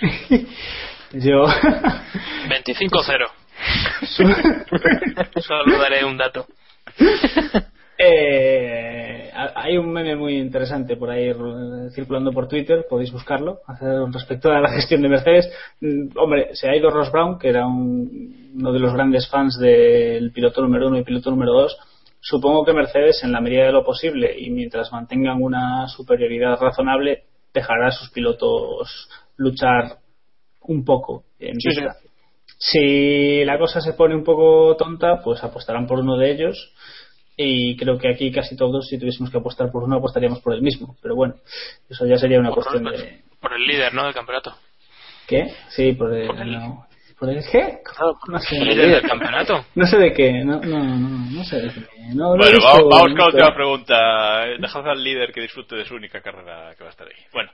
Yo 1.12 1.46
25-0. 2.48 3.26
Solo 5.40 5.78
daré 5.78 6.04
un 6.04 6.16
dato. 6.16 6.46
Eh, 7.96 9.30
hay 9.54 9.78
un 9.78 9.92
meme 9.92 10.16
muy 10.16 10.36
interesante 10.36 10.96
por 10.96 11.10
ahí 11.10 11.32
circulando 11.94 12.32
por 12.32 12.48
Twitter, 12.48 12.86
podéis 12.88 13.12
buscarlo, 13.12 13.60
respecto 14.12 14.50
a 14.50 14.60
la 14.60 14.70
gestión 14.70 15.02
de 15.02 15.08
Mercedes. 15.08 15.50
Mm, 15.80 16.16
hombre, 16.16 16.54
se 16.54 16.68
ha 16.68 16.76
ido 16.76 16.90
Ross 16.90 17.12
Brown, 17.12 17.38
que 17.38 17.48
era 17.48 17.66
un, 17.66 18.52
uno 18.56 18.72
de 18.72 18.78
los 18.80 18.92
grandes 18.92 19.28
fans 19.28 19.58
del 19.58 20.32
piloto 20.32 20.60
número 20.60 20.88
uno 20.88 20.98
y 20.98 21.04
piloto 21.04 21.30
número 21.30 21.52
dos. 21.52 21.76
Supongo 22.20 22.64
que 22.64 22.72
Mercedes, 22.72 23.22
en 23.22 23.32
la 23.32 23.40
medida 23.40 23.66
de 23.66 23.72
lo 23.72 23.84
posible 23.84 24.34
y 24.38 24.50
mientras 24.50 24.90
mantengan 24.92 25.42
una 25.42 25.86
superioridad 25.88 26.58
razonable, 26.58 27.24
dejará 27.52 27.88
a 27.88 27.92
sus 27.92 28.10
pilotos 28.10 29.08
luchar 29.36 29.98
un 30.62 30.84
poco 30.84 31.24
en 31.38 31.60
Sí, 31.60 31.68
pista. 31.68 31.96
Si 32.58 33.44
la 33.44 33.58
cosa 33.58 33.80
se 33.80 33.92
pone 33.94 34.14
un 34.14 34.24
poco 34.24 34.76
tonta, 34.76 35.20
pues 35.22 35.42
apostarán 35.44 35.86
por 35.86 35.98
uno 35.98 36.16
de 36.16 36.30
ellos. 36.30 36.72
Y 37.36 37.76
creo 37.76 37.98
que 37.98 38.08
aquí 38.08 38.30
casi 38.30 38.56
todos, 38.56 38.86
si 38.86 38.96
tuviésemos 38.98 39.30
que 39.30 39.38
apostar 39.38 39.70
por 39.72 39.82
uno, 39.82 39.96
apostaríamos 39.96 40.40
por 40.40 40.54
el 40.54 40.62
mismo. 40.62 40.96
Pero 41.02 41.16
bueno, 41.16 41.34
eso 41.90 42.06
ya 42.06 42.16
sería 42.16 42.38
una 42.38 42.50
Por 42.50 42.62
cuestión 42.64 42.84
de. 42.84 43.22
Por 43.40 43.52
el 43.54 43.66
líder, 43.66 43.92
¿no? 43.92 44.04
Del 44.04 44.14
campeonato. 44.14 44.54
¿Qué? 45.26 45.52
Sí, 45.68 45.92
por 45.92 46.14
el. 46.14 46.28
Por 46.28 46.40
el- 46.40 46.52
no. 46.52 46.86
¿Por 47.18 47.28
el 47.30 47.42
qué? 47.50 47.78
No 48.28 48.38
sé. 48.40 48.56
El 48.56 48.68
líder 48.68 48.90
del 49.00 49.02
campeonato. 49.08 49.64
No 49.74 49.86
sé 49.86 49.96
de 49.98 50.12
qué, 50.12 50.32
no, 50.44 50.60
no, 50.60 50.78
no, 50.84 51.30
no 51.30 51.44
sé 51.44 51.56
de 51.60 51.68
qué. 51.72 51.80
No, 52.14 52.28
Bueno, 52.36 52.44
visto- 52.52 52.64
vamos, 52.66 52.88
vamos 52.90 53.08
con 53.08 53.14
la 53.18 53.26
última 53.26 53.54
pregunta. 53.54 54.46
Eh, 54.46 54.56
Dejad 54.60 54.88
al 54.88 55.02
líder 55.02 55.32
que 55.32 55.40
disfrute 55.40 55.76
de 55.76 55.84
su 55.84 55.94
única 55.94 56.20
carrera 56.20 56.74
que 56.76 56.82
va 56.84 56.90
a 56.90 56.92
estar 56.92 57.06
ahí. 57.06 57.14
Bueno, 57.32 57.50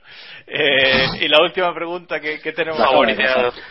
eh, 0.47 1.05
y 1.21 1.27
la 1.27 1.41
última 1.41 1.73
pregunta 1.73 2.19
que, 2.19 2.39
que 2.39 2.51
tenemos 2.51 2.79
Favorito. 2.79 3.21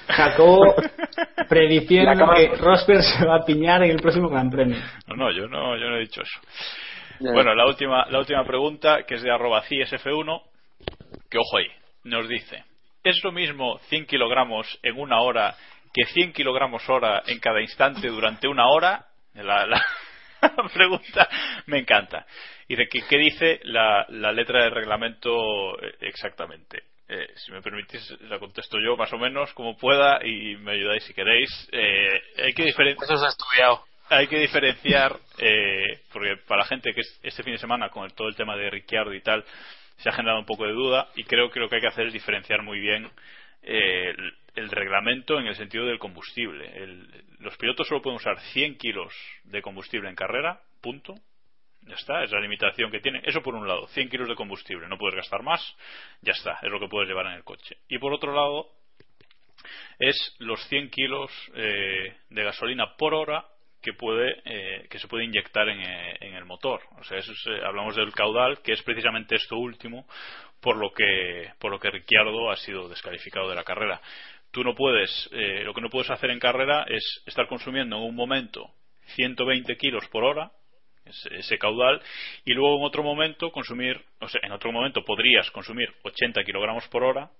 Jacobo 0.08 0.74
prediciendo 1.48 2.26
que 2.34 2.48
Rosberg 2.56 3.02
se 3.02 3.24
va 3.26 3.36
a 3.36 3.44
piñar 3.44 3.82
en 3.82 3.90
el 3.90 4.00
próximo 4.00 4.28
Gran 4.28 4.50
Premio. 4.50 4.78
No, 5.06 5.16
no, 5.16 5.32
yo 5.32 5.46
no, 5.48 5.76
yo 5.76 5.88
no 5.90 5.96
he 5.96 6.00
dicho 6.00 6.22
eso. 6.22 6.40
Ya. 7.20 7.32
Bueno, 7.32 7.54
la 7.54 7.66
última, 7.66 8.06
la 8.08 8.18
última 8.18 8.44
pregunta, 8.44 9.02
que 9.06 9.14
es 9.16 9.22
de 9.22 9.30
arroba 9.30 9.62
CSF1, 9.64 10.42
que 11.30 11.38
ojo 11.38 11.58
ahí, 11.58 11.66
nos 12.04 12.28
dice, 12.28 12.64
¿es 13.04 13.22
lo 13.22 13.30
mismo 13.32 13.78
100 13.88 14.06
kilogramos 14.06 14.78
en 14.82 14.98
una 14.98 15.20
hora 15.20 15.54
que 15.92 16.04
100 16.06 16.32
kilogramos 16.32 16.88
hora 16.88 17.22
en 17.26 17.38
cada 17.40 17.60
instante 17.60 18.08
durante 18.08 18.48
una 18.48 18.68
hora? 18.68 19.06
La, 19.34 19.66
la 19.66 19.82
pregunta 20.74 21.28
me 21.66 21.78
encanta. 21.78 22.26
Y 22.68 22.76
de 22.76 22.86
que, 22.88 23.02
¿qué 23.08 23.16
dice 23.18 23.60
la, 23.64 24.06
la 24.10 24.32
letra 24.32 24.62
del 24.64 24.72
reglamento 24.72 25.80
eh, 25.82 25.94
exactamente? 26.00 26.84
Eh, 27.08 27.26
si 27.34 27.50
me 27.50 27.60
permitís, 27.60 28.08
la 28.22 28.38
contesto 28.38 28.78
yo 28.78 28.96
más 28.96 29.12
o 29.12 29.18
menos 29.18 29.52
como 29.54 29.76
pueda 29.76 30.24
y 30.24 30.56
me 30.56 30.72
ayudáis 30.72 31.02
si 31.04 31.12
queréis. 31.12 31.50
Eh, 31.72 32.22
hay 32.44 32.54
que 32.54 32.64
diferenciar. 32.64 33.04
Eso 33.10 33.26
estudiado. 33.26 33.84
Hay 34.10 34.26
que 34.28 34.38
diferenciar, 34.38 35.16
eh, 35.38 36.00
porque 36.12 36.36
para 36.46 36.62
la 36.62 36.66
gente 36.68 36.92
que 36.92 37.00
es- 37.00 37.20
este 37.22 37.42
fin 37.42 37.52
de 37.54 37.58
semana 37.58 37.88
con 37.90 38.04
el- 38.04 38.14
todo 38.14 38.28
el 38.28 38.36
tema 38.36 38.56
de 38.56 38.70
Ricciardo 38.70 39.12
y 39.14 39.20
tal, 39.22 39.44
se 39.98 40.08
ha 40.08 40.12
generado 40.12 40.38
un 40.40 40.46
poco 40.46 40.64
de 40.66 40.72
duda 40.72 41.08
y 41.16 41.24
creo 41.24 41.50
que 41.50 41.60
lo 41.60 41.68
que 41.68 41.76
hay 41.76 41.80
que 41.80 41.88
hacer 41.88 42.06
es 42.06 42.12
diferenciar 42.12 42.62
muy 42.62 42.78
bien 42.80 43.10
eh, 43.62 44.14
el, 44.54 44.70
reglamento 44.70 45.38
en 45.38 45.46
el 45.46 45.56
sentido 45.56 45.86
del 45.86 45.98
combustible. 45.98 46.70
El- 46.74 47.24
los 47.38 47.56
pilotos 47.56 47.88
solo 47.88 48.02
pueden 48.02 48.16
usar 48.18 48.38
100 48.52 48.76
kilos 48.76 49.12
de 49.44 49.62
combustible 49.62 50.08
en 50.08 50.16
carrera, 50.16 50.60
punto. 50.80 51.14
Ya 51.82 51.94
está, 51.94 52.22
es 52.24 52.30
la 52.30 52.40
limitación 52.40 52.90
que 52.90 53.00
tiene. 53.00 53.22
Eso 53.24 53.42
por 53.42 53.54
un 53.54 53.66
lado, 53.66 53.86
100 53.88 54.10
kilos 54.10 54.28
de 54.28 54.34
combustible, 54.34 54.86
no 54.88 54.98
puedes 54.98 55.16
gastar 55.16 55.42
más, 55.42 55.60
ya 56.20 56.32
está, 56.32 56.58
es 56.62 56.70
lo 56.70 56.78
que 56.78 56.88
puedes 56.88 57.08
llevar 57.08 57.26
en 57.26 57.32
el 57.32 57.44
coche. 57.44 57.76
Y 57.88 57.98
por 57.98 58.12
otro 58.12 58.34
lado, 58.34 58.68
es 59.98 60.36
los 60.38 60.60
100 60.68 60.90
kilos 60.90 61.30
eh, 61.54 62.16
de 62.28 62.44
gasolina 62.44 62.96
por 62.96 63.14
hora 63.14 63.44
que 63.82 63.92
puede 63.94 64.42
eh, 64.44 64.86
que 64.90 64.98
se 64.98 65.08
puede 65.08 65.24
inyectar 65.24 65.68
en, 65.68 65.80
eh, 65.80 66.16
en 66.20 66.34
el 66.34 66.44
motor. 66.44 66.82
O 66.98 67.04
sea, 67.04 67.18
eso 67.18 67.32
es, 67.32 67.46
eh, 67.46 67.60
hablamos 67.64 67.96
del 67.96 68.12
caudal, 68.12 68.60
que 68.62 68.72
es 68.72 68.82
precisamente 68.82 69.36
esto 69.36 69.56
último 69.56 70.06
por 70.60 70.76
lo 70.76 70.92
que 70.92 71.50
por 71.58 71.70
lo 71.70 71.78
que 71.78 71.90
Ricciardo 71.90 72.50
ha 72.50 72.56
sido 72.56 72.88
descalificado 72.88 73.48
de 73.48 73.54
la 73.54 73.64
carrera. 73.64 74.00
Tú 74.50 74.64
no 74.64 74.74
puedes, 74.74 75.28
eh, 75.32 75.62
lo 75.64 75.72
que 75.74 75.80
no 75.80 75.90
puedes 75.90 76.10
hacer 76.10 76.30
en 76.30 76.40
carrera 76.40 76.84
es 76.88 77.22
estar 77.26 77.46
consumiendo 77.46 77.96
en 77.96 78.02
un 78.02 78.14
momento 78.14 78.70
120 79.14 79.76
kilos 79.76 80.06
por 80.08 80.24
hora 80.24 80.50
ese, 81.04 81.36
ese 81.36 81.58
caudal 81.58 82.00
y 82.44 82.52
luego 82.52 82.78
en 82.78 82.84
otro 82.84 83.02
momento 83.02 83.50
consumir, 83.52 84.04
o 84.20 84.28
sea, 84.28 84.40
en 84.44 84.52
otro 84.52 84.72
momento 84.72 85.04
podrías 85.04 85.50
consumir 85.50 85.88
80 86.02 86.42
kilogramos 86.44 86.86
por 86.88 87.04
hora, 87.04 87.30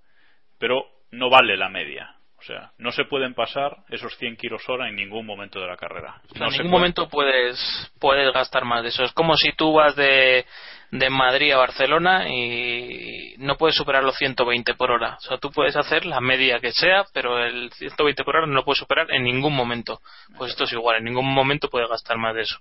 pero 0.59 0.85
no 1.11 1.31
vale 1.31 1.57
la 1.57 1.69
media. 1.69 2.17
O 2.41 2.43
sea, 2.43 2.73
no 2.79 2.91
se 2.91 3.05
pueden 3.05 3.35
pasar 3.35 3.77
esos 3.91 4.17
100 4.17 4.37
kilos 4.37 4.67
hora 4.67 4.89
en 4.89 4.97
ningún 4.97 5.27
momento 5.27 5.61
de 5.61 5.67
la 5.67 5.77
carrera. 5.77 6.23
No 6.37 6.47
en 6.47 6.53
ningún 6.53 6.57
puede. 6.57 6.69
momento 6.71 7.09
puedes, 7.09 7.93
puedes 8.01 8.33
gastar 8.33 8.65
más 8.65 8.83
de 8.83 8.89
eso. 8.89 9.05
Es 9.05 9.13
como 9.13 9.37
si 9.37 9.53
tú 9.53 9.75
vas 9.75 9.95
de, 9.95 10.47
de 10.93 11.09
Madrid 11.11 11.53
a 11.53 11.59
Barcelona 11.59 12.29
y 12.29 13.35
no 13.39 13.57
puedes 13.57 13.77
superar 13.77 14.03
los 14.03 14.17
120 14.17 14.75
por 14.75 14.91
hora. 14.91 15.17
O 15.19 15.21
sea, 15.21 15.39
tú 15.39 15.51
puedes 15.51 15.77
hacer 15.77 16.05
la 16.05 16.21
media 16.21 16.59
que 16.61 16.73
sea, 16.73 17.05
pero 17.13 17.45
el 17.45 17.71
120 17.73 18.25
por 18.25 18.37
hora 18.37 18.47
no 18.47 18.55
lo 18.55 18.65
puedes 18.65 18.79
superar 18.81 19.07
en 19.11 19.23
ningún 19.23 19.55
momento. 19.55 20.01
Pues 20.37 20.51
esto 20.51 20.65
es 20.65 20.73
igual, 20.73 20.99
en 20.99 21.05
ningún 21.05 21.33
momento 21.33 21.69
puedes 21.69 21.89
gastar 21.89 22.17
más 22.19 22.35
de 22.35 22.43
eso. 22.43 22.59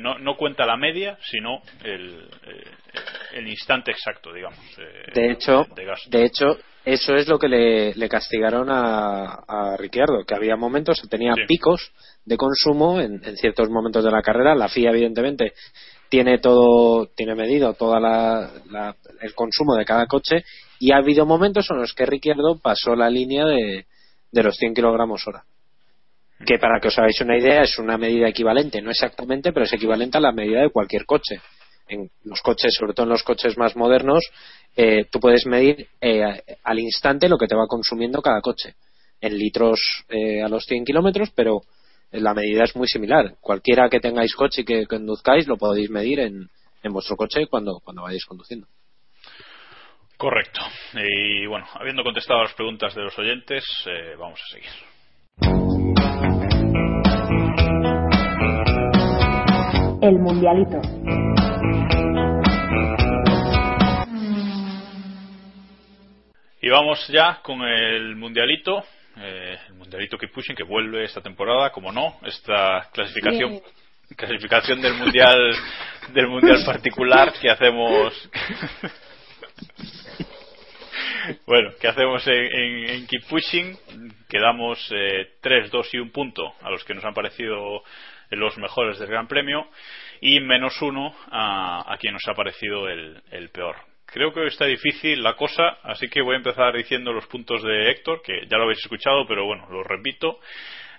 No, 0.00 0.18
no 0.18 0.36
cuenta 0.38 0.64
la 0.64 0.78
media, 0.78 1.18
sino 1.30 1.60
el, 1.84 2.26
eh, 2.46 2.64
el 3.34 3.46
instante 3.48 3.90
exacto, 3.90 4.32
digamos. 4.32 4.58
eh, 4.78 5.10
De 5.14 5.30
hecho, 5.32 5.66
de 5.76 5.84
gasto. 5.84 6.08
de 6.08 6.24
hecho, 6.24 6.58
eso 6.86 7.14
es 7.14 7.28
lo 7.28 7.38
que 7.38 7.48
le, 7.48 7.94
le 7.94 8.08
castigaron 8.08 8.70
a, 8.70 9.24
a 9.46 9.76
Ricciardo, 9.76 10.24
que 10.24 10.34
había 10.34 10.56
momentos, 10.56 11.02
tenía 11.10 11.34
Sí. 11.34 11.42
picos 11.46 11.92
de 12.24 12.38
consumo 12.38 12.98
en, 13.02 13.20
en 13.22 13.36
ciertos 13.36 13.68
momentos 13.68 14.02
de 14.02 14.10
la 14.10 14.22
carrera. 14.22 14.54
La 14.54 14.68
FIA, 14.70 14.88
evidentemente, 14.90 15.52
tiene 16.08 16.38
todo, 16.38 17.06
tiene 17.14 17.34
medido 17.34 17.74
todo 17.74 17.96
el 17.96 19.34
consumo 19.34 19.74
de 19.74 19.84
cada 19.84 20.06
coche 20.06 20.44
y 20.78 20.92
ha 20.92 20.98
habido 20.98 21.26
momentos 21.26 21.68
en 21.70 21.78
los 21.78 21.92
que 21.92 22.06
Ricciardo 22.06 22.58
pasó 22.58 22.94
la 22.94 23.10
línea 23.10 23.44
de, 23.44 23.86
de 24.30 24.42
los 24.42 24.56
100 24.56 24.74
kilogramos 24.74 25.26
hora. 25.26 25.44
Que 26.46 26.58
para 26.58 26.80
que 26.80 26.88
os 26.88 26.98
hagáis 26.98 27.20
una 27.20 27.36
idea 27.36 27.62
es 27.62 27.78
una 27.78 27.98
medida 27.98 28.28
equivalente, 28.28 28.80
no 28.80 28.90
exactamente, 28.90 29.52
pero 29.52 29.64
es 29.66 29.72
equivalente 29.72 30.18
a 30.18 30.20
la 30.20 30.32
medida 30.32 30.62
de 30.62 30.70
cualquier 30.70 31.04
coche. 31.04 31.40
En 31.88 32.10
los 32.24 32.40
coches, 32.42 32.74
sobre 32.78 32.92
todo 32.92 33.04
en 33.04 33.10
los 33.10 33.22
coches 33.22 33.56
más 33.56 33.74
modernos, 33.74 34.22
eh, 34.76 35.06
tú 35.10 35.18
puedes 35.18 35.46
medir 35.46 35.88
eh, 36.00 36.22
al 36.62 36.78
instante 36.78 37.28
lo 37.28 37.38
que 37.38 37.46
te 37.46 37.56
va 37.56 37.66
consumiendo 37.66 38.22
cada 38.22 38.40
coche 38.40 38.74
en 39.20 39.36
litros 39.36 40.04
eh, 40.08 40.42
a 40.42 40.48
los 40.48 40.64
100 40.64 40.84
kilómetros, 40.84 41.30
pero 41.34 41.62
la 42.10 42.34
medida 42.34 42.64
es 42.64 42.74
muy 42.76 42.88
similar. 42.88 43.34
Cualquiera 43.40 43.88
que 43.88 44.00
tengáis 44.00 44.34
coche 44.34 44.62
y 44.62 44.64
que 44.64 44.86
conduzcáis 44.86 45.46
lo 45.46 45.56
podéis 45.56 45.90
medir 45.90 46.20
en, 46.20 46.48
en 46.82 46.92
vuestro 46.92 47.16
coche 47.16 47.46
cuando, 47.46 47.80
cuando 47.84 48.02
vayáis 48.02 48.24
conduciendo. 48.24 48.66
Correcto. 50.16 50.60
Y 50.94 51.46
bueno, 51.46 51.66
habiendo 51.74 52.02
contestado 52.02 52.40
a 52.40 52.44
las 52.44 52.54
preguntas 52.54 52.94
de 52.94 53.02
los 53.02 53.16
oyentes, 53.18 53.64
eh, 53.86 54.16
vamos 54.18 54.40
a 54.40 54.52
seguir. 54.52 54.70
El 60.00 60.18
Mundialito. 60.18 60.80
Y 66.60 66.68
vamos 66.70 67.06
ya 67.08 67.40
con 67.42 67.62
el 67.62 68.16
mundialito, 68.16 68.82
eh, 69.20 69.58
el 69.68 69.74
mundialito 69.74 70.16
que 70.18 70.28
pushen 70.28 70.56
que 70.56 70.64
vuelve 70.64 71.04
esta 71.04 71.20
temporada, 71.20 71.70
como 71.70 71.92
no, 71.92 72.18
esta 72.24 72.88
clasificación 72.92 73.60
clasificación 74.16 74.80
del 74.80 74.94
mundial 74.94 75.54
del 76.12 76.28
mundial 76.28 76.64
particular 76.64 77.32
que 77.40 77.50
hacemos. 77.50 78.30
Bueno 81.46 81.72
que 81.78 81.88
hacemos 81.88 82.26
en, 82.26 82.34
en, 82.34 82.90
en 82.90 83.06
Keep 83.06 83.26
Pushing 83.28 83.76
que 84.30 84.40
damos 84.40 84.78
eh, 84.90 85.32
3, 85.42 85.70
2 85.70 85.94
y 85.94 85.98
un 85.98 86.10
punto 86.10 86.54
a 86.62 86.70
los 86.70 86.84
que 86.84 86.94
nos 86.94 87.04
han 87.04 87.12
parecido 87.12 87.82
los 88.30 88.56
mejores 88.56 88.98
del 88.98 89.08
Gran 89.08 89.28
Premio 89.28 89.68
y 90.22 90.40
menos 90.40 90.80
uno 90.80 91.14
a, 91.30 91.92
a 91.92 91.98
quien 91.98 92.14
nos 92.14 92.26
ha 92.28 92.34
parecido 92.34 92.88
el, 92.88 93.22
el 93.30 93.50
peor 93.50 93.76
creo 94.12 94.32
que 94.32 94.40
hoy 94.40 94.48
está 94.48 94.64
difícil 94.66 95.22
la 95.22 95.34
cosa, 95.34 95.78
así 95.82 96.08
que 96.08 96.22
voy 96.22 96.34
a 96.34 96.38
empezar 96.38 96.74
diciendo 96.76 97.12
los 97.12 97.26
puntos 97.26 97.62
de 97.62 97.90
Héctor, 97.90 98.22
que 98.22 98.46
ya 98.48 98.56
lo 98.56 98.64
habéis 98.64 98.78
escuchado, 98.80 99.26
pero 99.26 99.44
bueno, 99.46 99.66
lo 99.70 99.82
repito. 99.82 100.38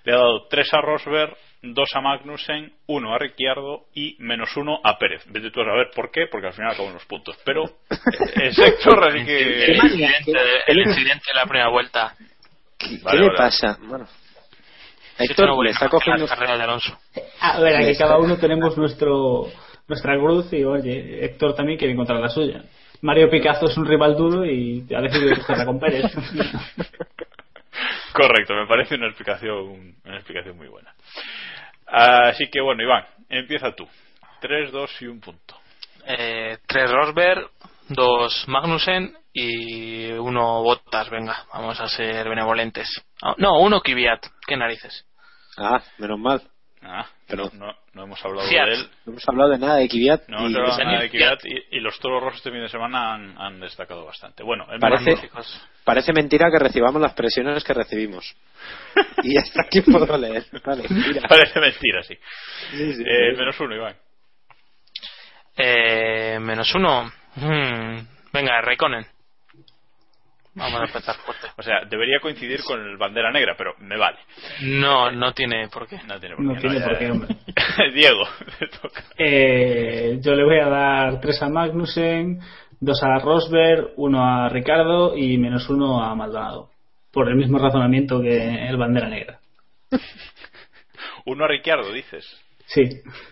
Le 0.04 0.12
ha 0.14 0.16
dado 0.16 0.46
3 0.48 0.74
a 0.74 0.80
Rosberg, 0.80 1.36
2 1.62 1.88
a 1.94 2.00
Magnussen, 2.00 2.72
1 2.86 3.14
a 3.14 3.18
Ricciardo 3.18 3.84
y 3.94 4.16
menos 4.18 4.56
1 4.56 4.80
a 4.82 4.98
Pérez. 4.98 5.22
Vete 5.26 5.50
tú 5.50 5.60
a 5.60 5.64
saber 5.66 5.90
por 5.94 6.10
qué, 6.10 6.26
porque 6.30 6.46
al 6.46 6.52
final 6.54 6.72
acaban 6.72 6.94
los 6.94 7.04
puntos. 7.04 7.38
Pero 7.44 7.64
es 8.42 8.58
Héctor, 8.58 9.04
así 9.08 9.24
que... 9.26 9.64
El 9.66 9.76
incidente, 9.76 10.32
el 10.68 10.78
incidente 10.78 11.24
de 11.30 11.34
la 11.34 11.44
primera 11.44 11.68
vuelta. 11.68 12.14
¿Qué, 12.78 12.98
Vale, 13.02 13.18
le 13.20 13.26
vale. 13.26 13.36
pasa? 13.36 13.76
Bueno, 13.82 14.06
Sí, 15.18 15.24
Héctor 15.28 15.48
no, 15.48 15.62
le 15.62 15.68
está 15.70 15.84
la 15.84 15.90
cogiendo. 15.90 16.26
carrera 16.26 16.56
de 16.56 16.62
Alonso. 16.62 16.98
A 17.40 17.60
ver, 17.60 17.76
aquí 17.76 17.94
cada 17.98 18.16
uno 18.16 18.38
tenemos 18.38 18.78
nuestro 18.78 19.48
nuestra 19.86 20.16
cruz 20.16 20.50
y 20.54 20.64
oye, 20.64 21.22
Héctor 21.26 21.54
también 21.54 21.76
quiere 21.78 21.92
encontrar 21.92 22.20
la 22.20 22.30
suya. 22.30 22.62
Mario 23.02 23.30
Picasso 23.30 23.66
es 23.66 23.76
un 23.76 23.86
rival 23.86 24.16
duro 24.16 24.44
y 24.44 24.86
ha 24.94 25.00
decidido 25.00 25.36
cogerla 25.36 25.64
con 25.66 25.80
Pérez. 25.80 26.04
Correcto, 28.12 28.54
me 28.54 28.66
parece 28.66 28.96
una 28.96 29.06
explicación, 29.06 29.94
una 30.04 30.16
explicación 30.16 30.56
muy 30.56 30.68
buena. 30.68 30.94
Así 31.86 32.48
que 32.50 32.60
bueno, 32.60 32.82
Iván, 32.82 33.04
empieza 33.28 33.72
tú. 33.72 33.88
3, 34.40 34.72
2 34.72 35.02
y 35.02 35.06
un 35.06 35.20
punto. 35.20 35.56
Eh, 36.06 36.58
tres 36.66 36.90
Rosberg, 36.90 37.50
dos 37.88 38.44
Magnussen 38.48 39.14
y 39.32 40.10
uno 40.12 40.62
Bottas. 40.62 41.10
Venga, 41.10 41.44
vamos 41.52 41.80
a 41.80 41.88
ser 41.88 42.28
benevolentes. 42.28 42.88
Ah, 43.22 43.34
No, 43.38 43.60
uno 43.60 43.80
Kvyat. 43.80 44.26
¿Qué 44.46 44.56
narices? 44.56 45.06
Ah, 45.58 45.82
menos 45.98 46.18
mal. 46.18 46.42
Ah, 46.82 47.06
Pero- 47.28 47.50
no, 47.52 47.74
no 47.92 48.04
hemos 48.04 48.24
hablado 48.24 48.48
Fiat. 48.48 48.66
de 48.66 48.72
él. 48.72 48.90
No 49.04 49.12
hemos 49.12 49.28
hablado 49.28 49.50
de 49.50 49.58
nada 49.58 49.76
de 49.76 49.88
Kvyat. 49.88 50.28
No 50.28 50.38
hemos 50.38 50.50
y- 50.52 50.54
hablado 50.56 50.76
Fiat. 50.76 50.86
nada 50.86 51.00
de 51.02 51.10
Kvyat 51.10 51.44
y, 51.44 51.76
y 51.76 51.80
los 51.80 51.98
toros 52.00 52.22
rojos 52.22 52.36
este 52.38 52.50
fin 52.50 52.60
de 52.62 52.68
semana 52.70 53.14
han, 53.14 53.36
han 53.38 53.60
destacado 53.60 54.04
bastante. 54.06 54.42
Bueno, 54.42 54.66
el 54.72 54.80
Parece-. 54.80 55.28
Parece 55.84 56.12
mentira 56.14 56.50
que 56.50 56.58
recibamos 56.58 57.00
las 57.02 57.12
presiones 57.12 57.62
que 57.64 57.74
recibimos. 57.74 58.34
y 59.22 59.36
hasta 59.36 59.62
aquí 59.62 59.82
puedo 59.82 60.16
leer. 60.16 60.44
Vale, 60.64 60.84
mira. 60.88 61.28
Parece 61.28 61.60
mentira, 61.60 62.02
sí. 62.02 62.14
Sí, 62.70 62.94
sí, 62.94 63.02
Eh, 63.06 63.32
sí. 63.34 63.38
menos 63.38 63.60
uno, 63.60 63.74
Iván. 63.76 63.96
Eh, 65.56 66.38
menos 66.40 66.74
uno. 66.74 67.12
Hmm, 67.36 68.06
Venga, 68.32 68.60
Raikkonen. 68.62 69.06
Vamos 70.54 70.80
a 70.80 70.84
empezar 70.84 71.14
fuerte. 71.16 71.46
O 71.56 71.62
sea, 71.62 71.84
debería 71.88 72.18
coincidir 72.20 72.62
con 72.64 72.80
el 72.80 72.96
bandera 72.96 73.30
negra, 73.30 73.54
pero 73.56 73.74
me 73.78 73.96
vale. 73.96 74.18
No, 74.62 75.10
no 75.10 75.32
tiene 75.32 75.68
por 75.68 75.86
qué. 75.86 75.98
No 76.06 76.18
tiene 76.18 76.34
por 76.36 76.44
No 76.44 76.54
qué. 76.54 76.60
tiene 76.60 76.78
ya- 76.80 76.84
por 76.86 76.98
qué, 76.98 77.10
hombre. 77.10 77.36
Diego, 77.94 78.24
te 78.58 78.66
toca. 78.66 79.04
Eh, 79.16 80.18
yo 80.20 80.34
le 80.34 80.44
voy 80.44 80.58
a 80.58 80.68
dar 80.68 81.20
3 81.20 81.42
a 81.42 81.48
Magnussen, 81.48 82.40
2 82.80 83.02
a 83.02 83.18
Rosberg, 83.20 83.92
1 83.96 84.24
a 84.24 84.48
Ricardo 84.48 85.16
y 85.16 85.38
menos 85.38 85.68
1 85.68 86.02
a 86.02 86.14
Maldonado. 86.16 86.70
Por 87.12 87.28
el 87.28 87.36
mismo 87.36 87.58
razonamiento 87.58 88.20
que 88.20 88.68
el 88.68 88.76
bandera 88.76 89.08
negra. 89.08 89.38
Uno 91.26 91.44
a 91.44 91.48
Ricciardo, 91.48 91.92
dices. 91.92 92.24
Sí, 92.66 92.82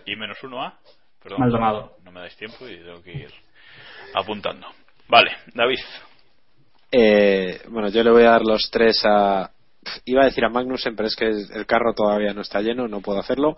Y 0.05 0.15
menos 0.15 0.37
uno 0.43 0.61
a. 0.61 0.77
Perdón, 1.23 1.39
Maldonado. 1.41 1.95
No 2.03 2.11
me 2.11 2.19
dais 2.21 2.35
tiempo 2.35 2.67
y 2.67 2.75
tengo 2.77 3.01
que 3.01 3.11
ir 3.13 3.31
apuntando. 4.13 4.67
Vale, 5.07 5.31
David. 5.53 5.79
Eh, 6.91 7.61
bueno, 7.69 7.89
yo 7.89 8.03
le 8.03 8.11
voy 8.11 8.23
a 8.23 8.31
dar 8.31 8.43
los 8.43 8.69
tres 8.71 9.01
a. 9.05 9.51
Iba 10.05 10.23
a 10.23 10.25
decir 10.25 10.43
a 10.43 10.49
Magnussen, 10.49 10.95
pero 10.95 11.07
es 11.07 11.15
que 11.15 11.27
el 11.27 11.65
carro 11.65 11.93
todavía 11.93 12.33
no 12.33 12.41
está 12.41 12.61
lleno, 12.61 12.87
no 12.87 13.01
puedo 13.01 13.19
hacerlo. 13.19 13.57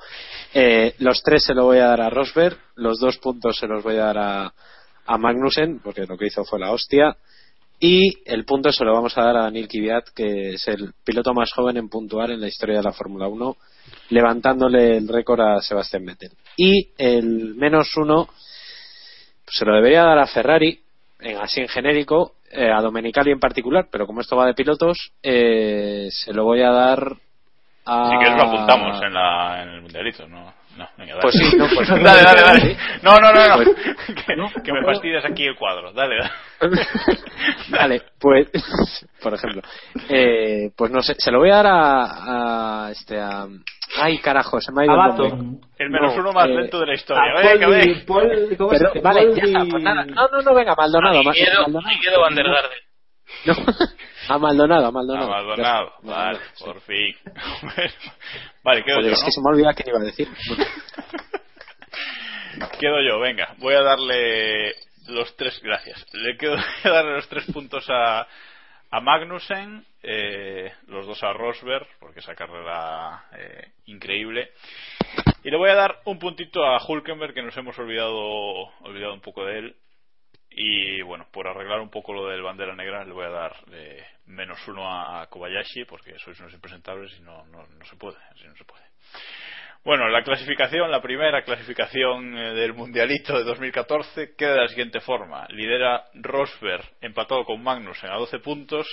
Eh, 0.54 0.96
los 1.00 1.24
tres 1.24 1.44
se 1.44 1.54
lo 1.54 1.66
voy 1.66 1.80
a 1.80 1.88
dar 1.88 2.02
a 2.02 2.10
Rosberg, 2.10 2.58
los 2.76 3.00
dos 3.00 3.18
puntos 3.18 3.58
se 3.58 3.68
los 3.68 3.84
voy 3.84 3.96
a 3.96 4.06
dar 4.06 4.18
a, 4.18 4.54
a 5.06 5.18
Magnussen, 5.18 5.80
porque 5.80 6.06
lo 6.06 6.18
que 6.18 6.28
hizo 6.28 6.46
fue 6.46 6.60
la 6.60 6.72
hostia. 6.72 7.18
Y 7.84 8.22
el 8.26 8.46
punto 8.46 8.72
se 8.72 8.86
lo 8.86 8.94
vamos 8.94 9.18
a 9.18 9.24
dar 9.24 9.38
a 9.38 9.44
Daniel 9.44 9.68
Kvyat, 9.68 10.10
que 10.16 10.54
es 10.54 10.68
el 10.68 10.94
piloto 11.04 11.34
más 11.34 11.52
joven 11.52 11.78
en 11.78 11.90
puntuar 11.90 12.30
en 12.30 12.40
la 12.40 12.48
historia 12.48 12.78
de 12.78 12.84
la 12.84 12.94
Fórmula 12.94 13.28
1, 13.28 13.58
levantándole 14.10 14.98
el 14.98 15.08
récord 15.08 15.42
a 15.42 15.62
Sebastián 15.62 16.06
Vettel. 16.06 16.32
Y 16.56 16.92
el 17.00 17.56
menos 17.56 17.98
uno 17.98 18.30
se 19.48 19.66
lo 19.66 19.74
debería 19.74 20.04
dar 20.04 20.20
a 20.20 20.28
Ferrari, 20.28 20.81
en, 21.22 21.38
así 21.38 21.62
en 21.62 21.68
genérico, 21.68 22.34
eh, 22.52 22.72
a 22.72 22.82
Domenicali 22.82 23.32
en 23.32 23.40
particular, 23.40 23.88
pero 23.92 24.06
como 24.06 24.22
esto 24.22 24.36
va 24.36 24.46
de 24.46 24.54
pilotos, 24.54 25.14
eh, 25.24 26.08
se 26.10 26.34
lo 26.34 26.44
voy 26.44 26.62
a 26.62 26.72
dar 26.72 27.14
a. 27.86 28.10
Si 28.10 28.18
quieres 28.18 28.38
lo 28.38 28.44
apuntamos 28.44 29.02
en, 29.04 29.14
la, 29.14 29.64
en 29.64 29.70
el 29.70 29.82
mundialito, 29.82 30.28
¿no? 30.28 30.54
No, 30.78 30.88
venga, 30.98 31.16
dale. 31.16 31.22
Pues 31.22 31.36
sí, 31.36 31.58
no, 31.58 31.68
pues- 31.76 31.90
dale, 32.04 32.22
dale, 32.24 32.42
dale. 32.42 32.78
No, 33.02 33.20
no, 33.20 33.32
no, 33.34 33.48
no. 33.50 33.56
Pues- 33.58 33.70
que, 34.08 34.62
que 34.64 34.74
me 34.74 34.84
fastidias 34.84 35.26
aquí 35.26 35.46
el 35.46 35.56
cuadro. 35.56 35.92
Dale, 35.94 36.16
dale. 36.18 36.32
Vale, 37.70 38.02
pues, 38.20 38.48
por 39.22 39.34
ejemplo, 39.34 39.62
eh, 40.10 40.70
pues 40.78 40.92
no 40.92 41.02
sé, 41.02 41.16
se 41.18 41.32
lo 41.32 41.40
voy 41.40 41.50
a 41.50 41.56
dar 41.64 41.68
a, 41.68 42.86
a 42.86 42.92
este, 42.92 43.20
a, 43.20 43.48
ay 44.00 44.20
carajo, 44.20 44.60
se 44.62 44.72
me 44.72 44.84
ha 44.84 44.86
ido 44.86 44.94
el 44.94 45.00
nombre. 45.32 45.60
El 45.80 45.90
menos 45.90 46.14
No, 46.16 46.22
uno 46.22 46.34
más 46.34 46.48
eh, 46.48 46.54
lento 46.54 46.80
de 46.80 46.86
la 46.86 46.94
historia. 46.94 47.24
a 47.24 47.42
Venga, 47.42 47.68
Paul- 48.06 48.30
venga. 48.70 49.02
Vale, 49.02 49.34
ya 49.36 49.66
pues 49.70 49.84
nada, 49.84 50.06
no, 50.06 50.28
no, 50.28 50.42
no, 50.42 50.54
venga, 50.54 50.76
Maldonado, 50.76 51.24
ma- 51.24 51.32
Miguel, 51.32 51.50
Maldonado. 51.54 51.88
Miguel 51.96 52.14
Van 52.22 52.36
der 52.36 52.46
Garde. 52.46 52.76
No, 53.46 53.54
a 54.30 54.38
Maldonado, 54.38 54.86
a 54.88 54.92
Maldonado. 54.92 55.26
A 55.26 55.30
Maldonado. 55.30 55.94
Vale, 56.04 56.40
sí. 56.54 56.64
por 56.64 56.82
fin. 56.82 57.16
vale, 58.64 58.84
quedo 58.84 58.98
Joder, 58.98 59.10
yo, 59.10 59.14
es 59.14 59.20
que 59.20 59.26
¿no? 59.26 59.32
se 59.32 59.42
me 59.42 59.48
ha 59.48 59.52
olvidado 59.52 59.76
quién 59.76 59.90
iba 59.90 60.00
a 60.00 60.04
decir. 60.04 60.28
Quedo 62.80 63.02
yo, 63.02 63.20
venga. 63.20 63.56
Voy 63.58 63.74
a 63.74 63.82
darle 63.82 64.76
los 65.08 65.36
tres, 65.36 65.60
gracias. 65.64 66.06
Le 66.14 66.38
quedo 66.38 66.56
voy 66.56 66.64
a 66.84 66.90
darle 66.90 67.14
los 67.14 67.28
tres 67.28 67.46
puntos 67.52 67.86
a, 67.90 68.28
a 68.92 69.00
Magnussen, 69.00 69.86
eh, 70.04 70.72
los 70.88 71.08
dos 71.08 71.24
a 71.24 71.34
Rosberg, 71.34 71.88
porque 72.00 72.20
esa 72.20 72.36
carrera 72.36 73.26
eh, 73.38 73.72
increíble. 73.86 74.52
Y 75.44 75.50
le 75.50 75.58
voy 75.58 75.70
a 75.70 75.76
dar 75.76 76.02
un 76.06 76.20
puntito 76.20 76.64
a 76.64 76.78
Hulkenberg, 76.86 77.34
que 77.34 77.42
nos 77.42 77.56
hemos 77.58 77.78
olvidado, 77.80 78.16
olvidado 78.82 79.14
un 79.14 79.22
poco 79.22 79.46
de 79.46 79.60
él. 79.60 79.76
Y 80.54 81.02
bueno, 81.02 81.28
por 81.32 81.48
arreglar 81.48 81.80
un 81.80 81.90
poco 81.90 82.14
lo 82.14 82.28
del 82.28 82.42
bandera 82.42 82.76
negra, 82.76 83.06
le 83.06 83.14
voy 83.14 83.26
a 83.26 83.30
dar 83.30 83.56
eh, 83.72 84.06
menos 84.26 84.60
uno 84.68 84.86
a, 84.86 85.26
Kobayashi, 85.28 85.86
porque 85.86 86.20
sois 86.20 86.38
unos 86.42 86.54
impresentables 86.54 87.18
y 87.18 87.22
no, 87.22 87.46
no, 87.48 87.66
no 87.66 87.86
se 87.86 87.96
puede, 87.96 88.18
no 88.46 88.56
se 88.56 88.66
puede. 88.66 88.84
Bueno, 89.84 90.10
la 90.10 90.24
clasificación, 90.24 90.92
la 90.92 91.02
primera 91.02 91.44
clasificación 91.44 92.38
eh, 92.38 92.54
del 92.54 92.74
Mundialito 92.74 93.36
de 93.36 93.44
2014 93.46 94.36
queda 94.36 94.54
de 94.54 94.62
la 94.62 94.68
siguiente 94.68 95.00
forma. 95.00 95.48
Lidera 95.50 96.04
Rosberg, 96.14 96.84
empatado 97.02 97.46
con 97.46 97.64
Magnussen 97.64 98.12
a 98.12 98.18
12 98.18 98.40
puntos, 98.40 98.86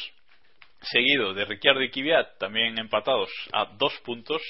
seguido 0.81 1.35
de 1.35 1.45
Ricciardo 1.45 1.83
y 1.83 1.91
Kvyat, 1.91 2.39
también 2.39 2.79
empatados 2.79 3.29
a 3.53 3.67
2 3.67 4.01
puntos, 4.05 4.41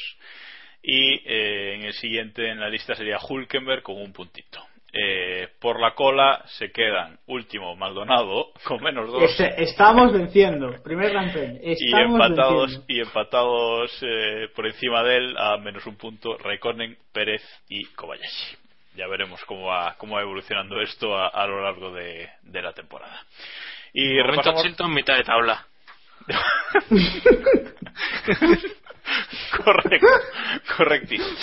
y 0.81 1.15
eh, 1.29 1.75
en 1.75 1.83
el 1.83 1.93
siguiente 1.95 2.49
en 2.49 2.61
la 2.61 2.69
lista 2.69 2.95
sería 2.95 3.19
Hulkenberg 3.19 3.83
con 3.83 3.97
un 3.97 4.13
puntito. 4.13 4.68
Eh, 4.90 5.48
por 5.60 5.78
la 5.81 5.94
cola 5.94 6.43
se 6.47 6.73
quedan 6.73 7.19
último 7.27 7.77
Maldonado 7.77 8.52
con 8.65 8.82
menos 8.82 9.12
2 9.12 9.23
Este- 9.23 9.62
estamos 9.62 10.12
venciendo. 10.15 10.82
Primer 10.82 11.10
Gran 11.10 11.31
Premio. 11.31 11.60
y 11.62 11.94
empatados 11.94 12.70
venciendo. 12.70 12.85
y 12.89 13.01
empatados 13.01 13.98
eh, 14.02 14.48
por 14.56 14.66
encima 14.66 15.02
de 15.02 15.16
él 15.16 15.36
a 15.36 15.59
menos 15.59 15.85
un 15.86 15.97
punto 15.97 16.39
Raikkonen, 16.39 16.97
Pérez 17.12 17.43
y 17.69 17.85
Kobayashi. 17.94 18.56
Ya 18.97 19.06
veremos 19.06 19.44
cómo 19.44 19.66
va, 19.66 19.94
cómo 19.98 20.16
va 20.16 20.23
evolucionando 20.23 20.81
esto 20.81 21.15
a, 21.16 21.28
a 21.28 21.47
lo 21.47 21.62
largo 21.62 21.93
de, 21.93 22.28
de 22.43 22.62
la 22.62 22.73
temporada. 22.73 23.23
Y 23.93 24.20
repasamos 24.23 24.62
Chilton, 24.62 24.93
mitad 24.94 25.16
de 25.16 25.24
tabla. 25.24 25.66
Correcto, 29.65 30.06
correctísimo. 30.77 31.36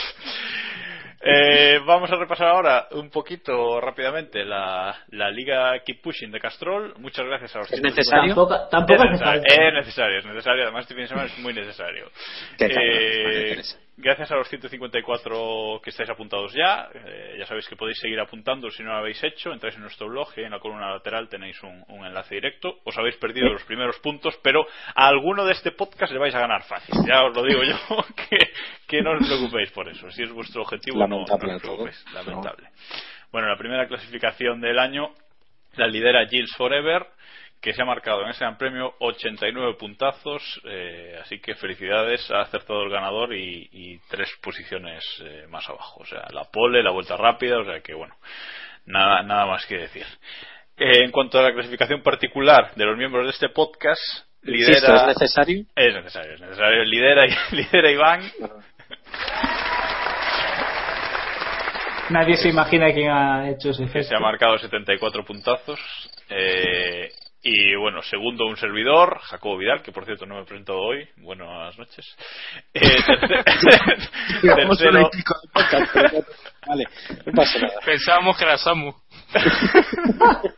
Eh, 1.27 1.79
vamos 1.85 2.11
a 2.11 2.17
repasar 2.17 2.47
ahora 2.47 2.87
un 2.91 3.09
poquito 3.09 3.81
rápidamente 3.81 4.45
la, 4.45 4.95
la 5.09 5.31
Liga 5.31 5.79
Keep 5.83 6.01
Pushing 6.03 6.31
de 6.31 6.39
Castrol. 6.39 6.93
Muchas 6.99 7.25
gracias 7.25 7.55
a 7.55 7.59
los 7.59 7.71
¿Es 7.71 7.79
150. 7.79 7.89
necesario? 7.89 8.35
Tampoco, 8.35 8.69
tampoco 8.69 9.03
es, 9.05 9.11
necesario, 9.11 9.41
es 9.43 9.73
necesario, 9.73 10.19
es 10.19 10.25
necesario. 10.25 10.63
Además, 10.63 10.81
este 10.83 10.93
fin 10.93 11.03
de 11.03 11.07
semana 11.07 11.27
es 11.27 11.39
muy 11.39 11.53
necesario. 11.53 12.11
Eh. 12.59 13.57
Gracias 13.97 14.31
a 14.31 14.35
los 14.35 14.47
154 14.49 15.79
que 15.83 15.89
estáis 15.89 16.09
apuntados 16.09 16.53
ya. 16.53 16.89
eh, 16.93 17.35
ya 17.39 17.45
sabéis 17.45 17.67
que 17.67 17.75
podéis 17.75 17.99
seguir 17.99 18.19
apuntando 18.19 18.69
si 18.69 18.83
no 18.83 18.91
lo 18.91 18.97
habéis 18.97 19.23
hecho. 19.23 19.51
Entráis 19.53 19.75
en 19.75 19.81
nuestro 19.81 20.07
blog 20.07 20.29
y 20.37 20.41
en 20.41 20.51
la 20.51 20.59
columna 20.59 20.91
lateral 20.91 21.29
tenéis 21.29 21.61
un, 21.63 21.83
un 21.87 22.05
enlace 22.05 22.35
directo. 22.35 22.79
Os 22.83 22.97
habéis 22.97 23.15
perdido 23.17 23.49
los 23.49 23.63
primeros 23.63 23.97
puntos, 23.99 24.37
pero 24.43 24.65
a 24.95 25.07
alguno 25.07 25.45
de 25.45 25.53
este 25.53 25.71
podcast 25.71 26.11
le 26.13 26.19
vais 26.19 26.35
a 26.35 26.39
ganar 26.39 26.63
fácil. 26.63 26.95
Ya 27.07 27.23
os 27.23 27.35
lo 27.35 27.43
digo 27.43 27.61
yo, 27.63 27.77
que, 28.29 28.37
que 28.87 29.01
no 29.01 29.11
os 29.11 29.25
preocupéis 29.25 29.71
por 29.71 29.87
eso. 29.89 30.09
Si 30.11 30.23
es 30.23 30.31
vuestro 30.31 30.61
objetivo, 30.63 30.97
no, 30.99 31.07
no 31.07 31.15
Lamentable 31.25 31.55
os 31.55 31.61
todo. 31.61 31.71
preocupéis. 31.77 32.05
Lamentable. 32.13 32.69
Bueno, 33.31 33.49
la 33.49 33.57
primera 33.57 33.87
clasificación 33.87 34.61
del 34.61 34.79
año 34.79 35.13
la 35.77 35.87
lidera 35.87 36.25
Gilles 36.27 36.55
Forever, 36.55 37.05
que 37.65 37.73
se 37.73 37.81
ha 37.81 37.85
marcado 37.85 38.21
en 38.21 38.29
ese 38.29 38.41
gran 38.41 38.59
premio 38.59 38.93
89 38.99 39.73
puntazos, 39.79 40.61
eh, 40.65 41.17
así 41.19 41.39
que 41.39 41.55
felicidades, 41.55 42.29
ha 42.29 42.41
acertado 42.41 42.83
el 42.83 42.91
ganador 42.91 43.33
y, 43.33 43.67
y 43.71 43.97
tres 44.07 44.29
posiciones 44.39 45.03
eh, 45.23 45.47
más 45.49 45.67
abajo, 45.67 46.01
o 46.01 46.05
sea, 46.05 46.27
la 46.29 46.43
pole, 46.43 46.83
la 46.83 46.91
vuelta 46.91 47.17
rápida, 47.17 47.57
o 47.57 47.65
sea 47.65 47.79
que 47.79 47.95
bueno, 47.95 48.15
nada, 48.85 49.23
nada 49.23 49.47
más 49.47 49.65
que 49.65 49.77
decir. 49.77 50.05
Eh, 50.77 51.05
en 51.05 51.09
cuanto 51.09 51.39
a 51.39 51.41
la 51.41 51.53
clasificación 51.53 52.03
particular 52.03 52.75
de 52.75 52.85
los 52.85 52.95
miembros 52.99 53.25
de 53.25 53.31
este 53.31 53.49
podcast, 53.49 54.03
lidera... 54.43 54.67
Insisto, 54.67 54.95
¿es 54.95 55.07
necesario? 55.07 55.65
Es 55.75 55.93
necesario, 55.95 56.33
es 56.35 56.41
necesario. 56.41 56.83
Lidera, 56.83 57.25
lidera 57.51 57.91
Iván 57.91 58.21
Nadie 62.11 62.37
se 62.37 62.49
imagina 62.49 62.93
quién 62.93 63.09
ha 63.09 63.49
hecho 63.49 63.71
ese 63.71 63.87
gesto. 63.87 64.09
se 64.09 64.15
ha 64.15 64.19
marcado 64.19 64.55
74 64.59 65.25
puntazos. 65.25 65.79
Eh, 66.29 67.09
y 67.47 67.75
bueno, 67.75 68.01
segundo 68.01 68.47
un 68.47 68.57
servidor, 68.57 69.19
Jacobo 69.19 69.59
Vidal, 69.59 69.83
que 69.83 69.91
por 69.91 70.03
cierto 70.03 70.25
no 70.25 70.33
me 70.33 70.41
he 70.41 70.45
presentado 70.45 70.79
hoy. 70.79 71.07
Buenas 71.17 71.77
noches. 71.77 72.17
Eh, 72.73 72.81
tercero, 74.41 75.11
Vale, 76.65 76.85
no 77.23 77.31
pasa 77.33 77.59
nada. 77.59 77.79
Pensábamos 77.85 78.35
que 78.35 78.43
era 78.45 78.57
Samu. 78.57 78.91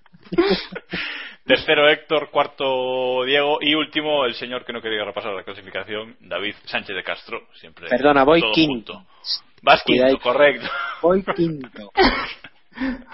tercero 1.46 1.90
Héctor, 1.90 2.30
cuarto 2.32 3.26
Diego 3.26 3.58
y 3.60 3.76
último 3.76 4.24
el 4.24 4.36
señor 4.36 4.64
que 4.64 4.72
no 4.72 4.82
quería 4.82 5.04
repasar 5.04 5.34
la 5.34 5.44
clasificación, 5.44 6.16
David 6.22 6.56
Sánchez 6.64 6.96
de 6.96 7.04
Castro. 7.04 7.48
Siempre 7.56 7.90
Perdona, 7.90 8.24
voy 8.24 8.42
quinto. 8.54 8.94
junto. 8.94 9.06
Vas 9.62 9.84
quinto, 9.84 10.20
correcto. 10.20 10.70
Voy 11.02 11.22
quinto. 11.36 11.92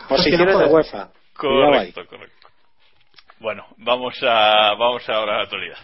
Posiciones 0.07 0.59
de 0.59 0.65
UEFA. 0.65 1.09
Correcto, 1.35 2.05
correcto. 2.05 2.43
Bueno, 3.44 3.68
vamos 3.76 4.18
a 4.22 4.74
vamos 4.76 5.03
ahora 5.10 5.34
a 5.34 5.38
la 5.40 5.44
actualidad. 5.44 5.78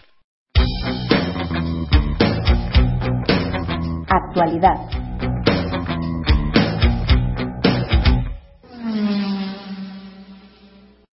Actualidad. 4.08 4.76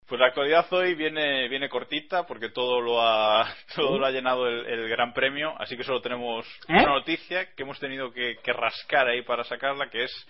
Pues 0.07 0.21
la 0.21 0.27
actualidad 0.27 0.65
hoy 0.71 0.95
viene 0.95 1.49
viene 1.49 1.67
cortita 1.67 2.25
porque 2.25 2.47
todo 2.47 2.79
lo 2.79 3.01
ha 3.01 3.45
todo 3.75 3.99
lo 3.99 4.05
ha 4.05 4.11
llenado 4.11 4.47
el, 4.47 4.65
el 4.67 4.87
Gran 4.87 5.11
Premio, 5.11 5.53
así 5.59 5.75
que 5.75 5.83
solo 5.83 5.99
tenemos 5.99 6.47
¿Eh? 6.69 6.75
una 6.75 6.93
noticia 6.93 7.53
que 7.55 7.63
hemos 7.63 7.77
tenido 7.77 8.13
que, 8.13 8.37
que 8.41 8.53
rascar 8.53 9.05
ahí 9.09 9.21
para 9.23 9.43
sacarla, 9.43 9.89
que 9.89 10.05
es 10.05 10.27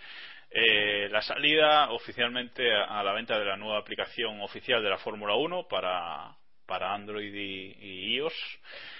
eh, 0.51 1.09
la 1.11 1.21
salida 1.21 1.89
oficialmente 1.91 2.73
a, 2.73 2.99
a 2.99 3.03
la 3.03 3.13
venta 3.13 3.37
de 3.37 3.45
la 3.45 3.57
nueva 3.57 3.79
aplicación 3.79 4.41
oficial 4.41 4.81
de 4.83 4.89
la 4.89 4.97
Fórmula 4.97 5.35
1 5.35 5.67
para 5.67 6.35
para 6.65 6.93
Android 6.93 7.33
y, 7.33 7.75
y 7.79 8.15
iOS. 8.17 8.33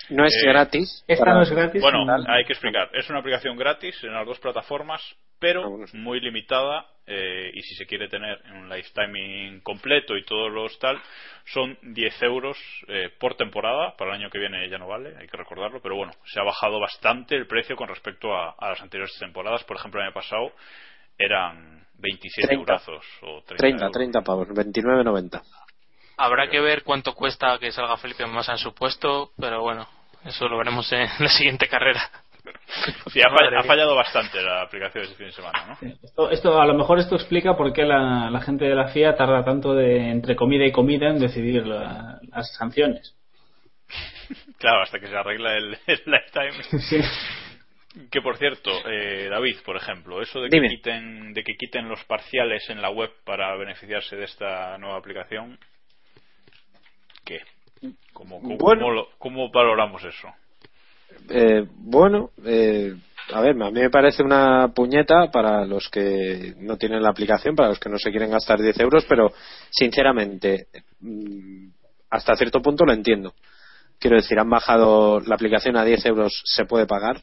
No 0.10 0.24
es 0.26 0.34
Eh, 0.42 0.48
gratis. 0.48 1.04
Esta 1.06 1.26
para- 1.26 1.36
no 1.36 1.42
es 1.44 1.52
gratis. 1.52 1.82
Bueno, 1.82 2.06
no. 2.06 2.24
hay 2.32 2.46
que 2.46 2.54
explicar. 2.54 2.90
Es 2.94 3.10
una 3.10 3.20
aplicación 3.20 3.58
gratis 3.58 4.02
en 4.06 4.14
las 4.14 4.26
dos 4.26 4.40
plataformas, 4.40 5.02
pero 5.38 5.70
muy 5.94 6.22
limitada. 6.22 6.86
eh, 7.10 7.52
y 7.54 7.62
si 7.62 7.76
se 7.76 7.86
quiere 7.86 8.08
tener 8.10 8.38
un 8.54 8.68
lifetime 8.70 9.62
completo 9.64 10.16
y 10.18 10.24
todos 10.26 10.52
los 10.52 10.78
tal, 10.80 10.98
son 11.46 11.78
10 11.82 12.22
euros 12.24 12.58
eh, 12.90 13.10
por 13.20 13.36
temporada. 13.36 13.96
Para 13.98 14.12
el 14.12 14.22
año 14.22 14.30
que 14.30 14.40
viene 14.40 14.68
ya 14.70 14.78
no 14.78 14.88
vale, 14.88 15.14
hay 15.18 15.28
que 15.28 15.38
recordarlo. 15.38 15.82
Pero 15.82 15.96
bueno, 15.98 16.12
se 16.26 16.40
ha 16.40 16.44
bajado 16.44 16.80
bastante 16.82 17.36
el 17.36 17.48
precio 17.48 17.76
con 17.78 17.88
respecto 17.90 18.34
a, 18.36 18.56
a 18.58 18.70
las 18.70 18.82
anteriores 18.82 19.18
temporadas. 19.20 19.64
Por 19.66 19.76
ejemplo, 19.78 20.00
el 20.02 20.08
año 20.08 20.14
pasado 20.14 20.52
eran 21.18 21.86
27 22.00 22.48
30. 22.48 22.54
eurazos 22.62 23.06
o 23.22 23.42
30, 23.44 23.56
30, 23.58 23.84
euros. 23.86 23.92
30 23.94 24.22
pavos, 24.22 24.48
29,90. 24.50 25.42
Habrá 26.18 26.50
que 26.50 26.60
ver 26.60 26.84
cuánto 26.84 27.14
cuesta 27.14 27.58
que 27.60 27.72
salga 27.72 27.98
Felipe 27.98 28.26
Massa 28.26 28.54
en 28.54 28.58
su 28.58 28.74
puesto, 28.74 29.32
pero 29.40 29.62
bueno, 29.62 29.88
eso 30.26 30.48
lo 30.48 30.58
veremos 30.58 30.92
en 30.92 31.08
la 31.20 31.30
siguiente 31.30 31.68
carrera. 31.68 32.02
Sí, 33.12 33.20
ha, 33.22 33.64
fallado 33.64 33.94
bastante 33.94 34.42
la 34.42 34.62
aplicación 34.62 35.04
de 35.04 35.10
este 35.12 35.18
fin 35.18 35.26
de 35.28 35.34
semana, 35.34 35.66
¿no? 35.82 35.90
Esto, 36.02 36.30
esto- 36.32 36.62
a 36.62 36.66
lo 36.66 36.76
mejor 36.76 36.98
esto 36.98 37.16
explica 37.16 37.58
por 37.58 37.74
qué 37.74 37.84
la, 37.84 38.30
la 38.30 38.40
gente 38.40 38.64
de 38.64 38.74
la 38.74 38.88
FIA 38.88 39.18
tarda 39.18 39.44
tanto 39.44 39.74
de 39.74 40.10
entre 40.12 40.38
comida 40.38 40.66
y 40.66 40.72
comida 40.72 41.10
en 41.10 41.20
decidir 41.20 41.66
la- 41.68 42.20
las 42.32 42.54
sanciones. 42.56 43.16
Claro, 44.60 44.82
hasta 44.84 44.98
que 45.00 45.08
se 45.08 45.16
arregla 45.16 45.56
el, 45.58 45.78
el 45.88 46.02
lifetime. 46.06 46.64
Sí. 46.90 47.00
Que 48.12 48.22
por 48.22 48.38
cierto, 48.38 48.72
eh, 48.90 49.28
David, 49.30 49.58
por 49.66 49.76
ejemplo, 49.76 50.22
eso 50.22 50.40
de 50.42 50.50
que, 50.50 50.56
Dime. 50.58 50.70
quiten, 50.70 51.34
de 51.34 51.44
que 51.44 51.56
quiten 51.56 51.90
los 51.90 52.04
parciales 52.06 52.70
en 52.70 52.82
la 52.82 52.90
web 52.90 53.12
para 53.24 53.56
beneficiarse 53.58 54.16
de 54.16 54.26
esta 54.26 54.78
nueva 54.78 54.98
aplicación, 54.98 55.58
¿qué? 57.26 57.40
¿Cómo, 58.14 58.42
cómo, 58.42 58.58
Bueno. 58.58 58.82
cómo 58.82 58.92
lo- 58.94 59.10
cómo 59.18 59.52
valoramos 59.52 60.04
eso? 60.04 60.28
Eh, 61.30 61.66
bueno, 61.70 62.32
eh, 62.46 62.94
a 63.34 63.42
ver, 63.42 63.52
a 63.62 63.72
mí 63.72 63.80
me 63.82 63.90
parece 63.90 64.24
una 64.24 64.70
puñeta 64.74 65.30
para 65.32 65.66
los 65.66 65.90
que 65.90 66.54
no 66.58 66.78
tienen 66.78 67.02
la 67.02 67.10
aplicación, 67.10 67.56
para 67.56 67.70
los 67.70 67.80
que 67.80 67.90
no 67.90 67.98
se 67.98 68.12
quieren 68.12 68.32
gastar 68.32 68.60
10 68.62 68.80
euros, 68.80 69.06
pero 69.08 69.32
sinceramente, 69.70 70.68
mm, 71.02 71.68
hasta 72.10 72.36
cierto 72.36 72.62
punto 72.62 72.86
lo 72.86 72.94
entiendo. 72.94 73.34
Quiero 74.00 74.16
decir, 74.18 74.38
han 74.40 74.50
bajado 74.50 75.20
la 75.22 75.36
aplicación 75.36 75.76
a 75.78 75.84
10 75.84 76.06
euros, 76.06 76.42
se 76.46 76.66
puede 76.66 76.86
pagar. 76.86 77.22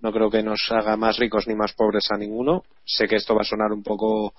No 0.00 0.12
creo 0.12 0.30
que 0.30 0.42
nos 0.42 0.60
haga 0.70 0.96
más 0.96 1.18
ricos 1.18 1.46
ni 1.46 1.54
más 1.54 1.72
pobres 1.74 2.10
a 2.10 2.16
ninguno. 2.16 2.64
Sé 2.84 3.06
que 3.06 3.16
esto 3.16 3.34
va 3.34 3.42
a 3.42 3.44
sonar 3.44 3.72
un 3.72 3.82
poco 3.82 4.34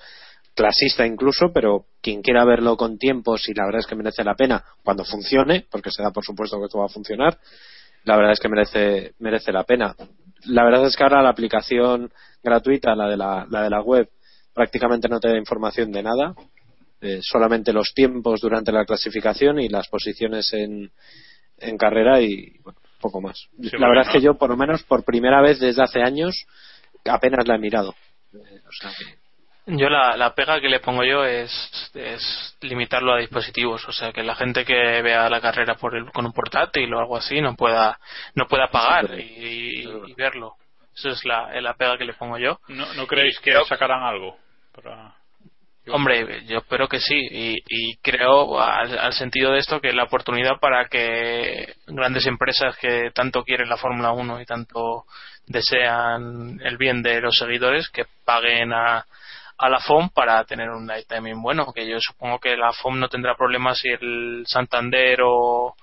clasista 0.56 1.06
incluso, 1.06 1.52
pero 1.54 1.86
quien 2.02 2.22
quiera 2.22 2.44
verlo 2.46 2.76
con 2.78 2.98
tiempo, 2.98 3.38
si 3.38 3.54
la 3.54 3.66
verdad 3.66 3.80
es 3.80 3.88
que 3.88 3.96
merece 3.96 4.24
la 4.24 4.36
pena, 4.36 4.64
cuando 4.84 5.06
funcione, 5.06 5.66
porque 5.70 5.92
se 5.92 6.04
da 6.04 6.12
por 6.12 6.26
supuesto 6.26 6.58
que 6.60 6.66
esto 6.66 6.80
va 6.80 6.86
a 6.86 6.90
funcionar, 6.90 7.38
la 8.04 8.18
verdad 8.18 8.34
es 8.34 8.40
que 8.40 8.50
merece, 8.50 9.14
merece 9.20 9.52
la 9.52 9.64
pena. 9.64 9.96
La 10.46 10.64
verdad 10.64 10.86
es 10.86 10.96
que 10.96 11.04
ahora 11.04 11.22
la 11.22 11.30
aplicación 11.30 12.12
gratuita, 12.44 12.96
la 12.96 13.08
de 13.08 13.18
la, 13.18 13.46
la 13.50 13.64
de 13.64 13.70
la 13.70 13.82
web, 13.82 14.10
prácticamente 14.54 15.08
no 15.08 15.20
te 15.20 15.30
da 15.30 15.38
información 15.38 15.92
de 15.92 16.04
nada, 16.04 16.34
eh, 17.00 17.20
solamente 17.22 17.72
los 17.74 17.94
tiempos 17.94 18.42
durante 18.42 18.72
la 18.72 18.86
clasificación 18.86 19.60
y 19.60 19.70
las 19.70 19.88
posiciones 19.88 20.52
en, 20.54 20.92
en 21.58 21.78
carrera 21.78 22.22
y 22.22 22.58
bueno, 22.64 22.80
poco 23.02 23.20
más. 23.20 23.50
Sí, 23.62 23.70
la 23.78 23.90
verdad 23.90 24.06
es 24.08 24.14
que 24.14 24.22
yo, 24.22 24.36
por 24.38 24.50
lo 24.50 24.56
menos 24.58 24.84
por 24.84 25.04
primera 25.04 25.42
vez 25.42 25.60
desde 25.60 25.84
hace 25.84 26.02
años, 26.02 26.46
apenas 27.06 27.48
la 27.48 27.56
he 27.56 27.60
mirado. 27.60 27.94
Eh, 28.34 28.38
o 28.68 28.72
sea 28.72 28.92
que- 28.98 29.20
Yo 29.78 29.90
la, 29.90 30.16
la 30.18 30.34
pega 30.34 30.60
que 30.62 30.70
le 30.70 30.80
pongo 30.80 31.04
yo 31.04 31.24
es, 31.26 31.52
es 31.94 32.58
limitarlo 32.62 33.14
a 33.14 33.18
dispositivos, 33.20 33.88
o 33.88 33.92
sea 33.92 34.12
que 34.12 34.24
la 34.24 34.36
gente 34.36 34.66
que 34.66 35.02
vea 35.02 35.30
la 35.30 35.40
carrera 35.42 35.76
por 35.76 35.96
el- 35.96 36.12
con 36.12 36.26
un 36.26 36.34
portátil 36.34 36.92
o 36.94 37.00
algo 37.00 37.16
así 37.18 37.42
no 37.42 37.56
pueda 37.56 38.00
no 38.36 38.48
pueda 38.48 38.68
pagar 38.70 39.20
y, 39.20 39.84
y 40.08 40.14
verlo. 40.16 40.56
Eso 40.96 41.10
es 41.10 41.24
la, 41.26 41.60
la 41.62 41.74
pega 41.76 41.98
que 41.98 42.06
le 42.06 42.14
pongo 42.14 42.38
yo. 42.38 42.60
¿No, 42.70 42.92
no 42.96 43.08
creéis 43.08 43.40
que 43.40 43.52
Creo- 43.52 43.66
sacarán 43.66 44.04
algo? 44.04 44.38
Para... 44.74 45.16
Hombre, 45.92 46.46
yo 46.46 46.60
espero 46.60 46.88
que 46.88 47.00
sí 47.00 47.16
y, 47.16 47.58
y 47.68 47.98
creo 47.98 48.60
al, 48.60 48.98
al 48.98 49.14
sentido 49.14 49.52
de 49.52 49.60
esto 49.60 49.80
que 49.80 49.94
la 49.94 50.04
oportunidad 50.04 50.60
para 50.60 50.88
que 50.88 51.76
grandes 51.88 52.26
empresas 52.28 52.78
que 52.78 53.12
tanto 53.14 53.44
quieren 53.44 53.70
la 53.70 53.78
Fórmula 53.78 54.12
1 54.12 54.42
y 54.42 54.46
tanto 54.46 55.06
desean 55.48 56.60
el 56.64 56.78
bien 56.78 57.02
de 57.02 57.22
los 57.22 57.36
seguidores 57.36 57.90
que 57.90 58.06
paguen 58.26 58.74
a, 58.74 59.06
a 59.58 59.70
la 59.70 59.80
FOM 59.80 60.10
para 60.10 60.44
tener 60.46 60.70
un 60.70 60.86
night 60.86 61.08
timing 61.08 61.42
bueno, 61.42 61.72
que 61.74 61.88
yo 61.88 62.00
supongo 62.00 62.40
que 62.40 62.56
la 62.58 62.74
FOM 62.74 63.00
no 63.00 63.10
tendrá 63.10 63.36
problemas 63.36 63.80
si 63.80 63.90
el 63.90 64.44
Santander 64.48 65.20
o, 65.24 65.76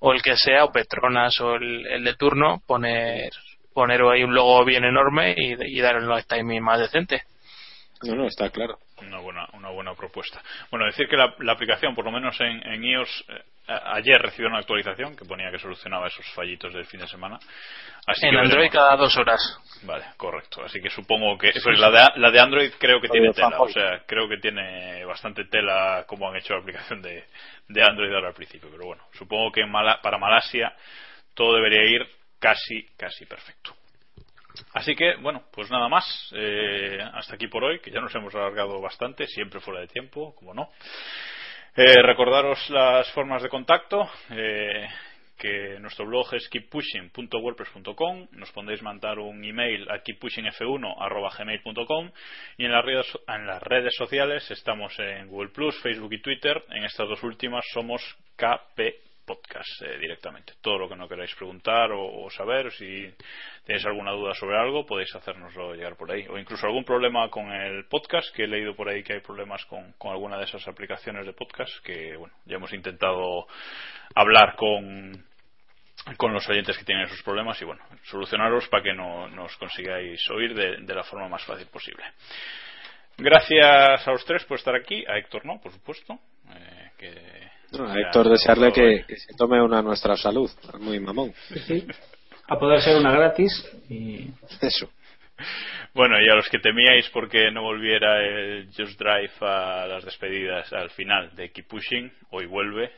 o 0.00 0.12
el 0.12 0.22
que 0.22 0.36
sea, 0.36 0.64
o 0.64 0.72
Petronas 0.72 1.40
o 1.40 1.54
el, 1.54 1.86
el 1.86 2.04
de 2.04 2.14
turno, 2.14 2.62
poner 2.66 3.30
poner 3.72 4.02
ahí 4.02 4.24
un 4.24 4.34
logo 4.34 4.64
bien 4.64 4.84
enorme 4.84 5.34
y, 5.36 5.54
y 5.78 5.80
dar 5.80 5.96
un 5.96 6.08
night 6.08 6.26
timing 6.26 6.62
más 6.62 6.80
decente. 6.80 7.22
No, 8.02 8.14
no, 8.14 8.26
está 8.26 8.50
claro. 8.50 8.78
Una 9.00 9.18
buena, 9.18 9.46
una 9.54 9.70
buena 9.70 9.94
propuesta. 9.94 10.42
Bueno, 10.70 10.86
decir 10.86 11.08
que 11.08 11.16
la, 11.16 11.34
la 11.38 11.52
aplicación, 11.52 11.94
por 11.94 12.04
lo 12.04 12.10
menos 12.10 12.38
en, 12.40 12.66
en 12.66 12.84
iOS, 12.84 13.24
eh, 13.28 13.42
ayer 13.86 14.20
recibió 14.20 14.48
una 14.48 14.58
actualización 14.58 15.16
que 15.16 15.24
ponía 15.24 15.50
que 15.50 15.58
solucionaba 15.58 16.08
esos 16.08 16.26
fallitos 16.34 16.72
del 16.72 16.86
fin 16.86 17.00
de 17.00 17.06
semana. 17.08 17.38
Así 18.06 18.26
en 18.26 18.32
que 18.32 18.38
Android 18.38 18.56
veremos. 18.70 18.74
cada 18.74 18.96
dos 18.96 19.16
horas. 19.16 19.40
Vale, 19.82 20.04
correcto. 20.16 20.62
Así 20.64 20.80
que 20.80 20.90
supongo 20.90 21.36
que. 21.38 21.52
pues 21.62 21.78
la, 21.78 21.90
de, 21.90 22.20
la 22.20 22.30
de 22.30 22.40
Android 22.40 22.72
creo 22.78 23.00
que 23.00 23.08
tiene 23.08 23.32
tela. 23.32 23.48
O 23.60 23.68
sea, 23.68 24.02
creo 24.06 24.28
que 24.28 24.38
tiene 24.38 25.04
bastante 25.04 25.44
tela 25.46 26.04
como 26.06 26.28
han 26.28 26.36
hecho 26.36 26.54
la 26.54 26.60
aplicación 26.60 27.00
de, 27.02 27.24
de 27.68 27.82
Android 27.82 28.12
ahora 28.14 28.28
al 28.28 28.34
principio. 28.34 28.68
Pero 28.70 28.84
bueno, 28.86 29.04
supongo 29.12 29.52
que 29.52 29.60
en 29.62 29.70
Mala- 29.70 30.00
para 30.02 30.18
Malasia 30.18 30.74
todo 31.34 31.54
debería 31.54 31.84
ir 31.84 32.06
casi, 32.38 32.82
casi 32.96 33.26
perfecto. 33.26 33.74
Así 34.74 34.94
que, 34.94 35.16
bueno, 35.16 35.44
pues 35.52 35.70
nada 35.70 35.88
más. 35.88 36.04
Eh, 36.34 36.98
hasta 37.14 37.34
aquí 37.34 37.48
por 37.48 37.64
hoy, 37.64 37.80
que 37.80 37.90
ya 37.90 38.00
nos 38.00 38.14
hemos 38.14 38.34
alargado 38.34 38.80
bastante, 38.80 39.26
siempre 39.26 39.60
fuera 39.60 39.80
de 39.80 39.88
tiempo, 39.88 40.34
como 40.34 40.54
no. 40.54 40.70
Eh, 41.76 42.02
recordaros 42.02 42.68
las 42.70 43.10
formas 43.12 43.42
de 43.42 43.48
contacto. 43.48 44.08
eh, 44.30 44.88
que 45.40 45.80
nuestro 45.80 46.04
blog 46.04 46.34
es 46.34 46.46
keeppushing.wordpress.com. 46.50 48.28
Nos 48.32 48.52
podéis 48.52 48.82
mandar 48.82 49.18
un 49.18 49.42
email 49.42 49.90
a 49.90 50.02
keeppushingf1.gmail.com 50.02 52.10
y 52.58 52.66
en 52.66 52.72
las, 52.72 52.84
redes, 52.84 53.06
en 53.26 53.46
las 53.46 53.62
redes 53.62 53.94
sociales 53.96 54.50
estamos 54.50 54.92
en 54.98 55.28
Google 55.28 55.48
Facebook 55.82 56.12
y 56.12 56.20
Twitter. 56.20 56.62
En 56.68 56.84
estas 56.84 57.08
dos 57.08 57.22
últimas 57.22 57.64
somos 57.72 58.02
KP 58.36 59.09
Podcast 59.30 59.82
eh, 59.82 59.98
directamente. 59.98 60.54
Todo 60.60 60.78
lo 60.78 60.88
que 60.88 60.96
no 60.96 61.08
queráis 61.08 61.32
preguntar 61.36 61.92
o, 61.92 62.24
o 62.24 62.30
saber, 62.30 62.72
si 62.72 63.14
tenéis 63.64 63.86
alguna 63.86 64.10
duda 64.10 64.34
sobre 64.34 64.58
algo, 64.58 64.84
podéis 64.84 65.14
hacérnoslo 65.14 65.74
llegar 65.74 65.94
por 65.96 66.10
ahí. 66.10 66.26
O 66.28 66.36
incluso 66.36 66.66
algún 66.66 66.84
problema 66.84 67.30
con 67.30 67.52
el 67.52 67.86
podcast, 67.86 68.34
que 68.34 68.44
he 68.44 68.48
leído 68.48 68.74
por 68.74 68.88
ahí 68.88 69.04
que 69.04 69.14
hay 69.14 69.20
problemas 69.20 69.64
con, 69.66 69.92
con 69.98 70.10
alguna 70.10 70.36
de 70.36 70.44
esas 70.46 70.66
aplicaciones 70.66 71.26
de 71.26 71.32
podcast, 71.32 71.72
que 71.84 72.16
bueno, 72.16 72.34
ya 72.44 72.56
hemos 72.56 72.72
intentado 72.72 73.46
hablar 74.16 74.56
con, 74.56 75.24
con 76.16 76.32
los 76.32 76.48
oyentes 76.48 76.76
que 76.76 76.84
tienen 76.84 77.04
esos 77.06 77.22
problemas 77.22 77.60
y 77.62 77.64
bueno, 77.64 77.82
solucionarlos 78.02 78.66
para 78.68 78.82
que 78.82 78.94
no 78.94 79.28
nos 79.28 79.56
consigáis 79.58 80.28
oír 80.30 80.54
de, 80.54 80.78
de 80.78 80.94
la 80.94 81.04
forma 81.04 81.28
más 81.28 81.44
fácil 81.44 81.68
posible. 81.68 82.02
Gracias 83.16 84.08
a 84.08 84.10
los 84.10 84.24
tres 84.24 84.44
por 84.44 84.58
estar 84.58 84.74
aquí, 84.74 85.04
a 85.06 85.18
Héctor 85.18 85.44
no, 85.46 85.60
por 85.60 85.70
supuesto. 85.72 86.18
eh, 86.52 86.90
que 86.98 87.59
No, 87.72 87.88
a 87.88 88.00
Héctor 88.00 88.28
desearle 88.28 88.72
que, 88.72 89.04
que 89.06 89.16
se 89.16 89.34
tome 89.34 89.62
una 89.62 89.78
a 89.78 89.82
nuestra 89.82 90.16
salud. 90.16 90.50
Muy 90.80 90.98
mamón. 90.98 91.32
Sí. 91.66 91.86
A 92.48 92.58
poder 92.58 92.80
ser 92.80 92.96
una 92.96 93.12
gratis 93.12 93.52
y 93.88 94.28
Eso. 94.60 94.90
Bueno, 95.92 96.20
y 96.20 96.28
a 96.28 96.34
los 96.34 96.48
que 96.48 96.58
temíais 96.58 97.08
porque 97.10 97.50
no 97.50 97.62
volviera 97.62 98.22
el 98.22 98.68
Just 98.76 98.98
Drive 98.98 99.32
a 99.40 99.86
las 99.88 100.04
despedidas 100.04 100.72
al 100.72 100.90
final 100.90 101.34
de 101.34 101.50
Keep 101.50 101.66
Pushing, 101.66 102.12
hoy 102.30 102.46
vuelve. 102.46 102.92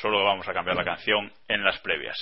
Solo 0.00 0.22
vamos 0.22 0.46
a 0.48 0.52
cambiar 0.52 0.76
la 0.76 0.84
canción 0.84 1.32
en 1.48 1.64
las 1.64 1.80
previas. 1.80 2.16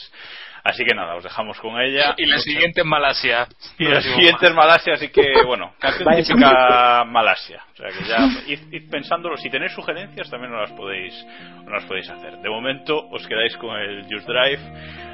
Así 0.67 0.85
que 0.85 0.97
nada, 0.97 1.15
os 1.15 1.23
dejamos 1.23 1.61
con 1.61 1.81
ella. 1.81 2.15
Y 2.17 2.27
la 2.27 2.39
siguiente 2.39 2.81
en 2.81 2.89
Malasia. 2.89 3.47
Y 3.79 3.85
la 3.85 4.01
siguiente 4.01 4.47
es 4.47 4.53
Malasia, 4.53 4.95
así 4.95 5.09
que 5.11 5.23
bueno, 5.47 5.73
canción 5.79 6.09
típica 6.17 7.05
Malasia. 7.05 7.63
O 7.73 7.77
sea 7.77 7.87
que 7.89 8.05
ya 8.05 8.53
id, 8.53 8.73
id 8.73 8.91
pensándolo. 8.91 9.37
Si 9.37 9.49
tenéis 9.49 9.73
sugerencias 9.73 10.29
también 10.29 10.51
nos 10.51 10.69
las 10.69 10.77
podéis, 10.77 11.15
nos 11.63 11.71
las 11.71 11.85
podéis 11.85 12.11
hacer. 12.11 12.39
De 12.39 12.51
momento 12.51 12.99
os 13.11 13.25
quedáis 13.29 13.57
con 13.59 13.79
el 13.79 14.07
Just 14.11 14.27
Drive. 14.27 14.61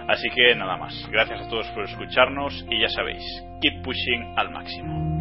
Así 0.08 0.30
que 0.30 0.54
nada 0.54 0.78
más. 0.78 0.94
Gracias 1.10 1.42
a 1.42 1.48
todos 1.50 1.66
por 1.68 1.84
escucharnos 1.84 2.64
y 2.70 2.80
ya 2.80 2.88
sabéis, 2.88 3.22
keep 3.60 3.82
pushing 3.82 4.34
al 4.38 4.50
máximo. 4.50 5.20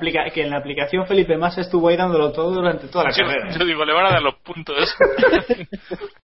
Aplica- 0.00 0.30
que 0.32 0.42
en 0.42 0.50
la 0.50 0.56
aplicación 0.56 1.06
Felipe 1.06 1.36
Massa 1.36 1.60
estuvo 1.60 1.88
ahí 1.88 1.96
dándolo 1.96 2.32
todo 2.32 2.50
durante 2.52 2.88
toda 2.88 3.04
la 3.04 3.10
Yo, 3.10 3.24
carrera. 3.24 3.50
yo 3.56 3.64
digo, 3.64 3.84
le 3.84 3.92
van 3.92 4.06
a 4.06 4.10
dar 4.10 4.22
los 4.22 4.34
puntos. 4.36 4.96